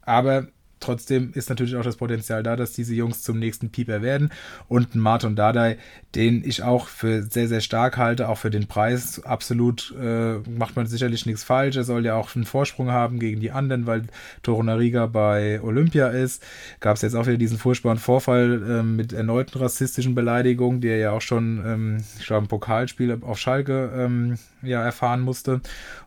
aber 0.02 0.48
trotzdem 0.82 1.32
ist 1.34 1.48
natürlich 1.48 1.76
auch 1.76 1.84
das 1.84 1.96
Potenzial 1.96 2.42
da, 2.42 2.56
dass 2.56 2.72
diese 2.72 2.94
Jungs 2.94 3.22
zum 3.22 3.38
nächsten 3.38 3.70
Pieper 3.70 4.02
werden. 4.02 4.30
Und 4.68 4.94
Martin 4.94 5.36
Dardai, 5.36 5.78
den 6.14 6.42
ich 6.44 6.62
auch 6.62 6.88
für 6.88 7.22
sehr, 7.22 7.48
sehr 7.48 7.60
stark 7.60 7.96
halte, 7.96 8.28
auch 8.28 8.38
für 8.38 8.50
den 8.50 8.66
Preis. 8.66 9.24
Absolut 9.24 9.94
äh, 10.00 10.38
macht 10.50 10.76
man 10.76 10.86
sicherlich 10.86 11.26
nichts 11.26 11.44
falsch. 11.44 11.76
Er 11.76 11.84
soll 11.84 12.04
ja 12.04 12.14
auch 12.14 12.34
einen 12.34 12.44
Vorsprung 12.44 12.90
haben 12.90 13.18
gegen 13.18 13.40
die 13.40 13.50
anderen, 13.50 13.86
weil 13.86 14.04
Torunariga 14.42 15.06
bei 15.06 15.60
Olympia 15.62 16.08
ist. 16.08 16.42
Gab 16.80 16.96
es 16.96 17.02
jetzt 17.02 17.14
auch 17.14 17.26
wieder 17.26 17.38
diesen 17.38 17.58
furchtbaren 17.58 17.98
Vorfall 17.98 18.62
ähm, 18.68 18.96
mit 18.96 19.12
erneuten 19.12 19.58
rassistischen 19.58 20.14
Beleidigungen, 20.14 20.80
die 20.80 20.88
er 20.88 20.98
ja 20.98 21.10
auch 21.12 21.22
schon, 21.22 21.62
ähm, 21.64 22.04
ich 22.18 22.26
glaube, 22.26 22.42
im 22.42 22.48
Pokalspiel 22.48 23.18
auf 23.22 23.38
Schalke 23.38 23.90
ähm, 23.96 24.38
ja, 24.62 24.82
erfahren 24.82 25.20
musste. 25.20 25.60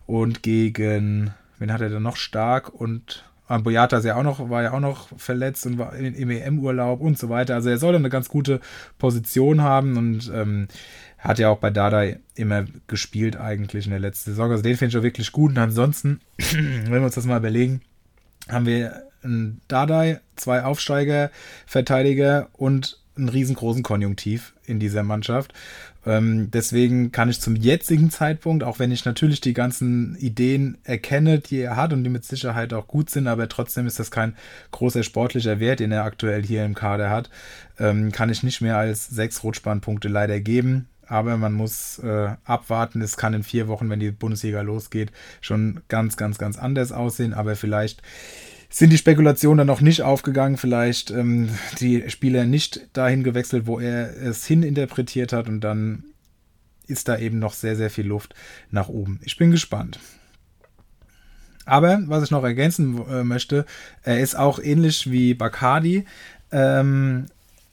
Und 0.06 0.42
gegen, 0.42 1.32
wen 1.58 1.72
hat 1.72 1.80
er 1.80 1.88
denn 1.88 2.02
noch 2.02 2.16
stark 2.16 2.72
und 2.72 3.24
Boyata 3.48 3.98
ist 3.98 4.04
ja 4.04 4.16
auch 4.16 4.22
noch, 4.22 4.50
war 4.50 4.62
ja 4.62 4.72
auch 4.72 4.80
noch 4.80 5.08
verletzt 5.16 5.66
und 5.66 5.78
war 5.78 5.94
im 5.94 6.30
EM-Urlaub 6.30 7.00
und 7.00 7.18
so 7.18 7.28
weiter. 7.28 7.54
Also 7.54 7.70
er 7.70 7.78
soll 7.78 7.94
eine 7.94 8.10
ganz 8.10 8.28
gute 8.28 8.60
Position 8.98 9.62
haben 9.62 9.96
und 9.96 10.30
ähm, 10.34 10.68
hat 11.18 11.38
ja 11.38 11.48
auch 11.48 11.58
bei 11.58 11.70
Dada 11.70 12.04
immer 12.34 12.64
gespielt 12.86 13.36
eigentlich 13.36 13.86
in 13.86 13.90
der 13.90 14.00
letzten 14.00 14.30
Saison. 14.30 14.50
Also 14.50 14.62
den 14.62 14.76
finde 14.76 14.90
ich 14.90 14.98
auch 14.98 15.04
wirklich 15.04 15.32
gut. 15.32 15.52
Und 15.52 15.58
ansonsten, 15.58 16.20
wenn 16.38 16.90
wir 16.90 17.02
uns 17.02 17.14
das 17.14 17.26
mal 17.26 17.38
überlegen, 17.38 17.82
haben 18.48 18.66
wir 18.66 19.02
einen 19.22 19.60
Dardai, 19.68 20.20
zwei 20.36 20.62
Aufsteiger, 20.62 21.30
Verteidiger 21.66 22.48
und 22.52 23.00
einen 23.16 23.28
riesengroßen 23.28 23.82
Konjunktiv 23.82 24.54
in 24.64 24.80
dieser 24.80 25.02
Mannschaft. 25.02 25.52
Ähm, 26.04 26.50
deswegen 26.52 27.10
kann 27.10 27.28
ich 27.28 27.40
zum 27.40 27.56
jetzigen 27.56 28.10
Zeitpunkt, 28.10 28.62
auch 28.62 28.78
wenn 28.78 28.92
ich 28.92 29.04
natürlich 29.04 29.40
die 29.40 29.54
ganzen 29.54 30.16
Ideen 30.16 30.78
erkenne, 30.84 31.40
die 31.40 31.58
er 31.58 31.76
hat 31.76 31.92
und 31.92 32.04
die 32.04 32.10
mit 32.10 32.24
Sicherheit 32.24 32.72
auch 32.72 32.86
gut 32.86 33.10
sind, 33.10 33.26
aber 33.26 33.48
trotzdem 33.48 33.86
ist 33.86 33.98
das 33.98 34.10
kein 34.10 34.36
großer 34.70 35.02
sportlicher 35.02 35.58
Wert, 35.58 35.80
den 35.80 35.92
er 35.92 36.04
aktuell 36.04 36.44
hier 36.44 36.64
im 36.64 36.74
Kader 36.74 37.10
hat, 37.10 37.28
ähm, 37.78 38.12
kann 38.12 38.30
ich 38.30 38.42
nicht 38.42 38.60
mehr 38.60 38.76
als 38.76 39.08
sechs 39.08 39.42
Rutschbahnpunkte 39.42 40.08
leider 40.08 40.40
geben. 40.40 40.86
Aber 41.08 41.36
man 41.36 41.52
muss 41.52 42.00
äh, 42.00 42.30
abwarten. 42.44 43.00
Es 43.00 43.16
kann 43.16 43.32
in 43.32 43.44
vier 43.44 43.68
Wochen, 43.68 43.88
wenn 43.90 44.00
die 44.00 44.10
Bundesliga 44.10 44.62
losgeht, 44.62 45.12
schon 45.40 45.82
ganz, 45.88 46.16
ganz, 46.16 46.36
ganz 46.36 46.58
anders 46.58 46.90
aussehen. 46.90 47.32
Aber 47.32 47.54
vielleicht 47.54 48.02
sind 48.68 48.90
die 48.90 48.98
Spekulationen 48.98 49.58
dann 49.58 49.66
noch 49.66 49.80
nicht 49.80 50.02
aufgegangen, 50.02 50.56
vielleicht 50.56 51.10
ähm, 51.10 51.50
die 51.80 52.08
Spieler 52.10 52.44
nicht 52.44 52.88
dahin 52.92 53.22
gewechselt, 53.22 53.66
wo 53.66 53.78
er 53.78 54.16
es 54.16 54.46
hininterpretiert 54.46 55.32
hat 55.32 55.48
und 55.48 55.60
dann 55.60 56.04
ist 56.86 57.08
da 57.08 57.18
eben 57.18 57.38
noch 57.38 57.52
sehr, 57.52 57.76
sehr 57.76 57.90
viel 57.90 58.06
Luft 58.06 58.34
nach 58.70 58.88
oben. 58.88 59.20
Ich 59.22 59.36
bin 59.36 59.50
gespannt. 59.50 59.98
Aber 61.64 62.00
was 62.06 62.22
ich 62.22 62.30
noch 62.30 62.44
ergänzen 62.44 63.00
äh, 63.08 63.24
möchte, 63.24 63.66
er 64.02 64.20
ist 64.20 64.36
auch 64.36 64.60
ähnlich 64.60 65.10
wie 65.10 65.34
Bacardi 65.34 66.04
ähm, 66.52 67.26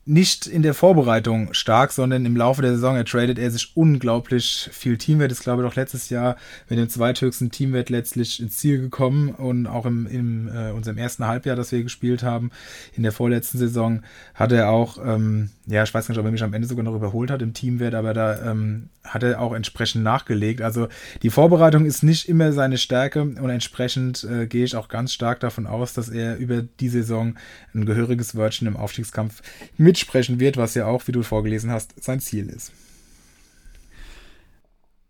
nicht 0.06 0.48
in 0.48 0.64
der 0.64 0.74
Vorbereitung 0.74 1.54
stark, 1.54 1.94
sondern 1.94 2.26
im 2.26 2.36
Laufe 2.36 2.62
der 2.62 2.74
Saison 2.74 2.98
ertradet 2.98 3.40
er 3.40 3.50
sich 3.52 3.72
unglaublich 3.76 4.70
viel 4.74 4.98
Teamwert. 4.98 5.32
Ist, 5.32 5.44
glaube 5.44 5.64
ich, 5.64 5.70
doch 5.70 5.76
letztes 5.76 6.10
Jahr 6.10 6.36
mit 6.68 6.78
dem 6.78 6.90
zweithöchsten 6.90 7.52
Teamwert 7.52 7.90
letztlich 7.90 8.42
ins 8.42 8.58
Ziel 8.58 8.82
gekommen 8.82 9.30
und 9.30 9.66
auch 9.66 9.86
im, 9.86 10.06
in 10.08 10.50
äh, 10.50 10.72
unserem 10.72 10.98
ersten 10.98 11.26
Halbjahr, 11.26 11.56
das 11.56 11.72
wir 11.72 11.84
gespielt 11.84 12.22
haben, 12.22 12.52
in 12.96 13.04
der 13.04 13.14
vorletzten 13.14 13.58
Saison, 13.58 14.04
hat 14.34 14.52
er 14.52 14.70
auch 14.70 14.98
ähm, 15.04 15.52
ja, 15.66 15.82
ich 15.84 15.94
weiß 15.94 16.10
nicht, 16.10 16.18
ob 16.18 16.26
er 16.26 16.32
mich 16.32 16.44
am 16.44 16.54
Ende 16.54 16.68
sogar 16.68 16.84
noch 16.84 16.96
überholt 16.96 17.32
hat 17.32 17.42
im 17.42 17.54
Teamwert, 17.54 17.96
aber 17.96 18.14
da 18.14 18.52
ähm, 18.52 18.90
hat 19.04 19.24
er 19.24 19.40
auch 19.40 19.54
entsprechend 19.54 20.04
nachgelegt. 20.04 20.62
Also 20.62 20.90
die 21.22 21.30
Vorbereitung 21.30 21.86
ist 21.86 22.04
nicht 22.04 22.28
immer 22.28 22.52
seine 22.52 22.78
Stärke 22.78 23.22
und 23.22 23.50
entsprechend 23.50 24.26
äh, 24.26 24.46
gehe 24.46 24.66
ich 24.66 24.76
auch 24.76 24.90
ganz 24.90 25.14
stark 25.14 25.40
davon 25.40 25.66
aus, 25.66 25.94
dass 25.94 26.10
er 26.10 26.36
über 26.36 26.62
die 26.62 26.90
Saison 26.90 27.36
ein 27.74 27.86
gehöriges 27.86 28.36
Wörtchen 28.36 28.68
im 28.68 28.76
Aufstiegskampf 28.76 29.42
mitsprechen 29.78 30.40
wird, 30.42 30.58
was 30.58 30.76
ja 30.76 30.86
auch, 30.86 31.08
wie 31.08 31.14
du 31.14 31.24
vorgelesen 31.24 31.72
hast, 31.72 31.94
sein 32.04 32.20
Ziel 32.20 32.50
ist. 32.50 32.74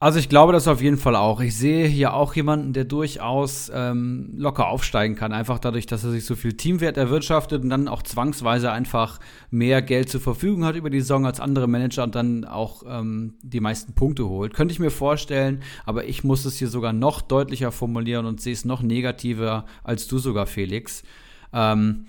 Also 0.03 0.19
ich 0.19 0.27
glaube 0.27 0.51
das 0.51 0.67
auf 0.67 0.81
jeden 0.81 0.97
Fall 0.97 1.15
auch. 1.15 1.39
Ich 1.39 1.55
sehe 1.55 1.87
hier 1.87 2.13
auch 2.13 2.35
jemanden, 2.35 2.73
der 2.73 2.83
durchaus 2.83 3.71
ähm, 3.73 4.33
locker 4.35 4.67
aufsteigen 4.67 5.15
kann, 5.15 5.31
einfach 5.31 5.59
dadurch, 5.59 5.85
dass 5.85 6.03
er 6.03 6.11
sich 6.11 6.25
so 6.25 6.35
viel 6.35 6.57
Teamwert 6.57 6.97
erwirtschaftet 6.97 7.63
und 7.63 7.69
dann 7.69 7.87
auch 7.87 8.01
zwangsweise 8.01 8.69
einfach 8.69 9.21
mehr 9.49 9.81
Geld 9.81 10.09
zur 10.09 10.19
Verfügung 10.19 10.65
hat 10.65 10.75
über 10.75 10.89
die 10.89 10.99
Saison 10.99 11.25
als 11.25 11.39
andere 11.39 11.67
Manager 11.67 12.03
und 12.03 12.15
dann 12.15 12.43
auch 12.43 12.83
ähm, 12.85 13.35
die 13.43 13.61
meisten 13.61 13.93
Punkte 13.93 14.27
holt. 14.27 14.53
Könnte 14.53 14.73
ich 14.73 14.79
mir 14.81 14.91
vorstellen, 14.91 15.61
aber 15.85 16.03
ich 16.03 16.25
muss 16.25 16.43
es 16.43 16.57
hier 16.57 16.67
sogar 16.67 16.91
noch 16.91 17.21
deutlicher 17.21 17.71
formulieren 17.71 18.25
und 18.25 18.41
sehe 18.41 18.51
es 18.51 18.65
noch 18.65 18.81
negativer 18.81 19.63
als 19.85 20.07
du 20.07 20.17
sogar, 20.17 20.47
Felix. 20.47 21.03
Ähm, 21.53 22.07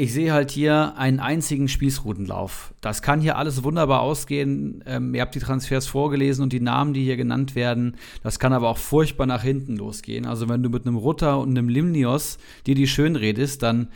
ich 0.00 0.14
sehe 0.14 0.32
halt 0.32 0.50
hier 0.50 0.94
einen 0.96 1.20
einzigen 1.20 1.68
Spießrutenlauf. 1.68 2.72
Das 2.80 3.02
kann 3.02 3.20
hier 3.20 3.36
alles 3.36 3.62
wunderbar 3.64 4.00
ausgehen. 4.00 4.82
Ähm, 4.86 5.14
ihr 5.14 5.20
habt 5.20 5.34
die 5.34 5.40
Transfers 5.40 5.86
vorgelesen 5.86 6.42
und 6.42 6.54
die 6.54 6.60
Namen, 6.60 6.94
die 6.94 7.04
hier 7.04 7.18
genannt 7.18 7.54
werden. 7.54 7.98
Das 8.22 8.38
kann 8.38 8.54
aber 8.54 8.70
auch 8.70 8.78
furchtbar 8.78 9.26
nach 9.26 9.42
hinten 9.42 9.76
losgehen. 9.76 10.24
Also 10.24 10.48
wenn 10.48 10.62
du 10.62 10.70
mit 10.70 10.86
einem 10.86 10.96
Rutter 10.96 11.38
und 11.38 11.50
einem 11.50 11.68
Limnios 11.68 12.38
dir 12.66 12.74
die 12.74 12.86
schön 12.86 13.14
redest, 13.14 13.62
dann 13.62 13.88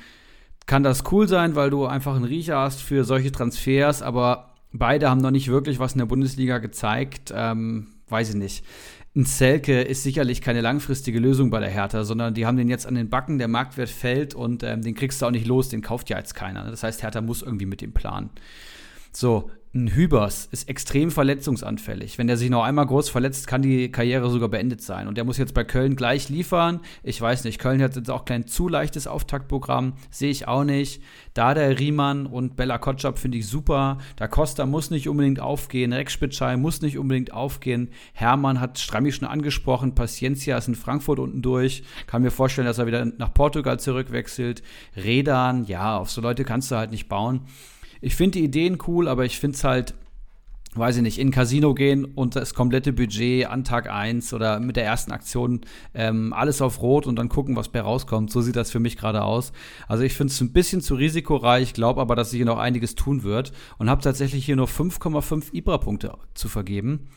kann 0.66 0.82
das 0.82 1.04
cool 1.10 1.26
sein, 1.26 1.54
weil 1.54 1.70
du 1.70 1.86
einfach 1.86 2.16
einen 2.16 2.26
Riecher 2.26 2.58
hast 2.58 2.82
für 2.82 3.04
solche 3.04 3.32
Transfers. 3.32 4.02
Aber 4.02 4.52
beide 4.74 5.08
haben 5.08 5.22
noch 5.22 5.30
nicht 5.30 5.48
wirklich 5.48 5.78
was 5.78 5.94
in 5.94 6.00
der 6.00 6.06
Bundesliga 6.06 6.58
gezeigt. 6.58 7.32
Ähm, 7.34 7.94
weiß 8.10 8.28
ich 8.28 8.36
nicht 8.36 8.62
ein 9.16 9.24
Selke 9.24 9.82
ist 9.82 10.02
sicherlich 10.02 10.40
keine 10.40 10.60
langfristige 10.60 11.20
Lösung 11.20 11.50
bei 11.50 11.60
der 11.60 11.70
Hertha, 11.70 12.02
sondern 12.02 12.34
die 12.34 12.46
haben 12.46 12.56
den 12.56 12.68
jetzt 12.68 12.86
an 12.86 12.96
den 12.96 13.08
Backen, 13.08 13.38
der 13.38 13.46
Marktwert 13.46 13.88
fällt 13.88 14.34
und 14.34 14.64
ähm, 14.64 14.82
den 14.82 14.94
kriegst 14.94 15.22
du 15.22 15.26
auch 15.26 15.30
nicht 15.30 15.46
los, 15.46 15.68
den 15.68 15.82
kauft 15.82 16.10
ja 16.10 16.18
jetzt 16.18 16.34
keiner. 16.34 16.68
Das 16.68 16.82
heißt, 16.82 17.02
Hertha 17.02 17.20
muss 17.20 17.42
irgendwie 17.42 17.66
mit 17.66 17.80
dem 17.80 17.92
planen. 17.92 18.30
So, 19.12 19.50
ein 19.74 19.88
Hübers 19.88 20.48
ist 20.52 20.68
extrem 20.68 21.10
verletzungsanfällig. 21.10 22.16
Wenn 22.16 22.28
der 22.28 22.36
sich 22.36 22.48
noch 22.48 22.62
einmal 22.62 22.86
groß 22.86 23.08
verletzt, 23.08 23.48
kann 23.48 23.60
die 23.60 23.90
Karriere 23.90 24.30
sogar 24.30 24.48
beendet 24.48 24.80
sein. 24.80 25.08
Und 25.08 25.16
der 25.16 25.24
muss 25.24 25.36
jetzt 25.36 25.52
bei 25.52 25.64
Köln 25.64 25.96
gleich 25.96 26.28
liefern. 26.28 26.80
Ich 27.02 27.20
weiß 27.20 27.42
nicht, 27.42 27.58
Köln 27.58 27.82
hat 27.82 27.96
jetzt 27.96 28.10
auch 28.10 28.24
kein 28.24 28.46
zu 28.46 28.68
leichtes 28.68 29.08
Auftaktprogramm. 29.08 29.94
Sehe 30.10 30.30
ich 30.30 30.46
auch 30.46 30.62
nicht. 30.62 31.02
Da 31.34 31.54
der 31.54 31.80
Riemann 31.80 32.26
und 32.26 32.54
Bella 32.54 32.78
Kotschap 32.78 33.18
finde 33.18 33.38
ich 33.38 33.48
super. 33.48 33.98
Da 34.14 34.28
Costa 34.28 34.64
muss 34.64 34.90
nicht 34.90 35.08
unbedingt 35.08 35.40
aufgehen. 35.40 35.92
Rex 35.92 36.12
Spitschei 36.12 36.56
muss 36.56 36.80
nicht 36.80 36.96
unbedingt 36.96 37.32
aufgehen. 37.32 37.90
Hermann 38.12 38.60
hat 38.60 38.78
Strammi 38.78 39.10
schon 39.10 39.26
angesprochen. 39.26 39.96
Paciencia 39.96 40.56
ist 40.56 40.68
in 40.68 40.76
Frankfurt 40.76 41.18
unten 41.18 41.42
durch. 41.42 41.82
Kann 42.06 42.22
mir 42.22 42.30
vorstellen, 42.30 42.68
dass 42.68 42.78
er 42.78 42.86
wieder 42.86 43.04
nach 43.04 43.34
Portugal 43.34 43.80
zurückwechselt. 43.80 44.62
Redan, 44.96 45.64
ja, 45.64 45.96
auf 45.98 46.10
so 46.10 46.20
Leute 46.20 46.44
kannst 46.44 46.70
du 46.70 46.76
halt 46.76 46.92
nicht 46.92 47.08
bauen 47.08 47.40
ich 48.04 48.16
finde 48.16 48.38
die 48.38 48.44
Ideen 48.44 48.78
cool, 48.86 49.08
aber 49.08 49.24
ich 49.24 49.40
finde 49.40 49.56
es 49.56 49.64
halt, 49.64 49.94
weiß 50.74 50.96
ich 50.96 51.02
nicht, 51.02 51.18
in 51.18 51.28
ein 51.28 51.30
Casino 51.30 51.72
gehen 51.72 52.04
und 52.04 52.36
das 52.36 52.52
komplette 52.52 52.92
Budget 52.92 53.46
an 53.46 53.64
Tag 53.64 53.88
1 53.88 54.34
oder 54.34 54.60
mit 54.60 54.76
der 54.76 54.84
ersten 54.84 55.10
Aktion 55.10 55.62
ähm, 55.94 56.34
alles 56.34 56.60
auf 56.60 56.82
Rot 56.82 57.06
und 57.06 57.16
dann 57.16 57.30
gucken, 57.30 57.56
was 57.56 57.70
bei 57.70 57.80
rauskommt. 57.80 58.30
So 58.30 58.42
sieht 58.42 58.56
das 58.56 58.70
für 58.70 58.78
mich 58.78 58.98
gerade 58.98 59.22
aus. 59.22 59.52
Also 59.88 60.02
ich 60.02 60.12
finde 60.12 60.32
es 60.32 60.40
ein 60.42 60.52
bisschen 60.52 60.82
zu 60.82 60.96
risikoreich, 60.96 61.72
glaube 61.72 62.02
aber, 62.02 62.14
dass 62.14 62.30
sich 62.30 62.38
hier 62.38 62.46
noch 62.46 62.58
einiges 62.58 62.94
tun 62.94 63.22
wird 63.22 63.52
und 63.78 63.88
habe 63.88 64.02
tatsächlich 64.02 64.44
hier 64.44 64.56
nur 64.56 64.68
5,5 64.68 65.54
Ibra-Punkte 65.54 66.12
zu 66.34 66.48
vergeben 66.48 67.08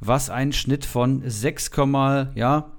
was 0.00 0.30
einen 0.30 0.52
Schnitt 0.52 0.84
von 0.84 1.24
6,16 1.24 2.36
ja, 2.36 2.70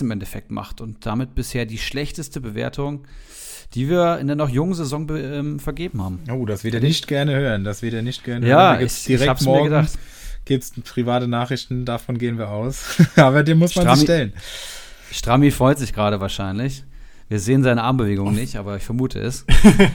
im 0.00 0.10
Endeffekt 0.12 0.52
macht 0.52 0.80
und 0.80 1.04
damit 1.04 1.34
bisher 1.34 1.66
die 1.66 1.78
schlechteste 1.78 2.40
Bewertung 2.40 3.04
die 3.74 3.88
wir 3.88 4.18
in 4.18 4.26
der 4.26 4.36
noch 4.36 4.48
jungen 4.48 4.74
Saison 4.74 5.08
ähm, 5.16 5.58
vergeben 5.58 6.02
haben. 6.02 6.20
Oh, 6.30 6.44
das 6.44 6.64
wird 6.64 6.74
er 6.74 6.80
nicht 6.80 7.06
gerne 7.06 7.34
hören. 7.34 7.64
Das 7.64 7.82
wird 7.82 7.94
er 7.94 8.02
nicht 8.02 8.24
gerne 8.24 8.46
ja, 8.46 8.72
hören. 8.72 8.80
Ja, 8.80 8.86
ich, 8.86 9.04
direkt 9.04 9.22
ich 9.22 9.28
hab's 9.28 9.44
morgen 9.44 9.70
mir 9.70 9.76
gedacht. 9.76 9.98
Gibt 10.44 10.64
es 10.64 10.72
private 10.82 11.28
Nachrichten, 11.28 11.84
davon 11.84 12.18
gehen 12.18 12.36
wir 12.36 12.50
aus. 12.50 13.00
Aber 13.16 13.42
dem 13.42 13.58
muss 13.58 13.76
man 13.76 13.84
Strami, 13.84 13.98
sich 13.98 14.06
stellen. 14.06 14.32
Strammi 15.12 15.50
freut 15.50 15.78
sich 15.78 15.92
gerade 15.92 16.20
wahrscheinlich. 16.20 16.84
Wir 17.28 17.38
sehen 17.38 17.62
seine 17.62 17.82
Armbewegung 17.82 18.34
nicht, 18.34 18.56
aber 18.56 18.76
ich 18.76 18.82
vermute 18.82 19.18
es. 19.18 19.46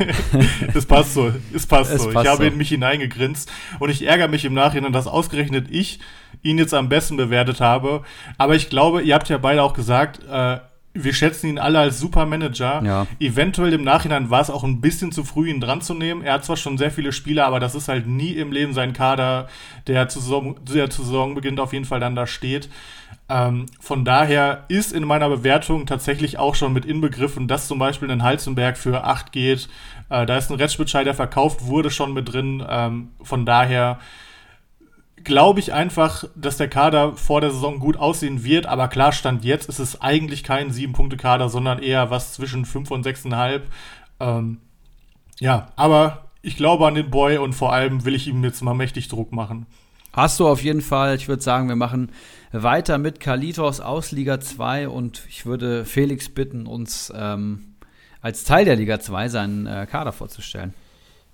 das 0.73 0.87
passt 0.87 1.13
so. 1.13 1.31
Es 1.53 1.67
passt 1.67 1.93
es 1.93 2.01
so. 2.01 2.09
Passt 2.09 2.25
ich 2.25 2.31
habe 2.31 2.43
so. 2.45 2.49
in 2.49 2.57
mich 2.57 2.69
hineingegrinst 2.69 3.51
und 3.77 3.91
ich 3.91 4.07
ärgere 4.07 4.27
mich 4.27 4.43
im 4.43 4.55
Nachhinein, 4.55 4.91
dass 4.91 5.05
ausgerechnet 5.05 5.67
ich 5.69 5.99
ihn 6.41 6.57
jetzt 6.57 6.73
am 6.73 6.89
besten 6.89 7.15
bewertet 7.15 7.61
habe. 7.61 8.01
Aber 8.39 8.55
ich 8.55 8.71
glaube, 8.71 9.03
ihr 9.03 9.13
habt 9.13 9.29
ja 9.29 9.37
beide 9.37 9.61
auch 9.61 9.75
gesagt, 9.75 10.21
äh, 10.27 10.57
wir 11.03 11.13
schätzen 11.13 11.47
ihn 11.47 11.59
alle 11.59 11.79
als 11.79 11.99
Supermanager. 11.99 12.81
Ja. 12.83 13.07
Eventuell 13.19 13.73
im 13.73 13.83
Nachhinein 13.83 14.29
war 14.29 14.41
es 14.41 14.49
auch 14.49 14.63
ein 14.63 14.81
bisschen 14.81 15.11
zu 15.11 15.23
früh, 15.23 15.49
ihn 15.49 15.61
dran 15.61 15.81
zu 15.81 15.93
nehmen. 15.93 16.21
Er 16.21 16.33
hat 16.33 16.45
zwar 16.45 16.57
schon 16.57 16.77
sehr 16.77 16.91
viele 16.91 17.11
Spieler, 17.11 17.45
aber 17.45 17.59
das 17.59 17.75
ist 17.75 17.87
halt 17.87 18.07
nie 18.07 18.31
im 18.31 18.51
Leben 18.51 18.73
sein 18.73 18.93
Kader, 18.93 19.47
der 19.87 20.07
zu 20.09 20.19
Saison, 20.19 20.55
der 20.63 20.89
zu 20.89 21.03
Saisonbeginn 21.03 21.59
auf 21.59 21.73
jeden 21.73 21.85
Fall 21.85 21.99
dann 21.99 22.15
da 22.15 22.27
steht. 22.27 22.69
Ähm, 23.29 23.65
von 23.79 24.05
daher 24.05 24.63
ist 24.69 24.93
in 24.93 25.03
meiner 25.03 25.29
Bewertung 25.29 25.85
tatsächlich 25.85 26.37
auch 26.37 26.55
schon 26.55 26.71
mit 26.71 26.85
inbegriffen, 26.85 27.47
dass 27.47 27.67
zum 27.67 27.77
Beispiel 27.77 28.09
ein 28.09 28.23
Halzenberg 28.23 28.77
für 28.77 29.03
8 29.03 29.31
geht. 29.31 29.67
Äh, 30.09 30.25
da 30.25 30.37
ist 30.37 30.49
ein 30.49 30.57
Rettschbescheid, 30.57 31.05
der 31.05 31.13
verkauft 31.13 31.65
wurde, 31.65 31.91
schon 31.91 32.13
mit 32.13 32.31
drin. 32.31 32.63
Ähm, 32.67 33.09
von 33.21 33.45
daher 33.45 33.99
glaube 35.27 35.59
ich 35.59 35.73
einfach, 35.73 36.23
dass 36.35 36.57
der 36.57 36.69
Kader 36.69 37.13
vor 37.13 37.41
der 37.41 37.51
Saison 37.51 37.79
gut 37.79 37.97
aussehen 37.97 38.43
wird. 38.43 38.65
Aber 38.65 38.87
klar, 38.87 39.11
Stand 39.11 39.43
jetzt 39.43 39.67
ist 39.67 39.79
es 39.79 40.01
eigentlich 40.01 40.43
kein 40.43 40.71
7-Punkte-Kader, 40.71 41.49
sondern 41.49 41.79
eher 41.79 42.09
was 42.09 42.33
zwischen 42.33 42.65
5 42.65 42.89
und 42.89 43.05
6,5. 43.05 43.61
Ähm, 44.21 44.59
ja, 45.39 45.67
aber 45.75 46.29
ich 46.41 46.55
glaube 46.55 46.87
an 46.87 46.95
den 46.95 47.09
Boy 47.09 47.37
und 47.37 47.53
vor 47.53 47.73
allem 47.73 48.05
will 48.05 48.15
ich 48.15 48.27
ihm 48.27 48.43
jetzt 48.43 48.61
mal 48.61 48.73
mächtig 48.73 49.09
Druck 49.09 49.33
machen. 49.33 49.67
Hast 50.13 50.39
du 50.39 50.47
auf 50.47 50.63
jeden 50.63 50.81
Fall. 50.81 51.15
Ich 51.15 51.27
würde 51.27 51.43
sagen, 51.43 51.67
wir 51.67 51.75
machen 51.75 52.11
weiter 52.53 52.97
mit 52.97 53.19
Kalitos 53.19 53.81
aus 53.81 54.11
Liga 54.11 54.39
2 54.39 54.87
und 54.87 55.23
ich 55.27 55.45
würde 55.45 55.83
Felix 55.83 56.29
bitten, 56.29 56.65
uns 56.65 57.13
ähm, 57.13 57.75
als 58.21 58.45
Teil 58.45 58.63
der 58.63 58.77
Liga 58.77 58.99
2 59.01 59.27
seinen 59.27 59.67
äh, 59.67 59.85
Kader 59.91 60.13
vorzustellen. 60.13 60.73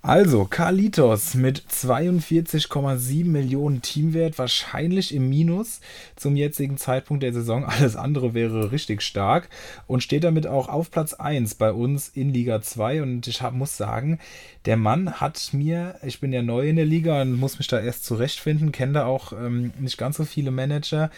Also, 0.06 0.44
Carlitos 0.44 1.32
mit 1.32 1.62
42,7 1.70 3.24
Millionen 3.24 3.80
Teamwert, 3.80 4.36
wahrscheinlich 4.38 5.14
im 5.14 5.30
Minus 5.30 5.80
zum 6.14 6.36
jetzigen 6.36 6.76
Zeitpunkt 6.76 7.22
der 7.22 7.32
Saison. 7.32 7.64
Alles 7.64 7.96
andere 7.96 8.34
wäre 8.34 8.70
richtig 8.70 9.00
stark 9.00 9.48
und 9.86 10.02
steht 10.02 10.24
damit 10.24 10.46
auch 10.46 10.68
auf 10.68 10.90
Platz 10.90 11.14
1 11.14 11.54
bei 11.54 11.72
uns 11.72 12.10
in 12.10 12.34
Liga 12.34 12.60
2. 12.60 13.00
Und 13.00 13.26
ich 13.28 13.40
hab, 13.40 13.54
muss 13.54 13.78
sagen, 13.78 14.18
der 14.66 14.76
Mann 14.76 15.22
hat 15.22 15.54
mir, 15.54 15.94
ich 16.02 16.20
bin 16.20 16.34
ja 16.34 16.42
neu 16.42 16.68
in 16.68 16.76
der 16.76 16.84
Liga 16.84 17.22
und 17.22 17.40
muss 17.40 17.56
mich 17.56 17.68
da 17.68 17.80
erst 17.80 18.04
zurechtfinden, 18.04 18.72
kenne 18.72 18.92
da 18.92 19.06
auch 19.06 19.32
ähm, 19.32 19.72
nicht 19.80 19.96
ganz 19.96 20.18
so 20.18 20.26
viele 20.26 20.50
Manager, 20.50 21.10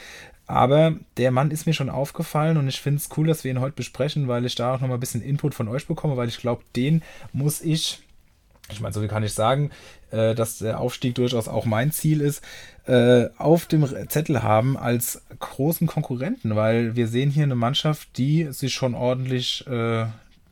aber 0.47 0.95
der 1.17 1.33
Mann 1.33 1.51
ist 1.51 1.67
mir 1.67 1.73
schon 1.73 1.91
aufgefallen 1.91 2.57
und 2.57 2.69
ich 2.69 2.81
finde 2.81 2.99
es 2.99 3.09
cool, 3.17 3.27
dass 3.27 3.43
wir 3.43 3.51
ihn 3.51 3.59
heute 3.59 3.75
besprechen, 3.75 4.29
weil 4.29 4.45
ich 4.45 4.55
da 4.55 4.75
auch 4.75 4.81
nochmal 4.81 4.99
ein 4.99 5.01
bisschen 5.01 5.23
Input 5.23 5.55
von 5.55 5.67
euch 5.67 5.89
bekomme, 5.89 6.17
weil 6.17 6.29
ich 6.29 6.39
glaube, 6.39 6.63
den 6.77 7.03
muss 7.33 7.61
ich 7.61 8.06
ich 8.71 8.81
meine, 8.81 8.93
so 8.93 9.03
wie 9.03 9.09
kann 9.09 9.23
ich 9.23 9.33
sagen, 9.33 9.71
äh, 10.11 10.35
dass 10.35 10.59
der 10.59 10.81
Aufstieg 10.81 11.15
durchaus 11.15 11.49
auch 11.49 11.65
mein 11.65 11.93
Ziel 11.93 12.21
ist, 12.21 12.43
äh, 12.87 13.29
auf 13.39 13.67
dem 13.67 13.87
Zettel 14.09 14.43
haben 14.43 14.77
als 14.77 15.23
großen 15.39 15.87
Konkurrenten, 15.87 16.57
weil 16.57 16.97
wir 16.97 17.09
sehen 17.09 17.31
hier 17.31 17.45
eine 17.45 17.55
Mannschaft, 17.55 18.17
die 18.17 18.49
sich 18.51 18.75
schon 18.75 18.95
ordentlich 18.95 19.67
äh, 19.67 20.07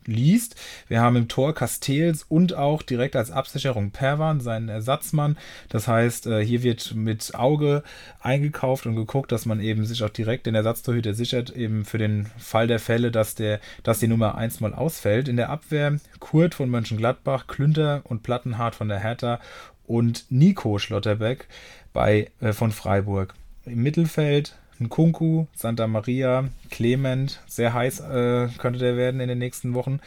liest. 0.07 0.55
Wir 0.87 1.01
haben 1.01 1.15
im 1.15 1.27
Tor 1.27 1.53
Castells 1.53 2.25
und 2.27 2.53
auch 2.53 2.81
direkt 2.81 3.15
als 3.15 3.31
Absicherung 3.31 3.91
Perwan, 3.91 4.39
seinen 4.39 4.69
Ersatzmann. 4.69 5.37
Das 5.69 5.87
heißt, 5.87 6.27
äh, 6.27 6.45
hier 6.45 6.63
wird 6.63 6.95
mit 6.95 7.35
Auge 7.35 7.83
eingekauft 8.19 8.85
und 8.85 8.95
geguckt, 8.95 9.31
dass 9.31 9.45
man 9.45 9.59
eben 9.59 9.85
sich 9.85 10.03
auch 10.03 10.09
direkt 10.09 10.45
den 10.45 10.55
Ersatztorhüter 10.55 11.13
sichert, 11.13 11.49
eben 11.55 11.85
für 11.85 11.97
den 11.97 12.27
Fall 12.37 12.67
der 12.67 12.79
Fälle, 12.79 13.11
dass, 13.11 13.35
der, 13.35 13.59
dass 13.83 13.99
die 13.99 14.07
Nummer 14.07 14.35
1 14.35 14.59
mal 14.59 14.73
ausfällt. 14.73 15.27
In 15.27 15.37
der 15.37 15.49
Abwehr 15.49 15.99
Kurt 16.19 16.55
von 16.55 16.69
Mönchengladbach, 16.69 17.47
Klünter 17.47 18.01
und 18.03 18.23
Plattenhardt 18.23 18.75
von 18.75 18.89
der 18.89 18.99
Hertha 18.99 19.39
und 19.85 20.25
Nico 20.29 20.79
Schlotterbeck 20.79 21.47
bei, 21.93 22.31
äh, 22.41 22.53
von 22.53 22.71
Freiburg. 22.71 23.33
Im 23.65 23.81
Mittelfeld 23.81 24.55
Nkunku, 24.79 25.47
Santa 25.55 25.87
Maria, 25.87 26.49
Clement, 26.69 27.41
sehr 27.47 27.73
heiß 27.73 28.01
äh, 28.01 28.47
könnte 28.57 28.79
der 28.79 28.97
werden 28.97 29.21
in 29.21 29.29
den 29.29 29.39
nächsten 29.39 29.73
Wochen. 29.73 29.99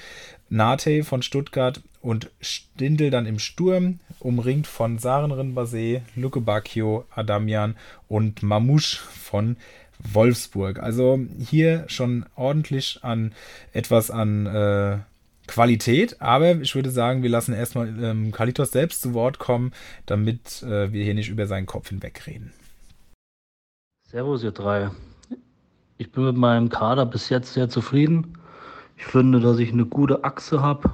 Nate 0.51 1.05
von 1.05 1.23
Stuttgart 1.23 1.83
und 2.01 2.31
Stindel 2.41 3.11
dann 3.11 3.27
im 3.27 3.39
Sturm, 3.39 4.01
umringt 4.21 4.67
von 4.67 4.99
Sarenrin 4.99 5.55
Basé, 5.55 6.03
Luke 6.17 6.41
Bacchio, 6.41 7.05
Adamian 7.15 7.77
und 8.09 8.43
Mamouche 8.43 8.99
von 8.99 9.57
Wolfsburg. 9.99 10.81
Also 10.81 11.21
hier 11.39 11.85
schon 11.89 12.25
ordentlich 12.37 13.01
an 13.03 13.33
etwas 13.73 14.11
an 14.11 14.47
äh, 14.47 14.99
Qualität, 15.47 16.21
aber 16.21 16.57
ich 16.57 16.75
würde 16.75 16.91
sagen, 16.91 17.23
wir 17.23 17.31
lassen 17.31 17.55
erstmal 17.55 17.89
ähm, 18.03 18.33
Kalitos 18.33 18.71
selbst 18.71 19.01
zu 19.01 19.15
Wort 19.15 19.39
kommen, 19.39 19.73
damit 20.07 20.63
äh, 20.63 20.93
wir 20.93 21.03
hier 21.03 21.15
nicht 21.15 21.31
über 21.31 21.47
seinen 21.47 21.67
Kopf 21.67 21.89
hinwegreden. 21.89 22.53
Servus, 24.11 24.43
ihr 24.43 24.53
drei. 24.53 24.91
Ich 25.99 26.11
bin 26.11 26.25
mit 26.25 26.37
meinem 26.39 26.71
Kader 26.71 27.05
bis 27.05 27.29
jetzt 27.29 27.53
sehr 27.53 27.69
zufrieden. 27.69 28.39
Ich 28.97 29.05
finde, 29.05 29.39
dass 29.39 29.59
ich 29.59 29.71
eine 29.71 29.85
gute 29.85 30.25
Achse 30.25 30.63
habe, 30.63 30.93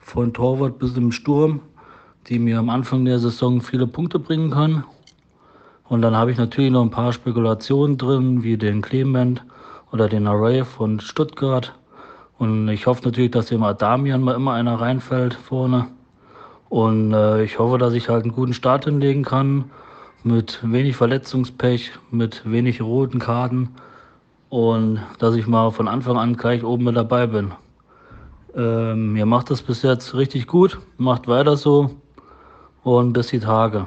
von 0.00 0.32
Torwart 0.32 0.80
bis 0.80 0.96
im 0.96 1.12
Sturm, 1.12 1.60
die 2.26 2.40
mir 2.40 2.58
am 2.58 2.68
Anfang 2.68 3.04
der 3.04 3.20
Saison 3.20 3.60
viele 3.60 3.86
Punkte 3.86 4.18
bringen 4.18 4.50
kann. 4.50 4.82
Und 5.84 6.02
dann 6.02 6.16
habe 6.16 6.32
ich 6.32 6.38
natürlich 6.38 6.72
noch 6.72 6.82
ein 6.82 6.90
paar 6.90 7.12
Spekulationen 7.12 7.98
drin, 7.98 8.42
wie 8.42 8.56
den 8.56 8.82
Clement 8.82 9.44
oder 9.92 10.08
den 10.08 10.26
Array 10.26 10.64
von 10.64 10.98
Stuttgart. 10.98 11.72
Und 12.38 12.68
ich 12.68 12.84
hoffe 12.88 13.04
natürlich, 13.04 13.30
dass 13.30 13.46
dem 13.46 13.62
Adamian 13.62 14.22
mal 14.22 14.34
immer 14.34 14.54
einer 14.54 14.80
reinfällt 14.80 15.34
vorne. 15.34 15.86
Und 16.68 17.12
äh, 17.12 17.44
ich 17.44 17.60
hoffe, 17.60 17.78
dass 17.78 17.94
ich 17.94 18.08
halt 18.08 18.24
einen 18.24 18.32
guten 18.34 18.54
Start 18.54 18.86
hinlegen 18.86 19.22
kann. 19.22 19.70
Mit 20.22 20.60
wenig 20.62 20.96
Verletzungspech, 20.96 21.92
mit 22.10 22.42
wenig 22.50 22.82
roten 22.82 23.18
Karten. 23.18 23.70
Und 24.48 25.00
dass 25.18 25.34
ich 25.34 25.46
mal 25.46 25.70
von 25.70 25.88
Anfang 25.88 26.18
an 26.18 26.36
gleich 26.36 26.64
oben 26.64 26.84
mit 26.84 26.96
dabei 26.96 27.26
bin. 27.26 27.52
Ähm, 28.54 29.16
ihr 29.16 29.26
macht 29.26 29.50
das 29.50 29.62
bis 29.62 29.82
jetzt 29.82 30.14
richtig 30.14 30.46
gut. 30.46 30.78
Macht 30.98 31.28
weiter 31.28 31.56
so. 31.56 31.90
Und 32.82 33.12
bis 33.12 33.28
die 33.28 33.40
Tage. 33.40 33.86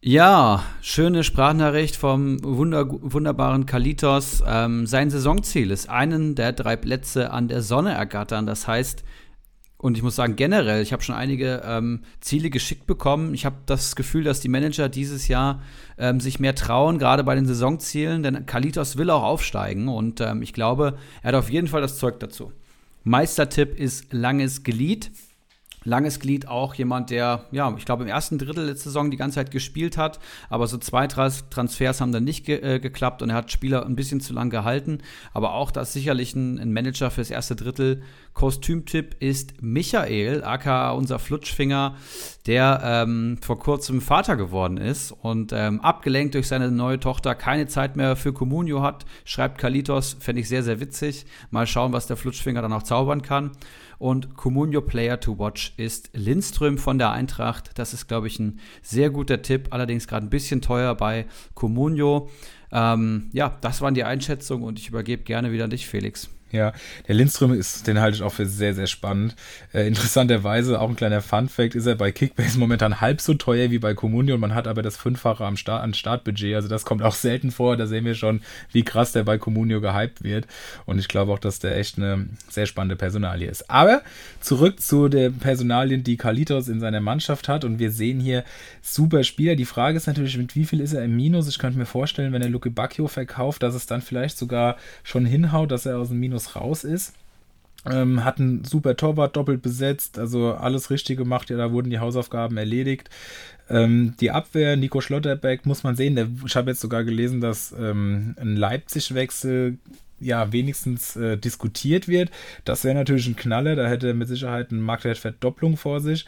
Ja, 0.00 0.62
schöne 0.80 1.24
Sprachnachricht 1.24 1.96
vom 1.96 2.38
wunder 2.44 2.86
wunderbaren 2.88 3.66
Kalitos. 3.66 4.44
Ähm, 4.46 4.86
sein 4.86 5.10
Saisonziel 5.10 5.72
ist, 5.72 5.90
einen 5.90 6.36
der 6.36 6.52
drei 6.52 6.76
Plätze 6.76 7.32
an 7.32 7.48
der 7.48 7.62
Sonne 7.62 7.94
ergattern. 7.94 8.46
Das 8.46 8.68
heißt, 8.68 9.02
und 9.78 9.96
ich 9.96 10.02
muss 10.02 10.16
sagen, 10.16 10.34
generell, 10.34 10.82
ich 10.82 10.92
habe 10.92 11.02
schon 11.02 11.14
einige 11.14 11.62
ähm, 11.64 12.00
Ziele 12.20 12.50
geschickt 12.50 12.86
bekommen. 12.86 13.32
Ich 13.32 13.46
habe 13.46 13.56
das 13.66 13.94
Gefühl, 13.94 14.24
dass 14.24 14.40
die 14.40 14.48
Manager 14.48 14.88
dieses 14.88 15.28
Jahr 15.28 15.62
ähm, 15.96 16.18
sich 16.18 16.40
mehr 16.40 16.56
trauen, 16.56 16.98
gerade 16.98 17.22
bei 17.22 17.36
den 17.36 17.46
Saisonzielen, 17.46 18.24
denn 18.24 18.44
Kalitos 18.44 18.96
will 18.96 19.08
auch 19.10 19.22
aufsteigen 19.22 19.88
und 19.88 20.20
ähm, 20.20 20.42
ich 20.42 20.52
glaube, 20.52 20.98
er 21.22 21.28
hat 21.28 21.34
auf 21.36 21.50
jeden 21.50 21.68
Fall 21.68 21.80
das 21.80 21.96
Zeug 21.96 22.18
dazu. 22.18 22.52
Meistertipp 23.04 23.78
ist 23.78 24.12
langes 24.12 24.64
Glied 24.64 25.12
langes 25.84 26.20
Glied 26.20 26.48
auch 26.48 26.74
jemand, 26.74 27.10
der, 27.10 27.44
ja, 27.50 27.74
ich 27.76 27.84
glaube, 27.84 28.02
im 28.02 28.08
ersten 28.08 28.38
Drittel 28.38 28.66
letzte 28.66 28.84
Saison 28.84 29.10
die 29.10 29.16
ganze 29.16 29.36
Zeit 29.36 29.50
gespielt 29.50 29.96
hat, 29.96 30.18
aber 30.50 30.66
so 30.66 30.78
zwei, 30.78 31.06
drei 31.06 31.28
Transfers 31.50 32.00
haben 32.00 32.12
dann 32.12 32.24
nicht 32.24 32.44
ge 32.44 32.58
äh, 32.60 32.80
geklappt 32.80 33.22
und 33.22 33.30
er 33.30 33.36
hat 33.36 33.52
Spieler 33.52 33.84
ein 33.86 33.96
bisschen 33.96 34.20
zu 34.20 34.32
lang 34.32 34.50
gehalten. 34.50 34.98
Aber 35.32 35.54
auch 35.54 35.70
das 35.70 35.92
sicherlich 35.92 36.34
ein, 36.34 36.58
ein 36.58 36.72
Manager 36.72 37.10
fürs 37.10 37.30
erste 37.30 37.56
Drittel. 37.56 38.02
Kostümtipp 38.34 39.16
ist 39.20 39.62
Michael, 39.62 40.44
aka 40.44 40.92
unser 40.92 41.18
Flutschfinger, 41.18 41.96
der 42.46 42.80
ähm, 42.84 43.38
vor 43.40 43.58
kurzem 43.58 44.00
Vater 44.00 44.36
geworden 44.36 44.76
ist 44.76 45.12
und 45.12 45.52
ähm, 45.52 45.80
abgelenkt 45.80 46.34
durch 46.34 46.46
seine 46.46 46.70
neue 46.70 47.00
Tochter 47.00 47.34
keine 47.34 47.66
Zeit 47.66 47.96
mehr 47.96 48.14
für 48.14 48.32
Communio 48.32 48.82
hat, 48.82 49.06
schreibt 49.24 49.58
Kalitos, 49.58 50.16
fände 50.20 50.40
ich 50.40 50.48
sehr, 50.48 50.62
sehr 50.62 50.80
witzig. 50.80 51.26
Mal 51.50 51.66
schauen, 51.66 51.92
was 51.92 52.06
der 52.06 52.16
Flutschfinger 52.16 52.62
dann 52.62 52.72
auch 52.72 52.84
zaubern 52.84 53.22
kann. 53.22 53.50
Und 53.98 54.36
Comunio 54.36 54.80
Player 54.80 55.18
to 55.18 55.38
Watch 55.38 55.74
ist 55.76 56.10
Lindström 56.12 56.78
von 56.78 56.98
der 56.98 57.10
Eintracht. 57.10 57.78
Das 57.78 57.92
ist, 57.92 58.06
glaube 58.06 58.28
ich, 58.28 58.38
ein 58.38 58.60
sehr 58.80 59.10
guter 59.10 59.42
Tipp. 59.42 59.68
Allerdings 59.70 60.06
gerade 60.06 60.26
ein 60.26 60.30
bisschen 60.30 60.62
teuer 60.62 60.94
bei 60.94 61.26
Comunio. 61.54 62.30
Ähm, 62.70 63.28
ja, 63.32 63.56
das 63.60 63.80
waren 63.80 63.94
die 63.94 64.04
Einschätzungen 64.04 64.64
und 64.64 64.78
ich 64.78 64.88
übergebe 64.88 65.24
gerne 65.24 65.52
wieder 65.52 65.64
an 65.64 65.70
dich, 65.70 65.86
Felix. 65.86 66.30
Ja, 66.50 66.72
der 67.06 67.14
Lindström 67.14 67.52
ist, 67.52 67.86
den 67.86 68.00
halte 68.00 68.16
ich 68.16 68.22
auch 68.22 68.32
für 68.32 68.46
sehr, 68.46 68.74
sehr 68.74 68.86
spannend. 68.86 69.36
Äh, 69.74 69.86
interessanterweise, 69.86 70.80
auch 70.80 70.88
ein 70.88 70.96
kleiner 70.96 71.20
Fun-Fact, 71.20 71.74
ist 71.74 71.84
er 71.84 71.94
bei 71.94 72.10
Kickbase 72.10 72.58
momentan 72.58 73.02
halb 73.02 73.20
so 73.20 73.34
teuer 73.34 73.70
wie 73.70 73.78
bei 73.78 73.92
Communio 73.92 74.34
und 74.36 74.40
man 74.40 74.54
hat 74.54 74.66
aber 74.66 74.82
das 74.82 74.96
Fünffache 74.96 75.44
am 75.44 75.58
Start, 75.58 75.82
an 75.82 75.92
Startbudget. 75.92 76.54
Also 76.54 76.68
das 76.68 76.86
kommt 76.86 77.02
auch 77.02 77.14
selten 77.14 77.50
vor. 77.50 77.76
Da 77.76 77.86
sehen 77.86 78.06
wir 78.06 78.14
schon, 78.14 78.40
wie 78.72 78.82
krass 78.82 79.12
der 79.12 79.24
bei 79.24 79.36
Communio 79.36 79.82
gehypt 79.82 80.24
wird. 80.24 80.46
Und 80.86 80.98
ich 80.98 81.08
glaube 81.08 81.32
auch, 81.32 81.38
dass 81.38 81.58
der 81.58 81.76
echt 81.76 81.98
eine 81.98 82.28
sehr 82.48 82.64
spannende 82.64 82.96
Personalie 82.96 83.48
ist. 83.48 83.68
Aber 83.68 84.00
zurück 84.40 84.80
zu 84.80 85.08
den 85.08 85.38
Personalien, 85.38 86.02
die 86.02 86.16
Kalitos 86.16 86.68
in 86.68 86.80
seiner 86.80 87.00
Mannschaft 87.00 87.48
hat. 87.48 87.64
Und 87.64 87.78
wir 87.78 87.90
sehen 87.90 88.20
hier 88.20 88.44
super 88.80 89.22
Spieler. 89.22 89.54
Die 89.54 89.66
Frage 89.66 89.98
ist 89.98 90.06
natürlich, 90.06 90.38
mit 90.38 90.56
wie 90.56 90.64
viel 90.64 90.80
ist 90.80 90.94
er 90.94 91.04
im 91.04 91.14
Minus? 91.14 91.46
Ich 91.48 91.58
könnte 91.58 91.78
mir 91.78 91.86
vorstellen, 91.86 92.32
wenn 92.32 92.42
er 92.42 92.48
Luke 92.48 92.70
Bacchio 92.70 93.06
verkauft, 93.06 93.62
dass 93.62 93.74
es 93.74 93.84
dann 93.84 94.00
vielleicht 94.00 94.38
sogar 94.38 94.76
schon 95.02 95.26
hinhaut, 95.26 95.70
dass 95.70 95.84
er 95.84 95.98
aus 95.98 96.08
dem 96.08 96.20
Minus 96.20 96.37
Minus 96.38 96.56
raus 96.56 96.84
ist. 96.84 97.14
Ähm, 97.86 98.24
hat 98.24 98.38
einen 98.38 98.64
super 98.64 98.96
Torwart 98.96 99.36
doppelt 99.36 99.62
besetzt, 99.62 100.18
also 100.18 100.52
alles 100.52 100.90
richtig 100.90 101.16
gemacht. 101.16 101.48
Ja, 101.48 101.56
da 101.56 101.72
wurden 101.72 101.90
die 101.90 102.00
Hausaufgaben 102.00 102.56
erledigt. 102.56 103.08
Ähm, 103.70 104.14
die 104.20 104.30
Abwehr, 104.30 104.76
Nico 104.76 105.00
Schlotterbeck, 105.00 105.64
muss 105.64 105.84
man 105.84 105.96
sehen. 105.96 106.16
Der, 106.16 106.28
ich 106.44 106.56
habe 106.56 106.70
jetzt 106.70 106.80
sogar 106.80 107.04
gelesen, 107.04 107.40
dass 107.40 107.72
ähm, 107.78 108.34
ein 108.40 108.56
Leipzig-Wechsel 108.56 109.78
ja 110.20 110.52
wenigstens 110.52 111.14
äh, 111.16 111.36
diskutiert 111.38 112.08
wird. 112.08 112.30
Das 112.64 112.82
wäre 112.82 112.96
natürlich 112.96 113.28
ein 113.28 113.36
Knaller. 113.36 113.76
Da 113.76 113.86
hätte 113.88 114.08
er 114.08 114.14
mit 114.14 114.28
Sicherheit 114.28 114.70
eine 114.70 114.80
Marktwertverdopplung 114.80 115.76
vor 115.76 116.00
sich. 116.00 116.26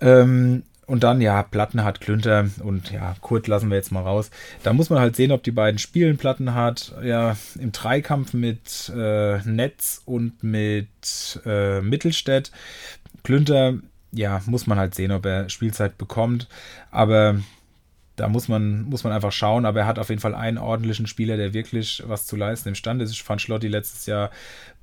Ähm, 0.00 0.62
und 0.88 1.04
dann, 1.04 1.20
ja, 1.20 1.42
Platten 1.42 1.84
hat 1.84 2.00
Klünter 2.00 2.48
und 2.64 2.90
ja, 2.90 3.14
Kurt 3.20 3.46
lassen 3.46 3.68
wir 3.68 3.76
jetzt 3.76 3.92
mal 3.92 4.00
raus. 4.02 4.30
Da 4.62 4.72
muss 4.72 4.88
man 4.88 4.98
halt 4.98 5.16
sehen, 5.16 5.32
ob 5.32 5.42
die 5.42 5.50
beiden 5.50 5.78
spielen. 5.78 6.16
Platten 6.16 6.54
hat 6.54 6.94
ja 7.02 7.36
im 7.58 7.72
Dreikampf 7.72 8.32
mit 8.32 8.90
äh, 8.96 9.36
Netz 9.44 10.00
und 10.06 10.42
mit 10.42 10.88
äh, 11.44 11.82
Mittelstädt. 11.82 12.52
Klünter, 13.22 13.74
ja, 14.12 14.40
muss 14.46 14.66
man 14.66 14.78
halt 14.78 14.94
sehen, 14.94 15.12
ob 15.12 15.26
er 15.26 15.50
Spielzeit 15.50 15.98
bekommt. 15.98 16.48
Aber 16.90 17.38
da 18.16 18.28
muss 18.28 18.48
man, 18.48 18.84
muss 18.84 19.04
man 19.04 19.12
einfach 19.12 19.32
schauen. 19.32 19.66
Aber 19.66 19.80
er 19.80 19.86
hat 19.86 19.98
auf 19.98 20.08
jeden 20.08 20.22
Fall 20.22 20.34
einen 20.34 20.56
ordentlichen 20.56 21.06
Spieler, 21.06 21.36
der 21.36 21.52
wirklich 21.52 22.02
was 22.06 22.24
zu 22.24 22.34
leisten 22.34 22.70
imstande 22.70 23.04
ist. 23.04 23.10
Ich 23.10 23.22
fand 23.22 23.42
Schlotti 23.42 23.68
letztes 23.68 24.06
Jahr 24.06 24.30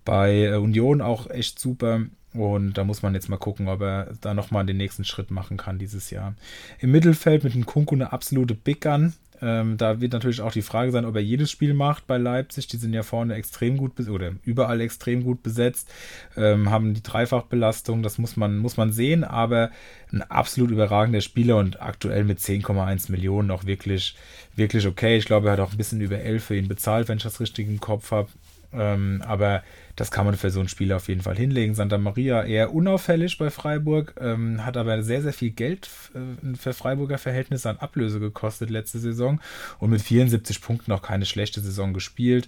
bei 0.05 0.43
äh, 0.43 0.55
Union 0.57 1.01
auch 1.01 1.31
echt 1.31 1.57
super. 1.57 2.01
Und 2.35 2.73
da 2.73 2.83
muss 2.83 3.01
man 3.01 3.13
jetzt 3.13 3.29
mal 3.29 3.37
gucken, 3.37 3.67
ob 3.67 3.81
er 3.81 4.13
da 4.21 4.33
nochmal 4.33 4.65
den 4.65 4.77
nächsten 4.77 5.05
Schritt 5.05 5.31
machen 5.31 5.57
kann 5.57 5.79
dieses 5.79 6.09
Jahr. 6.09 6.35
Im 6.79 6.91
Mittelfeld 6.91 7.43
mit 7.43 7.53
dem 7.53 7.65
Kunku 7.65 7.95
eine 7.95 8.11
absolute 8.11 8.53
Big 8.53 8.81
Gun. 8.81 9.13
Ähm, 9.41 9.77
da 9.77 9.99
wird 9.99 10.13
natürlich 10.13 10.41
auch 10.41 10.51
die 10.51 10.61
Frage 10.61 10.91
sein, 10.91 11.05
ob 11.05 11.15
er 11.15 11.21
jedes 11.21 11.51
Spiel 11.51 11.73
macht 11.73 12.07
bei 12.07 12.17
Leipzig. 12.17 12.67
Die 12.67 12.77
sind 12.77 12.93
ja 12.93 13.03
vorne 13.03 13.35
extrem 13.35 13.77
gut 13.77 13.91
oder 14.07 14.31
überall 14.43 14.81
extrem 14.81 15.23
gut 15.23 15.43
besetzt, 15.43 15.91
ähm, 16.37 16.69
haben 16.69 16.93
die 16.93 17.03
Dreifachbelastung. 17.03 18.03
Das 18.03 18.17
muss 18.17 18.37
man, 18.37 18.57
muss 18.57 18.77
man 18.77 18.91
sehen, 18.91 19.23
aber 19.23 19.71
ein 20.11 20.21
absolut 20.21 20.71
überragender 20.71 21.21
Spieler 21.21 21.57
und 21.57 21.81
aktuell 21.81 22.23
mit 22.23 22.39
10,1 22.39 23.11
Millionen 23.11 23.51
auch 23.51 23.65
wirklich, 23.65 24.15
wirklich 24.55 24.87
okay. 24.87 25.17
Ich 25.17 25.25
glaube, 25.25 25.47
er 25.47 25.53
hat 25.53 25.59
auch 25.59 25.71
ein 25.71 25.77
bisschen 25.77 26.01
über 26.01 26.19
11 26.19 26.43
für 26.43 26.55
ihn 26.55 26.67
bezahlt, 26.67 27.09
wenn 27.09 27.17
ich 27.17 27.23
das 27.23 27.39
richtig 27.39 27.67
im 27.67 27.79
Kopf 27.79 28.11
habe. 28.11 28.29
Ähm, 28.73 29.21
aber 29.25 29.63
das 29.95 30.11
kann 30.11 30.25
man 30.25 30.35
für 30.35 30.49
so 30.49 30.59
einen 30.59 30.67
Spieler 30.67 30.97
auf 30.97 31.07
jeden 31.07 31.21
Fall 31.21 31.37
hinlegen. 31.37 31.73
Santa 31.73 31.97
Maria 31.97 32.43
eher 32.43 32.73
unauffällig 32.73 33.37
bei 33.37 33.49
Freiburg, 33.49 34.15
ähm, 34.19 34.65
hat 34.65 34.75
aber 34.77 35.01
sehr, 35.03 35.21
sehr 35.21 35.33
viel 35.33 35.51
Geld 35.51 35.89
äh, 36.13 36.55
für 36.57 36.73
Freiburger 36.73 37.17
Verhältnisse 37.17 37.69
an 37.69 37.77
Ablöse 37.77 38.19
gekostet 38.19 38.69
letzte 38.69 38.99
Saison 38.99 39.39
und 39.79 39.91
mit 39.91 40.01
74 40.01 40.61
Punkten 40.61 40.91
auch 40.91 41.01
keine 41.01 41.25
schlechte 41.25 41.61
Saison 41.61 41.93
gespielt. 41.93 42.47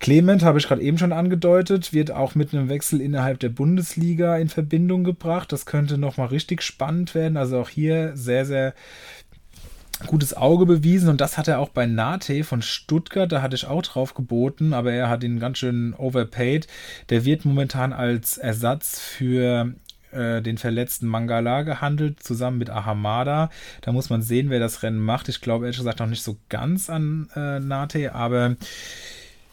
Clement, 0.00 0.42
habe 0.42 0.58
ich 0.58 0.66
gerade 0.66 0.82
eben 0.82 0.98
schon 0.98 1.12
angedeutet, 1.12 1.92
wird 1.92 2.10
auch 2.10 2.34
mit 2.34 2.52
einem 2.52 2.68
Wechsel 2.68 3.00
innerhalb 3.00 3.38
der 3.38 3.48
Bundesliga 3.48 4.36
in 4.36 4.48
Verbindung 4.48 5.04
gebracht. 5.04 5.52
Das 5.52 5.66
könnte 5.66 5.98
nochmal 5.98 6.28
richtig 6.28 6.62
spannend 6.62 7.14
werden. 7.14 7.36
Also 7.36 7.58
auch 7.60 7.68
hier 7.68 8.16
sehr, 8.16 8.44
sehr 8.44 8.74
gutes 10.06 10.36
Auge 10.36 10.66
bewiesen 10.66 11.08
und 11.08 11.20
das 11.20 11.38
hat 11.38 11.48
er 11.48 11.58
auch 11.58 11.68
bei 11.68 11.86
Nate 11.86 12.44
von 12.44 12.62
Stuttgart, 12.62 13.30
da 13.30 13.42
hatte 13.42 13.56
ich 13.56 13.66
auch 13.66 13.82
drauf 13.82 14.14
geboten, 14.14 14.72
aber 14.72 14.92
er 14.92 15.08
hat 15.08 15.24
ihn 15.24 15.40
ganz 15.40 15.58
schön 15.58 15.94
overpaid. 15.94 16.66
Der 17.10 17.24
wird 17.24 17.44
momentan 17.44 17.92
als 17.92 18.38
Ersatz 18.38 19.00
für 19.00 19.74
äh, 20.14 20.42
den 20.42 20.58
verletzten 20.58 21.08
Mangala 21.08 21.62
gehandelt, 21.62 22.22
zusammen 22.22 22.58
mit 22.58 22.70
Ahamada. 22.70 23.50
Da 23.80 23.92
muss 23.92 24.10
man 24.10 24.22
sehen, 24.22 24.50
wer 24.50 24.60
das 24.60 24.82
Rennen 24.82 25.00
macht. 25.00 25.28
Ich 25.28 25.40
glaube 25.40 25.64
ehrlich 25.64 25.78
gesagt 25.78 26.00
noch 26.00 26.06
nicht 26.06 26.22
so 26.22 26.36
ganz 26.48 26.88
an 26.88 27.28
äh, 27.34 27.58
Nate, 27.60 28.14
aber 28.14 28.56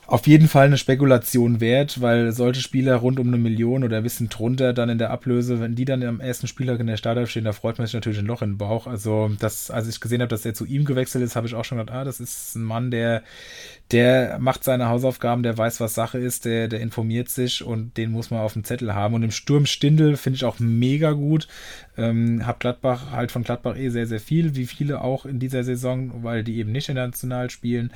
auf 0.08 0.28
jeden 0.28 0.50
Fall 0.50 0.66
eine 0.66 0.78
Spekulation 0.78 1.62
wert, 1.62 2.02
weil 2.02 2.34
solche 2.34 2.62
Spieler 2.62 2.96
rund 2.98 3.18
um 3.18 3.28
eine 3.28 3.38
Million 3.38 3.84
oder 3.84 3.98
ein 3.98 4.04
bisschen 4.04 4.28
drunter 4.28 4.74
dann 4.74 4.90
in 4.90 4.98
der 4.98 5.10
Ablöse, 5.10 5.62
wenn 5.62 5.76
die 5.76 5.86
dann 5.86 6.04
am 6.04 6.20
ersten 6.20 6.48
Spieltag 6.48 6.82
in 6.82 6.88
der 6.88 6.98
Startelf 6.98 7.30
stehen, 7.30 7.46
da 7.46 7.54
freut 7.54 7.78
man 7.78 7.88
sich 7.88 7.94
natürlich 7.94 8.20
ein 8.20 8.26
Loch 8.26 8.42
in 8.42 8.52
den 8.52 8.58
Bauch. 8.58 8.88
Also, 8.88 9.32
das, 9.40 9.72
als 9.72 9.88
ich 9.88 10.02
gesehen 10.02 10.22
habe, 10.22 10.30
dass 10.30 10.46
er 10.46 10.54
zu 10.54 10.66
ihm 10.66 10.84
gewechselt 10.84 11.24
ist, 11.24 11.38
habe 11.38 11.48
ich 11.48 11.56
auch 11.56 11.64
schon 11.64 11.78
gedacht, 11.78 11.96
ah, 11.96 12.04
das 12.04 12.20
ist 12.20 12.56
ein 12.56 12.64
Mann, 12.64 12.92
der, 12.92 13.24
der 13.92 14.38
macht 14.40 14.66
seine 14.66 14.90
Hausaufgaben, 14.90 15.44
der 15.44 15.58
weiß, 15.58 15.80
was 15.80 15.94
Sache 15.94 16.18
ist, 16.18 16.44
der, 16.44 16.68
der 16.68 16.82
informiert 16.82 17.30
sich 17.30 17.64
und 17.64 17.96
den 17.96 18.12
muss 18.12 18.32
man 18.32 18.42
auf 18.42 18.54
dem 18.54 18.66
Zettel 18.66 18.94
haben. 18.94 19.14
Und 19.16 19.24
im 19.24 19.32
Sturm 19.32 19.66
Stindel 19.66 20.18
finde 20.18 20.36
ich 20.36 20.46
auch 20.46 20.60
mega 20.60 21.12
gut. 21.12 21.48
Ähm, 21.98 22.46
hab 22.46 22.60
Gladbach 22.60 23.12
halt 23.12 23.32
von 23.32 23.44
Gladbach 23.44 23.78
eh 23.78 23.90
sehr, 23.90 24.08
sehr 24.08 24.20
viel, 24.20 24.56
wie 24.56 24.66
viele 24.66 25.02
auch 25.02 25.26
in 25.26 25.40
dieser 25.40 25.64
Saison, 25.64 26.24
weil 26.24 26.44
die 26.44 26.58
eben 26.58 26.72
nicht 26.72 26.90
international 26.90 27.50
spielen. 27.50 27.92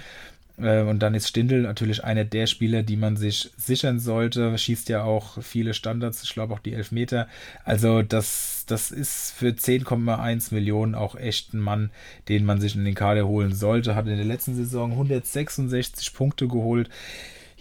Äh, 0.57 0.81
und 0.81 0.99
dann 0.99 1.15
ist 1.15 1.27
Stindl 1.27 1.61
natürlich 1.61 2.03
einer 2.03 2.23
der 2.25 2.47
Spieler, 2.47 2.83
die 2.83 2.97
man 2.97 3.17
sich 3.17 3.51
sichern 3.57 3.99
sollte. 3.99 4.57
Schießt 4.57 4.89
ja 4.89 5.03
auch 5.03 5.41
viele 5.41 5.73
Standards, 5.73 6.23
ich 6.23 6.33
glaube 6.33 6.53
auch 6.53 6.59
die 6.59 6.73
Elfmeter. 6.73 7.27
Also 7.63 8.01
das, 8.01 8.65
das 8.67 8.91
ist 8.91 9.31
für 9.31 9.47
10,1 9.47 10.53
Millionen 10.53 10.95
auch 10.95 11.15
echt 11.15 11.53
ein 11.53 11.59
Mann, 11.59 11.91
den 12.29 12.45
man 12.45 12.61
sich 12.61 12.75
in 12.75 12.85
den 12.85 12.95
Kader 12.95 13.27
holen 13.27 13.53
sollte. 13.53 13.95
Hat 13.95 14.07
in 14.07 14.17
der 14.17 14.25
letzten 14.25 14.55
Saison 14.55 14.91
166 14.91 16.13
Punkte 16.13 16.47
geholt 16.47 16.89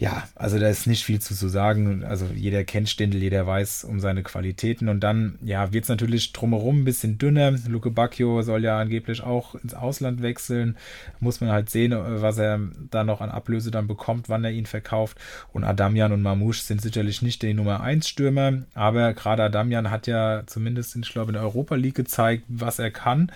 ja, 0.05 0.25
also 0.35 0.59
da 0.59 0.69
ist 0.69 0.87
nicht 0.87 1.03
viel 1.03 1.19
zu, 1.19 1.35
zu 1.35 1.49
sagen. 1.49 2.05
Also 2.05 2.27
jeder 2.35 2.63
kennt 2.65 2.91
Stindl, 2.91 3.23
jeder 3.23 3.47
weiß 3.47 3.85
um 3.85 4.01
seine 4.01 4.23
Qualitäten. 4.23 4.91
Und 4.91 5.01
dann, 5.01 5.39
ja, 5.43 5.73
wird 5.73 5.85
es 5.85 5.89
natürlich 5.89 6.35
drumherum 6.35 6.81
ein 6.81 6.85
bisschen 6.85 7.17
dünner. 7.17 7.53
Luke 7.67 7.91
Bacchio 7.91 8.43
soll 8.43 8.65
ja 8.65 8.79
angeblich 8.79 9.23
auch 9.23 9.55
ins 9.55 9.73
Ausland 9.73 10.21
wechseln. 10.21 10.77
Muss 11.21 11.41
man 11.41 11.53
halt 11.53 11.71
sehen, 11.71 11.95
was 11.97 12.37
er 12.37 12.61
da 12.91 13.03
noch 13.03 13.23
an 13.23 13.31
Ablöse 13.31 13.71
dann 13.71 13.87
bekommt, 13.87 14.29
wann 14.29 14.45
er 14.45 14.51
ihn 14.51 14.67
verkauft. 14.67 15.17
Und 15.55 15.65
Adamian 15.65 16.13
und 16.13 16.21
Mamouche 16.21 16.61
sind 16.61 16.83
sicherlich 16.83 17.23
nicht 17.23 17.41
die 17.41 17.55
Nummer 17.55 17.81
1 17.81 18.07
Stürmer. 18.07 18.65
Aber 18.75 19.15
gerade 19.15 19.43
Adamian 19.45 19.91
hat 19.91 20.07
ja 20.07 20.43
zumindest, 20.45 20.97
ich 20.97 21.13
glaube, 21.13 21.31
in 21.31 21.35
der 21.35 21.45
Europa 21.45 21.77
League 21.77 21.95
gezeigt, 21.95 22.45
was 22.49 22.79
er 22.79 22.91
kann. 22.91 23.33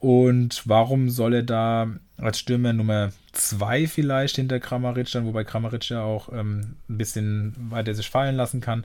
Und 0.00 0.62
warum 0.66 1.10
soll 1.10 1.34
er 1.34 1.42
da 1.42 1.88
als 2.16 2.38
Stürmer 2.38 2.72
Nummer 2.72 3.10
2 3.32 3.86
vielleicht 3.86 4.36
hinter 4.36 4.60
Kramaric 4.60 5.10
dann, 5.12 5.26
wobei 5.26 5.44
Kramaric 5.44 5.88
ja 5.88 6.02
auch 6.02 6.32
ähm, 6.32 6.76
ein 6.88 6.98
bisschen 6.98 7.54
weiter 7.70 7.94
sich 7.94 8.10
fallen 8.10 8.36
lassen 8.36 8.60
kann. 8.60 8.84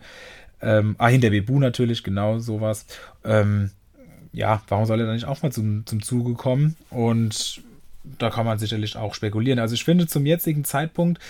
Ähm, 0.62 0.96
ah, 0.98 1.08
hinter 1.08 1.30
Bebu 1.30 1.60
natürlich, 1.60 2.04
genau 2.04 2.40
sowas. 2.40 2.86
Ähm, 3.24 3.72
ja, 4.32 4.64
warum 4.68 4.86
soll 4.86 5.00
er 5.02 5.08
da 5.08 5.14
nicht 5.14 5.26
auch 5.26 5.42
mal 5.44 5.52
zum, 5.52 5.86
zum 5.86 6.02
Zuge 6.02 6.34
kommen? 6.34 6.76
Und 6.90 7.62
da 8.04 8.30
kann 8.30 8.46
man 8.46 8.60
sicherlich 8.60 8.96
auch 8.98 9.14
spekulieren. 9.14 9.60
Also 9.60 9.76
ich 9.76 9.84
finde 9.84 10.08
zum 10.08 10.26
jetzigen 10.26 10.64
Zeitpunkt 10.64 11.22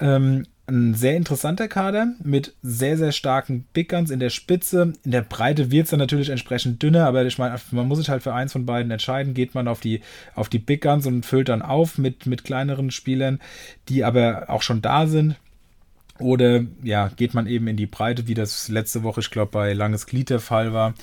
ähm, 0.00 0.46
ein 0.66 0.94
sehr 0.94 1.16
interessanter 1.16 1.66
Kader 1.66 2.14
mit 2.22 2.54
sehr, 2.62 2.96
sehr 2.96 3.12
starken 3.12 3.66
Big 3.72 3.88
Guns 3.88 4.10
in 4.10 4.20
der 4.20 4.30
Spitze. 4.30 4.92
In 5.04 5.10
der 5.10 5.22
Breite 5.22 5.70
wird 5.70 5.84
es 5.84 5.90
dann 5.90 5.98
natürlich 5.98 6.28
entsprechend 6.28 6.82
dünner, 6.82 7.06
aber 7.06 7.24
ich 7.24 7.38
meine, 7.38 7.56
man 7.72 7.88
muss 7.88 7.98
sich 7.98 8.08
halt 8.08 8.22
für 8.22 8.32
eins 8.32 8.52
von 8.52 8.64
beiden 8.64 8.90
entscheiden. 8.92 9.34
Geht 9.34 9.54
man 9.54 9.66
auf 9.66 9.80
die, 9.80 10.02
auf 10.34 10.48
die 10.48 10.60
Big 10.60 10.82
Guns 10.82 11.06
und 11.06 11.26
füllt 11.26 11.48
dann 11.48 11.62
auf 11.62 11.98
mit, 11.98 12.26
mit 12.26 12.44
kleineren 12.44 12.92
Spielern, 12.92 13.40
die 13.88 14.04
aber 14.04 14.44
auch 14.48 14.62
schon 14.62 14.82
da 14.82 15.06
sind. 15.06 15.36
Oder 16.18 16.64
ja, 16.84 17.08
geht 17.08 17.34
man 17.34 17.48
eben 17.48 17.66
in 17.66 17.76
die 17.76 17.86
Breite, 17.86 18.28
wie 18.28 18.34
das 18.34 18.68
letzte 18.68 19.02
Woche, 19.02 19.20
ich 19.20 19.30
glaube, 19.30 19.50
bei 19.50 19.72
Langes 19.72 20.06
Glied 20.06 20.30
der 20.30 20.38
Fall 20.38 20.72
war, 20.72 20.94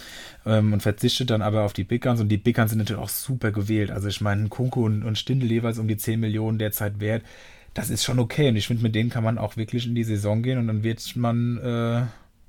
ähm, 0.45 0.71
und 0.71 0.81
verzichtet 0.81 1.31
dann 1.31 1.41
aber 1.41 1.63
auf 1.63 1.73
die 1.73 1.83
Big 1.83 2.03
Guns. 2.03 2.21
Und 2.21 2.29
die 2.29 2.37
Big 2.37 2.55
Guns 2.55 2.69
sind 2.69 2.79
natürlich 2.79 3.01
auch 3.01 3.09
super 3.09 3.51
gewählt. 3.51 3.91
Also 3.91 4.07
ich 4.07 4.21
meine, 4.21 4.47
Kunku 4.47 4.85
und, 4.85 5.03
und 5.03 5.17
Stindel 5.17 5.51
jeweils 5.51 5.79
um 5.79 5.89
die 5.89 5.97
10 5.97 6.21
Millionen 6.21 6.59
derzeit 6.59 7.01
wert 7.01 7.23
das 7.79 7.89
ist 7.89 8.03
schon 8.03 8.19
okay. 8.19 8.49
Und 8.49 8.57
ich 8.57 8.67
finde, 8.67 8.83
mit 8.83 8.93
denen 8.93 9.09
kann 9.09 9.23
man 9.23 9.37
auch 9.37 9.55
wirklich 9.55 9.87
in 9.87 9.95
die 9.95 10.03
Saison 10.03 10.43
gehen 10.43 10.57
und 10.57 10.67
dann 10.67 10.83
wird 10.83 11.15
man 11.15 11.57
äh, 11.59 12.01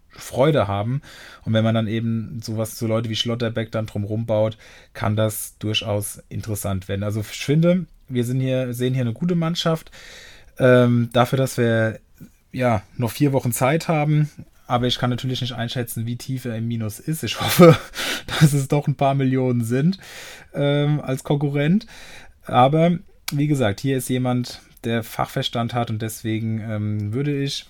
Freude 0.09 0.66
haben. 0.66 1.02
Und 1.44 1.52
wenn 1.52 1.62
man 1.62 1.77
dann 1.77 1.86
eben 1.86 2.40
sowas, 2.43 2.77
so 2.77 2.89
Leute 2.89 3.09
wie 3.11 3.15
Schlotterbeck 3.16 3.70
dann 3.70 3.86
drumherum 3.86 4.27
baut, 4.27 4.59
kann 4.93 5.15
das 5.15 5.57
durchaus 5.59 6.20
interessant 6.28 6.89
werden. 6.89 7.05
Also 7.05 7.20
ich 7.20 7.44
finde, 7.44 7.86
wir 8.09 8.24
sind 8.24 8.40
hier, 8.40 8.74
sehen 8.74 8.93
hier 8.93 9.05
eine 9.05 9.12
gute 9.12 9.36
Mannschaft. 9.36 9.93
Ähm, 10.59 11.11
dafür, 11.12 11.36
dass 11.36 11.57
wir 11.57 12.01
ja 12.51 12.82
noch 12.97 13.12
vier 13.12 13.32
Wochen 13.32 13.52
Zeit 13.52 13.86
haben. 13.86 14.31
Aber 14.66 14.89
ich 14.89 14.98
kann 14.98 15.11
natürlich 15.11 15.43
nicht 15.43 15.55
einschätzen, 15.55 16.07
wie 16.07 16.16
tief 16.16 16.44
er 16.44 16.57
im 16.57 16.66
Minus 16.66 16.98
ist. 16.98 17.23
Ich 17.23 17.40
hoffe, 17.40 17.78
dass 18.27 18.52
es 18.52 18.66
doch 18.66 18.89
ein 18.89 18.97
paar 18.97 19.15
Millionen 19.15 19.62
sind 19.62 19.98
ähm, 20.55 21.01
als 21.01 21.23
Konkurrent. 21.23 21.86
Aber 22.47 22.98
wie 23.31 23.47
gesagt, 23.47 23.78
hier 23.78 23.97
ist 23.97 24.09
jemand, 24.09 24.61
der 24.85 25.02
Fachverstand 25.02 25.74
hat 25.74 25.90
und 25.90 26.02
deswegen 26.02 26.61
ähm, 26.61 27.12
würde 27.12 27.43
ich 27.43 27.66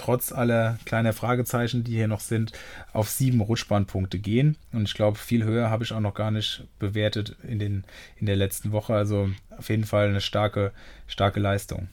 trotz 0.00 0.32
aller 0.32 0.78
kleiner 0.86 1.12
Fragezeichen, 1.12 1.84
die 1.84 1.92
hier 1.92 2.08
noch 2.08 2.20
sind, 2.20 2.52
auf 2.92 3.10
sieben 3.10 3.40
Rutschbahnpunkte 3.40 4.18
gehen. 4.18 4.56
Und 4.72 4.88
ich 4.88 4.94
glaube, 4.94 5.18
viel 5.18 5.44
höher 5.44 5.68
habe 5.68 5.84
ich 5.84 5.92
auch 5.92 6.00
noch 6.00 6.14
gar 6.14 6.30
nicht 6.30 6.64
bewertet 6.78 7.36
in, 7.46 7.58
den, 7.58 7.84
in 8.16 8.26
der 8.26 8.36
letzten 8.36 8.72
Woche. 8.72 8.94
Also 8.94 9.28
auf 9.50 9.68
jeden 9.68 9.84
Fall 9.84 10.08
eine 10.08 10.22
starke, 10.22 10.72
starke 11.06 11.38
Leistung. 11.38 11.88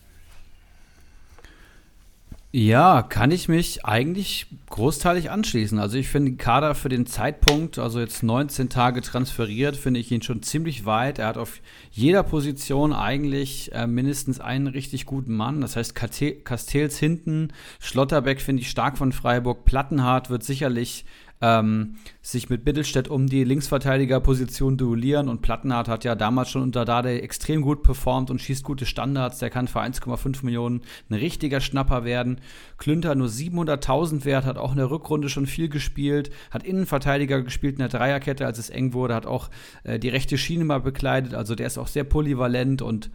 Ja, 2.54 3.04
kann 3.04 3.32
ich 3.32 3.50
mich 3.50 3.86
eigentlich 3.86 4.48
großteilig 4.70 5.30
anschließen. 5.30 5.80
Also 5.80 5.98
ich 5.98 6.08
finde 6.08 6.38
Kader 6.38 6.76
für 6.76 6.88
den 6.88 7.06
Zeitpunkt, 7.06 7.78
also 7.78 8.00
jetzt 8.00 8.24
19 8.24 8.70
Tage 8.70 9.02
transferiert, 9.02 9.76
finde 9.76 10.00
ich 10.00 10.12
ihn 10.14 10.22
schon 10.22 10.42
ziemlich 10.42 10.86
weit. 10.86 11.20
Er 11.20 11.28
hat 11.28 11.38
auf 11.38 11.60
jeder 11.92 12.24
Position 12.24 12.94
eigentlich 12.94 13.74
äh, 13.74 13.86
mindestens 13.86 14.40
einen 14.40 14.68
richtig 14.68 15.06
guten 15.06 15.36
Mann. 15.36 15.60
Das 15.60 15.76
heißt, 15.76 15.94
Castells 15.94 16.98
hinten, 16.98 17.50
Schlotterbeck 17.80 18.40
finde 18.40 18.62
ich 18.62 18.70
stark 18.70 18.98
von 18.98 19.12
Freiburg, 19.12 19.66
Plattenhardt 19.66 20.30
wird 20.30 20.44
sicherlich 20.44 21.04
ähm, 21.42 21.96
sich 22.22 22.50
mit 22.50 22.66
Mittelstädt 22.66 23.08
um 23.08 23.28
die 23.28 23.44
Linksverteidigerposition 23.44 24.78
duellieren. 24.78 25.30
Und 25.30 25.42
Plattenhardt 25.42 25.88
hat 25.88 26.04
ja 26.04 26.16
damals 26.16 26.50
schon 26.50 26.64
unter 26.64 26.86
Dade 26.86 27.22
extrem 27.22 27.62
gut 27.62 27.84
performt 27.84 28.30
und 28.32 28.42
schießt 28.42 28.64
gute 28.64 28.86
Standards. 28.86 29.40
Der 29.40 29.50
kann 29.50 29.68
für 29.68 29.82
1,5 29.82 30.44
Millionen 30.44 30.82
ein 31.10 31.16
richtiger 31.16 31.62
Schnapper 31.62 32.04
werden. 32.04 32.42
Klünter 32.78 33.16
nur 33.16 33.28
700.000 33.28 34.26
wert, 34.26 34.46
hat 34.46 34.58
auch 34.58 34.72
in 34.72 34.78
der 34.78 34.90
Rückrunde 34.90 35.30
schon 35.30 35.46
viel 35.46 35.70
gespielt, 35.70 36.32
hat 36.52 36.64
Innenverteidiger 36.64 37.42
gespielt 37.42 37.74
in 37.74 37.80
der 37.80 37.90
Dreierkette, 37.90 38.46
als 38.46 38.58
es 38.58 38.70
eng 38.70 38.94
wurde, 38.94 39.16
hat 39.16 39.26
auch 39.26 39.50
äh, 39.84 40.00
die 40.00 40.10
rechte 40.10 40.38
Schiene 40.38 40.66
mal 40.66 40.80
bekleidet. 40.80 41.34
Also 41.34 41.56
der 41.56 41.68
ist 41.68 41.78
auch 41.78 41.88
sehr 41.88 42.04
polyvalent 42.04 42.82
und 42.82 43.12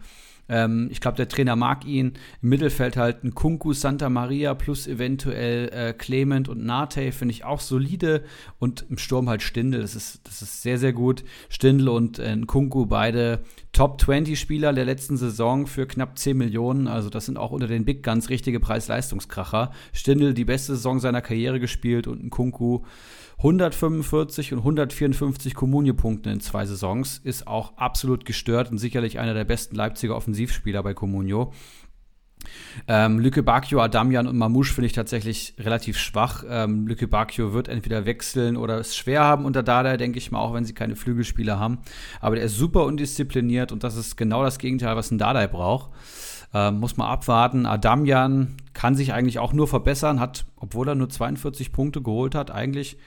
ähm, 0.49 0.89
ich 0.91 0.99
glaube, 0.99 1.17
der 1.17 1.27
Trainer 1.27 1.55
mag 1.55 1.85
ihn. 1.85 2.13
Im 2.41 2.49
Mittelfeld 2.49 2.97
halt 2.97 3.23
ein 3.23 3.33
Kunku, 3.33 3.73
Santa 3.73 4.09
Maria 4.09 4.53
plus 4.53 4.87
eventuell 4.87 5.69
äh, 5.69 5.93
Clement 5.93 6.49
und 6.49 6.65
Nate 6.65 7.11
finde 7.11 7.33
ich 7.33 7.43
auch 7.45 7.59
solide. 7.59 8.23
Und 8.59 8.85
im 8.89 8.97
Sturm 8.97 9.29
halt 9.29 9.41
Stindel. 9.41 9.81
Das 9.81 9.95
ist, 9.95 10.21
das 10.25 10.41
ist 10.41 10.61
sehr, 10.61 10.77
sehr 10.77 10.93
gut. 10.93 11.23
Stindel 11.49 11.89
und 11.89 12.19
äh, 12.19 12.37
Kunku 12.45 12.85
beide 12.85 13.41
Top 13.71 13.99
20 13.99 14.39
Spieler 14.39 14.71
der 14.71 14.85
letzten 14.85 15.17
Saison 15.17 15.65
für 15.65 15.87
knapp 15.87 16.17
10 16.17 16.37
Millionen. 16.37 16.87
Also 16.87 17.09
das 17.09 17.25
sind 17.25 17.37
auch 17.37 17.51
unter 17.51 17.67
den 17.67 17.85
Big 17.85 18.03
Guns 18.03 18.29
richtige 18.29 18.59
Preis-Leistungskracher. 18.59 19.71
Stindel 19.93 20.33
die 20.33 20.45
beste 20.45 20.75
Saison 20.75 20.99
seiner 20.99 21.21
Karriere 21.21 21.59
gespielt 21.59 22.07
und 22.07 22.23
ein 22.23 22.29
Kunku 22.29 22.81
145 23.37 24.53
und 24.53 24.59
154 24.59 25.55
Comunio-Punkte 25.55 26.29
in 26.29 26.39
zwei 26.39 26.65
Saisons 26.65 27.19
ist 27.23 27.47
auch 27.47 27.77
absolut 27.77 28.25
gestört 28.25 28.71
und 28.71 28.77
sicherlich 28.77 29.19
einer 29.19 29.33
der 29.33 29.43
besten 29.43 29.75
Leipziger 29.75 30.15
Offensivspieler 30.15 30.81
bei 30.83 30.93
Comunio. 30.93 31.51
Ähm, 32.87 33.19
Lücke 33.19 33.43
Bacchio, 33.43 33.79
Adamian 33.79 34.27
und 34.27 34.37
Mamouche 34.37 34.73
finde 34.73 34.87
ich 34.87 34.93
tatsächlich 34.93 35.55
relativ 35.59 35.97
schwach. 35.97 36.43
Ähm, 36.47 36.87
Lücke 36.87 37.07
Bacchio 37.07 37.53
wird 37.53 37.67
entweder 37.67 38.05
wechseln 38.05 38.57
oder 38.57 38.79
es 38.79 38.95
schwer 38.95 39.23
haben 39.23 39.45
unter 39.45 39.63
Dada, 39.63 39.97
denke 39.97 40.17
ich 40.17 40.31
mal, 40.31 40.39
auch 40.39 40.53
wenn 40.53 40.65
sie 40.65 40.73
keine 40.73 40.95
Flügelspieler 40.95 41.59
haben. 41.59 41.79
Aber 42.19 42.35
der 42.35 42.45
ist 42.45 42.57
super 42.57 42.85
undiszipliniert 42.85 43.71
und 43.71 43.83
das 43.83 43.95
ist 43.95 44.17
genau 44.17 44.43
das 44.43 44.59
Gegenteil, 44.59 44.95
was 44.95 45.11
ein 45.11 45.17
Dada 45.17 45.45
braucht. 45.47 45.91
Ähm, 46.53 46.79
muss 46.79 46.97
man 46.97 47.07
abwarten. 47.07 47.65
Adamian 47.65 48.55
kann 48.73 48.95
sich 48.95 49.13
eigentlich 49.13 49.39
auch 49.39 49.53
nur 49.53 49.67
verbessern, 49.67 50.19
hat, 50.19 50.45
obwohl 50.55 50.87
er 50.87 50.95
nur 50.95 51.09
42 51.09 51.71
Punkte 51.71 52.01
geholt 52.01 52.35
hat, 52.35 52.51
eigentlich 52.51 52.97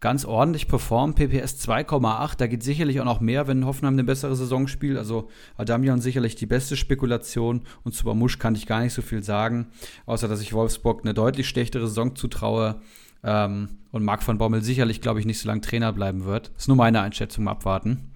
ganz 0.00 0.24
ordentlich 0.24 0.66
performt. 0.66 1.16
PPS 1.16 1.68
2,8. 1.68 2.36
Da 2.38 2.46
geht 2.46 2.62
sicherlich 2.62 3.00
auch 3.00 3.04
noch 3.04 3.20
mehr, 3.20 3.46
wenn 3.46 3.66
Hoffenheim 3.66 3.94
eine 3.94 4.04
bessere 4.04 4.34
Saison 4.34 4.66
spielt. 4.66 4.98
Also 4.98 5.28
Adamian 5.56 6.00
sicherlich 6.00 6.34
die 6.34 6.46
beste 6.46 6.76
Spekulation. 6.76 7.62
Und 7.84 7.94
zu 7.94 8.04
Bamusch 8.04 8.38
kann 8.38 8.54
ich 8.54 8.66
gar 8.66 8.80
nicht 8.80 8.94
so 8.94 9.02
viel 9.02 9.22
sagen, 9.22 9.68
außer 10.06 10.26
dass 10.26 10.40
ich 10.40 10.52
Wolfsburg 10.52 11.02
eine 11.04 11.14
deutlich 11.14 11.48
schlechtere 11.48 11.86
Saison 11.86 12.16
zutraue. 12.16 12.80
Ähm, 13.22 13.68
und 13.92 14.04
Marc 14.04 14.22
von 14.22 14.38
Bommel 14.38 14.62
sicherlich, 14.62 15.00
glaube 15.00 15.20
ich, 15.20 15.26
nicht 15.26 15.40
so 15.40 15.48
lange 15.48 15.60
Trainer 15.60 15.92
bleiben 15.92 16.24
wird. 16.24 16.50
Ist 16.56 16.68
nur 16.68 16.76
meine 16.76 17.02
Einschätzung, 17.02 17.48
abwarten. 17.48 18.12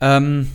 Ähm, 0.00 0.48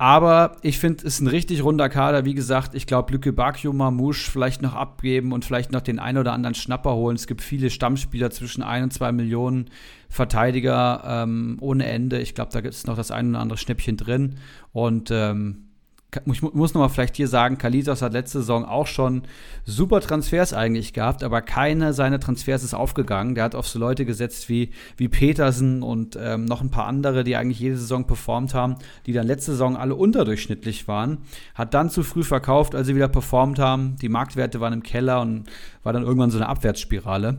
aber 0.00 0.56
ich 0.62 0.78
finde, 0.78 1.06
es 1.06 1.16
ist 1.16 1.20
ein 1.20 1.26
richtig 1.26 1.62
runder 1.62 1.90
Kader. 1.90 2.24
Wie 2.24 2.32
gesagt, 2.32 2.74
ich 2.74 2.86
glaube, 2.86 3.12
Lücke 3.12 3.34
Bakio, 3.34 3.70
Mamouche 3.74 4.30
vielleicht 4.30 4.62
noch 4.62 4.74
abgeben 4.74 5.30
und 5.30 5.44
vielleicht 5.44 5.72
noch 5.72 5.82
den 5.82 5.98
einen 5.98 6.16
oder 6.16 6.32
anderen 6.32 6.54
Schnapper 6.54 6.94
holen. 6.94 7.16
Es 7.16 7.26
gibt 7.26 7.42
viele 7.42 7.68
Stammspieler 7.68 8.30
zwischen 8.30 8.62
1 8.62 8.82
und 8.82 8.92
2 8.94 9.12
Millionen 9.12 9.68
Verteidiger 10.08 11.02
ähm, 11.04 11.58
ohne 11.60 11.84
Ende. 11.84 12.18
Ich 12.18 12.34
glaube, 12.34 12.50
da 12.50 12.62
gibt 12.62 12.72
es 12.72 12.86
noch 12.86 12.96
das 12.96 13.10
ein 13.10 13.28
oder 13.28 13.40
andere 13.40 13.58
Schnäppchen 13.58 13.98
drin. 13.98 14.36
Und 14.72 15.10
ähm, 15.10 15.66
ich 16.26 16.42
muss 16.42 16.74
nochmal 16.74 16.88
vielleicht 16.88 17.16
hier 17.16 17.28
sagen, 17.28 17.58
Kalitos 17.58 18.02
hat 18.02 18.12
letzte 18.12 18.38
Saison 18.38 18.64
auch 18.64 18.86
schon 18.86 19.22
super 19.64 20.00
Transfers 20.00 20.52
eigentlich 20.52 20.92
gehabt, 20.92 21.22
aber 21.22 21.40
keine 21.42 21.92
seiner 21.92 22.18
Transfers 22.18 22.64
ist 22.64 22.74
aufgegangen. 22.74 23.34
Der 23.34 23.44
hat 23.44 23.54
auf 23.54 23.68
so 23.68 23.78
Leute 23.78 24.04
gesetzt 24.04 24.48
wie, 24.48 24.70
wie 24.96 25.08
Petersen 25.08 25.82
und 25.82 26.18
ähm, 26.20 26.44
noch 26.44 26.62
ein 26.62 26.70
paar 26.70 26.86
andere, 26.86 27.22
die 27.22 27.36
eigentlich 27.36 27.60
jede 27.60 27.76
Saison 27.76 28.06
performt 28.06 28.54
haben, 28.54 28.76
die 29.06 29.12
dann 29.12 29.26
letzte 29.26 29.52
Saison 29.52 29.76
alle 29.76 29.94
unterdurchschnittlich 29.94 30.88
waren. 30.88 31.18
Hat 31.54 31.74
dann 31.74 31.90
zu 31.90 32.02
früh 32.02 32.24
verkauft, 32.24 32.74
als 32.74 32.86
sie 32.86 32.96
wieder 32.96 33.08
performt 33.08 33.58
haben. 33.58 33.96
Die 33.96 34.08
Marktwerte 34.08 34.60
waren 34.60 34.72
im 34.72 34.82
Keller 34.82 35.20
und 35.20 35.44
war 35.82 35.92
dann 35.92 36.02
irgendwann 36.02 36.30
so 36.30 36.38
eine 36.38 36.48
Abwärtsspirale. 36.48 37.38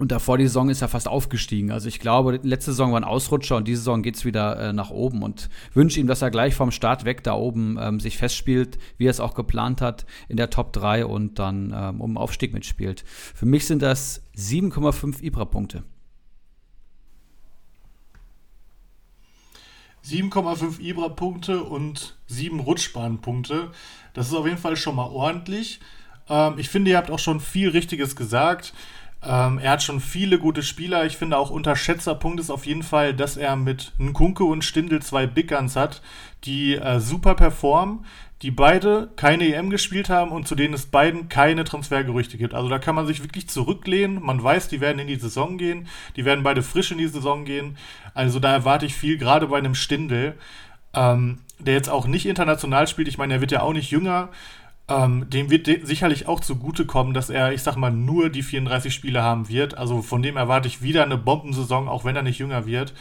Und 0.00 0.12
davor 0.12 0.38
die 0.38 0.46
Saison 0.46 0.70
ist 0.70 0.80
er 0.80 0.88
fast 0.88 1.08
aufgestiegen. 1.08 1.70
Also 1.70 1.86
ich 1.86 2.00
glaube, 2.00 2.40
letzte 2.42 2.70
Saison 2.70 2.92
war 2.92 3.00
ein 3.00 3.04
Ausrutscher 3.04 3.56
und 3.56 3.68
diese 3.68 3.82
Saison 3.82 4.02
geht 4.02 4.16
es 4.16 4.24
wieder 4.24 4.58
äh, 4.58 4.72
nach 4.72 4.88
oben. 4.88 5.22
Und 5.22 5.50
wünsche 5.74 6.00
ihm, 6.00 6.06
dass 6.06 6.22
er 6.22 6.30
gleich 6.30 6.54
vom 6.54 6.70
Start 6.70 7.04
weg 7.04 7.22
da 7.22 7.34
oben 7.34 7.76
ähm, 7.78 8.00
sich 8.00 8.16
festspielt, 8.16 8.78
wie 8.96 9.08
er 9.08 9.10
es 9.10 9.20
auch 9.20 9.34
geplant 9.34 9.82
hat, 9.82 10.06
in 10.30 10.38
der 10.38 10.48
Top 10.48 10.72
3 10.72 11.04
und 11.04 11.38
dann 11.38 11.74
ähm, 11.76 12.00
um 12.00 12.16
Aufstieg 12.16 12.54
mitspielt. 12.54 13.04
Für 13.06 13.44
mich 13.44 13.66
sind 13.66 13.82
das 13.82 14.22
7,5 14.38 15.22
Ibra-Punkte. 15.22 15.84
7,5 20.06 20.80
Ibra-Punkte 20.80 21.62
und 21.62 22.16
7 22.26 22.58
Rutschbahnpunkte. 22.60 23.70
Das 24.14 24.28
ist 24.28 24.32
auf 24.34 24.46
jeden 24.46 24.56
Fall 24.56 24.76
schon 24.76 24.96
mal 24.96 25.10
ordentlich. 25.10 25.78
Ähm, 26.30 26.54
ich 26.56 26.70
finde, 26.70 26.92
ihr 26.92 26.96
habt 26.96 27.10
auch 27.10 27.18
schon 27.18 27.38
viel 27.38 27.68
Richtiges 27.68 28.16
gesagt. 28.16 28.72
Ähm, 29.22 29.58
er 29.58 29.72
hat 29.72 29.82
schon 29.82 30.00
viele 30.00 30.38
gute 30.38 30.62
Spieler. 30.62 31.04
Ich 31.04 31.16
finde 31.16 31.36
auch 31.36 31.50
Unterschätzerpunkt 31.50 32.40
ist 32.40 32.50
auf 32.50 32.66
jeden 32.66 32.82
Fall, 32.82 33.14
dass 33.14 33.36
er 33.36 33.56
mit 33.56 33.92
Nkunke 33.98 34.44
und 34.44 34.64
Stindel 34.64 35.02
zwei 35.02 35.26
Big 35.26 35.48
Guns 35.48 35.76
hat, 35.76 36.00
die 36.44 36.76
äh, 36.76 37.00
super 37.00 37.34
performen, 37.34 38.06
die 38.40 38.50
beide 38.50 39.10
keine 39.16 39.54
EM 39.54 39.68
gespielt 39.68 40.08
haben 40.08 40.30
und 40.30 40.48
zu 40.48 40.54
denen 40.54 40.72
es 40.72 40.86
beiden 40.86 41.28
keine 41.28 41.64
Transfergerüchte 41.64 42.38
gibt. 42.38 42.54
Also 42.54 42.70
da 42.70 42.78
kann 42.78 42.94
man 42.94 43.06
sich 43.06 43.22
wirklich 43.22 43.48
zurücklehnen. 43.48 44.22
Man 44.22 44.42
weiß, 44.42 44.68
die 44.68 44.80
werden 44.80 44.98
in 44.98 45.08
die 45.08 45.16
Saison 45.16 45.58
gehen. 45.58 45.88
Die 46.16 46.24
werden 46.24 46.42
beide 46.42 46.62
frisch 46.62 46.90
in 46.90 46.98
die 46.98 47.06
Saison 47.06 47.44
gehen. 47.44 47.76
Also 48.14 48.40
da 48.40 48.52
erwarte 48.52 48.86
ich 48.86 48.94
viel, 48.94 49.18
gerade 49.18 49.48
bei 49.48 49.58
einem 49.58 49.74
Stindel, 49.74 50.38
ähm, 50.94 51.40
der 51.58 51.74
jetzt 51.74 51.90
auch 51.90 52.06
nicht 52.06 52.24
international 52.24 52.86
spielt. 52.86 53.08
Ich 53.08 53.18
meine, 53.18 53.34
er 53.34 53.40
wird 53.42 53.52
ja 53.52 53.60
auch 53.60 53.74
nicht 53.74 53.90
jünger. 53.90 54.30
Ähm, 54.90 55.30
dem 55.30 55.50
wird 55.50 55.68
de 55.68 55.84
sicherlich 55.84 56.26
auch 56.26 56.40
zugutekommen, 56.40 57.14
dass 57.14 57.30
er, 57.30 57.52
ich 57.52 57.62
sag 57.62 57.76
mal, 57.76 57.92
nur 57.92 58.28
die 58.28 58.42
34 58.42 58.92
Spiele 58.92 59.22
haben 59.22 59.48
wird. 59.48 59.78
Also 59.78 60.02
von 60.02 60.20
dem 60.22 60.36
erwarte 60.36 60.66
ich 60.66 60.82
wieder 60.82 61.04
eine 61.04 61.16
Bombensaison, 61.16 61.88
auch 61.88 62.04
wenn 62.04 62.16
er 62.16 62.22
nicht 62.22 62.38
jünger 62.38 62.66
wird. 62.66 62.92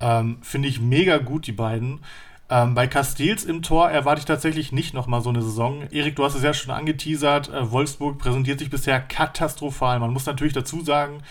Ähm, 0.00 0.38
Finde 0.42 0.68
ich 0.68 0.80
mega 0.80 1.18
gut, 1.18 1.48
die 1.48 1.52
beiden. 1.52 2.00
Ähm, 2.48 2.74
bei 2.74 2.86
Castells 2.86 3.42
im 3.44 3.62
Tor 3.62 3.90
erwarte 3.90 4.20
ich 4.20 4.26
tatsächlich 4.26 4.70
nicht 4.70 4.94
nochmal 4.94 5.22
so 5.22 5.30
eine 5.30 5.42
Saison. 5.42 5.82
Erik, 5.90 6.14
du 6.14 6.24
hast 6.24 6.36
es 6.36 6.42
ja 6.44 6.54
schon 6.54 6.72
angeteasert. 6.72 7.48
Äh, 7.48 7.72
Wolfsburg 7.72 8.18
präsentiert 8.18 8.60
sich 8.60 8.70
bisher 8.70 9.00
katastrophal. 9.00 9.98
Man 9.98 10.12
muss 10.12 10.26
natürlich 10.26 10.52
dazu 10.52 10.84
sagen, 10.84 11.22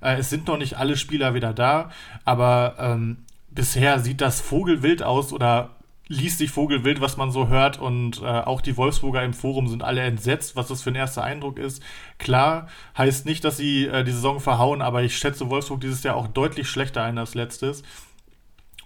äh, 0.00 0.18
es 0.18 0.30
sind 0.30 0.46
noch 0.46 0.58
nicht 0.58 0.76
alle 0.78 0.96
Spieler 0.96 1.34
wieder 1.34 1.52
da, 1.52 1.90
aber 2.24 2.76
ähm, 2.78 3.24
bisher 3.50 3.98
sieht 3.98 4.20
das 4.20 4.40
Vogelwild 4.40 5.02
aus 5.02 5.32
oder 5.32 5.70
liest 6.08 6.38
sich 6.38 6.50
Vogelwild, 6.50 7.00
was 7.00 7.16
man 7.16 7.30
so 7.30 7.48
hört. 7.48 7.78
Und 7.78 8.22
äh, 8.22 8.26
auch 8.26 8.60
die 8.60 8.76
Wolfsburger 8.76 9.22
im 9.22 9.34
Forum 9.34 9.68
sind 9.68 9.82
alle 9.82 10.02
entsetzt, 10.02 10.56
was 10.56 10.68
das 10.68 10.82
für 10.82 10.90
ein 10.90 10.96
erster 10.96 11.22
Eindruck 11.22 11.58
ist. 11.58 11.82
Klar, 12.18 12.68
heißt 12.96 13.26
nicht, 13.26 13.44
dass 13.44 13.56
sie 13.58 13.86
äh, 13.86 14.04
die 14.04 14.12
Saison 14.12 14.40
verhauen, 14.40 14.82
aber 14.82 15.02
ich 15.02 15.16
schätze 15.16 15.50
Wolfsburg 15.50 15.80
dieses 15.80 16.02
Jahr 16.02 16.16
auch 16.16 16.28
deutlich 16.28 16.68
schlechter 16.68 17.02
ein 17.02 17.18
als 17.18 17.34
letztes. 17.34 17.82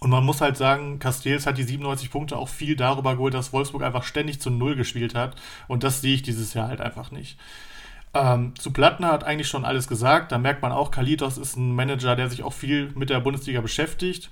Und 0.01 0.11
man 0.11 0.25
muss 0.25 0.41
halt 0.41 0.57
sagen, 0.57 0.99
Castells 0.99 1.47
hat 1.47 1.59
die 1.59 1.63
97 1.63 2.11
Punkte 2.11 2.37
auch 2.37 2.49
viel 2.49 2.75
darüber 2.75 3.15
geholt, 3.15 3.35
dass 3.35 3.53
Wolfsburg 3.53 3.85
einfach 3.85 4.03
ständig 4.03 4.41
zu 4.41 4.51
Null 4.51 4.75
gespielt 4.75 5.15
hat. 5.15 5.37
Und 5.69 5.85
das 5.85 6.01
sehe 6.01 6.17
ich 6.17 6.23
dieses 6.23 6.55
Jahr 6.55 6.67
halt 6.67 6.81
einfach 6.81 7.13
nicht. 7.13 7.39
Ähm, 8.15 8.55
zu 8.59 8.73
Plattner 8.73 9.13
hat 9.13 9.23
eigentlich 9.23 9.47
schon 9.47 9.65
alles 9.65 9.87
gesagt. 9.87 10.33
Da 10.33 10.39
merkt 10.39 10.61
man 10.61 10.73
auch, 10.73 10.91
Kalitos 10.91 11.39
ist 11.39 11.57
ein 11.57 11.75
Manager, 11.75 12.17
der 12.17 12.29
sich 12.29 12.43
auch 12.43 12.53
viel 12.53 12.91
mit 12.97 13.11
der 13.11 13.21
Bundesliga 13.21 13.61
beschäftigt. 13.61 14.31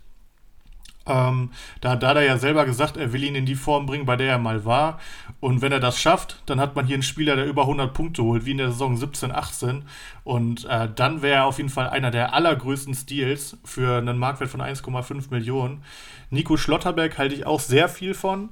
Ähm, 1.11 1.51
da 1.81 1.91
hat 1.91 2.03
Dada 2.03 2.23
ja 2.23 2.39
selber 2.39 2.65
gesagt, 2.65 2.97
er 2.97 3.12
will 3.12 3.24
ihn 3.24 3.35
in 3.35 3.47
die 3.47 3.57
Form 3.57 3.87
bringen, 3.87 4.07
bei 4.07 4.16
der 4.16 4.31
er 4.31 4.39
mal 4.39 4.65
war. 4.65 5.01
Und 5.41 5.61
wenn 5.61 5.73
er 5.73 5.81
das 5.81 5.99
schafft, 5.99 6.43
dann 6.47 6.61
hat 6.61 6.77
man 6.77 6.87
hier 6.87 6.95
einen 6.95 7.03
Spieler, 7.03 7.35
der 7.35 7.47
über 7.47 7.62
100 7.62 7.93
Punkte 7.93 8.23
holt, 8.23 8.45
wie 8.45 8.53
in 8.53 8.59
der 8.59 8.70
Saison 8.70 8.97
17, 8.97 9.32
18. 9.32 9.82
Und 10.23 10.66
äh, 10.66 10.89
dann 10.95 11.23
wäre 11.23 11.37
er 11.37 11.47
auf 11.47 11.59
jeden 11.59 11.70
Fall 11.70 11.89
einer 11.89 12.11
der 12.11 12.32
allergrößten 12.35 12.95
Steals 12.95 13.57
für 13.65 13.99
einen 13.99 14.19
Marktwert 14.19 14.51
von 14.51 14.62
1,5 14.62 15.31
Millionen. 15.31 15.82
Nico 16.31 16.57
Schlotterberg 16.57 17.19
halte 17.19 17.35
ich 17.35 17.47
auch 17.47 17.61
sehr 17.61 17.89
viel 17.89 18.15
von. 18.15 18.51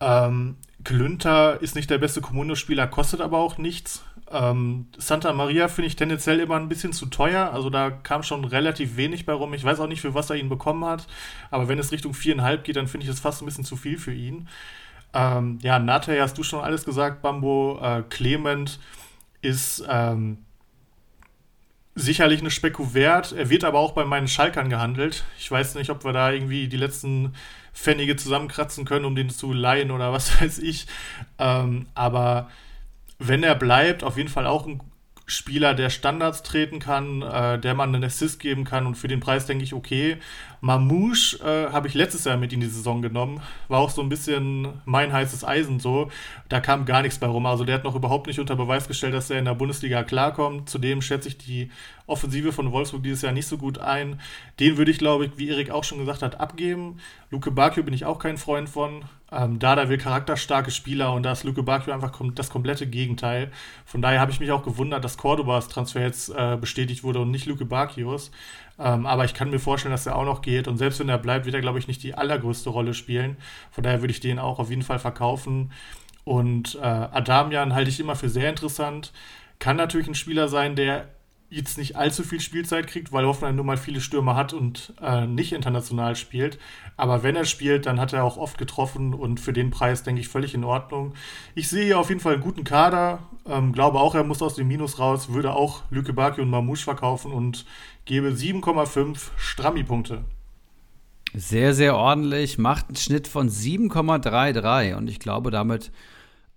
Ähm, 0.00 0.56
Klünter 0.84 1.60
ist 1.60 1.76
nicht 1.76 1.90
der 1.90 1.98
beste 1.98 2.20
Kommuno-Spieler, 2.20 2.86
kostet 2.86 3.20
aber 3.20 3.38
auch 3.38 3.58
nichts. 3.58 4.02
Ähm, 4.32 4.86
Santa 4.98 5.32
Maria 5.32 5.68
finde 5.68 5.88
ich 5.88 5.96
tendenziell 5.96 6.40
immer 6.40 6.56
ein 6.56 6.68
bisschen 6.68 6.92
zu 6.92 7.06
teuer. 7.06 7.52
Also 7.52 7.70
da 7.70 7.90
kam 7.90 8.22
schon 8.22 8.44
relativ 8.44 8.96
wenig 8.96 9.26
bei 9.26 9.32
rum. 9.32 9.54
Ich 9.54 9.64
weiß 9.64 9.80
auch 9.80 9.86
nicht, 9.86 10.00
für 10.00 10.14
was 10.14 10.30
er 10.30 10.36
ihn 10.36 10.48
bekommen 10.48 10.84
hat. 10.84 11.06
Aber 11.50 11.68
wenn 11.68 11.78
es 11.78 11.92
Richtung 11.92 12.14
viereinhalb 12.14 12.64
geht, 12.64 12.76
dann 12.76 12.88
finde 12.88 13.04
ich 13.04 13.12
es 13.12 13.20
fast 13.20 13.42
ein 13.42 13.46
bisschen 13.46 13.64
zu 13.64 13.76
viel 13.76 13.98
für 13.98 14.12
ihn. 14.12 14.48
Ähm, 15.14 15.58
ja, 15.62 15.78
Nate, 15.78 16.20
hast 16.20 16.38
du 16.38 16.42
schon 16.42 16.64
alles 16.64 16.84
gesagt, 16.84 17.22
Bambo. 17.22 17.78
Äh, 17.82 18.02
Clement 18.08 18.80
ist 19.42 19.84
ähm, 19.88 20.38
sicherlich 21.94 22.40
eine 22.40 22.50
Speku 22.50 22.94
wert. 22.94 23.32
Er 23.32 23.50
wird 23.50 23.64
aber 23.64 23.78
auch 23.78 23.92
bei 23.92 24.04
meinen 24.04 24.28
Schalkern 24.28 24.70
gehandelt. 24.70 25.24
Ich 25.38 25.50
weiß 25.50 25.74
nicht, 25.74 25.90
ob 25.90 26.04
wir 26.04 26.12
da 26.12 26.32
irgendwie 26.32 26.68
die 26.68 26.76
letzten 26.76 27.34
Pfennige 27.74 28.16
zusammenkratzen 28.16 28.84
können, 28.84 29.04
um 29.04 29.14
den 29.14 29.30
zu 29.30 29.52
leihen 29.52 29.90
oder 29.90 30.12
was 30.12 30.40
weiß 30.40 30.58
ich. 30.60 30.86
Ähm, 31.38 31.86
aber 31.94 32.48
wenn 33.28 33.42
er 33.42 33.54
bleibt, 33.54 34.04
auf 34.04 34.16
jeden 34.16 34.28
Fall 34.28 34.46
auch 34.46 34.66
ein 34.66 34.80
Spieler, 35.26 35.74
der 35.74 35.88
Standards 35.88 36.42
treten 36.42 36.78
kann, 36.78 37.22
äh, 37.22 37.58
der 37.58 37.74
man 37.74 37.94
einen 37.94 38.04
Assist 38.04 38.40
geben 38.40 38.64
kann 38.64 38.86
und 38.86 38.96
für 38.96 39.08
den 39.08 39.20
Preis 39.20 39.46
denke 39.46 39.64
ich, 39.64 39.72
okay. 39.72 40.18
Mamouche 40.60 41.38
äh, 41.42 41.72
habe 41.72 41.88
ich 41.88 41.94
letztes 41.94 42.24
Jahr 42.24 42.36
mit 42.36 42.52
in 42.52 42.60
die 42.60 42.66
Saison 42.66 43.02
genommen, 43.02 43.40
war 43.68 43.80
auch 43.80 43.90
so 43.90 44.02
ein 44.02 44.08
bisschen 44.08 44.68
mein 44.84 45.12
heißes 45.12 45.44
Eisen 45.44 45.80
so. 45.80 46.10
Da 46.48 46.60
kam 46.60 46.84
gar 46.84 47.02
nichts 47.02 47.18
bei 47.18 47.26
rum. 47.26 47.46
Also 47.46 47.64
der 47.64 47.76
hat 47.76 47.84
noch 47.84 47.96
überhaupt 47.96 48.26
nicht 48.26 48.40
unter 48.40 48.56
Beweis 48.56 48.88
gestellt, 48.88 49.14
dass 49.14 49.30
er 49.30 49.38
in 49.38 49.44
der 49.44 49.54
Bundesliga 49.54 50.02
klarkommt. 50.02 50.68
Zudem 50.68 51.02
schätze 51.02 51.28
ich 51.28 51.38
die 51.38 51.70
Offensive 52.06 52.52
von 52.52 52.70
Wolfsburg 52.70 53.02
dieses 53.02 53.22
Jahr 53.22 53.32
nicht 53.32 53.46
so 53.46 53.58
gut 53.58 53.78
ein. 53.78 54.20
Den 54.60 54.76
würde 54.76 54.90
ich, 54.90 54.98
glaube 54.98 55.26
ich, 55.26 55.32
wie 55.36 55.48
Erik 55.48 55.70
auch 55.70 55.84
schon 55.84 55.98
gesagt 55.98 56.22
hat, 56.22 56.40
abgeben. 56.40 56.98
Luke 57.30 57.50
Bakio 57.50 57.82
bin 57.82 57.94
ich 57.94 58.04
auch 58.04 58.18
kein 58.18 58.38
Freund 58.38 58.68
von. 58.68 59.04
Ähm, 59.32 59.58
Dada 59.58 59.88
will 59.88 59.96
charakterstarke 59.96 60.70
Spieler 60.70 61.12
und 61.14 61.22
da 61.22 61.32
ist 61.32 61.44
Luke 61.44 61.62
Bakio 61.62 61.92
einfach 61.92 62.12
kom 62.12 62.34
das 62.34 62.50
komplette 62.50 62.86
Gegenteil. 62.86 63.50
Von 63.86 64.02
daher 64.02 64.20
habe 64.20 64.30
ich 64.30 64.40
mich 64.40 64.52
auch 64.52 64.62
gewundert, 64.62 65.04
dass 65.04 65.16
Cordobas 65.16 65.68
Transfer 65.68 66.02
jetzt 66.02 66.28
äh, 66.28 66.56
bestätigt 66.60 67.02
wurde 67.02 67.20
und 67.20 67.30
nicht 67.30 67.46
Luke 67.46 67.64
Bakios. 67.64 68.30
Ähm, 68.78 69.06
aber 69.06 69.24
ich 69.24 69.32
kann 69.32 69.50
mir 69.50 69.58
vorstellen, 69.58 69.92
dass 69.92 70.06
er 70.06 70.16
auch 70.16 70.24
noch 70.24 70.42
geht 70.42 70.68
und 70.68 70.76
selbst 70.76 71.00
wenn 71.00 71.08
er 71.08 71.18
bleibt, 71.18 71.46
wird 71.46 71.54
er, 71.54 71.60
glaube 71.62 71.78
ich, 71.78 71.88
nicht 71.88 72.02
die 72.02 72.14
allergrößte 72.14 72.68
Rolle 72.68 72.92
spielen. 72.92 73.36
Von 73.70 73.84
daher 73.84 74.02
würde 74.02 74.12
ich 74.12 74.20
den 74.20 74.38
auch 74.38 74.58
auf 74.58 74.70
jeden 74.70 74.82
Fall 74.82 74.98
verkaufen. 74.98 75.72
Und 76.24 76.76
äh, 76.76 76.86
Adamian 76.86 77.74
halte 77.74 77.90
ich 77.90 78.00
immer 78.00 78.16
für 78.16 78.28
sehr 78.28 78.50
interessant. 78.50 79.12
Kann 79.58 79.76
natürlich 79.76 80.08
ein 80.08 80.14
Spieler 80.14 80.48
sein, 80.48 80.76
der 80.76 81.08
jetzt 81.52 81.76
nicht 81.76 81.96
allzu 81.96 82.22
viel 82.22 82.40
Spielzeit 82.40 82.86
kriegt, 82.86 83.12
weil 83.12 83.26
Hoffenheim 83.26 83.56
nun 83.56 83.66
mal 83.66 83.76
viele 83.76 84.00
Stürmer 84.00 84.34
hat 84.36 84.54
und 84.54 84.94
äh, 85.02 85.26
nicht 85.26 85.52
international 85.52 86.16
spielt. 86.16 86.58
Aber 86.96 87.22
wenn 87.22 87.36
er 87.36 87.44
spielt, 87.44 87.86
dann 87.86 87.98
hat 87.98 88.12
er 88.12 88.24
auch 88.24 88.36
oft 88.36 88.58
getroffen 88.58 89.14
und 89.14 89.40
für 89.40 89.52
den 89.52 89.70
Preis, 89.70 90.02
denke 90.02 90.20
ich, 90.20 90.28
völlig 90.28 90.54
in 90.54 90.64
Ordnung. 90.64 91.14
Ich 91.54 91.68
sehe 91.68 91.84
hier 91.84 91.98
auf 91.98 92.08
jeden 92.08 92.20
Fall 92.20 92.34
einen 92.34 92.42
guten 92.42 92.64
Kader, 92.64 93.20
ähm, 93.46 93.72
glaube 93.72 93.98
auch, 93.98 94.14
er 94.14 94.24
muss 94.24 94.42
aus 94.42 94.54
dem 94.54 94.68
Minus 94.68 94.98
raus, 94.98 95.30
würde 95.30 95.54
auch 95.54 95.82
Lüke 95.90 96.12
Baki 96.12 96.40
und 96.40 96.50
Mamouche 96.50 96.84
verkaufen 96.84 97.32
und 97.32 97.64
gebe 98.04 98.28
7,5 98.28 99.30
Strammi-Punkte. 99.36 100.24
Sehr, 101.34 101.74
sehr 101.74 101.96
ordentlich, 101.96 102.58
macht 102.58 102.88
einen 102.88 102.96
Schnitt 102.96 103.26
von 103.26 103.48
7,33 103.48 104.94
und 104.94 105.08
ich 105.08 105.18
glaube 105.18 105.50
damit 105.50 105.90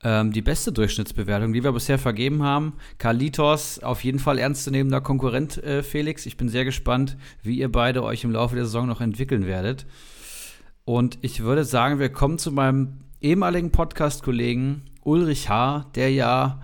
ähm, 0.03 0.31
die 0.31 0.41
beste 0.41 0.73
Durchschnittsbewertung, 0.73 1.53
die 1.53 1.63
wir 1.63 1.71
bisher 1.71 1.97
vergeben 1.97 2.43
haben. 2.43 2.73
Kalitos, 2.97 3.79
auf 3.79 4.03
jeden 4.03 4.19
Fall 4.19 4.37
ernstzunehmender 4.37 5.01
Konkurrent, 5.01 5.63
äh, 5.63 5.81
Felix. 5.81 6.25
Ich 6.25 6.37
bin 6.37 6.49
sehr 6.49 6.65
gespannt, 6.65 7.17
wie 7.41 7.57
ihr 7.57 7.71
beide 7.71 8.03
euch 8.03 8.23
im 8.23 8.31
Laufe 8.31 8.55
der 8.55 8.65
Saison 8.65 8.85
noch 8.85 9.01
entwickeln 9.01 9.47
werdet. 9.47 9.85
Und 10.85 11.17
ich 11.21 11.41
würde 11.41 11.65
sagen, 11.65 11.99
wir 11.99 12.09
kommen 12.09 12.37
zu 12.37 12.51
meinem 12.51 12.99
ehemaligen 13.19 13.71
Podcast-Kollegen 13.71 14.83
Ulrich 15.01 15.49
H., 15.49 15.87
der 15.95 16.11
ja 16.11 16.61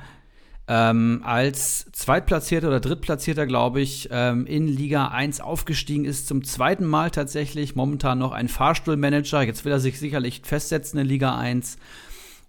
ähm, 0.67 1.21
als 1.25 1.91
Zweitplatzierter 1.91 2.67
oder 2.67 2.79
Drittplatzierter, 2.79 3.47
glaube 3.47 3.81
ich, 3.81 4.09
ähm, 4.11 4.45
in 4.45 4.67
Liga 4.67 5.07
1 5.07 5.41
aufgestiegen 5.41 6.05
ist. 6.05 6.27
Zum 6.27 6.43
zweiten 6.43 6.85
Mal 6.85 7.09
tatsächlich. 7.09 7.75
Momentan 7.75 8.19
noch 8.19 8.31
ein 8.31 8.47
Fahrstuhlmanager. 8.47 9.41
Jetzt 9.41 9.65
will 9.65 9.71
er 9.71 9.79
sich 9.79 9.99
sicherlich 9.99 10.41
festsetzen 10.43 10.99
in 10.99 11.07
Liga 11.07 11.35
1. 11.35 11.77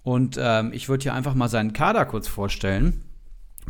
Und 0.02 0.38
ähm, 0.38 0.72
ich 0.74 0.90
würde 0.90 1.02
hier 1.02 1.14
einfach 1.14 1.34
mal 1.34 1.48
seinen 1.48 1.72
Kader 1.72 2.04
kurz 2.04 2.28
vorstellen, 2.28 3.02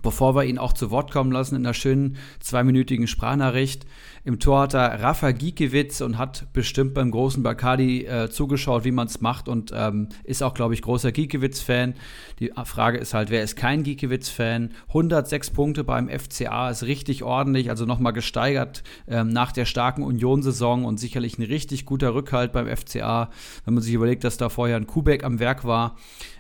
bevor 0.02 0.34
wir 0.34 0.44
ihn 0.44 0.58
auch 0.58 0.72
zu 0.72 0.90
Wort 0.90 1.12
kommen 1.12 1.30
lassen 1.30 1.54
in 1.54 1.64
einer 1.64 1.74
schönen 1.74 2.16
zweiminütigen 2.40 3.06
Sprachnachricht. 3.06 3.86
Im 4.24 4.38
Tor 4.38 4.60
hat 4.60 4.74
er 4.74 5.02
Rafa 5.02 5.32
Giekewitz 5.32 6.00
und 6.00 6.16
hat 6.16 6.46
bestimmt 6.52 6.94
beim 6.94 7.10
großen 7.10 7.42
Bacardi 7.42 8.04
äh, 8.04 8.30
zugeschaut, 8.30 8.84
wie 8.84 8.92
man 8.92 9.08
es 9.08 9.20
macht 9.20 9.48
und 9.48 9.72
ähm, 9.74 10.10
ist 10.22 10.44
auch, 10.44 10.54
glaube 10.54 10.74
ich, 10.74 10.82
großer 10.82 11.10
Giekewitz-Fan. 11.10 11.94
Die 12.38 12.52
Frage 12.64 12.98
ist 12.98 13.14
halt, 13.14 13.30
wer 13.30 13.42
ist 13.42 13.56
kein 13.56 13.82
Giekewitz-Fan? 13.82 14.70
106 14.88 15.50
Punkte 15.50 15.82
beim 15.82 16.08
FCA 16.08 16.70
ist 16.70 16.84
richtig 16.84 17.24
ordentlich, 17.24 17.68
also 17.68 17.84
nochmal 17.84 18.12
gesteigert 18.12 18.84
ähm, 19.08 19.30
nach 19.30 19.50
der 19.50 19.64
starken 19.64 20.04
Union-Saison 20.04 20.84
und 20.84 21.00
sicherlich 21.00 21.36
ein 21.38 21.42
richtig 21.42 21.84
guter 21.84 22.14
Rückhalt 22.14 22.52
beim 22.52 22.68
FCA, 22.68 23.28
wenn 23.64 23.74
man 23.74 23.82
sich 23.82 23.94
überlegt, 23.94 24.22
dass 24.22 24.36
da 24.36 24.50
vorher 24.50 24.76
ein 24.76 24.86
Kubek 24.86 25.24
am 25.24 25.40
Werk 25.40 25.64
war. 25.64 25.96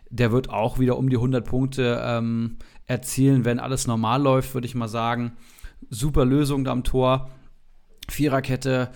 Der 0.08 0.30
wird 0.30 0.50
auch 0.50 0.78
wieder 0.78 0.98
um 0.98 1.10
die 1.10 1.16
100 1.16 1.44
Punkte 1.44 2.00
ähm, 2.04 2.58
erzielen, 2.86 3.44
wenn 3.44 3.58
alles 3.58 3.88
normal 3.88 4.22
läuft, 4.22 4.54
würde 4.54 4.68
ich 4.68 4.76
mal 4.76 4.86
sagen. 4.86 5.32
super 5.90 6.24
Lösung 6.24 6.62
da 6.62 6.70
am 6.70 6.84
Tor. 6.84 7.28
Viererkette 8.12 8.90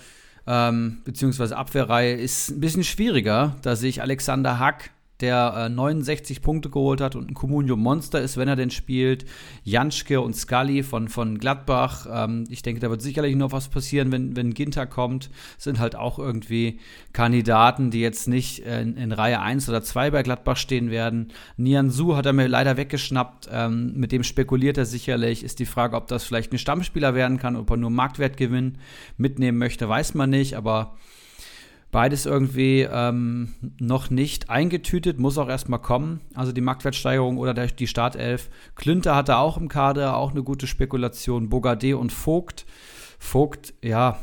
ähm, 0.47 0.98
beziehungsweise 1.05 1.56
Abwehrreihe 1.56 2.14
ist 2.14 2.51
ein 2.51 2.60
bisschen 2.60 2.84
schwieriger. 2.84 3.56
Da 3.62 3.74
sehe 3.76 3.88
ich 3.88 4.02
Alexander 4.02 4.59
Hack 4.59 4.90
der 5.20 5.55
äh, 5.56 5.68
69 5.68 6.43
Punkte 6.43 6.68
geholt 6.68 7.01
hat 7.01 7.16
und 7.16 7.30
ein 7.30 7.34
Comunio 7.34 7.76
Monster 7.76 8.20
ist, 8.20 8.36
wenn 8.36 8.48
er 8.48 8.56
denn 8.56 8.70
spielt. 8.70 9.24
Janschke 9.64 10.20
und 10.20 10.36
Scully 10.36 10.82
von, 10.82 11.09
von 11.09 11.38
Gladbach. 11.38 12.06
Ähm, 12.10 12.44
ich 12.51 12.62
denke, 12.62 12.80
da 12.80 12.90
wird 12.90 13.01
sicherlich 13.01 13.34
noch 13.34 13.52
was 13.52 13.68
passieren, 13.68 14.12
wenn, 14.12 14.36
wenn 14.36 14.52
Ginter 14.52 14.86
kommt. 14.86 15.30
Sind 15.56 15.78
halt 15.78 15.97
auch 15.97 16.18
irgendwie 16.18 16.80
Kandidaten, 17.12 17.90
die 17.90 18.01
jetzt 18.01 18.28
nicht 18.28 18.60
in, 18.60 18.97
in 18.97 19.12
Reihe 19.12 19.40
1 19.40 19.68
oder 19.68 19.82
2 19.82 20.10
bei 20.10 20.22
Gladbach 20.22 20.56
stehen 20.56 20.90
werden. 20.90 21.32
Nian 21.56 21.90
Su 21.90 22.14
hat 22.14 22.26
er 22.26 22.34
mir 22.34 22.48
leider 22.48 22.76
weggeschnappt. 22.76 23.48
Ähm, 23.51 23.94
mit 23.97 24.12
dem 24.12 24.22
spekuliert 24.22 24.76
er 24.76 24.84
sicherlich. 24.84 25.44
Ist 25.44 25.59
die 25.59 25.66
Frage, 25.66 25.97
ob 25.97 26.09
das 26.09 26.24
vielleicht 26.24 26.52
ein 26.52 26.59
Stammspieler 26.59 27.14
werden 27.14 27.38
kann, 27.38 27.56
ob 27.56 27.70
er 27.70 27.78
nur 27.78 27.90
Marktwertgewinn 27.90 28.78
mitnehmen 29.16 29.59
möchte, 29.59 29.88
weiß 29.88 30.14
man 30.14 30.30
nicht. 30.30 30.56
Aber 30.56 30.97
Beides 31.97 32.27
irgendwie 32.27 32.82
ähm, 32.82 33.55
noch 33.81 34.10
nicht 34.10 34.51
eingetütet, 34.51 35.18
muss 35.18 35.39
auch 35.39 35.48
erstmal 35.48 35.81
kommen. 35.81 36.20
Also 36.35 36.52
die 36.52 36.60
Marktwertsteigerung 36.60 37.39
oder 37.39 37.55
die 37.55 37.86
Startelf. 37.86 38.51
Klünter 38.74 39.16
hatte 39.16 39.39
auch 39.39 39.56
im 39.56 39.68
Kader, 39.68 40.18
auch 40.18 40.32
eine 40.32 40.43
gute 40.43 40.66
Spekulation. 40.66 41.48
Bogarde 41.48 41.97
und 41.97 42.12
Vogt. 42.12 42.66
Vogt, 43.18 43.73
ja, 43.82 44.18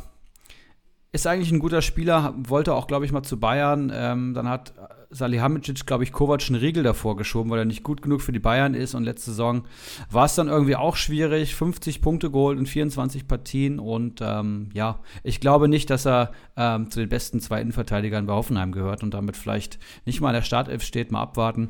ist 1.14 1.27
eigentlich 1.27 1.52
ein 1.52 1.60
guter 1.60 1.84
Spieler, 1.84 2.34
wollte 2.38 2.73
auch, 2.73 2.88
glaube 2.88 3.06
ich, 3.06 3.11
mal 3.11 3.22
zu 3.22 3.40
Bayern. 3.40 3.91
Ähm, 3.94 4.34
dann 4.34 4.49
hat 4.49 4.73
Salihamidzic, 5.11 5.85
glaube 5.85 6.03
ich, 6.03 6.11
Kovac 6.11 6.44
einen 6.48 6.60
Riegel 6.60 6.81
davor 6.81 7.15
geschoben, 7.15 7.52
weil 7.52 7.60
er 7.60 7.65
nicht 7.65 7.84
gut 7.84 8.02
genug 8.02 8.22
für 8.22 8.31
die 8.31 8.40
Bayern 8.40 8.73
ist. 8.73 8.95
Und 8.95 9.03
letzte 9.03 9.30
Saison 9.30 9.65
war 10.10 10.26
es 10.26 10.34
dann 10.34 10.48
irgendwie 10.48 10.76
auch 10.76 10.95
schwierig. 10.95 11.53
50 11.53 12.02
Punkte 12.02 12.31
geholt 12.31 12.57
in 12.57 12.65
24 12.65 13.27
Partien. 13.27 13.80
Und 13.80 14.22
ähm, 14.23 14.69
ja, 14.73 14.99
ich 15.22 15.40
glaube 15.40 15.68
nicht, 15.68 15.91
dass 15.91 16.07
er 16.07 16.31
ähm, 16.57 16.90
zu 16.90 16.99
den 16.99 17.10
besten 17.10 17.40
zweiten 17.40 17.73
Verteidigern 17.73 18.26
bei 18.26 18.34
Hoffenheim 18.34 18.72
gehört 18.72 19.03
und 19.03 19.14
damit 19.14 19.38
vielleicht 19.38 19.77
nicht 20.06 20.19
mal 20.19 20.30
in 20.30 20.35
der 20.35 20.41
Startelf 20.41 20.81
steht. 20.81 21.11
Mal 21.11 21.22
abwarten. 21.22 21.69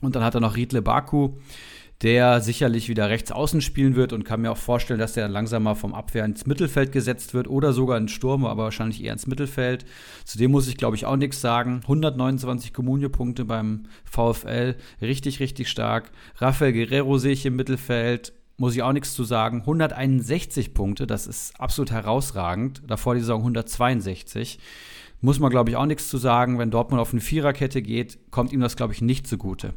Und 0.00 0.16
dann 0.16 0.24
hat 0.24 0.34
er 0.34 0.40
noch 0.40 0.56
Riedle 0.56 0.82
Baku 0.82 1.34
der 2.02 2.40
sicherlich 2.40 2.88
wieder 2.88 3.08
rechts 3.08 3.32
außen 3.32 3.60
spielen 3.60 3.96
wird 3.96 4.12
und 4.12 4.24
kann 4.24 4.40
mir 4.40 4.52
auch 4.52 4.56
vorstellen, 4.56 5.00
dass 5.00 5.14
der 5.14 5.28
langsam 5.28 5.64
mal 5.64 5.74
vom 5.74 5.94
Abwehr 5.94 6.24
ins 6.24 6.46
Mittelfeld 6.46 6.92
gesetzt 6.92 7.34
wird 7.34 7.48
oder 7.48 7.72
sogar 7.72 7.98
ins 7.98 8.12
Sturm, 8.12 8.44
aber 8.44 8.64
wahrscheinlich 8.64 9.02
eher 9.02 9.12
ins 9.12 9.26
Mittelfeld. 9.26 9.84
Zudem 10.24 10.52
muss 10.52 10.68
ich, 10.68 10.76
glaube 10.76 10.94
ich, 10.94 11.06
auch 11.06 11.16
nichts 11.16 11.40
sagen. 11.40 11.80
129 11.82 12.72
Kommunio-Punkte 12.72 13.44
beim 13.44 13.86
VfL, 14.04 14.76
richtig, 15.02 15.40
richtig 15.40 15.68
stark. 15.68 16.12
Rafael 16.36 16.72
Guerrero 16.72 17.18
sehe 17.18 17.32
ich 17.32 17.44
im 17.46 17.56
Mittelfeld, 17.56 18.32
muss 18.58 18.76
ich 18.76 18.82
auch 18.82 18.92
nichts 18.92 19.14
zu 19.14 19.24
sagen. 19.24 19.60
161 19.60 20.74
Punkte, 20.74 21.06
das 21.06 21.26
ist 21.26 21.58
absolut 21.60 21.90
herausragend. 21.90 22.82
Davor 22.86 23.14
die 23.14 23.20
Saison 23.20 23.40
162. 23.40 24.60
Muss 25.20 25.40
man, 25.40 25.50
glaube 25.50 25.70
ich, 25.70 25.76
auch 25.76 25.86
nichts 25.86 26.08
zu 26.08 26.16
sagen. 26.16 26.60
Wenn 26.60 26.70
Dortmund 26.70 27.00
auf 27.00 27.12
eine 27.12 27.20
Viererkette 27.20 27.82
geht, 27.82 28.18
kommt 28.30 28.52
ihm 28.52 28.60
das, 28.60 28.76
glaube 28.76 28.92
ich, 28.92 29.02
nicht 29.02 29.26
zugute. 29.26 29.74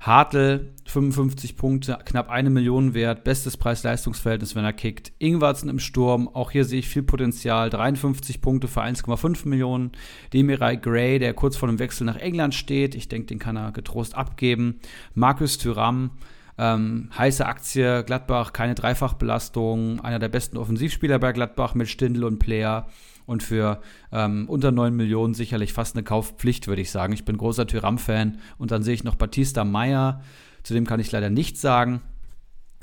Hartl 0.00 0.72
55 0.86 1.56
Punkte, 1.56 1.98
knapp 2.04 2.30
eine 2.30 2.50
Million 2.50 2.94
wert, 2.94 3.24
bestes 3.24 3.56
Preis-Leistungsverhältnis, 3.56 4.54
wenn 4.54 4.64
er 4.64 4.72
kickt. 4.72 5.12
Ingwarzen 5.18 5.68
im 5.68 5.80
Sturm, 5.80 6.28
auch 6.28 6.52
hier 6.52 6.64
sehe 6.64 6.78
ich 6.78 6.88
viel 6.88 7.02
Potenzial, 7.02 7.68
53 7.68 8.40
Punkte 8.40 8.68
für 8.68 8.82
1,5 8.82 9.48
Millionen. 9.48 9.90
Demirai 10.32 10.76
Gray, 10.76 11.18
der 11.18 11.34
kurz 11.34 11.56
vor 11.56 11.68
dem 11.68 11.80
Wechsel 11.80 12.04
nach 12.04 12.16
England 12.16 12.54
steht, 12.54 12.94
ich 12.94 13.08
denke, 13.08 13.26
den 13.26 13.40
kann 13.40 13.56
er 13.56 13.72
getrost 13.72 14.14
abgeben. 14.14 14.78
Markus 15.14 15.58
Thüram, 15.58 16.12
ähm, 16.58 17.10
heiße 17.18 17.44
Aktie, 17.44 18.04
Gladbach, 18.04 18.52
keine 18.52 18.76
Dreifachbelastung, 18.76 20.00
einer 20.00 20.20
der 20.20 20.28
besten 20.28 20.58
Offensivspieler 20.58 21.18
bei 21.18 21.32
Gladbach 21.32 21.74
mit 21.74 21.88
Stindl 21.88 22.24
und 22.24 22.38
Player 22.38 22.86
und 23.28 23.42
für 23.42 23.82
ähm, 24.10 24.48
unter 24.48 24.72
9 24.72 24.96
Millionen 24.96 25.34
sicherlich 25.34 25.74
fast 25.74 25.94
eine 25.94 26.02
Kaufpflicht, 26.02 26.66
würde 26.66 26.80
ich 26.80 26.90
sagen. 26.90 27.12
Ich 27.12 27.26
bin 27.26 27.36
großer 27.36 27.66
Tyram-Fan 27.66 28.38
und 28.56 28.70
dann 28.70 28.82
sehe 28.82 28.94
ich 28.94 29.04
noch 29.04 29.16
Batista 29.16 29.64
Meyer, 29.64 30.22
zu 30.62 30.72
dem 30.72 30.86
kann 30.86 30.98
ich 30.98 31.12
leider 31.12 31.28
nichts 31.28 31.60
sagen. 31.60 32.00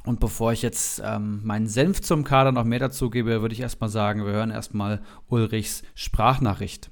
Und 0.06 0.20
bevor 0.20 0.54
ich 0.54 0.62
jetzt 0.62 1.02
ähm, 1.04 1.42
meinen 1.44 1.66
Senf 1.66 2.02
zum 2.02 2.24
Kader 2.24 2.52
noch 2.52 2.64
mehr 2.64 2.78
dazu 2.78 3.10
gebe, 3.10 3.42
würde 3.42 3.54
ich 3.54 3.60
erstmal 3.60 3.90
sagen, 3.90 4.24
wir 4.24 4.34
hören 4.34 4.52
erstmal 4.52 5.02
Ulrichs 5.28 5.82
Sprachnachricht. 5.96 6.92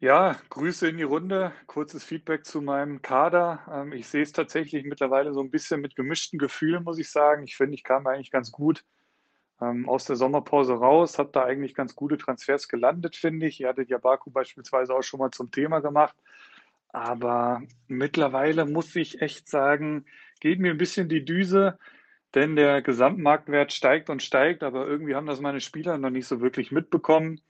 Ja, 0.00 0.38
Grüße 0.48 0.88
in 0.88 0.96
die 0.96 1.02
Runde. 1.02 1.52
Kurzes 1.66 2.04
Feedback 2.04 2.46
zu 2.46 2.62
meinem 2.62 3.02
Kader. 3.02 3.60
Ähm, 3.70 3.92
ich 3.92 4.08
sehe 4.08 4.22
es 4.22 4.32
tatsächlich 4.32 4.84
mittlerweile 4.84 5.34
so 5.34 5.40
ein 5.40 5.50
bisschen 5.50 5.82
mit 5.82 5.94
gemischten 5.94 6.38
Gefühlen, 6.38 6.84
muss 6.84 6.98
ich 6.98 7.10
sagen. 7.10 7.44
Ich 7.44 7.56
finde, 7.56 7.74
ich 7.74 7.84
kam 7.84 8.06
eigentlich 8.06 8.30
ganz 8.30 8.50
gut 8.50 8.82
ähm, 9.60 9.88
aus 9.88 10.04
der 10.04 10.16
Sommerpause 10.16 10.74
raus, 10.74 11.18
habe 11.18 11.30
da 11.32 11.44
eigentlich 11.44 11.74
ganz 11.74 11.94
gute 11.94 12.18
Transfers 12.18 12.68
gelandet, 12.68 13.16
finde 13.16 13.46
ich. 13.46 13.60
Ihr 13.60 13.68
hattet 13.68 13.90
ja 13.90 13.98
Baku 13.98 14.30
beispielsweise 14.30 14.94
auch 14.94 15.02
schon 15.02 15.20
mal 15.20 15.30
zum 15.30 15.50
Thema 15.50 15.80
gemacht. 15.80 16.16
Aber 16.88 17.62
mittlerweile 17.88 18.66
muss 18.66 18.94
ich 18.94 19.20
echt 19.20 19.48
sagen, 19.48 20.06
geht 20.40 20.60
mir 20.60 20.70
ein 20.70 20.78
bisschen 20.78 21.08
die 21.08 21.24
Düse, 21.24 21.78
denn 22.34 22.56
der 22.56 22.82
Gesamtmarktwert 22.82 23.72
steigt 23.72 24.10
und 24.10 24.22
steigt, 24.22 24.62
aber 24.62 24.86
irgendwie 24.86 25.14
haben 25.14 25.26
das 25.26 25.40
meine 25.40 25.60
Spieler 25.60 25.98
noch 25.98 26.10
nicht 26.10 26.26
so 26.26 26.40
wirklich 26.40 26.72
mitbekommen. 26.72 27.40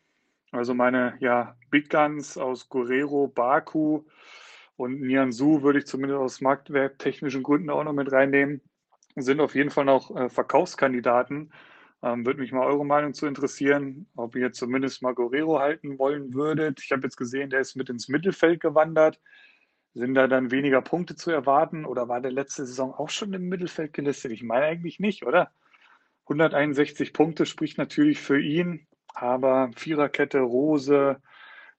Also 0.51 0.73
meine 0.73 1.17
ja, 1.21 1.57
Big 1.71 1.91
Guns 1.91 2.39
aus 2.39 2.69
Guerrero, 2.69 3.29
Baku 3.29 4.05
und 4.77 5.01
Nianzu 5.01 5.63
würde 5.63 5.81
ich 5.81 5.87
zumindest 5.87 6.21
aus 6.21 6.41
marktwerttechnischen 6.41 7.43
Gründen 7.43 7.71
auch 7.71 7.85
noch 7.85 7.93
mit 7.93 8.13
reinnehmen, 8.13 8.61
sind 9.17 9.41
auf 9.41 9.55
jeden 9.55 9.71
Fall 9.71 9.85
noch 9.85 10.15
äh, 10.15 10.29
Verkaufskandidaten. 10.29 11.53
Ähm, 12.05 12.27
würde 12.27 12.41
mich 12.41 12.53
mal 12.53 12.67
eure 12.67 12.85
Meinung 12.85 13.15
zu 13.15 13.27
interessieren, 13.27 14.07
ob 14.15 14.37
ihr 14.37 14.53
zumindest 14.53 15.01
mal 15.01 15.15
Guerrero 15.15 15.59
halten 15.59 15.99
wollen 15.99 16.35
würdet. 16.35 16.83
Ich 16.85 16.93
habe 16.93 17.03
jetzt 17.05 17.17
gesehen, 17.17 17.49
der 17.49 17.61
ist 17.61 17.77
mit 17.77 17.89
ins 17.89 18.09
Mittelfeld 18.09 18.61
gewandert. 18.61 19.19
Sind 19.95 20.13
da 20.15 20.27
dann 20.27 20.51
weniger 20.51 20.83
Punkte 20.83 21.17
zu 21.17 21.31
erwarten 21.31 21.87
oder 21.87 22.07
war 22.07 22.21
der 22.21 22.31
letzte 22.33 22.67
Saison 22.67 22.93
auch 22.93 23.09
schon 23.09 23.33
im 23.33 23.49
Mittelfeld 23.49 23.95
gelistet? 23.95 24.33
Ich 24.33 24.43
meine 24.43 24.67
eigentlich 24.67 25.01
nicht, 25.01 25.25
oder? 25.25 25.51
161 26.25 27.15
Punkte 27.15 27.47
spricht 27.47 27.79
natürlich 27.79 28.21
für 28.21 28.39
ihn, 28.39 28.87
aber 29.15 29.71
Viererkette, 29.75 30.41
Rose, 30.41 31.23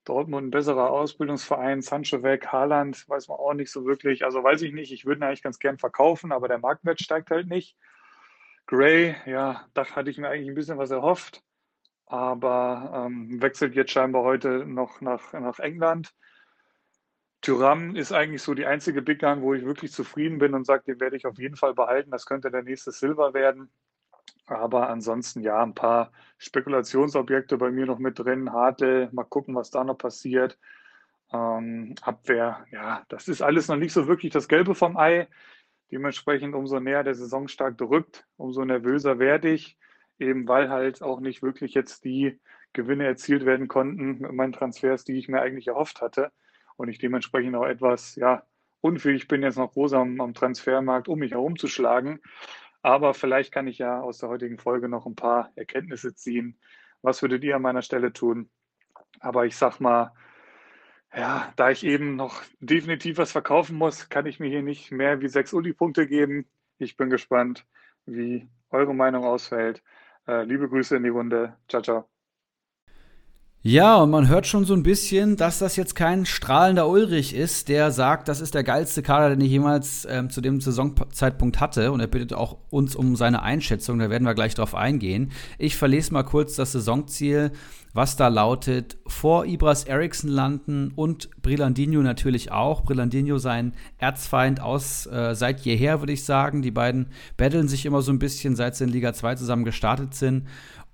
Dortmund 0.06 0.48
ein 0.48 0.52
besserer 0.52 0.90
Ausbildungsverein, 0.90 1.84
Sancho 1.84 2.24
weg, 2.24 2.48
Haaland, 2.48 3.08
weiß 3.08 3.28
man 3.28 3.38
auch 3.38 3.54
nicht 3.54 3.72
so 3.72 3.86
wirklich. 3.86 4.26
Also 4.26 4.44
weiß 4.44 4.64
ich 4.64 4.74
nicht, 4.74 4.92
ich 4.92 5.06
würde 5.06 5.20
ihn 5.20 5.24
eigentlich 5.24 5.44
ganz 5.44 5.60
gern 5.60 5.78
verkaufen, 5.78 6.32
aber 6.32 6.48
der 6.48 6.58
Marktwert 6.58 7.00
steigt 7.00 7.30
halt 7.30 7.48
nicht. 7.48 7.78
Gray, 8.68 9.16
ja, 9.26 9.68
da 9.74 9.86
hatte 9.86 10.10
ich 10.10 10.18
mir 10.18 10.30
eigentlich 10.30 10.50
ein 10.50 10.56
bisschen 10.56 10.78
was 10.78 10.90
erhofft, 10.92 11.44
aber 12.08 13.06
ähm, 13.08 13.42
wechselt 13.42 13.76
jetzt 13.76 13.92
scheinbar 13.92 14.24
heute 14.24 14.66
noch 14.66 15.02
nach, 15.02 15.34
nach 15.34 15.60
England. 15.60 16.14
Tyram 17.42 17.96
ist 17.96 18.12
eigentlich 18.12 18.42
so 18.42 18.56
die 18.56 18.66
einzige 18.66 19.04
Big 19.04 19.20
Gun, 19.20 19.44
wo 19.44 19.54
ich 19.54 19.66
wirklich 19.66 19.92
zufrieden 19.92 20.40
bin 20.40 20.56
und 20.56 20.66
sage, 20.66 20.84
den 20.88 21.00
werde 21.00 21.16
ich 21.16 21.28
auf 21.28 21.38
jeden 21.38 21.56
Fall 21.56 21.76
behalten. 21.76 22.10
Das 22.10 22.26
könnte 22.26 22.50
der 22.50 22.64
nächste 22.64 22.92
Silver 22.92 23.36
werden. 23.36 23.72
Aber 24.48 24.90
ansonsten 24.90 25.42
ja, 25.42 25.62
ein 25.62 25.76
paar 25.76 26.12
Spekulationsobjekte 26.40 27.58
bei 27.58 27.70
mir 27.70 27.86
noch 27.86 28.00
mit 28.00 28.18
drin. 28.18 28.52
Hartel, 28.52 29.10
mal 29.12 29.26
gucken, 29.26 29.54
was 29.54 29.70
da 29.70 29.84
noch 29.84 29.98
passiert. 29.98 30.58
Ähm, 31.32 31.96
Abwehr, 32.02 32.66
ja, 32.72 33.04
das 33.10 33.28
ist 33.28 33.44
alles 33.44 33.68
noch 33.68 33.78
nicht 33.78 33.94
so 33.94 34.08
wirklich 34.08 34.32
das 34.34 34.48
Gelbe 34.48 34.74
vom 34.74 34.98
Ei. 34.98 35.28
Dementsprechend 35.92 36.56
umso 36.56 36.80
näher 36.80 37.04
der 37.04 37.16
Saisonstart 37.16 37.80
drückt, 37.80 38.26
umso 38.38 38.66
nervöser 38.66 39.20
werde 39.20 39.50
ich, 39.50 39.78
eben 40.20 40.48
weil 40.48 40.70
halt 40.70 41.02
auch 41.02 41.20
nicht 41.20 41.44
wirklich 41.44 41.74
jetzt 41.74 42.06
die 42.06 42.40
Gewinne 42.74 43.06
erzielt 43.06 43.46
werden 43.46 43.68
konnten 43.68 44.20
mit 44.20 44.32
meinen 44.34 44.54
Transfers, 44.54 45.04
die 45.04 45.18
ich 45.18 45.28
mir 45.28 45.42
eigentlich 45.42 45.68
erhofft 45.68 46.02
hatte. 46.02 46.32
Und 46.76 46.90
ich 46.90 46.98
dementsprechend 47.00 47.56
auch 47.56 47.66
etwas, 47.66 48.16
ja, 48.16 48.44
unfähig 48.82 49.28
bin, 49.28 49.42
jetzt 49.42 49.58
noch 49.58 49.72
groß 49.72 49.94
am, 49.94 50.20
am 50.22 50.34
Transfermarkt 50.34 51.08
um 51.08 51.20
mich 51.20 51.32
herumzuschlagen. 51.32 52.20
Aber 52.82 53.14
vielleicht 53.14 53.52
kann 53.52 53.68
ich 53.68 53.80
ja 53.80 54.02
aus 54.02 54.20
der 54.20 54.30
heutigen 54.30 54.60
Folge 54.60 54.90
noch 54.90 55.06
ein 55.06 55.16
paar 55.16 55.52
Erkenntnisse 55.56 56.14
ziehen. 56.14 56.60
Was 57.02 57.22
würdet 57.22 57.44
ihr 57.44 57.56
an 57.56 57.62
meiner 57.62 57.82
Stelle 57.82 58.14
tun? 58.14 58.50
Aber 59.20 59.46
ich 59.46 59.56
sag 59.56 59.80
mal, 59.80 60.12
ja, 61.16 61.54
da 61.56 61.72
ich 61.72 61.84
eben 61.84 62.16
noch 62.16 62.44
definitiv 62.60 63.18
was 63.18 63.32
verkaufen 63.32 63.78
muss, 63.78 64.10
kann 64.10 64.26
ich 64.26 64.40
mir 64.40 64.50
hier 64.50 64.64
nicht 64.64 64.92
mehr 64.92 65.22
wie 65.22 65.28
sechs 65.30 65.54
Uli-Punkte 65.54 66.08
geben. 66.08 66.46
Ich 66.78 66.98
bin 66.98 67.10
gespannt, 67.10 67.66
wie 68.06 68.50
eure 68.70 68.94
Meinung 68.94 69.24
ausfällt. 69.26 69.84
Äh, 70.28 70.44
liebe 70.44 70.70
Grüße 70.70 70.96
in 70.98 71.04
die 71.04 71.10
Runde. 71.10 71.58
Ciao, 71.68 71.82
ciao. 71.82 72.15
Ja, 73.68 73.96
und 73.96 74.12
man 74.12 74.28
hört 74.28 74.46
schon 74.46 74.64
so 74.64 74.76
ein 74.76 74.84
bisschen, 74.84 75.38
dass 75.38 75.58
das 75.58 75.76
jetzt 75.76 75.96
kein 75.96 76.28
strahlender 76.28 76.88
Ulrich 76.88 77.34
ist, 77.34 77.68
der 77.68 77.90
sagt, 77.90 78.28
das 78.28 78.40
ist 78.40 78.54
der 78.54 78.64
geilste 78.64 79.02
Kader, 79.02 79.32
den 79.32 79.42
ich 79.42 79.50
jemals 79.50 80.06
ähm, 80.08 80.30
zu 80.30 80.40
dem 80.40 80.62
Saisonzeitpunkt 80.62 81.60
hatte. 81.60 81.92
Und 81.92 82.00
er 82.00 82.06
bittet 82.06 82.34
auch 82.34 82.58
uns 82.70 82.96
um 82.96 83.16
seine 83.16 83.42
Einschätzung, 83.42 83.98
da 83.98 84.12
werden 84.12 84.24
wir 84.24 84.36
gleich 84.36 84.54
drauf 84.54 84.76
eingehen. 84.76 85.32
Ich 85.58 85.78
verlese 85.78 86.14
mal 86.14 86.22
kurz 86.22 86.56
das 86.56 86.74
Saisonziel, 86.74 87.54
was 87.92 88.16
da 88.16 88.28
lautet: 88.28 88.98
vor 89.08 89.48
Ibras 89.48 89.86
Eriksson 89.86 90.30
landen 90.30 90.92
und 90.96 91.32
Brillandino 91.42 92.04
natürlich 92.04 92.52
auch. 92.52 92.82
Brillandino 92.82 93.40
sein 93.40 93.74
Erzfeind 93.98 94.62
aus 94.62 95.08
äh, 95.08 95.34
seit 95.34 95.62
jeher, 95.62 96.02
würde 96.02 96.14
ich 96.14 96.24
sagen. 96.24 96.62
Die 96.62 96.70
beiden 96.70 97.08
battlen 97.36 97.68
sich 97.68 97.88
immer 97.88 98.04
so 98.04 98.12
ein 98.12 98.20
bisschen, 98.20 98.56
seit 98.56 98.76
sie 98.76 98.84
in 98.84 98.92
Liga 98.92 99.12
2 99.14 99.34
zusammen 99.34 99.66
gestartet 99.66 100.14
sind. 100.14 100.44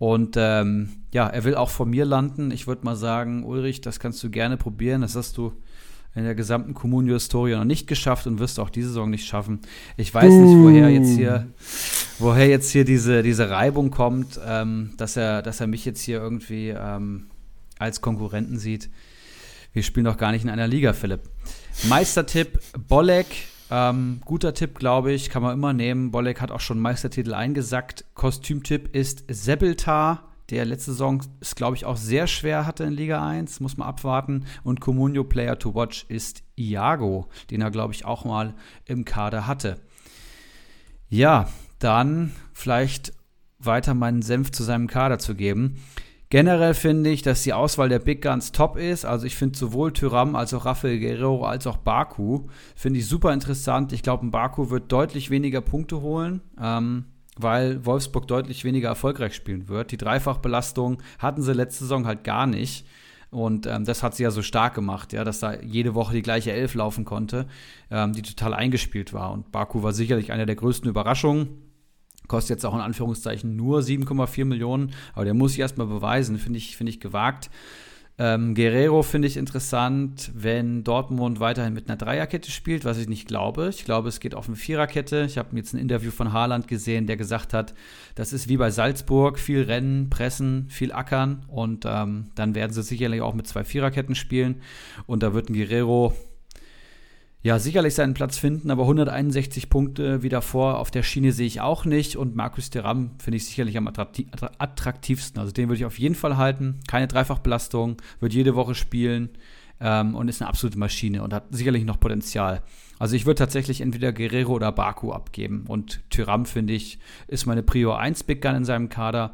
Und 0.01 0.33
ähm, 0.35 0.89
ja, 1.13 1.27
er 1.27 1.43
will 1.43 1.53
auch 1.53 1.69
vor 1.69 1.85
mir 1.85 2.05
landen. 2.05 2.49
Ich 2.49 2.65
würde 2.65 2.83
mal 2.83 2.95
sagen, 2.95 3.43
Ulrich, 3.43 3.81
das 3.81 3.99
kannst 3.99 4.23
du 4.23 4.31
gerne 4.31 4.57
probieren. 4.57 5.01
Das 5.01 5.15
hast 5.15 5.37
du 5.37 5.53
in 6.15 6.23
der 6.23 6.33
gesamten 6.33 6.73
Communio-Historie 6.73 7.53
noch 7.53 7.65
nicht 7.65 7.85
geschafft 7.85 8.25
und 8.25 8.39
wirst 8.39 8.59
auch 8.59 8.71
diese 8.71 8.87
Saison 8.87 9.11
nicht 9.11 9.27
schaffen. 9.27 9.59
Ich 9.97 10.11
weiß 10.11 10.33
nicht, 10.33 10.57
woher 10.57 10.89
jetzt 10.89 11.11
hier, 11.11 11.49
woher 12.17 12.47
jetzt 12.47 12.71
hier 12.71 12.83
diese, 12.83 13.21
diese 13.21 13.51
Reibung 13.51 13.91
kommt, 13.91 14.39
ähm, 14.43 14.93
dass, 14.97 15.17
er, 15.17 15.43
dass 15.43 15.59
er 15.59 15.67
mich 15.67 15.85
jetzt 15.85 16.01
hier 16.01 16.17
irgendwie 16.17 16.69
ähm, 16.69 17.27
als 17.77 18.01
Konkurrenten 18.01 18.57
sieht. 18.57 18.89
Wir 19.71 19.83
spielen 19.83 20.05
doch 20.05 20.17
gar 20.17 20.31
nicht 20.31 20.43
in 20.43 20.49
einer 20.49 20.67
Liga, 20.67 20.93
Philipp. 20.93 21.29
Meistertipp: 21.87 22.59
Bolek 22.87 23.27
ähm, 23.72 24.19
guter 24.26 24.53
Tipp, 24.53 24.77
glaube 24.77 25.14
ich, 25.14 25.30
kann 25.30 25.41
man 25.41 25.53
immer 25.53 25.72
nehmen. 25.72 26.11
Bolek 26.11 26.41
hat 26.41 26.52
auch 26.52 26.60
schon 26.60 26.80
Meistertitel 26.80 27.34
eingesackt. 27.34 28.03
Kostümtipp 28.14 28.93
ist 28.93 29.23
Sebeltar, 29.30 30.31
der 30.49 30.65
letzte 30.65 30.91
Saison 30.91 31.23
es, 31.39 31.56
glaube 31.56 31.77
ich, 31.77 31.85
auch 31.85 31.95
sehr 31.95 32.27
schwer 32.27 32.65
hatte 32.65 32.84
in 32.84 32.91
Liga 32.91 33.26
1. 33.26 33.61
Muss 33.61 33.77
man 33.77 33.88
abwarten. 33.88 34.45
Und 34.64 34.81
Comunio 34.81 35.23
Player 35.23 35.57
to 35.57 35.73
Watch 35.73 36.06
ist 36.10 36.43
Iago, 36.57 37.30
den 37.49 37.61
er, 37.61 37.72
glaube 37.72 37.93
ich, 37.93 38.03
auch 38.03 38.26
mal 38.26 38.53
im 38.85 39.06
Kader 39.06 39.48
hatte. 39.48 39.80
Ja, 41.07 41.48
dann 41.80 42.34
vielleicht 42.53 43.14
weiter 43.57 43.93
meinen 43.93 44.22
Senf 44.22 44.52
zu 44.52 44.64
seinem 44.64 44.88
Kader 44.88 45.18
zu 45.18 45.34
geben. 45.34 45.81
Generell 46.31 46.73
finde 46.75 47.09
ich, 47.09 47.23
dass 47.23 47.43
die 47.43 47.51
Auswahl 47.51 47.89
der 47.89 47.99
Big 47.99 48.21
Guns 48.21 48.53
top 48.53 48.77
ist. 48.77 49.03
Also 49.03 49.25
ich 49.25 49.35
finde 49.35 49.59
sowohl 49.59 49.91
Tyram 49.91 50.37
als 50.37 50.53
auch 50.53 50.63
Rafael 50.63 50.97
Guerrero 50.97 51.45
als 51.45 51.67
auch 51.67 51.75
Baku 51.75 52.47
finde 52.73 52.99
ich 52.99 53.07
super 53.07 53.33
interessant. 53.33 53.91
Ich 53.91 54.01
glaube, 54.01 54.25
Baku 54.27 54.69
wird 54.69 54.89
deutlich 54.93 55.29
weniger 55.29 55.59
Punkte 55.59 55.99
holen, 55.99 56.39
ähm, 56.57 57.03
weil 57.35 57.85
Wolfsburg 57.85 58.29
deutlich 58.29 58.63
weniger 58.63 58.87
erfolgreich 58.87 59.35
spielen 59.35 59.67
wird. 59.67 59.91
Die 59.91 59.97
Dreifachbelastung 59.97 60.99
hatten 61.19 61.41
sie 61.41 61.51
letzte 61.51 61.83
Saison 61.83 62.07
halt 62.07 62.23
gar 62.23 62.47
nicht. 62.47 62.87
Und 63.29 63.67
ähm, 63.67 63.83
das 63.83 64.01
hat 64.01 64.15
sie 64.15 64.23
ja 64.23 64.31
so 64.31 64.41
stark 64.41 64.73
gemacht, 64.73 65.11
ja, 65.11 65.25
dass 65.25 65.39
da 65.41 65.59
jede 65.59 65.95
Woche 65.95 66.13
die 66.13 66.21
gleiche 66.21 66.53
Elf 66.53 66.75
laufen 66.75 67.03
konnte, 67.03 67.45
ähm, 67.89 68.13
die 68.13 68.21
total 68.21 68.53
eingespielt 68.53 69.11
war. 69.11 69.33
Und 69.33 69.51
Baku 69.51 69.83
war 69.83 69.91
sicherlich 69.91 70.31
eine 70.31 70.45
der 70.45 70.55
größten 70.55 70.89
Überraschungen 70.89 71.70
Kostet 72.27 72.57
jetzt 72.57 72.65
auch 72.65 72.73
in 72.73 72.81
Anführungszeichen 72.81 73.56
nur 73.56 73.80
7,4 73.80 74.45
Millionen, 74.45 74.91
aber 75.14 75.26
der 75.26 75.34
muss 75.34 75.52
sich 75.52 75.60
erstmal 75.60 75.88
beweisen, 75.88 76.38
finde 76.38 76.57
ich, 76.57 76.77
find 76.77 76.89
ich 76.89 76.99
gewagt. 76.99 77.49
Ähm, 78.23 78.53
Guerrero 78.53 79.02
finde 79.02 79.27
ich 79.27 79.35
interessant, 79.35 80.31
wenn 80.35 80.84
Dortmund 80.84 81.39
weiterhin 81.39 81.73
mit 81.73 81.89
einer 81.89 81.98
Dreierkette 81.98 82.52
spielt, 82.52 82.85
was 82.85 82.99
ich 82.99 83.10
nicht 83.10 83.27
glaube. 83.27 83.69
Ich 83.69 83.84
glaube, 83.84 84.10
es 84.10 84.19
geht 84.19 84.35
auf 84.35 84.48
eine 84.48 84.57
Viererkette. 84.57 85.23
Ich 85.26 85.39
habe 85.39 85.56
jetzt 85.57 85.73
ein 85.73 85.80
Interview 85.80 86.11
von 86.11 86.31
Haaland 86.31 86.68
gesehen, 86.68 87.07
der 87.07 87.18
gesagt 87.18 87.52
hat, 87.53 87.73
das 88.14 88.31
ist 88.31 88.48
wie 88.48 88.57
bei 88.57 88.69
Salzburg, 88.69 89.39
viel 89.39 89.64
Rennen, 89.64 90.11
Pressen, 90.11 90.68
viel 90.69 90.91
Ackern 90.91 91.45
und 91.48 91.85
ähm, 91.88 92.27
dann 92.35 92.53
werden 92.53 92.73
sie 92.73 92.84
sicherlich 92.84 93.22
auch 93.22 93.34
mit 93.34 93.48
zwei 93.48 93.64
Viererketten 93.64 94.14
spielen 94.14 94.61
und 95.07 95.23
da 95.23 95.34
wird 95.34 95.49
ein 95.49 95.53
Guerrero 95.53 96.14
ja, 97.43 97.57
sicherlich 97.57 97.95
seinen 97.95 98.13
Platz 98.13 98.38
finden, 98.38 98.69
aber 98.69 98.84
161 98.84 99.69
Punkte 99.69 100.22
wie 100.22 100.30
davor 100.30 100.77
auf 100.77 100.91
der 100.91 101.01
Schiene 101.01 101.31
sehe 101.31 101.47
ich 101.47 101.59
auch 101.59 101.85
nicht. 101.85 102.15
Und 102.15 102.35
Markus 102.35 102.69
Thuram 102.69 103.11
finde 103.18 103.38
ich 103.38 103.47
sicherlich 103.47 103.77
am 103.77 103.88
attraktivsten. 103.88 105.39
Also 105.39 105.51
den 105.51 105.68
würde 105.68 105.77
ich 105.77 105.85
auf 105.85 105.97
jeden 105.97 106.13
Fall 106.13 106.38
halten. 106.38 106.80
Keine 106.88 107.07
Dreifachbelastung, 107.07 107.97
wird 108.19 108.34
jede 108.34 108.53
Woche 108.53 108.76
spielen 108.76 109.30
ähm, 109.80 110.13
und 110.13 110.27
ist 110.27 110.41
eine 110.41 110.49
absolute 110.49 110.77
Maschine 110.77 111.23
und 111.23 111.34
hat 111.34 111.45
sicherlich 111.49 111.84
noch 111.84 111.99
Potenzial. 111.99 112.61
Also 112.99 113.15
ich 113.15 113.26
würde 113.26 113.39
tatsächlich 113.39 113.81
entweder 113.81 114.13
Guerrero 114.13 114.53
oder 114.53 114.72
Baku 114.72 115.11
abgeben. 115.11 115.65
Und 115.68 116.01
Tyram, 116.11 116.45
finde 116.45 116.73
ich, 116.73 116.99
ist 117.27 117.47
meine 117.47 117.63
Prio 117.63 117.93
1 117.93 118.23
Big 118.23 118.43
Gun 118.43 118.53
in 118.53 118.65
seinem 118.65 118.89
Kader. 118.89 119.34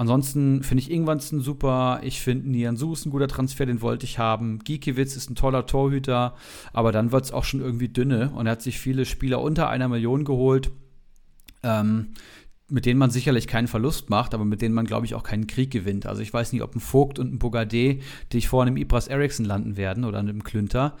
Ansonsten 0.00 0.62
finde 0.62 0.82
ich 0.82 0.90
Ingwansen 0.90 1.42
super. 1.42 2.00
Ich 2.02 2.22
finde 2.22 2.48
Nian 2.48 2.78
Su 2.78 2.94
ist 2.94 3.04
ein 3.04 3.10
guter 3.10 3.28
Transfer, 3.28 3.66
den 3.66 3.82
wollte 3.82 4.06
ich 4.06 4.18
haben. 4.18 4.60
Giekewitz 4.60 5.14
ist 5.14 5.28
ein 5.28 5.34
toller 5.34 5.66
Torhüter, 5.66 6.34
aber 6.72 6.90
dann 6.90 7.12
wird 7.12 7.26
es 7.26 7.32
auch 7.32 7.44
schon 7.44 7.60
irgendwie 7.60 7.90
dünne 7.90 8.30
und 8.30 8.46
er 8.46 8.52
hat 8.52 8.62
sich 8.62 8.78
viele 8.78 9.04
Spieler 9.04 9.42
unter 9.42 9.68
einer 9.68 9.88
Million 9.88 10.24
geholt. 10.24 10.70
Ähm, 11.62 12.14
mit 12.70 12.86
denen 12.86 12.98
man 12.98 13.10
sicherlich 13.10 13.46
keinen 13.46 13.68
Verlust 13.68 14.08
macht, 14.08 14.32
aber 14.32 14.46
mit 14.46 14.62
denen 14.62 14.74
man, 14.74 14.86
glaube 14.86 15.04
ich, 15.04 15.14
auch 15.14 15.22
keinen 15.22 15.46
Krieg 15.46 15.70
gewinnt. 15.70 16.06
Also 16.06 16.22
ich 16.22 16.32
weiß 16.32 16.54
nicht, 16.54 16.62
ob 16.62 16.74
ein 16.74 16.80
Vogt 16.80 17.18
und 17.18 17.34
ein 17.34 17.38
Bogardet, 17.38 18.00
die 18.32 18.38
ich 18.38 18.48
vor 18.48 18.62
einem 18.62 18.78
Ibras 18.78 19.06
Eriksson 19.06 19.44
landen 19.44 19.76
werden 19.76 20.06
oder 20.06 20.20
einem 20.20 20.44
Klünter. 20.44 20.96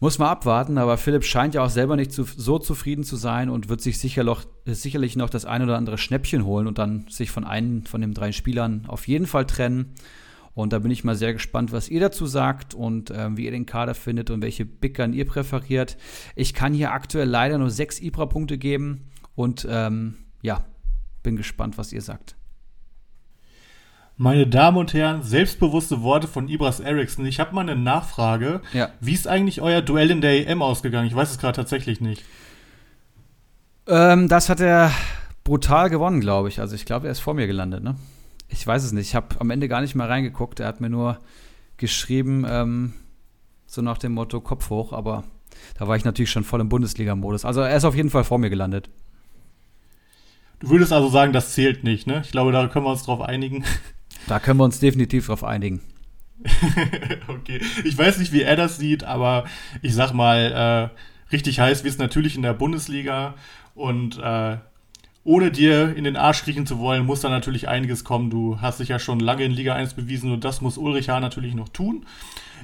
Muss 0.00 0.20
man 0.20 0.28
abwarten, 0.28 0.78
aber 0.78 0.96
Philipp 0.96 1.24
scheint 1.24 1.54
ja 1.54 1.64
auch 1.64 1.70
selber 1.70 1.96
nicht 1.96 2.12
zu, 2.12 2.22
so 2.22 2.60
zufrieden 2.60 3.02
zu 3.02 3.16
sein 3.16 3.50
und 3.50 3.68
wird 3.68 3.80
sich 3.80 3.98
sicher 3.98 4.22
noch, 4.22 4.44
sicherlich 4.64 5.16
noch 5.16 5.28
das 5.28 5.44
ein 5.44 5.62
oder 5.62 5.76
andere 5.76 5.98
Schnäppchen 5.98 6.44
holen 6.44 6.68
und 6.68 6.78
dann 6.78 7.06
sich 7.08 7.32
von 7.32 7.44
einem 7.44 7.84
von 7.84 8.00
den 8.00 8.14
drei 8.14 8.30
Spielern 8.30 8.84
auf 8.86 9.08
jeden 9.08 9.26
Fall 9.26 9.46
trennen. 9.46 9.94
Und 10.54 10.72
da 10.72 10.78
bin 10.78 10.92
ich 10.92 11.02
mal 11.02 11.16
sehr 11.16 11.32
gespannt, 11.32 11.72
was 11.72 11.88
ihr 11.88 12.00
dazu 12.00 12.26
sagt 12.26 12.74
und 12.74 13.12
ähm, 13.14 13.36
wie 13.36 13.44
ihr 13.44 13.50
den 13.50 13.66
Kader 13.66 13.94
findet 13.94 14.30
und 14.30 14.40
welche 14.40 14.64
Bickern 14.64 15.12
ihr 15.12 15.24
präferiert. 15.24 15.96
Ich 16.36 16.54
kann 16.54 16.74
hier 16.74 16.92
aktuell 16.92 17.28
leider 17.28 17.58
nur 17.58 17.70
sechs 17.70 18.00
Ibra-Punkte 18.00 18.56
geben 18.56 19.08
und 19.34 19.66
ähm, 19.68 20.14
ja, 20.42 20.64
bin 21.24 21.36
gespannt, 21.36 21.76
was 21.76 21.92
ihr 21.92 22.02
sagt. 22.02 22.37
Meine 24.20 24.48
Damen 24.48 24.76
und 24.78 24.94
Herren, 24.94 25.22
selbstbewusste 25.22 26.02
Worte 26.02 26.26
von 26.26 26.48
Ibras 26.48 26.80
Eriksson. 26.80 27.24
Ich 27.24 27.38
habe 27.38 27.54
mal 27.54 27.60
eine 27.60 27.76
Nachfrage. 27.76 28.62
Ja. 28.72 28.90
Wie 28.98 29.12
ist 29.12 29.28
eigentlich 29.28 29.60
euer 29.62 29.80
Duell 29.80 30.10
in 30.10 30.20
der 30.20 30.48
EM 30.48 30.60
ausgegangen? 30.60 31.06
Ich 31.06 31.14
weiß 31.14 31.30
es 31.30 31.38
gerade 31.38 31.54
tatsächlich 31.54 32.00
nicht. 32.00 32.24
Ähm, 33.86 34.26
das 34.26 34.48
hat 34.48 34.58
er 34.58 34.90
brutal 35.44 35.88
gewonnen, 35.88 36.20
glaube 36.20 36.48
ich. 36.48 36.58
Also 36.58 36.74
ich 36.74 36.84
glaube, 36.84 37.06
er 37.06 37.12
ist 37.12 37.20
vor 37.20 37.34
mir 37.34 37.46
gelandet. 37.46 37.84
Ne? 37.84 37.94
Ich 38.48 38.66
weiß 38.66 38.82
es 38.82 38.90
nicht. 38.90 39.06
Ich 39.06 39.14
habe 39.14 39.40
am 39.40 39.50
Ende 39.50 39.68
gar 39.68 39.82
nicht 39.82 39.94
mal 39.94 40.08
reingeguckt. 40.08 40.58
Er 40.58 40.66
hat 40.66 40.80
mir 40.80 40.90
nur 40.90 41.20
geschrieben, 41.76 42.44
ähm, 42.44 42.94
so 43.66 43.82
nach 43.82 43.98
dem 43.98 44.14
Motto 44.14 44.40
Kopf 44.40 44.68
hoch. 44.68 44.92
Aber 44.92 45.22
da 45.78 45.86
war 45.86 45.94
ich 45.94 46.04
natürlich 46.04 46.32
schon 46.32 46.42
voll 46.42 46.60
im 46.60 46.68
Bundesliga-Modus. 46.68 47.44
Also 47.44 47.60
er 47.60 47.76
ist 47.76 47.84
auf 47.84 47.94
jeden 47.94 48.10
Fall 48.10 48.24
vor 48.24 48.38
mir 48.38 48.50
gelandet. 48.50 48.90
Du 50.58 50.70
würdest 50.70 50.92
also 50.92 51.08
sagen, 51.08 51.32
das 51.32 51.54
zählt 51.54 51.84
nicht, 51.84 52.08
ne? 52.08 52.22
Ich 52.24 52.32
glaube, 52.32 52.50
da 52.50 52.66
können 52.66 52.84
wir 52.84 52.90
uns 52.90 53.04
drauf 53.04 53.20
einigen. 53.20 53.64
Da 54.26 54.40
können 54.40 54.58
wir 54.58 54.64
uns 54.64 54.80
definitiv 54.80 55.26
drauf 55.26 55.44
einigen. 55.44 55.80
okay. 57.28 57.60
Ich 57.84 57.96
weiß 57.96 58.18
nicht, 58.18 58.32
wie 58.32 58.42
er 58.42 58.56
das 58.56 58.78
sieht, 58.78 59.04
aber 59.04 59.44
ich 59.82 59.94
sag 59.94 60.12
mal, 60.12 60.92
äh, 60.92 61.32
richtig 61.32 61.60
heiß 61.60 61.84
wird 61.84 61.94
es 61.94 61.98
natürlich 61.98 62.36
in 62.36 62.42
der 62.42 62.54
Bundesliga 62.54 63.34
und 63.74 64.18
äh, 64.18 64.58
ohne 65.24 65.50
dir 65.50 65.94
in 65.94 66.04
den 66.04 66.16
Arsch 66.16 66.42
kriechen 66.42 66.66
zu 66.66 66.78
wollen, 66.78 67.04
muss 67.04 67.20
da 67.20 67.28
natürlich 67.28 67.68
einiges 67.68 68.04
kommen. 68.04 68.30
Du 68.30 68.60
hast 68.60 68.80
dich 68.80 68.88
ja 68.88 68.98
schon 68.98 69.20
lange 69.20 69.44
in 69.44 69.52
Liga 69.52 69.74
1 69.74 69.94
bewiesen 69.94 70.32
und 70.32 70.44
das 70.44 70.60
muss 70.60 70.78
Ulrich 70.78 71.10
Hahn 71.10 71.22
natürlich 71.22 71.54
noch 71.54 71.68
tun. 71.68 72.06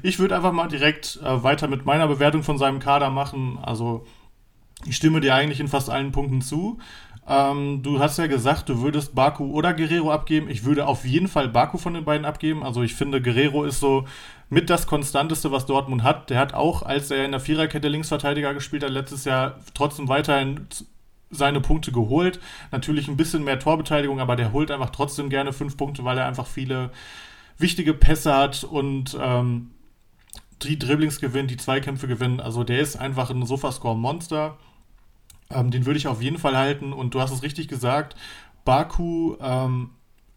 Ich 0.02 0.18
würde 0.18 0.36
einfach 0.36 0.52
mal 0.52 0.68
direkt 0.68 1.20
äh, 1.22 1.43
weiter 1.43 1.68
mit 1.68 1.85
meiner 1.85 2.09
Bewertung 2.09 2.43
von 2.43 2.56
seinem 2.56 2.78
Kader 2.78 3.10
machen. 3.10 3.59
Also 3.60 4.06
ich 4.86 4.97
stimme 4.97 5.20
dir 5.20 5.35
eigentlich 5.35 5.60
in 5.60 5.68
fast 5.68 5.90
allen 5.90 6.12
Punkten 6.12 6.40
zu. 6.40 6.78
Ähm, 7.26 7.82
du 7.82 8.01
hast 8.01 8.18
ja 8.18 8.26
gesagt, 8.26 8.68
du 8.68 8.82
würdest 8.82 9.14
Baku 9.14 9.52
oder 9.52 9.72
Guerrero 9.72 10.12
abgeben. 10.12 10.51
Ich 10.51 10.64
würde 10.64 10.86
auf 10.86 11.05
jeden 11.05 11.28
Fall 11.28 11.48
Baku 11.48 11.78
von 11.78 11.94
den 11.94 12.05
beiden 12.05 12.26
abgeben. 12.26 12.62
Also 12.62 12.82
ich 12.82 12.94
finde, 12.94 13.22
Guerrero 13.22 13.64
ist 13.64 13.80
so 13.80 14.05
mit 14.51 14.68
das 14.68 14.86
Konstanteste, 14.86 15.51
was 15.51 15.66
Dortmund 15.66 16.02
hat. 16.02 16.28
Der 16.28 16.38
hat 16.38 16.52
auch, 16.52 16.82
als 16.82 17.10
er 17.10 17.24
in 17.24 17.30
der 17.30 17.40
Viererkette 17.40 17.88
Linksverteidiger 17.88 18.52
gespielt 18.52 18.84
hat, 18.84 18.90
letztes 18.90 19.24
Jahr 19.24 19.59
trotzdem 19.72 20.09
weiterhin 20.09 20.66
seine 21.30 21.60
Punkte 21.60 21.92
geholt. 21.92 22.40
Natürlich 22.70 23.09
ein 23.09 23.16
bisschen 23.16 23.42
mehr 23.44 23.59
Torbeteiligung, 23.59 24.20
aber 24.20 24.36
der 24.36 24.52
holt 24.52 24.70
einfach 24.70 24.90
trotzdem 24.90 25.30
gerne 25.30 25.52
fünf 25.52 25.76
Punkte, 25.76 26.05
weil 26.05 26.18
er 26.18 26.26
einfach 26.26 26.46
viele 26.46 26.90
wichtige 27.59 27.94
Pässe 27.94 28.34
hat 28.34 28.64
und 28.64 29.16
ähm, 29.20 29.70
die 30.62 30.78
Dribblings 30.78 31.20
gewinnt, 31.20 31.51
die 31.51 31.56
Zweikämpfe 31.56 32.06
gewinnt. 32.06 32.42
Also 32.42 32.64
der 32.64 32.80
ist 32.80 32.96
einfach 32.96 33.30
ein 33.30 33.46
Sofascore-Monster. 33.46 34.59
Ähm, 35.51 35.71
den 35.71 35.87
würde 35.87 35.99
ich 35.99 36.07
auf 36.07 36.23
jeden 36.23 36.39
Fall 36.39 36.57
halten. 36.57 36.93
Und 36.93 37.15
du 37.15 37.21
hast 37.21 37.33
es 37.33 37.43
richtig 37.43 37.69
gesagt, 37.69 38.16
Baku 38.65 39.37
ähm, 39.41 39.91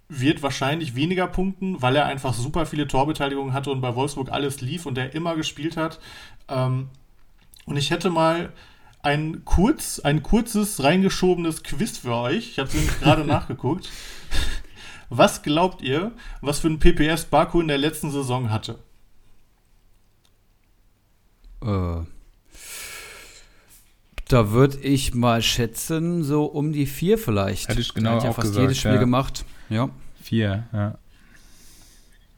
wird 0.09 0.41
wahrscheinlich 0.43 0.95
weniger 0.95 1.27
punkten, 1.27 1.81
weil 1.81 1.95
er 1.95 2.05
einfach 2.05 2.33
super 2.33 2.65
viele 2.65 2.87
Torbeteiligungen 2.87 3.53
hatte 3.53 3.71
und 3.71 3.81
bei 3.81 3.95
Wolfsburg 3.95 4.31
alles 4.31 4.61
lief 4.61 4.85
und 4.85 4.97
er 4.97 5.13
immer 5.13 5.35
gespielt 5.35 5.77
hat. 5.77 5.99
Ähm, 6.47 6.89
und 7.65 7.77
ich 7.77 7.91
hätte 7.91 8.09
mal 8.09 8.53
ein 9.01 9.43
kurz, 9.45 9.99
ein 9.99 10.23
kurzes 10.23 10.83
reingeschobenes 10.83 11.63
Quiz 11.63 11.97
für 11.97 12.15
euch. 12.15 12.51
Ich 12.51 12.59
habe 12.59 12.69
es 12.69 12.99
gerade 12.99 13.25
nachgeguckt. 13.25 13.89
Was 15.09 15.41
glaubt 15.41 15.81
ihr, 15.81 16.11
was 16.41 16.59
für 16.59 16.67
ein 16.67 16.79
PPS 16.79 17.25
Baku 17.25 17.61
in 17.61 17.67
der 17.67 17.77
letzten 17.77 18.11
Saison 18.11 18.49
hatte? 18.49 18.79
Äh, 21.61 22.01
da 24.27 24.51
würde 24.51 24.77
ich 24.79 25.13
mal 25.13 25.41
schätzen, 25.41 26.23
so 26.23 26.45
um 26.45 26.73
die 26.73 26.85
vier 26.85 27.17
vielleicht. 27.17 27.69
Hätte 27.69 27.81
ich 27.81 27.93
genau 27.93 28.11
Er 28.11 28.15
hat 28.17 28.23
ja 28.23 28.29
auch 28.29 28.35
fast 28.35 28.49
gesagt, 28.49 28.61
jedes 28.61 28.77
Spiel 28.77 28.91
ja. 28.93 28.97
gemacht. 28.97 29.45
Ja. 29.69 29.89
Vier, 30.21 30.63
ja. 30.73 30.97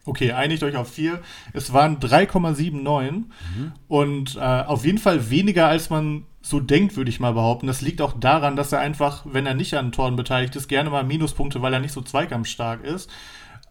Okay, 0.05 0.31
einigt 0.31 0.63
euch 0.63 0.75
auf 0.75 0.89
vier. 0.91 1.19
Es 1.53 1.71
waren 1.71 1.99
3,79 1.99 3.25
und 3.87 4.35
äh, 4.35 4.39
auf 4.39 4.85
jeden 4.85 4.97
Fall 4.97 5.29
weniger, 5.29 5.67
als 5.67 5.89
man 5.89 6.25
so 6.41 6.59
denkt, 6.59 6.95
würde 6.95 7.09
ich 7.09 7.19
mal 7.19 7.33
behaupten. 7.33 7.67
Das 7.67 7.81
liegt 7.81 8.01
auch 8.01 8.13
daran, 8.19 8.55
dass 8.55 8.71
er 8.71 8.79
einfach, 8.79 9.25
wenn 9.25 9.45
er 9.45 9.53
nicht 9.53 9.75
an 9.75 9.91
Toren 9.91 10.15
beteiligt 10.15 10.55
ist, 10.55 10.67
gerne 10.67 10.89
mal 10.89 11.03
Minuspunkte, 11.03 11.61
weil 11.61 11.73
er 11.73 11.79
nicht 11.79 11.93
so 11.93 12.01
zweikampfstark 12.01 12.83
ist. 12.83 13.09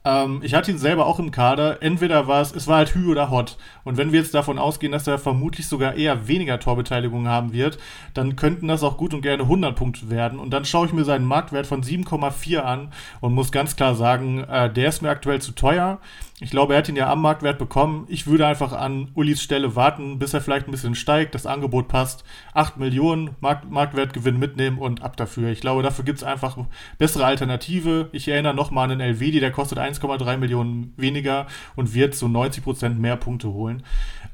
Ähm, 0.04 0.40
ich 0.42 0.54
hatte 0.54 0.70
ihn 0.70 0.78
selber 0.78 1.06
auch 1.06 1.18
im 1.18 1.30
Kader. 1.30 1.82
Entweder 1.82 2.26
war 2.26 2.40
es, 2.40 2.54
es 2.54 2.66
war 2.66 2.78
halt 2.78 2.94
Hü 2.94 3.10
oder 3.10 3.30
Hot. 3.30 3.56
Und 3.84 3.96
wenn 3.96 4.12
wir 4.12 4.20
jetzt 4.20 4.34
davon 4.34 4.58
ausgehen, 4.58 4.92
dass 4.92 5.06
er 5.06 5.18
vermutlich 5.18 5.66
sogar 5.66 5.94
eher 5.94 6.28
weniger 6.28 6.60
Torbeteiligung 6.60 7.28
haben 7.28 7.52
wird, 7.52 7.78
dann 8.14 8.36
könnten 8.36 8.68
das 8.68 8.82
auch 8.82 8.96
gut 8.96 9.14
und 9.14 9.22
gerne 9.22 9.42
100 9.42 9.76
Punkte 9.76 10.10
werden. 10.10 10.38
Und 10.38 10.50
dann 10.50 10.64
schaue 10.64 10.86
ich 10.86 10.92
mir 10.92 11.04
seinen 11.04 11.24
Marktwert 11.24 11.66
von 11.66 11.82
7,4 11.82 12.58
an 12.58 12.92
und 13.20 13.34
muss 13.34 13.52
ganz 13.52 13.76
klar 13.76 13.94
sagen, 13.94 14.44
äh, 14.44 14.72
der 14.72 14.88
ist 14.88 15.02
mir 15.02 15.10
aktuell 15.10 15.40
zu 15.40 15.52
teuer. 15.52 15.98
Ich 16.40 16.50
glaube, 16.50 16.74
er 16.74 16.78
hat 16.78 16.88
ihn 16.88 16.94
ja 16.94 17.10
am 17.10 17.20
Marktwert 17.20 17.58
bekommen. 17.58 18.06
Ich 18.08 18.28
würde 18.28 18.46
einfach 18.46 18.72
an 18.72 19.10
Ulis 19.14 19.42
Stelle 19.42 19.74
warten, 19.74 20.20
bis 20.20 20.34
er 20.34 20.40
vielleicht 20.40 20.68
ein 20.68 20.70
bisschen 20.70 20.94
steigt, 20.94 21.34
das 21.34 21.46
Angebot 21.46 21.88
passt. 21.88 22.22
8 22.54 22.76
Millionen 22.76 23.30
Markt 23.40 23.68
Marktwertgewinn 23.68 24.38
mitnehmen 24.38 24.78
und 24.78 25.02
ab 25.02 25.16
dafür. 25.16 25.50
Ich 25.50 25.60
glaube, 25.60 25.82
dafür 25.82 26.04
gibt 26.04 26.18
es 26.18 26.24
einfach 26.24 26.56
bessere 26.96 27.24
Alternative. 27.24 28.08
Ich 28.12 28.28
erinnere 28.28 28.54
nochmal 28.54 28.88
an 28.88 28.98
den 28.98 29.14
LVD, 29.14 29.40
der 29.40 29.50
kostet 29.50 29.78
1,3 29.78 30.36
Millionen 30.36 30.92
weniger 30.96 31.48
und 31.74 31.92
wird 31.92 32.14
so 32.14 32.28
90 32.28 32.62
Prozent 32.62 33.00
mehr 33.00 33.16
Punkte 33.16 33.48
holen. 33.48 33.82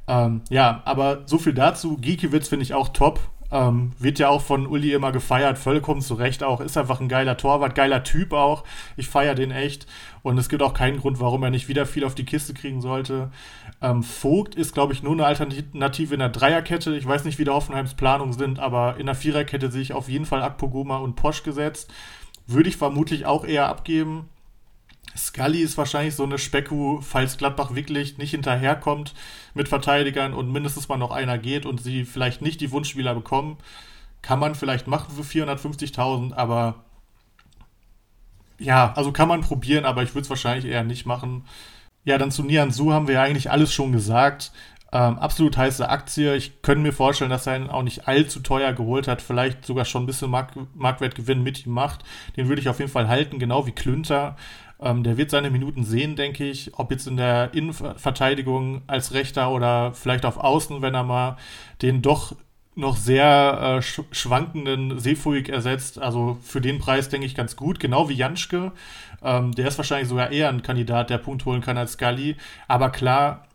Ähm, 0.07 0.43
ja, 0.51 0.83
aber 0.85 1.23
so 1.25 1.39
viel 1.39 1.55
dazu. 1.55 1.97
Giekiewicz 1.97 2.49
finde 2.49 2.65
ich 2.65 2.75
auch 2.75 2.89
top. 2.91 3.21
Ähm, 3.55 3.93
wird 4.01 4.19
ja 4.19 4.31
auch 4.31 4.43
von 4.43 4.67
Uli 4.67 4.93
immer 4.93 5.13
gefeiert, 5.13 5.59
vollkommen 5.59 6.01
zu 6.01 6.15
Recht 6.15 6.43
auch. 6.43 6.61
Ist 6.61 6.77
einfach 6.77 7.01
ein 7.01 7.09
geiler 7.09 7.37
Torwart, 7.37 7.77
geiler 7.77 8.03
Typ 8.03 8.33
auch. 8.33 8.65
Ich 8.97 9.07
feiere 9.07 9.37
den 9.37 9.53
echt. 9.53 9.87
Und 10.25 10.39
es 10.39 10.49
gibt 10.49 10.61
auch 10.61 10.75
keinen 10.75 10.99
Grund, 10.99 11.21
warum 11.21 11.45
er 11.45 11.51
nicht 11.51 11.69
wieder 11.69 11.87
viel 11.87 12.03
auf 12.03 12.17
die 12.17 12.25
Kiste 12.25 12.53
kriegen 12.53 12.81
sollte. 12.81 13.31
Ähm, 13.81 14.03
Vogt 14.03 14.57
ist, 14.57 14.75
glaube 14.75 14.93
ich, 14.93 15.05
nur 15.05 15.13
eine 15.13 15.25
Alternative 15.25 16.15
in 16.15 16.19
der 16.19 16.31
Dreierkette. 16.31 16.97
Ich 16.97 17.07
weiß 17.07 17.25
nicht, 17.25 17.39
wie 17.39 17.45
der 17.45 17.55
Hoffenheims 17.55 17.95
Planungen 17.95 18.33
sind, 18.33 18.59
aber 18.59 18.97
in 18.99 19.07
der 19.07 19.15
Viererkette 19.15 19.71
sehe 19.71 19.83
ich 19.83 19.93
auf 19.93 20.09
jeden 20.09 20.27
Fall 20.27 20.43
Akpoguma 20.43 20.97
und 20.97 21.15
Posch 21.15 21.45
gesetzt. 21.45 21.93
Würde 22.49 22.69
ich 22.69 22.77
vermutlich 22.77 23.25
auch 23.25 23.45
eher 23.45 23.69
abgeben. 23.69 24.29
Scully 25.17 25.61
ist 25.61 25.79
wahrscheinlich 25.79 26.15
so 26.15 26.25
eine 26.25 26.39
Specku, 26.39 27.01
falls 27.01 27.37
Gladbach 27.37 27.75
wirklich 27.75 28.19
nicht 28.19 28.33
hinterherkommt 28.33 29.15
mit 29.55 29.69
Verteidigern 29.69 30.35
und 30.35 30.51
mindestens 30.51 30.89
mal 30.89 30.97
noch 30.97 31.13
einer 31.13 31.39
geht 31.39 31.67
und 31.67 31.81
sie 31.81 32.05
vielleicht 32.05 32.43
nicht 32.43 32.61
die 32.61 32.73
Wunschspieler 32.73 33.15
bekommen. 33.15 33.59
Kann 34.23 34.39
man 34.39 34.55
vielleicht 34.55 34.87
machen 34.87 35.15
für 35.15 35.23
450.000, 35.23 36.33
aber 36.33 36.85
ja, 38.59 38.93
also 38.95 39.13
kann 39.13 39.29
man 39.29 39.43
probieren, 39.43 39.85
aber 39.85 40.03
ich 40.03 40.15
würde 40.15 40.23
es 40.23 40.31
wahrscheinlich 40.31 40.65
eher 40.65 40.85
nicht 40.85 41.07
machen. 41.07 41.45
Ja, 42.05 42.19
dann 42.19 42.31
zu 42.31 42.43
Nian 42.43 42.71
Su 42.71 42.93
haben 42.93 43.09
wir 43.09 43.15
ja 43.15 43.23
eigentlich 43.23 43.51
alles 43.51 43.73
schon 43.73 43.93
gesagt. 43.93 44.53
Ähm, 44.93 45.19
absolut 45.19 45.57
heiße 45.57 45.89
Aktie. 45.89 46.37
Ich 46.37 46.63
könnte 46.63 46.83
mir 46.83 46.93
vorstellen, 46.93 47.31
dass 47.31 47.49
er 47.49 47.57
ihn 47.57 47.69
auch 47.69 47.83
nicht 47.83 48.07
allzu 48.07 48.41
teuer 48.41 48.73
geholt 48.73 49.09
hat. 49.09 49.23
Vielleicht 49.23 49.67
sogar 49.67 49.85
schon 49.85 50.05
ein 50.05 50.07
bisschen 50.07 50.31
Mark 50.31 50.53
Marktwertgewinn 50.75 51.43
mit 51.43 51.67
ihm 51.67 51.73
macht. 51.73 52.05
Den 52.37 52.49
würde 52.49 52.63
ich 52.63 52.69
auf 52.69 52.79
jeden 52.79 52.93
Fall 52.93 53.09
halten, 53.09 53.41
genau 53.41 53.67
wie 53.67 53.73
Klünter. 53.73 54.37
Ähm, 54.85 55.03
der 55.03 55.17
wird 55.17 55.31
seine 55.31 55.51
Minuten 55.51 55.83
sehen, 55.83 56.15
denke 56.15 56.45
ich. 56.45 56.73
Ob 56.75 56.91
jetzt 56.91 57.07
in 57.07 57.17
der 57.17 57.55
Innenverteidigung 57.55 58.83
als 58.87 59.15
Rechter 59.15 59.51
oder 59.51 59.93
vielleicht 59.95 60.27
auf 60.27 60.37
Außen, 60.37 60.83
wenn 60.83 60.95
er 60.95 61.05
mal 61.05 61.39
den 61.81 62.03
doch 62.03 62.37
noch 62.77 62.97
sehr 62.97 63.79
äh, 63.79 63.83
sch 63.83 64.03
schwankenden 64.13 64.99
Seefuig 64.99 65.49
ersetzt. 65.49 65.99
Also 65.99 66.37
für 66.43 66.61
den 66.61 66.79
Preis 66.79 67.09
denke 67.09 67.27
ich 67.27 67.35
ganz 67.35 67.57
gut, 67.57 67.81
genau 67.81 68.11
wie 68.11 68.15
Janschke. 68.15 68.73
Ähm, 69.23 69.53
der 69.53 69.69
ist 69.69 69.79
wahrscheinlich 69.79 70.09
sogar 70.09 70.31
eher 70.31 70.51
ein 70.51 70.63
Kandidat, 70.63 71.09
der 71.09 71.19
Punkt 71.19 71.47
holen 71.47 71.63
kann 71.63 71.79
als 71.79 71.93
Scully. 71.93 72.37
Aber 72.69 72.91
klar, 72.91 73.47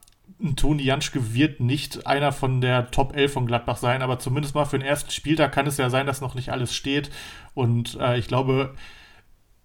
Toni 0.55 0.83
Janschke 0.83 1.33
wird 1.33 1.59
nicht 1.59 2.07
einer 2.07 2.31
von 2.31 2.61
der 2.61 2.89
Top 2.91 3.15
11 3.15 3.33
von 3.33 3.45
Gladbach 3.45 3.77
sein, 3.77 4.01
aber 4.01 4.19
zumindest 4.19 4.55
mal 4.55 4.65
für 4.65 4.79
den 4.79 4.87
ersten 4.87 5.11
Spieltag 5.11 5.51
kann 5.51 5.67
es 5.67 5.77
ja 5.77 5.89
sein, 5.89 6.07
dass 6.07 6.21
noch 6.21 6.33
nicht 6.33 6.49
alles 6.51 6.73
steht. 6.73 7.11
Und 7.53 7.99
äh, 7.99 8.17
ich 8.17 8.27
glaube, 8.27 8.73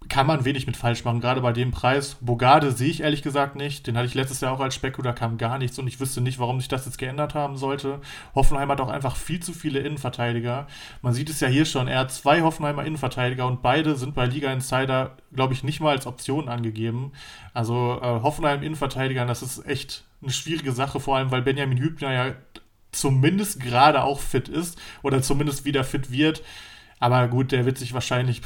kann 0.09 0.27
man 0.27 0.45
wenig 0.45 0.67
mit 0.67 0.77
falsch 0.77 1.03
machen, 1.03 1.19
gerade 1.19 1.41
bei 1.41 1.51
dem 1.51 1.71
Preis. 1.71 2.17
Bogarde 2.21 2.71
sehe 2.71 2.89
ich 2.89 3.01
ehrlich 3.01 3.21
gesagt 3.21 3.55
nicht. 3.55 3.87
Den 3.87 3.97
hatte 3.97 4.07
ich 4.07 4.13
letztes 4.13 4.41
Jahr 4.41 4.53
auch 4.53 4.59
als 4.59 4.75
Specko, 4.75 5.01
da 5.01 5.13
kam 5.13 5.37
gar 5.37 5.57
nichts 5.57 5.79
und 5.79 5.87
ich 5.87 5.99
wüsste 5.99 6.21
nicht, 6.21 6.39
warum 6.39 6.59
sich 6.59 6.67
das 6.67 6.85
jetzt 6.85 6.97
geändert 6.97 7.33
haben 7.33 7.57
sollte. 7.57 7.99
Hoffenheim 8.33 8.69
hat 8.69 8.81
auch 8.81 8.89
einfach 8.89 9.15
viel 9.15 9.39
zu 9.39 9.53
viele 9.53 9.79
Innenverteidiger. 9.79 10.67
Man 11.01 11.13
sieht 11.13 11.29
es 11.29 11.39
ja 11.39 11.47
hier 11.47 11.65
schon, 11.65 11.87
er 11.87 11.99
hat 11.99 12.11
zwei 12.11 12.41
Hoffenheimer 12.41 12.85
Innenverteidiger 12.85 13.47
und 13.47 13.61
beide 13.61 13.95
sind 13.95 14.15
bei 14.15 14.25
Liga 14.25 14.51
Insider, 14.51 15.17
glaube 15.33 15.53
ich, 15.53 15.63
nicht 15.63 15.79
mal 15.79 15.95
als 15.95 16.07
Option 16.07 16.49
angegeben. 16.49 17.11
Also 17.53 17.99
äh, 18.01 18.21
Hoffenheim 18.21 18.63
Innenverteidigern, 18.63 19.27
das 19.27 19.41
ist 19.41 19.65
echt 19.65 20.03
eine 20.21 20.31
schwierige 20.31 20.71
Sache, 20.71 20.99
vor 20.99 21.17
allem 21.17 21.31
weil 21.31 21.41
Benjamin 21.41 21.77
Hübner 21.77 22.11
ja 22.11 22.33
zumindest 22.91 23.59
gerade 23.59 24.03
auch 24.03 24.19
fit 24.19 24.47
ist 24.49 24.79
oder 25.03 25.21
zumindest 25.21 25.65
wieder 25.65 25.83
fit 25.83 26.11
wird. 26.11 26.43
Aber 26.99 27.27
gut, 27.27 27.51
der 27.51 27.65
wird 27.65 27.77
sich 27.77 27.93
wahrscheinlich 27.93 28.41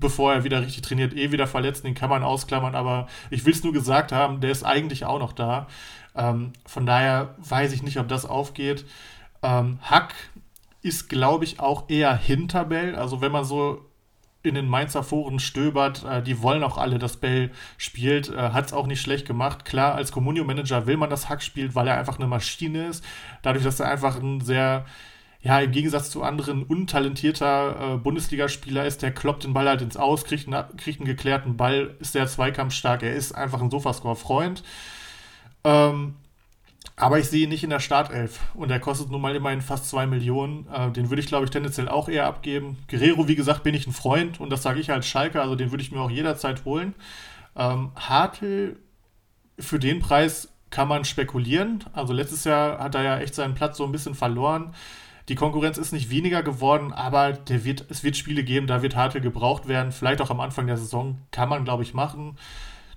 bevor 0.00 0.32
er 0.32 0.44
wieder 0.44 0.60
richtig 0.62 0.82
trainiert, 0.82 1.14
eh 1.14 1.32
wieder 1.32 1.46
verletzt. 1.46 1.84
Den 1.84 1.94
kann 1.94 2.10
man 2.10 2.22
ausklammern, 2.22 2.74
aber 2.74 3.08
ich 3.30 3.44
will 3.44 3.52
es 3.52 3.64
nur 3.64 3.72
gesagt 3.72 4.12
haben, 4.12 4.40
der 4.40 4.50
ist 4.50 4.64
eigentlich 4.64 5.04
auch 5.04 5.18
noch 5.18 5.32
da. 5.32 5.66
Ähm, 6.14 6.52
von 6.66 6.86
daher 6.86 7.34
weiß 7.38 7.72
ich 7.72 7.82
nicht, 7.82 7.98
ob 7.98 8.08
das 8.08 8.26
aufgeht. 8.26 8.84
Ähm, 9.42 9.78
Hack 9.82 10.14
ist, 10.82 11.08
glaube 11.08 11.44
ich, 11.44 11.60
auch 11.60 11.88
eher 11.88 12.16
Hinterbell. 12.16 12.96
Also 12.96 13.20
wenn 13.20 13.32
man 13.32 13.44
so 13.44 13.84
in 14.42 14.54
den 14.54 14.68
Mainzer 14.68 15.02
Foren 15.02 15.40
stöbert, 15.40 16.04
äh, 16.04 16.22
die 16.22 16.42
wollen 16.42 16.62
auch 16.62 16.78
alle, 16.78 16.98
dass 16.98 17.16
Bell 17.16 17.50
spielt, 17.76 18.30
äh, 18.30 18.50
hat 18.50 18.66
es 18.66 18.72
auch 18.72 18.86
nicht 18.86 19.00
schlecht 19.00 19.26
gemacht. 19.26 19.64
Klar, 19.64 19.94
als 19.94 20.12
Communio-Manager 20.12 20.86
will 20.86 20.96
man, 20.96 21.10
dass 21.10 21.28
Hack 21.28 21.42
spielt, 21.42 21.74
weil 21.74 21.88
er 21.88 21.98
einfach 21.98 22.18
eine 22.18 22.28
Maschine 22.28 22.86
ist. 22.86 23.04
Dadurch, 23.42 23.64
dass 23.64 23.80
er 23.80 23.90
einfach 23.90 24.20
ein 24.20 24.40
sehr 24.40 24.86
ja, 25.40 25.60
im 25.60 25.70
Gegensatz 25.70 26.10
zu 26.10 26.22
anderen 26.22 26.64
untalentierter 26.64 27.94
äh, 27.94 27.96
Bundesligaspieler 27.98 28.84
ist, 28.86 29.02
der 29.02 29.12
kloppt 29.12 29.44
den 29.44 29.54
Ball 29.54 29.68
halt 29.68 29.82
ins 29.82 29.96
Aus, 29.96 30.24
kriegt 30.24 30.52
einen, 30.52 30.76
kriegt 30.76 31.00
einen 31.00 31.06
geklärten 31.06 31.56
Ball, 31.56 31.96
ist 32.00 32.12
sehr 32.12 32.26
zweikampfstark, 32.26 33.02
er 33.02 33.14
ist 33.14 33.32
einfach 33.32 33.62
ein 33.62 33.70
Sofascore-Freund. 33.70 34.64
Ähm, 35.62 36.16
aber 36.96 37.20
ich 37.20 37.28
sehe 37.28 37.44
ihn 37.44 37.50
nicht 37.50 37.62
in 37.62 37.70
der 37.70 37.78
Startelf 37.78 38.40
und 38.54 38.70
er 38.72 38.80
kostet 38.80 39.10
nun 39.10 39.20
mal 39.20 39.36
immerhin 39.36 39.60
fast 39.60 39.88
2 39.88 40.06
Millionen. 40.06 40.66
Äh, 40.72 40.90
den 40.90 41.08
würde 41.08 41.20
ich, 41.20 41.28
glaube 41.28 41.44
ich, 41.44 41.50
tendenziell 41.52 41.88
auch 41.88 42.08
eher 42.08 42.26
abgeben. 42.26 42.76
Guerrero, 42.88 43.28
wie 43.28 43.36
gesagt, 43.36 43.62
bin 43.62 43.74
ich 43.74 43.86
ein 43.86 43.92
Freund 43.92 44.40
und 44.40 44.50
das 44.50 44.64
sage 44.64 44.80
ich 44.80 44.90
als 44.90 45.06
Schalke, 45.06 45.40
also 45.40 45.54
den 45.54 45.70
würde 45.70 45.82
ich 45.82 45.92
mir 45.92 46.00
auch 46.00 46.10
jederzeit 46.10 46.64
holen. 46.64 46.94
Ähm, 47.54 47.92
Hartl, 47.94 48.76
für 49.60 49.78
den 49.78 50.00
Preis 50.00 50.52
kann 50.70 50.88
man 50.88 51.04
spekulieren. 51.04 51.84
Also 51.92 52.12
letztes 52.12 52.44
Jahr 52.44 52.78
hat 52.80 52.94
er 52.96 53.02
ja 53.02 53.18
echt 53.18 53.34
seinen 53.34 53.54
Platz 53.54 53.76
so 53.76 53.84
ein 53.84 53.92
bisschen 53.92 54.14
verloren. 54.14 54.74
Die 55.28 55.34
Konkurrenz 55.34 55.76
ist 55.76 55.92
nicht 55.92 56.08
weniger 56.08 56.42
geworden, 56.42 56.92
aber 56.92 57.32
der 57.32 57.64
wird, 57.64 57.84
es 57.90 58.02
wird 58.02 58.16
Spiele 58.16 58.44
geben, 58.44 58.66
da 58.66 58.82
wird 58.82 58.96
Hartl 58.96 59.20
gebraucht 59.20 59.68
werden. 59.68 59.92
Vielleicht 59.92 60.22
auch 60.22 60.30
am 60.30 60.40
Anfang 60.40 60.66
der 60.66 60.78
Saison 60.78 61.18
kann 61.30 61.50
man, 61.50 61.64
glaube 61.64 61.82
ich, 61.82 61.92
machen. 61.92 62.36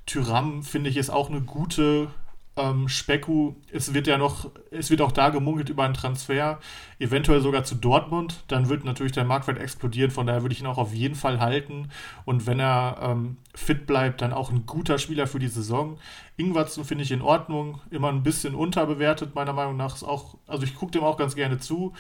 Tyram, 0.06 0.64
finde 0.64 0.90
ich, 0.90 0.98
ist 0.98 1.10
auch 1.10 1.30
eine 1.30 1.42
gute 1.42 2.10
ähm, 2.58 2.88
Speku. 2.88 3.56
Es 3.72 3.94
wird 3.94 4.08
ja 4.08 4.18
noch, 4.18 4.52
es 4.72 4.90
wird 4.90 5.02
auch 5.02 5.12
da 5.12 5.30
gemunkelt 5.30 5.70
über 5.70 5.84
einen 5.84 5.94
Transfer, 5.94 6.60
eventuell 7.00 7.42
sogar 7.42 7.64
zu 7.64 7.76
Dortmund. 7.76 8.44
Dann 8.48 8.70
wird 8.70 8.84
natürlich 8.84 9.14
der 9.14 9.24
Marktwert 9.24 9.60
explodieren, 9.60 10.12
von 10.12 10.28
daher 10.28 10.42
würde 10.42 10.54
ich 10.54 10.62
ihn 10.62 10.68
auch 10.68 10.78
auf 10.78 10.94
jeden 10.94 11.16
Fall 11.16 11.40
halten. 11.40 11.90
Und 12.26 12.48
wenn 12.48 12.60
er 12.60 12.98
ähm, 13.02 13.38
fit 13.56 13.88
bleibt, 13.88 14.22
dann 14.22 14.34
auch 14.34 14.52
ein 14.52 14.66
guter 14.66 14.98
Spieler 14.98 15.28
für 15.28 15.40
die 15.40 15.48
Saison. 15.48 15.98
Ingwatzen 16.38 16.84
finde 16.84 17.04
ich 17.04 17.12
in 17.12 17.22
Ordnung, 17.22 17.80
immer 17.90 18.10
ein 18.10 18.24
bisschen 18.24 18.56
unterbewertet, 18.56 19.36
meiner 19.36 19.54
Meinung 19.54 19.78
nach. 19.78 19.96
Ist 19.96 20.04
auch, 20.04 20.38
also 20.48 20.64
ich 20.64 20.76
gucke 20.76 20.92
dem 20.92 21.04
auch 21.04 21.18
ganz 21.18 21.36
gerne 21.36 21.60
zu. 21.60 21.94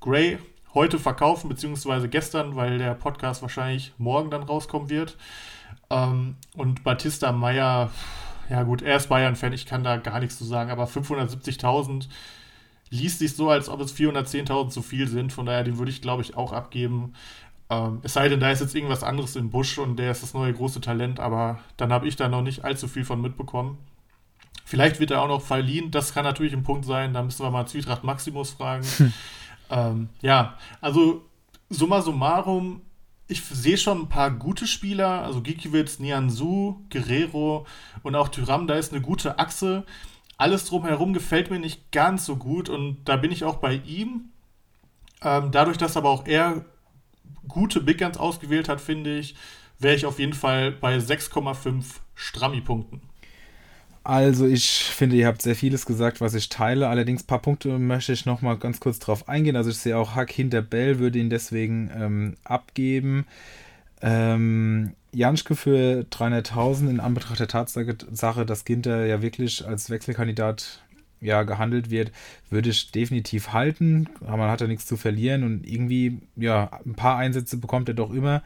Gray 0.00 0.38
heute 0.72 0.98
verkaufen, 0.98 1.48
beziehungsweise 1.48 2.08
gestern, 2.08 2.56
weil 2.56 2.78
der 2.78 2.94
Podcast 2.94 3.42
wahrscheinlich 3.42 3.92
morgen 3.98 4.30
dann 4.30 4.42
rauskommen 4.42 4.88
wird. 4.88 5.16
Ähm, 5.90 6.36
und 6.56 6.84
Batista 6.84 7.32
Meyer, 7.32 7.90
ja 8.50 8.64
gut, 8.64 8.82
er 8.82 8.96
ist 8.96 9.08
Bayern-Fan, 9.08 9.52
ich 9.52 9.64
kann 9.64 9.84
da 9.84 9.96
gar 9.96 10.20
nichts 10.20 10.36
zu 10.36 10.44
sagen, 10.44 10.70
aber 10.70 10.84
570.000 10.84 12.08
liest 12.90 13.20
sich 13.20 13.36
so, 13.36 13.48
als 13.48 13.68
ob 13.68 13.80
es 13.80 13.94
410.000 13.96 14.70
zu 14.70 14.82
viel 14.82 15.08
sind. 15.08 15.32
Von 15.32 15.46
daher, 15.46 15.62
den 15.64 15.78
würde 15.78 15.90
ich, 15.90 16.02
glaube 16.02 16.22
ich, 16.22 16.36
auch 16.36 16.52
abgeben. 16.52 17.14
Ähm, 17.70 18.00
es 18.02 18.14
sei 18.14 18.28
denn, 18.28 18.40
da 18.40 18.50
ist 18.50 18.60
jetzt 18.60 18.74
irgendwas 18.74 19.04
anderes 19.04 19.36
im 19.36 19.50
Busch 19.50 19.78
und 19.78 19.96
der 19.96 20.10
ist 20.10 20.22
das 20.24 20.34
neue 20.34 20.52
große 20.52 20.80
Talent, 20.80 21.20
aber 21.20 21.60
dann 21.76 21.92
habe 21.92 22.08
ich 22.08 22.16
da 22.16 22.28
noch 22.28 22.42
nicht 22.42 22.64
allzu 22.64 22.88
viel 22.88 23.04
von 23.04 23.20
mitbekommen. 23.20 23.78
Vielleicht 24.64 25.00
wird 25.00 25.12
er 25.12 25.22
auch 25.22 25.28
noch 25.28 25.42
verliehen, 25.42 25.90
das 25.90 26.12
kann 26.12 26.24
natürlich 26.24 26.52
ein 26.52 26.64
Punkt 26.64 26.84
sein, 26.84 27.14
da 27.14 27.22
müssen 27.22 27.44
wir 27.44 27.50
mal 27.50 27.66
Zwietracht 27.66 28.04
Maximus 28.04 28.50
fragen. 28.50 28.84
Ähm, 29.70 30.08
ja, 30.20 30.58
also 30.80 31.22
summa 31.68 32.02
summarum, 32.02 32.82
ich 33.30 33.42
sehe 33.42 33.78
schon 33.78 34.02
ein 34.02 34.08
paar 34.08 34.30
gute 34.30 34.66
Spieler, 34.66 35.22
also 35.22 35.40
Gikiewicz, 35.40 35.98
Nianzu, 36.00 36.84
Guerrero 36.90 37.66
und 38.02 38.16
auch 38.16 38.28
Tyram, 38.28 38.66
da 38.66 38.74
ist 38.74 38.92
eine 38.92 39.00
gute 39.00 39.38
Achse. 39.38 39.84
Alles 40.36 40.64
drumherum 40.64 41.12
gefällt 41.12 41.50
mir 41.50 41.60
nicht 41.60 41.92
ganz 41.92 42.26
so 42.26 42.36
gut 42.36 42.68
und 42.68 43.04
da 43.04 43.16
bin 43.16 43.30
ich 43.30 43.44
auch 43.44 43.56
bei 43.56 43.74
ihm. 43.86 44.30
Ähm, 45.22 45.50
dadurch, 45.52 45.76
dass 45.76 45.96
aber 45.96 46.08
auch 46.08 46.26
er 46.26 46.64
gute 47.46 47.80
Big 47.80 47.98
Guns 47.98 48.16
ausgewählt 48.16 48.68
hat, 48.68 48.80
finde 48.80 49.18
ich, 49.18 49.36
wäre 49.78 49.94
ich 49.94 50.06
auf 50.06 50.18
jeden 50.18 50.32
Fall 50.32 50.72
bei 50.72 50.96
6,5 50.96 51.84
Strammi-Punkten. 52.14 53.00
Also 54.02 54.46
ich 54.46 54.84
finde, 54.84 55.16
ihr 55.16 55.26
habt 55.26 55.42
sehr 55.42 55.54
vieles 55.54 55.84
gesagt, 55.84 56.20
was 56.20 56.34
ich 56.34 56.48
teile. 56.48 56.88
Allerdings 56.88 57.22
ein 57.22 57.26
paar 57.26 57.42
Punkte 57.42 57.78
möchte 57.78 58.12
ich 58.12 58.24
noch 58.24 58.40
mal 58.40 58.56
ganz 58.56 58.80
kurz 58.80 58.98
drauf 58.98 59.28
eingehen. 59.28 59.56
Also 59.56 59.70
ich 59.70 59.78
sehe 59.78 59.96
auch 59.96 60.14
Hack 60.14 60.30
hinter 60.30 60.62
Bell, 60.62 60.98
würde 60.98 61.18
ihn 61.18 61.30
deswegen 61.30 61.90
ähm, 61.94 62.36
abgeben. 62.44 63.26
Ähm, 64.00 64.94
Janschke 65.12 65.54
für 65.54 66.06
300.000 66.10 66.88
in 66.88 67.00
Anbetracht 67.00 67.40
der 67.40 67.48
Tatsache, 67.48 68.46
dass 68.46 68.64
Ginter 68.64 69.04
ja 69.04 69.20
wirklich 69.22 69.66
als 69.66 69.90
Wechselkandidat 69.90 70.82
ja, 71.20 71.42
gehandelt 71.42 71.90
wird, 71.90 72.12
würde 72.48 72.70
ich 72.70 72.92
definitiv 72.92 73.52
halten. 73.52 74.08
Man 74.20 74.50
hat 74.50 74.62
ja 74.62 74.66
nichts 74.66 74.86
zu 74.86 74.96
verlieren 74.96 75.42
und 75.44 75.66
irgendwie, 75.66 76.20
ja, 76.36 76.80
ein 76.86 76.94
paar 76.94 77.18
Einsätze 77.18 77.58
bekommt 77.58 77.88
er 77.88 77.94
doch 77.94 78.10
immer. 78.10 78.42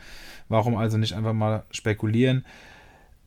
Warum 0.49 0.77
also 0.77 0.99
nicht 0.99 1.13
einfach 1.15 1.33
mal 1.35 1.63
spekulieren? 1.71 2.45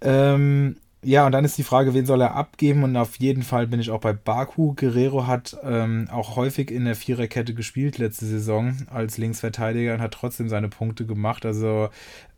Ähm, 0.02 0.76
ja, 1.04 1.28
und 1.28 1.32
dann 1.32 1.46
ist 1.46 1.58
die 1.58 1.64
Frage, 1.64 1.94
wen 1.94 2.08
soll 2.08 2.22
er 2.22 2.34
abgeben? 2.34 2.84
Und 2.84 2.98
auf 2.98 3.18
jeden 3.18 3.44
Fall 3.44 3.68
bin 3.68 3.80
ich 3.80 3.92
auch 3.92 4.02
bei 4.02 4.14
Baku. 4.14 4.74
Guerrero 4.74 5.28
hat 5.28 5.56
ähm, 5.64 6.08
auch 6.12 6.36
häufig 6.36 6.72
in 6.72 6.86
der 6.86 6.96
Viererkette 6.96 7.54
gespielt 7.54 8.00
letzte 8.00 8.26
Saison 8.26 8.76
als 8.92 9.20
Linksverteidiger 9.20 9.94
und 9.94 10.02
hat 10.02 10.14
trotzdem 10.14 10.50
seine 10.50 10.70
Punkte 10.70 11.06
gemacht. 11.06 11.46
Also 11.46 11.90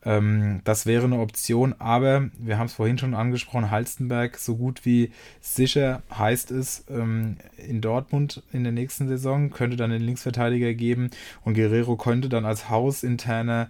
ähm, 0.04 0.60
das 0.66 0.86
wäre 0.86 1.06
eine 1.06 1.20
Option. 1.20 1.74
Aber 1.80 2.30
wir 2.38 2.58
haben 2.58 2.66
es 2.66 2.74
vorhin 2.74 2.98
schon 2.98 3.14
angesprochen, 3.14 3.72
Halstenberg 3.72 4.38
so 4.38 4.58
gut 4.58 4.86
wie 4.86 5.12
sicher 5.40 6.04
heißt 6.14 6.52
es 6.52 6.84
ähm, 6.90 7.38
in 7.58 7.80
Dortmund 7.80 8.44
in 8.52 8.64
der 8.64 8.74
nächsten 8.74 9.08
Saison. 9.08 9.52
Könnte 9.52 9.78
dann 9.78 9.92
den 9.92 10.02
Linksverteidiger 10.02 10.74
geben 10.74 11.12
und 11.46 11.54
Guerrero 11.54 11.96
könnte 11.96 12.28
dann 12.28 12.46
als 12.46 12.70
hausinterner 12.70 13.70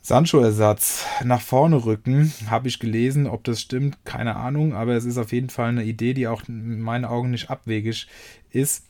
Sancho-Ersatz 0.00 1.04
nach 1.24 1.40
vorne 1.40 1.84
rücken, 1.84 2.32
habe 2.48 2.68
ich 2.68 2.78
gelesen. 2.78 3.26
Ob 3.26 3.44
das 3.44 3.60
stimmt, 3.60 4.04
keine 4.04 4.36
Ahnung, 4.36 4.74
aber 4.74 4.94
es 4.94 5.04
ist 5.04 5.18
auf 5.18 5.32
jeden 5.32 5.50
Fall 5.50 5.68
eine 5.68 5.84
Idee, 5.84 6.14
die 6.14 6.28
auch 6.28 6.42
in 6.48 6.80
meinen 6.80 7.04
Augen 7.04 7.30
nicht 7.30 7.50
abwegig 7.50 8.06
ist. 8.50 8.84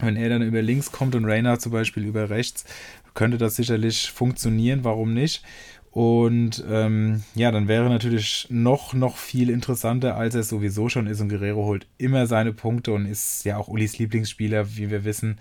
Wenn 0.00 0.16
er 0.16 0.28
dann 0.28 0.42
über 0.42 0.62
links 0.62 0.92
kommt 0.92 1.14
und 1.16 1.24
Rainer 1.24 1.58
zum 1.58 1.72
Beispiel 1.72 2.04
über 2.04 2.30
rechts, 2.30 2.64
könnte 3.14 3.36
das 3.36 3.56
sicherlich 3.56 4.12
funktionieren, 4.12 4.84
warum 4.84 5.12
nicht? 5.12 5.42
Und 5.90 6.64
ähm, 6.70 7.24
ja, 7.34 7.50
dann 7.50 7.66
wäre 7.66 7.88
natürlich 7.88 8.46
noch, 8.50 8.94
noch 8.94 9.16
viel 9.16 9.50
interessanter, 9.50 10.16
als 10.16 10.36
er 10.36 10.44
sowieso 10.44 10.88
schon 10.88 11.08
ist. 11.08 11.20
Und 11.20 11.28
Guerrero 11.30 11.64
holt 11.64 11.88
immer 11.96 12.28
seine 12.28 12.52
Punkte 12.52 12.92
und 12.92 13.06
ist 13.06 13.44
ja 13.44 13.56
auch 13.56 13.66
Ulis 13.66 13.98
Lieblingsspieler, 13.98 14.76
wie 14.76 14.90
wir 14.90 15.04
wissen. 15.04 15.38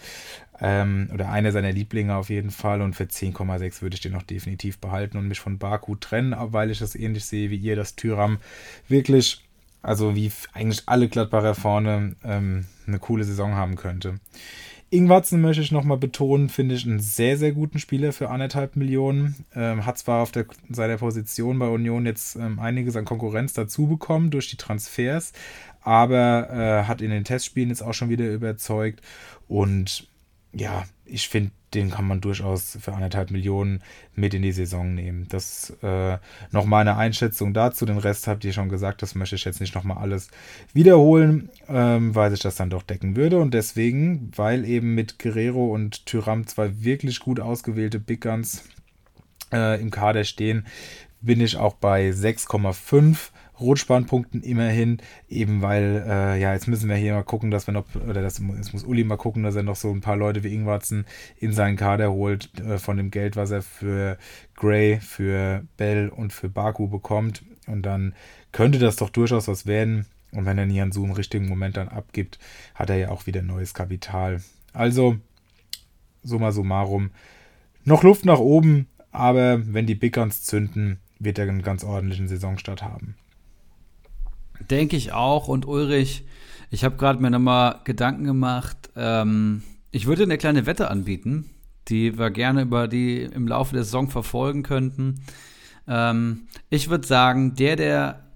Ähm, 0.59 1.09
oder 1.13 1.29
einer 1.29 1.51
seiner 1.51 1.71
Lieblinge 1.71 2.15
auf 2.15 2.29
jeden 2.29 2.51
Fall. 2.51 2.81
Und 2.81 2.95
für 2.95 3.03
10,6 3.03 3.81
würde 3.81 3.95
ich 3.95 4.01
den 4.01 4.13
noch 4.13 4.23
definitiv 4.23 4.79
behalten 4.79 5.17
und 5.17 5.27
mich 5.27 5.39
von 5.39 5.57
Baku 5.57 5.95
trennen, 5.95 6.35
weil 6.37 6.71
ich 6.71 6.79
das 6.79 6.95
ähnlich 6.95 7.25
sehe 7.25 7.49
wie 7.49 7.57
ihr, 7.57 7.75
dass 7.75 7.95
Tyram 7.95 8.39
wirklich, 8.87 9.43
also 9.81 10.15
wie 10.15 10.31
eigentlich 10.53 10.83
alle 10.87 11.07
Gladbacher 11.07 11.55
vorne, 11.55 12.15
ähm, 12.23 12.65
eine 12.87 12.99
coole 12.99 13.23
Saison 13.23 13.55
haben 13.55 13.75
könnte. 13.75 14.19
Ingwatzen 14.89 15.41
möchte 15.41 15.61
ich 15.61 15.73
nochmal 15.73 15.97
betonen, 15.97 16.47
finde 16.47 16.75
ich 16.75 16.85
einen 16.85 17.01
sehr, 17.01 17.37
sehr 17.37 17.51
guten 17.51 17.77
Spieler 17.77 18.13
für 18.13 18.29
anderthalb 18.29 18.77
Millionen. 18.77 19.35
Ähm, 19.53 19.85
hat 19.85 19.97
zwar 19.97 20.21
auf 20.21 20.31
der, 20.31 20.45
seiner 20.69 20.97
Position 20.97 21.59
bei 21.59 21.67
Union 21.67 22.05
jetzt 22.05 22.37
ähm, 22.37 22.57
einiges 22.59 22.95
an 22.95 23.03
Konkurrenz 23.03 23.51
dazu 23.51 23.87
bekommen 23.87 24.31
durch 24.31 24.49
die 24.49 24.55
Transfers, 24.55 25.33
aber 25.81 26.49
äh, 26.49 26.87
hat 26.87 27.01
in 27.01 27.09
den 27.09 27.25
Testspielen 27.25 27.69
jetzt 27.69 27.81
auch 27.81 27.93
schon 27.93 28.09
wieder 28.09 28.31
überzeugt 28.31 29.01
und 29.49 30.07
ja, 30.59 30.85
ich 31.05 31.29
finde, 31.29 31.51
den 31.73 31.91
kann 31.91 32.07
man 32.07 32.21
durchaus 32.21 32.77
für 32.81 32.93
anderthalb 32.93 33.29
Millionen 33.29 33.81
mit 34.15 34.33
in 34.33 34.41
die 34.41 34.51
Saison 34.51 34.93
nehmen. 34.93 35.27
Das 35.29 35.71
äh, 35.81 36.17
noch 36.51 36.65
meine 36.65 36.95
Einschätzung 36.95 37.53
dazu. 37.53 37.85
Den 37.85 37.97
Rest 37.97 38.27
habt 38.27 38.45
ihr 38.45 38.53
schon 38.53 38.69
gesagt, 38.69 39.01
das 39.01 39.15
möchte 39.15 39.35
ich 39.35 39.43
jetzt 39.43 39.59
nicht 39.59 39.75
nochmal 39.75 39.97
alles 39.97 40.29
wiederholen, 40.73 41.49
ähm, 41.67 42.15
weil 42.15 42.31
sich 42.31 42.39
das 42.39 42.55
dann 42.55 42.69
doch 42.69 42.83
decken 42.83 43.15
würde. 43.15 43.37
Und 43.39 43.53
deswegen, 43.53 44.31
weil 44.35 44.65
eben 44.65 44.95
mit 44.95 45.19
Guerrero 45.19 45.73
und 45.73 46.05
Tyram 46.05 46.47
zwei 46.47 46.81
wirklich 46.81 47.19
gut 47.19 47.39
ausgewählte 47.39 47.99
Big 47.99 48.21
Guns 48.21 48.63
äh, 49.51 49.79
im 49.81 49.91
Kader 49.91 50.23
stehen, 50.23 50.65
bin 51.19 51.41
ich 51.41 51.57
auch 51.57 51.73
bei 51.73 52.09
6,5 52.09 53.29
Rotspannpunkten 53.59 54.41
immerhin, 54.41 54.99
eben 55.29 55.61
weil, 55.61 56.03
äh, 56.07 56.39
ja, 56.39 56.53
jetzt 56.53 56.67
müssen 56.67 56.89
wir 56.89 56.95
hier 56.95 57.13
mal 57.13 57.23
gucken, 57.23 57.51
dass 57.51 57.67
wir 57.67 57.73
noch, 57.73 57.85
oder 57.95 58.21
das, 58.21 58.41
jetzt 58.55 58.73
muss 58.73 58.83
Uli 58.83 59.03
mal 59.03 59.17
gucken, 59.17 59.43
dass 59.43 59.55
er 59.55 59.63
noch 59.63 59.75
so 59.75 59.91
ein 59.91 60.01
paar 60.01 60.17
Leute 60.17 60.43
wie 60.43 60.53
Ingwarzen 60.53 61.05
in 61.37 61.53
seinen 61.53 61.75
Kader 61.75 62.11
holt, 62.11 62.51
äh, 62.59 62.77
von 62.77 62.97
dem 62.97 63.11
Geld, 63.11 63.35
was 63.35 63.51
er 63.51 63.61
für 63.61 64.17
Gray, 64.55 64.99
für 64.99 65.63
Bell 65.77 66.09
und 66.09 66.33
für 66.33 66.49
Baku 66.49 66.87
bekommt. 66.87 67.43
Und 67.67 67.83
dann 67.83 68.13
könnte 68.51 68.79
das 68.79 68.95
doch 68.95 69.09
durchaus 69.09 69.47
was 69.47 69.65
werden. 69.65 70.05
Und 70.31 70.45
wenn 70.45 70.57
er 70.57 70.65
Nian 70.65 70.91
Su 70.91 71.03
im 71.03 71.11
richtigen 71.11 71.47
Moment 71.47 71.77
dann 71.77 71.87
abgibt, 71.87 72.37
hat 72.75 72.89
er 72.89 72.97
ja 72.97 73.09
auch 73.09 73.27
wieder 73.27 73.41
neues 73.41 73.73
Kapital. 73.73 74.41
Also, 74.73 75.17
summa 76.23 76.51
summarum, 76.51 77.11
noch 77.85 78.03
Luft 78.03 78.25
nach 78.25 78.39
oben, 78.39 78.87
aber 79.11 79.61
wenn 79.73 79.85
die 79.85 79.95
Big 79.95 80.13
Guns 80.13 80.43
zünden, 80.43 80.99
wird 81.19 81.39
er 81.39 81.47
einen 81.47 81.63
ganz 81.63 81.83
ordentlichen 81.83 82.27
Saisonstart 82.27 82.83
haben. 82.83 83.15
Denke 84.69 84.95
ich 84.95 85.13
auch. 85.13 85.47
Und 85.47 85.65
Ulrich, 85.65 86.25
ich 86.69 86.83
habe 86.83 86.97
gerade 86.97 87.21
mir 87.21 87.29
nochmal 87.29 87.81
Gedanken 87.83 88.25
gemacht. 88.25 88.77
Ähm, 88.95 89.63
ich 89.91 90.05
würde 90.05 90.23
eine 90.23 90.37
kleine 90.37 90.65
Wette 90.65 90.91
anbieten, 90.91 91.49
die 91.87 92.17
wir 92.17 92.29
gerne 92.29 92.63
über 92.63 92.87
die 92.87 93.21
im 93.21 93.47
Laufe 93.47 93.73
der 93.73 93.83
Saison 93.83 94.09
verfolgen 94.09 94.63
könnten. 94.63 95.21
Ähm, 95.87 96.47
ich 96.69 96.89
würde 96.89 97.07
sagen, 97.07 97.55
der, 97.55 97.75
der 97.77 98.27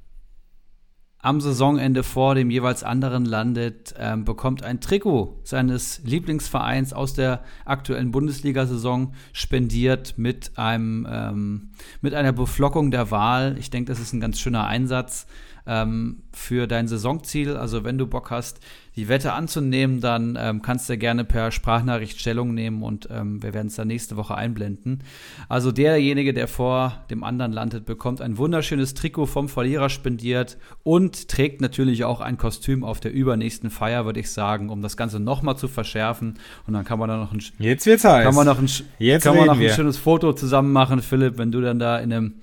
am 1.21 1.39
Saisonende 1.39 2.03
vor 2.03 2.33
dem 2.33 2.49
jeweils 2.49 2.83
anderen 2.83 3.25
landet, 3.25 3.93
ähm, 3.99 4.25
bekommt 4.25 4.63
ein 4.63 4.81
Trikot 4.81 5.39
seines 5.43 6.01
Lieblingsvereins 6.03 6.93
aus 6.93 7.13
der 7.13 7.43
aktuellen 7.63 8.11
Bundesliga-Saison 8.11 9.13
spendiert 9.31 10.17
mit 10.17 10.57
einem 10.57 11.07
ähm, 11.09 11.71
mit 12.01 12.15
einer 12.15 12.31
Beflockung 12.31 12.89
der 12.89 13.11
Wahl. 13.11 13.55
Ich 13.59 13.69
denke, 13.69 13.91
das 13.91 13.99
ist 13.99 14.13
ein 14.13 14.19
ganz 14.19 14.39
schöner 14.39 14.65
Einsatz 14.65 15.27
ähm, 15.65 16.23
für 16.33 16.67
dein 16.67 16.87
Saisonziel. 16.87 17.55
Also 17.55 17.83
wenn 17.83 17.97
du 17.97 18.07
Bock 18.07 18.31
hast, 18.31 18.59
die 18.97 19.07
Wette 19.07 19.31
anzunehmen, 19.33 20.01
dann 20.01 20.37
ähm, 20.39 20.61
kannst 20.61 20.89
du 20.89 20.97
gerne 20.97 21.23
per 21.23 21.51
Sprachnachricht 21.51 22.19
Stellung 22.19 22.53
nehmen 22.53 22.83
und 22.83 23.07
ähm, 23.09 23.41
wir 23.41 23.53
werden 23.53 23.67
es 23.67 23.75
dann 23.75 23.87
nächste 23.87 24.17
Woche 24.17 24.35
einblenden. 24.35 25.03
Also 25.47 25.71
derjenige, 25.71 26.33
der 26.33 26.49
vor 26.49 27.03
dem 27.09 27.23
anderen 27.23 27.53
landet, 27.53 27.85
bekommt 27.85 28.21
ein 28.21 28.37
wunderschönes 28.37 28.93
Trikot 28.93 29.27
vom 29.27 29.47
Verlierer 29.47 29.89
spendiert 29.89 30.57
und 30.83 31.29
trägt 31.29 31.61
natürlich 31.61 32.03
auch 32.03 32.19
ein 32.19 32.37
Kostüm 32.37 32.83
auf 32.83 32.99
der 32.99 33.13
übernächsten 33.13 33.69
Feier, 33.69 34.05
würde 34.05 34.19
ich 34.19 34.31
sagen, 34.31 34.69
um 34.69 34.81
das 34.81 34.97
Ganze 34.97 35.21
nochmal 35.21 35.55
zu 35.55 35.69
verschärfen. 35.69 36.33
Und 36.67 36.73
dann 36.73 36.83
kann 36.83 36.99
man 36.99 37.07
da 37.07 37.15
noch 37.15 37.31
ein, 37.31 37.41
Jetzt 37.59 37.85
wird's 37.85 38.03
heiß. 38.03 38.25
Kann 38.25 38.35
man 38.35 38.45
noch 38.45 38.59
ein, 38.59 38.69
Jetzt 38.99 39.23
kann 39.23 39.37
man 39.37 39.47
noch 39.47 39.57
ein 39.57 39.69
schönes 39.69 39.97
Foto 39.97 40.33
zusammen 40.33 40.73
machen, 40.73 41.01
Philipp, 41.01 41.37
wenn 41.37 41.51
du 41.51 41.61
dann 41.61 41.79
da 41.79 41.97
in 41.97 42.11
einem 42.11 42.33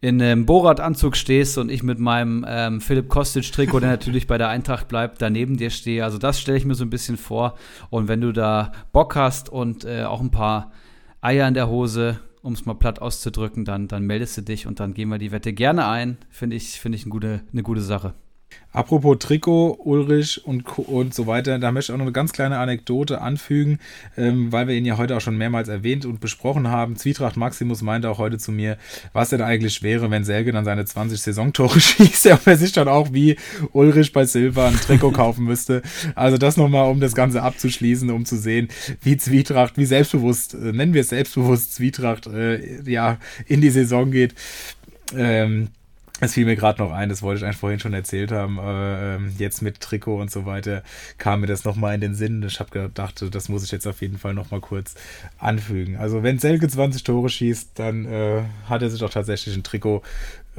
in 0.00 0.22
einem 0.22 0.46
Borat-Anzug 0.46 1.16
stehst 1.16 1.58
und 1.58 1.70
ich 1.70 1.82
mit 1.82 1.98
meinem 1.98 2.44
ähm, 2.48 2.80
Philipp 2.80 3.08
Kostic-Trikot, 3.08 3.80
der 3.80 3.90
natürlich 3.90 4.26
bei 4.26 4.38
der 4.38 4.48
Eintracht 4.48 4.88
bleibt, 4.88 5.20
daneben 5.20 5.56
dir 5.56 5.70
stehe. 5.70 6.04
Also 6.04 6.18
das 6.18 6.40
stelle 6.40 6.56
ich 6.56 6.64
mir 6.64 6.74
so 6.74 6.84
ein 6.84 6.90
bisschen 6.90 7.16
vor. 7.16 7.54
Und 7.90 8.06
wenn 8.06 8.20
du 8.20 8.32
da 8.32 8.72
Bock 8.92 9.16
hast 9.16 9.48
und 9.48 9.84
äh, 9.84 10.04
auch 10.04 10.20
ein 10.20 10.30
paar 10.30 10.70
Eier 11.20 11.48
in 11.48 11.54
der 11.54 11.68
Hose, 11.68 12.20
um 12.42 12.52
es 12.52 12.64
mal 12.64 12.74
platt 12.74 13.00
auszudrücken, 13.00 13.64
dann, 13.64 13.88
dann 13.88 14.04
meldest 14.04 14.36
du 14.36 14.42
dich 14.42 14.66
und 14.68 14.78
dann 14.78 14.94
gehen 14.94 15.08
wir 15.08 15.18
die 15.18 15.32
Wette 15.32 15.52
gerne 15.52 15.88
ein. 15.88 16.16
Finde 16.30 16.54
ich, 16.54 16.80
find 16.80 16.94
ich 16.94 17.02
eine 17.02 17.10
gute, 17.10 17.40
eine 17.52 17.64
gute 17.64 17.80
Sache. 17.80 18.14
Apropos 18.70 19.18
Trikot, 19.18 19.78
Ulrich 19.82 20.46
und, 20.46 20.78
und 20.78 21.14
so 21.14 21.26
weiter, 21.26 21.58
da 21.58 21.72
möchte 21.72 21.90
ich 21.90 21.94
auch 21.94 21.98
noch 21.98 22.04
eine 22.04 22.12
ganz 22.12 22.32
kleine 22.32 22.58
Anekdote 22.58 23.20
anfügen, 23.20 23.78
ähm, 24.16 24.52
weil 24.52 24.68
wir 24.68 24.74
ihn 24.74 24.84
ja 24.84 24.98
heute 24.98 25.16
auch 25.16 25.20
schon 25.20 25.38
mehrmals 25.38 25.68
erwähnt 25.68 26.04
und 26.04 26.20
besprochen 26.20 26.68
haben. 26.68 26.94
Zwietracht 26.94 27.36
Maximus 27.36 27.80
meinte 27.80 28.10
auch 28.10 28.18
heute 28.18 28.36
zu 28.36 28.52
mir, 28.52 28.76
was 29.14 29.30
denn 29.30 29.40
eigentlich 29.40 29.82
wäre, 29.82 30.10
wenn 30.10 30.22
Selge 30.22 30.52
dann 30.52 30.66
seine 30.66 30.84
20 30.84 31.20
Saisontore 31.20 31.80
schießt, 31.80 32.26
ob 32.26 32.46
er 32.46 32.56
sich 32.56 32.72
dann 32.72 32.88
auch 32.88 33.12
wie 33.12 33.36
Ulrich 33.72 34.12
bei 34.12 34.26
Silva 34.26 34.68
ein 34.68 34.76
Trikot 34.76 35.12
kaufen 35.12 35.44
müsste. 35.46 35.82
Also 36.14 36.36
das 36.36 36.58
nochmal, 36.58 36.90
um 36.90 37.00
das 37.00 37.14
Ganze 37.14 37.42
abzuschließen, 37.42 38.10
um 38.10 38.26
zu 38.26 38.36
sehen, 38.36 38.68
wie 39.02 39.16
Zwietracht, 39.16 39.78
wie 39.78 39.86
selbstbewusst, 39.86 40.54
äh, 40.54 40.72
nennen 40.72 40.92
wir 40.94 41.00
es 41.00 41.08
selbstbewusst, 41.08 41.74
Zwietracht, 41.74 42.26
äh, 42.26 42.82
ja, 42.88 43.18
in 43.46 43.62
die 43.62 43.70
Saison 43.70 44.10
geht. 44.10 44.34
Ähm, 45.16 45.68
Es 46.20 46.34
fiel 46.34 46.46
mir 46.46 46.56
gerade 46.56 46.82
noch 46.82 46.90
ein, 46.90 47.08
das 47.08 47.22
wollte 47.22 47.38
ich 47.38 47.44
eigentlich 47.44 47.58
vorhin 47.58 47.78
schon 47.78 47.94
erzählt 47.94 48.32
haben. 48.32 48.58
Äh, 48.58 49.18
jetzt 49.38 49.62
mit 49.62 49.78
Trikot 49.78 50.20
und 50.20 50.32
so 50.32 50.46
weiter 50.46 50.82
kam 51.16 51.42
mir 51.42 51.46
das 51.46 51.64
nochmal 51.64 51.94
in 51.94 52.00
den 52.00 52.14
Sinn. 52.16 52.42
Ich 52.42 52.58
habe 52.58 52.70
gedacht, 52.70 53.24
das 53.30 53.48
muss 53.48 53.62
ich 53.62 53.70
jetzt 53.70 53.86
auf 53.86 54.00
jeden 54.00 54.18
Fall 54.18 54.34
nochmal 54.34 54.60
kurz 54.60 54.96
anfügen. 55.38 55.96
Also 55.96 56.24
wenn 56.24 56.40
Selke 56.40 56.66
20 56.66 57.04
Tore 57.04 57.28
schießt, 57.28 57.70
dann 57.76 58.04
äh, 58.06 58.42
hat 58.68 58.82
er 58.82 58.90
sich 58.90 59.02
auch 59.04 59.10
tatsächlich 59.10 59.54
ein 59.54 59.62
Trikot 59.62 60.02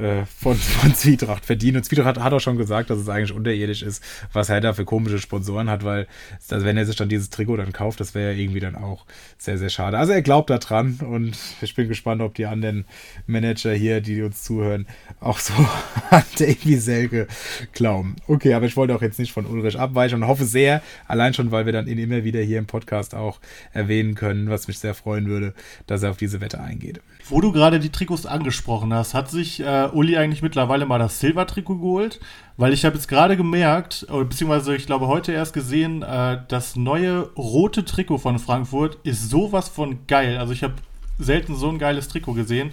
äh, 0.00 0.24
von, 0.26 0.56
von 0.56 0.94
Zwietracht 0.94 1.44
verdient. 1.44 1.76
Und 1.76 1.84
Zwietracht 1.84 2.18
hat 2.18 2.32
auch 2.32 2.40
schon 2.40 2.56
gesagt, 2.56 2.90
dass 2.90 2.98
es 2.98 3.08
eigentlich 3.08 3.32
unterirdisch 3.32 3.82
ist, 3.82 4.02
was 4.32 4.48
er 4.48 4.60
da 4.60 4.72
für 4.72 4.84
komische 4.84 5.18
Sponsoren 5.18 5.68
hat, 5.68 5.84
weil 5.84 6.06
also 6.50 6.64
wenn 6.64 6.76
er 6.76 6.86
sich 6.86 6.96
dann 6.96 7.08
dieses 7.08 7.30
Trikot 7.30 7.58
dann 7.58 7.72
kauft, 7.72 8.00
das 8.00 8.14
wäre 8.14 8.32
ja 8.32 8.38
irgendwie 8.38 8.60
dann 8.60 8.76
auch 8.76 9.04
sehr, 9.38 9.58
sehr 9.58 9.68
schade. 9.68 9.98
Also 9.98 10.12
er 10.12 10.22
glaubt 10.22 10.50
da 10.50 10.58
dran 10.58 10.98
und 11.00 11.36
ich 11.60 11.74
bin 11.74 11.88
gespannt, 11.88 12.22
ob 12.22 12.34
die 12.34 12.46
anderen 12.46 12.84
Manager 13.26 13.72
hier, 13.72 14.00
die 14.00 14.22
uns 14.22 14.42
zuhören, 14.42 14.86
auch 15.20 15.38
so 15.38 15.54
an 16.10 16.24
Davy 16.38 16.76
Selke 16.76 17.26
glauben. 17.72 18.16
Okay, 18.26 18.54
aber 18.54 18.66
ich 18.66 18.76
wollte 18.76 18.94
auch 18.94 19.02
jetzt 19.02 19.18
nicht 19.18 19.32
von 19.32 19.46
Ulrich 19.46 19.78
abweichen 19.78 20.22
und 20.22 20.28
hoffe 20.28 20.44
sehr, 20.44 20.82
allein 21.06 21.34
schon, 21.34 21.50
weil 21.50 21.66
wir 21.66 21.72
dann 21.72 21.86
ihn 21.86 21.98
immer 21.98 22.24
wieder 22.24 22.40
hier 22.40 22.58
im 22.58 22.66
Podcast 22.66 23.14
auch 23.14 23.40
erwähnen 23.72 24.14
können, 24.14 24.48
was 24.48 24.68
mich 24.68 24.78
sehr 24.78 24.94
freuen 24.94 25.26
würde, 25.26 25.54
dass 25.86 26.02
er 26.02 26.10
auf 26.10 26.16
diese 26.16 26.40
Wette 26.40 26.60
eingeht. 26.60 27.00
Wo 27.30 27.40
du 27.40 27.52
gerade 27.52 27.78
die 27.78 27.90
Trikots 27.90 28.26
angesprochen 28.26 28.92
hast, 28.92 29.14
hat 29.14 29.30
sich 29.30 29.60
äh, 29.60 29.88
Uli 29.92 30.16
eigentlich 30.16 30.42
mittlerweile 30.42 30.84
mal 30.84 30.98
das 30.98 31.20
Silber-Trikot 31.20 31.78
geholt? 31.78 32.18
Weil 32.56 32.72
ich 32.72 32.84
habe 32.84 32.96
jetzt 32.96 33.06
gerade 33.06 33.36
gemerkt, 33.36 34.04
beziehungsweise 34.08 34.74
ich 34.74 34.86
glaube 34.86 35.06
heute 35.06 35.30
erst 35.30 35.52
gesehen, 35.52 36.02
äh, 36.02 36.38
das 36.48 36.74
neue 36.74 37.30
rote 37.36 37.84
Trikot 37.84 38.18
von 38.18 38.40
Frankfurt 38.40 38.98
ist 39.04 39.30
sowas 39.30 39.68
von 39.68 40.08
geil. 40.08 40.38
Also 40.38 40.52
ich 40.52 40.64
habe 40.64 40.74
selten 41.20 41.54
so 41.54 41.68
ein 41.68 41.78
geiles 41.78 42.08
Trikot 42.08 42.34
gesehen. 42.34 42.72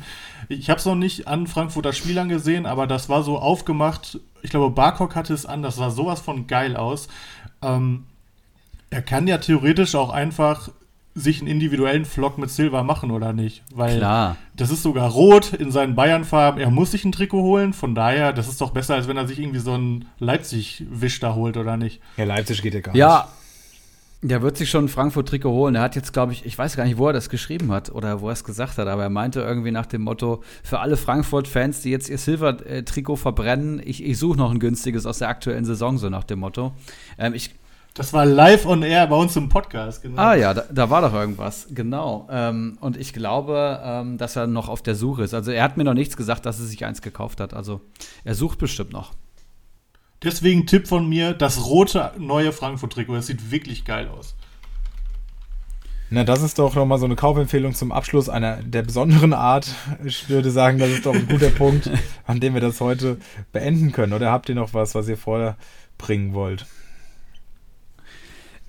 Ich 0.49 0.71
habe 0.71 0.79
es 0.79 0.85
noch 0.85 0.95
nicht 0.95 1.27
an 1.27 1.45
Frankfurter 1.45 1.93
Spielern 1.93 2.27
gesehen, 2.27 2.65
aber 2.65 2.88
das 2.88 3.09
war 3.09 3.21
so 3.21 3.38
aufgemacht. 3.38 4.19
Ich 4.41 4.49
glaube, 4.49 4.71
Barcock 4.71 5.15
hatte 5.15 5.35
es 5.35 5.45
an, 5.45 5.61
das 5.61 5.75
sah 5.75 5.91
sowas 5.91 6.19
von 6.19 6.47
geil 6.47 6.75
aus. 6.75 7.09
Ähm, 7.61 8.05
er 8.89 9.03
kann 9.03 9.27
ja 9.27 9.38
theoretisch 9.38 9.93
auch 9.93 10.09
einfach 10.09 10.69
sich 11.19 11.39
einen 11.39 11.48
individuellen 11.49 12.06
Flock 12.06 12.38
mit 12.38 12.49
Silber 12.52 12.84
machen 12.84 13.10
oder 13.11 13.34
nicht. 13.34 13.64
Weil 13.73 13.98
Klar. 13.98 14.38
das 14.56 14.69
ist 14.69 14.84
sogar 14.84 15.10
rot 15.10 15.53
in 15.53 15.72
seinen 15.72 15.95
Bayern-Farben. 15.95 16.60
Er 16.61 16.69
muss 16.69 16.91
sich 16.91 17.03
ein 17.06 17.11
Trikot 17.11 17.41
holen. 17.41 17.73
Von 17.73 17.95
daher, 17.95 18.34
das 18.34 18.48
ist 18.48 18.61
doch 18.61 18.69
besser, 18.72 18.95
als 18.95 19.07
wenn 19.07 19.18
er 19.18 19.27
sich 19.27 19.39
irgendwie 19.39 19.60
so 19.60 19.73
einen 19.73 20.06
Leipzig-Wisch 20.19 21.19
da 21.19 21.34
holt, 21.35 21.57
oder 21.57 21.76
nicht? 21.77 21.99
Ja, 22.18 22.26
Leipzig 22.26 22.61
geht 22.61 22.73
ja 22.76 22.81
gar 22.81 22.95
Ja, 22.95 23.30
nicht. 24.22 24.31
der 24.31 24.41
wird 24.41 24.57
sich 24.57 24.69
schon 24.69 24.85
ein 24.85 24.89
Frankfurt-Trikot 24.89 25.49
holen. 25.49 25.76
Er 25.76 25.81
hat 25.81 25.95
jetzt, 25.95 26.14
glaube 26.14 26.34
ich, 26.34 26.45
ich 26.45 26.57
weiß 26.57 26.76
gar 26.76 26.85
nicht, 26.85 26.98
wo 26.98 27.07
er 27.07 27.14
das 27.14 27.30
geschrieben 27.30 27.72
hat 27.72 27.89
oder 27.91 28.22
wo 28.22 28.27
er 28.30 28.34
es 28.34 28.44
gesagt 28.44 28.77
hat, 28.77 28.88
aber 28.88 29.03
er 29.03 29.10
meinte 29.10 29.41
irgendwie 29.41 29.72
nach 29.72 29.85
dem 29.88 30.03
Motto, 30.03 30.44
für 30.64 30.80
alle 30.80 30.98
Frankfurt-Fans, 30.98 31.81
die 31.81 31.89
jetzt 31.91 32.10
ihr 32.10 32.18
Silver-Trikot 32.18 33.15
verbrennen, 33.15 33.81
ich, 33.84 34.03
ich 34.03 34.18
suche 34.18 34.38
noch 34.38 34.52
ein 34.52 34.60
günstiges 34.60 35.06
aus 35.06 35.19
der 35.19 35.30
aktuellen 35.30 35.65
Saison, 35.65 35.98
so 35.98 36.10
nach 36.10 36.23
dem 36.23 36.39
Motto. 36.39 36.73
Ähm, 37.18 37.34
ich, 37.34 37.56
Das 37.98 38.14
war 38.14 38.28
live 38.28 38.68
on 38.68 38.84
air 38.84 39.07
bei 39.07 39.15
uns 39.15 39.36
im 39.38 39.49
Podcast, 39.49 40.03
genau. 40.03 40.22
Ah 40.22 40.36
ja, 40.36 40.53
da, 40.53 40.65
da 40.72 40.91
war 40.91 41.02
doch 41.02 41.14
irgendwas, 41.14 41.65
genau. 41.72 42.28
Ähm, 42.30 42.78
und 42.80 42.95
ich 42.95 43.11
glaube, 43.11 43.82
ähm, 43.84 44.19
dass 44.19 44.36
er 44.36 44.45
noch 44.45 44.69
auf 44.69 44.84
der 44.84 44.94
Suche 44.94 45.24
ist. 45.24 45.34
Also 45.34 45.49
er 45.49 45.64
hat 45.64 45.78
mir 45.78 45.84
noch 45.84 45.95
nichts 45.95 46.15
gesagt, 46.15 46.45
dass 46.45 46.60
er 46.60 46.68
sich 46.68 46.86
eins 46.86 47.02
gekauft 47.02 47.40
hat. 47.40 47.56
Also 47.56 47.82
er 48.24 48.36
sucht 48.36 48.60
bestimmt 48.60 48.94
noch. 48.94 49.14
Deswegen 50.22 50.68
Tipp 50.68 50.88
von 50.88 51.10
mir, 51.10 51.34
das 51.34 51.65
rote 51.65 52.11
neue 52.19 52.52
Frankfurt-Trikot. 52.52 53.15
Das 53.15 53.26
sieht 53.26 53.49
wirklich 53.49 53.84
geil 53.84 54.07
aus. 54.10 54.36
Na, 56.11 56.24
das 56.24 56.44
ist 56.44 56.60
doch 56.60 56.76
nochmal 56.76 56.99
so 56.99 57.06
eine 57.06 57.15
Kaufempfehlung 57.15 57.74
zum 57.74 57.91
Abschluss 57.91 58.30
einer 58.30 58.57
der 58.57 58.84
besonderen 58.84 59.34
Art. 59.34 59.74
Ich 60.06 60.30
würde 60.30 60.52
sagen, 60.52 60.78
das 60.78 60.90
ist 60.90 61.07
doch 61.07 61.15
ein 61.15 61.28
guter 61.28 61.49
Punkt, 61.49 61.90
an 62.28 62.40
dem 62.40 62.53
wir 62.53 62.61
das 62.61 62.80
heute 62.80 63.18
beenden 63.52 63.91
können. 63.91 64.14
Oder 64.14 64.32
habt 64.32 64.49
ihr 64.49 64.56
noch 64.56 64.76
was, 64.76 64.94
was 64.94 65.07
ihr 65.10 65.18
vorbringen 65.18 66.36
wollt? 66.36 66.68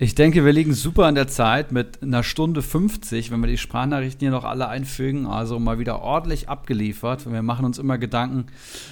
Ich 0.01 0.15
denke, 0.15 0.45
wir 0.45 0.53
liegen 0.53 0.73
super 0.73 1.07
an 1.07 1.15
der 1.15 1.27
Zeit 1.27 1.73
mit 1.73 2.01
einer 2.01 2.23
Stunde 2.23 2.61
50, 2.61 3.31
wenn 3.31 3.41
wir 3.41 3.47
die 3.47 3.57
Sprachnachrichten 3.57 4.21
hier 4.21 4.31
noch 4.31 4.45
alle 4.45 4.69
einfügen. 4.69 5.25
Also 5.25 5.59
mal 5.59 5.77
wieder 5.77 6.01
ordentlich 6.01 6.47
abgeliefert. 6.47 7.29
Wir 7.29 7.41
machen 7.41 7.65
uns 7.65 7.79
immer 7.79 7.97
Gedanken, 7.97 8.45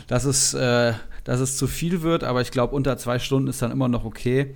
dass 0.08 0.26
es, 0.26 0.54
äh, 0.54 0.92
dass 1.24 1.40
es 1.40 1.56
zu 1.56 1.68
viel 1.68 2.02
wird, 2.02 2.26
aber 2.26 2.42
ich 2.42 2.52
glaube, 2.52 2.76
unter 2.76 2.98
zwei 2.98 3.20
Stunden 3.20 3.48
ist 3.48 3.62
dann 3.62 3.72
immer 3.72 3.88
noch 3.88 4.04
okay. 4.04 4.54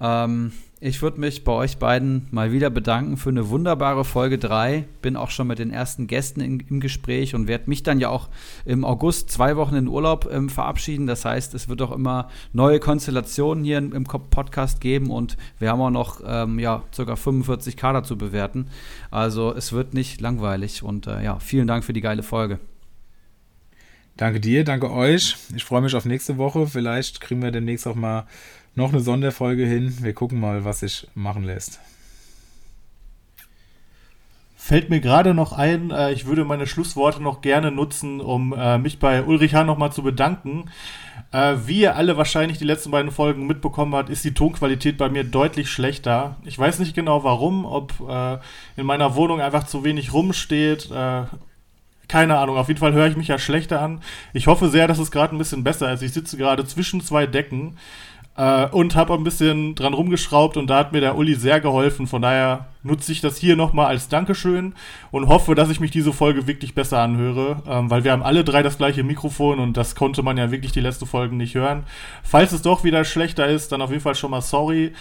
Ähm, 0.00 0.52
ich 0.82 1.02
würde 1.02 1.20
mich 1.20 1.44
bei 1.44 1.52
euch 1.52 1.76
beiden 1.76 2.26
mal 2.30 2.52
wieder 2.52 2.70
bedanken 2.70 3.18
für 3.18 3.28
eine 3.28 3.50
wunderbare 3.50 4.02
Folge 4.02 4.38
3. 4.38 4.86
Bin 5.02 5.14
auch 5.14 5.28
schon 5.28 5.46
mit 5.46 5.58
den 5.58 5.70
ersten 5.70 6.06
Gästen 6.06 6.40
in, 6.40 6.60
im 6.60 6.80
Gespräch 6.80 7.34
und 7.34 7.48
werde 7.48 7.68
mich 7.68 7.82
dann 7.82 8.00
ja 8.00 8.08
auch 8.08 8.30
im 8.64 8.86
August 8.86 9.30
zwei 9.30 9.56
Wochen 9.56 9.74
in 9.74 9.88
Urlaub 9.88 10.26
ähm, 10.32 10.48
verabschieden. 10.48 11.06
Das 11.06 11.26
heißt, 11.26 11.52
es 11.52 11.68
wird 11.68 11.82
auch 11.82 11.92
immer 11.92 12.30
neue 12.54 12.80
Konstellationen 12.80 13.62
hier 13.62 13.76
im, 13.76 14.04
Podcast 14.04 14.80
geben 14.80 15.10
und 15.10 15.36
wir 15.58 15.68
haben 15.68 15.82
auch 15.82 15.90
noch 15.90 16.22
ähm, 16.26 16.58
ja, 16.58 16.82
ca. 16.96 17.14
45 17.14 17.76
Kader 17.76 18.02
zu 18.02 18.16
bewerten. 18.16 18.68
Also 19.10 19.54
es 19.54 19.74
wird 19.74 19.92
nicht 19.92 20.22
langweilig 20.22 20.82
und 20.82 21.06
äh, 21.06 21.22
ja, 21.22 21.38
vielen 21.40 21.66
Dank 21.66 21.84
für 21.84 21.92
die 21.92 22.00
geile 22.00 22.22
Folge. 22.22 22.58
Danke 24.16 24.40
dir, 24.40 24.64
danke 24.64 24.90
euch. 24.90 25.36
Ich 25.54 25.64
freue 25.64 25.80
mich 25.82 25.94
auf 25.94 26.04
nächste 26.04 26.36
Woche. 26.36 26.66
Vielleicht 26.66 27.20
kriegen 27.20 27.42
wir 27.42 27.50
demnächst 27.50 27.86
auch 27.86 27.94
mal 27.94 28.26
noch 28.80 28.92
eine 28.92 29.00
Sonderfolge 29.00 29.64
hin. 29.64 29.94
Wir 30.00 30.14
gucken 30.14 30.40
mal, 30.40 30.64
was 30.64 30.80
sich 30.80 31.06
machen 31.14 31.44
lässt. 31.44 31.80
Fällt 34.56 34.90
mir 34.90 35.00
gerade 35.00 35.34
noch 35.34 35.52
ein, 35.52 35.90
äh, 35.90 36.12
ich 36.12 36.26
würde 36.26 36.44
meine 36.44 36.66
Schlussworte 36.66 37.22
noch 37.22 37.40
gerne 37.40 37.70
nutzen, 37.70 38.20
um 38.20 38.52
äh, 38.52 38.78
mich 38.78 38.98
bei 38.98 39.22
Ulrich 39.22 39.54
Hahn 39.54 39.66
nochmal 39.66 39.92
zu 39.92 40.02
bedanken. 40.02 40.70
Äh, 41.32 41.56
wie 41.66 41.80
ihr 41.80 41.96
alle 41.96 42.16
wahrscheinlich 42.16 42.58
die 42.58 42.64
letzten 42.64 42.90
beiden 42.90 43.10
Folgen 43.10 43.46
mitbekommen 43.46 43.94
habt, 43.94 44.10
ist 44.10 44.24
die 44.24 44.34
Tonqualität 44.34 44.96
bei 44.96 45.08
mir 45.08 45.24
deutlich 45.24 45.70
schlechter. 45.70 46.36
Ich 46.44 46.58
weiß 46.58 46.78
nicht 46.78 46.94
genau 46.94 47.24
warum, 47.24 47.64
ob 47.64 47.94
äh, 48.08 48.38
in 48.76 48.86
meiner 48.86 49.14
Wohnung 49.14 49.40
einfach 49.40 49.64
zu 49.64 49.84
wenig 49.84 50.12
rumsteht. 50.12 50.90
Äh, 50.90 51.24
keine 52.08 52.38
Ahnung, 52.38 52.56
auf 52.56 52.68
jeden 52.68 52.80
Fall 52.80 52.92
höre 52.92 53.06
ich 53.06 53.16
mich 53.16 53.28
ja 53.28 53.38
schlechter 53.38 53.80
an. 53.80 54.02
Ich 54.32 54.46
hoffe 54.46 54.68
sehr, 54.68 54.88
dass 54.88 54.98
es 54.98 55.12
gerade 55.12 55.34
ein 55.34 55.38
bisschen 55.38 55.62
besser 55.62 55.92
ist. 55.92 56.02
Ich 56.02 56.12
sitze 56.12 56.36
gerade 56.36 56.64
zwischen 56.66 57.00
zwei 57.00 57.26
Decken 57.26 57.78
äh, 58.36 58.66
und 58.66 58.96
habe 58.96 59.14
ein 59.14 59.24
bisschen 59.24 59.74
dran 59.74 59.94
rumgeschraubt 59.94 60.56
und 60.56 60.68
da 60.68 60.78
hat 60.78 60.92
mir 60.92 61.00
der 61.00 61.16
Uli 61.16 61.34
sehr 61.34 61.60
geholfen. 61.60 62.06
Von 62.06 62.22
daher 62.22 62.66
nutze 62.82 63.12
ich 63.12 63.20
das 63.20 63.36
hier 63.36 63.56
nochmal 63.56 63.86
als 63.86 64.08
Dankeschön 64.08 64.74
und 65.10 65.28
hoffe, 65.28 65.54
dass 65.54 65.70
ich 65.70 65.80
mich 65.80 65.90
diese 65.90 66.12
Folge 66.12 66.46
wirklich 66.46 66.74
besser 66.74 67.00
anhöre, 67.00 67.62
ähm, 67.68 67.90
weil 67.90 68.04
wir 68.04 68.12
haben 68.12 68.22
alle 68.22 68.44
drei 68.44 68.62
das 68.62 68.78
gleiche 68.78 69.02
Mikrofon 69.02 69.58
und 69.58 69.76
das 69.76 69.94
konnte 69.94 70.22
man 70.22 70.36
ja 70.36 70.50
wirklich 70.50 70.72
die 70.72 70.80
letzten 70.80 71.06
Folgen 71.06 71.36
nicht 71.36 71.54
hören. 71.54 71.84
Falls 72.22 72.52
es 72.52 72.62
doch 72.62 72.84
wieder 72.84 73.04
schlechter 73.04 73.46
ist, 73.46 73.72
dann 73.72 73.82
auf 73.82 73.90
jeden 73.90 74.02
Fall 74.02 74.14
schon 74.14 74.30
mal 74.30 74.40
sorry. 74.40 74.92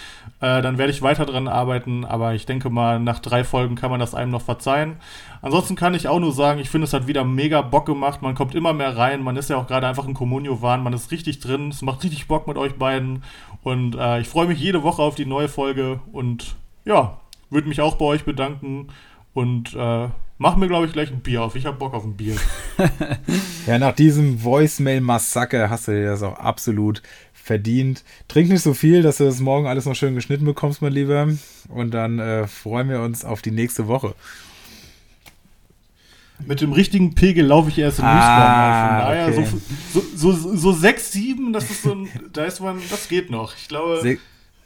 Äh, 0.42 0.62
dann 0.62 0.78
werde 0.78 0.92
ich 0.92 1.02
weiter 1.02 1.26
dran 1.26 1.48
arbeiten, 1.48 2.06
aber 2.06 2.34
ich 2.34 2.46
denke 2.46 2.70
mal, 2.70 3.00
nach 3.00 3.20
drei 3.20 3.44
Folgen 3.44 3.76
kann 3.76 3.92
man 3.92 4.00
das 4.00 4.16
einem 4.16 4.32
noch 4.32 4.42
verzeihen. 4.42 4.98
Ansonsten 5.42 5.76
kann 5.76 5.94
ich 5.94 6.08
auch 6.08 6.20
nur 6.20 6.34
sagen, 6.34 6.60
ich 6.60 6.70
finde, 6.70 6.86
es 6.86 6.94
hat 6.94 7.08
wieder 7.08 7.24
mega 7.24 7.62
Bock 7.62 7.86
gemacht. 7.86 8.22
Man 8.22 8.36
kommt 8.36 8.56
immer 8.56 8.74
mehr 8.74 8.98
rein. 8.98 9.24
Man 9.24 9.38
ist 9.38 9.50
ja 9.50 9.58
auch 9.58 9.68
gerade 9.68 9.88
einfach 9.88 10.06
ein 10.06 10.14
Communio-Wahn. 10.14 10.84
Man 10.84 10.94
ist 10.94 11.12
richtig 11.12 11.40
drin. 11.40 11.70
Es 11.70 11.82
macht 11.82 12.04
richtig 12.04 12.28
Bock 12.28 12.48
mit 12.48 12.58
euch 12.58 12.76
beiden. 12.76 13.24
Und 13.64 13.96
äh, 13.96 14.20
ich 14.20 14.28
freue 14.28 14.48
mich 14.48 14.60
jede 14.60 14.84
Woche 14.84 15.02
auf 15.02 15.16
die 15.16 15.26
neue 15.26 15.48
Folge. 15.48 16.02
Und 16.12 16.56
ja, 16.84 17.18
würde 17.50 17.68
mich 17.68 17.82
auch 17.82 17.96
bei 17.96 18.06
euch 18.06 18.24
bedanken. 18.26 18.88
Und 19.34 19.74
äh, 19.76 20.08
mach 20.38 20.56
mir, 20.56 20.68
glaube 20.68 20.88
ich, 20.88 20.94
gleich 20.94 21.12
ein 21.12 21.22
Bier 21.22 21.44
auf. 21.44 21.56
Ich 21.56 21.66
habe 21.66 21.78
Bock 21.78 21.94
auf 21.94 22.04
ein 22.04 22.16
Bier. 22.18 22.36
ja, 23.68 23.78
nach 23.78 23.94
diesem 23.94 24.44
Voicemail-Massaker 24.44 25.70
hast 25.70 25.88
du 25.88 25.92
dir 25.92 26.06
das 26.08 26.24
auch 26.24 26.38
absolut 26.40 27.02
verdient. 27.34 28.04
Trink 28.28 28.50
nicht 28.50 28.62
so 28.64 28.74
viel, 28.74 29.02
dass 29.02 29.18
du 29.18 29.26
das 29.26 29.40
morgen 29.40 29.68
alles 29.68 29.86
noch 29.86 29.96
schön 29.96 30.16
geschnitten 30.16 30.46
bekommst, 30.46 30.82
mein 30.82 30.94
Lieber. 30.94 31.28
Und 31.70 31.94
dann 31.94 32.20
äh, 32.20 32.48
freuen 32.48 32.90
wir 32.90 33.02
uns 33.02 33.24
auf 33.24 33.42
die 33.42 33.52
nächste 33.52 33.88
Woche. 33.88 34.14
Mit 36.46 36.62
dem 36.62 36.72
richtigen 36.72 37.16
Pegel 37.16 37.46
laufe 37.46 37.70
ich 37.70 37.78
erst 37.78 38.00
in 38.00 38.06
Ah, 38.06 38.88
Von 38.88 39.08
daher 39.10 39.28
okay. 39.28 39.48
so, 39.94 40.02
so, 40.16 40.32
so, 40.32 40.56
so 40.56 40.72
6, 40.72 41.12
7, 41.12 41.52
das 41.54 41.70
ist 41.70 41.84
so 41.84 41.94
ein, 41.94 42.08
da 42.32 42.46
ist 42.46 42.62
man, 42.62 42.80
das 42.90 43.10
geht 43.10 43.30
noch. 43.30 43.56
Ich 43.58 43.68
glaube, 43.68 44.00
Se- 44.02 44.18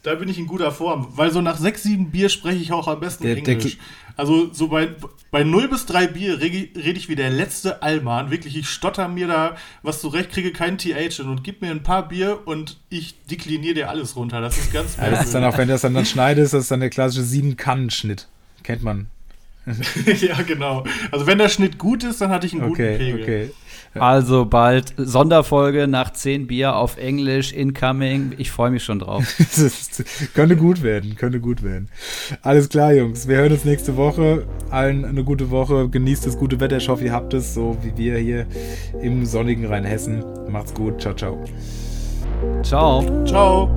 da 0.04 0.16
bin 0.16 0.30
ich 0.30 0.38
in 0.38 0.48
guter 0.48 0.72
Form. 0.72 1.08
Weil 1.16 1.32
so 1.32 1.42
nach 1.42 1.58
6, 1.58 1.84
7 1.84 2.12
Bier 2.12 2.30
spreche 2.30 2.60
ich 2.62 2.72
auch 2.72 2.88
am 2.88 3.00
besten 3.00 3.24
Der- 3.24 3.36
der 3.36 3.48
Englisch. 3.48 3.78
also 4.18 4.54
so 4.54 4.68
bei, 4.68 4.90
bei 5.32 5.44
0 5.44 5.70
bis 5.70 5.86
3 5.86 6.08
Bier 6.08 6.40
rede 6.40 6.58
ich 6.98 7.10
wie 7.10 7.16
der 7.16 7.30
letzte 7.30 7.82
Allmann. 7.82 8.30
Wirklich, 8.30 8.56
ich 8.58 8.70
stotter 8.70 9.08
mir 9.08 9.28
da 9.28 9.56
was 9.82 10.02
zurecht, 10.02 10.30
kriege 10.32 10.52
keinen 10.52 10.78
TH 10.78 11.16
hin 11.18 11.28
und 11.30 11.44
gib 11.44 11.62
mir 11.62 11.72
ein 11.72 11.84
paar 11.84 12.08
Bier 12.08 12.40
und 12.46 12.80
ich 12.90 13.16
dekliniere 13.32 13.74
dir 13.76 13.90
alles 13.90 14.16
runter. 14.16 14.42
Das 14.42 14.58
ist 14.58 14.72
ganz 14.74 14.98
Ja, 14.98 15.10
das 15.10 15.26
ist 15.26 15.34
dann 15.34 15.44
auch, 15.46 15.58
wenn 15.58 15.68
du 15.68 15.74
das 15.74 15.82
dann, 15.82 15.94
dann 15.94 16.06
schneidest, 16.06 16.54
das 16.54 16.64
ist 16.64 16.72
dann 16.72 16.82
der 16.82 16.90
klassische 16.90 17.24
Sieben-Kannen-Schnitt. 17.24 18.28
Kennt 18.64 18.84
man. 18.84 19.08
ja, 20.22 20.41
genau. 20.41 20.84
Also 21.11 21.26
wenn 21.27 21.38
der 21.38 21.49
Schnitt 21.49 21.77
gut 21.77 22.03
ist, 22.03 22.19
dann 22.22 22.30
hatte 22.30 22.48
ich 22.48 22.53
einen 22.53 22.61
guten 22.64 22.73
Okay, 22.73 22.98
Pegel. 22.98 23.22
okay. 23.22 23.49
Also 23.95 24.45
bald 24.45 24.94
Sonderfolge 24.98 25.88
nach 25.88 26.11
10 26.11 26.48
Bier 26.48 26.76
auf 26.76 26.98
Englisch, 26.98 27.53
incoming. 27.53 28.34
Ich 28.40 28.49
freue 28.49 28.72
mich 28.72 28.84
schon 28.84 28.98
drauf. 28.99 29.23
Könnte 30.34 30.56
gut 30.56 30.81
werden, 30.81 31.15
könnte 31.15 31.40
gut 31.40 31.61
werden. 31.61 31.90
Alles 32.41 32.69
klar, 32.69 32.91
Jungs. 32.94 33.27
Wir 33.27 33.38
hören 33.38 33.52
uns 33.52 33.65
nächste 33.65 33.95
Woche. 33.95 34.48
Allen 34.72 35.06
eine 35.06 35.23
gute 35.23 35.52
Woche. 35.52 35.90
Genießt 35.90 36.26
das 36.26 36.38
gute 36.40 36.60
Wetter. 36.60 36.77
Ich 36.77 36.90
hoffe, 36.90 37.06
ihr 37.06 37.11
habt 37.11 37.35
es, 37.35 37.53
so 37.53 37.77
wie 37.84 37.95
wir 37.95 38.18
hier 38.18 38.48
im 39.03 39.27
sonnigen 39.27 39.68
Rheinhessen. 39.68 40.23
Macht's 40.49 40.73
gut. 40.73 40.99
Ciao, 40.99 41.14
ciao. 41.14 41.44
Ciao. 42.64 43.23
Ciao. 43.26 43.69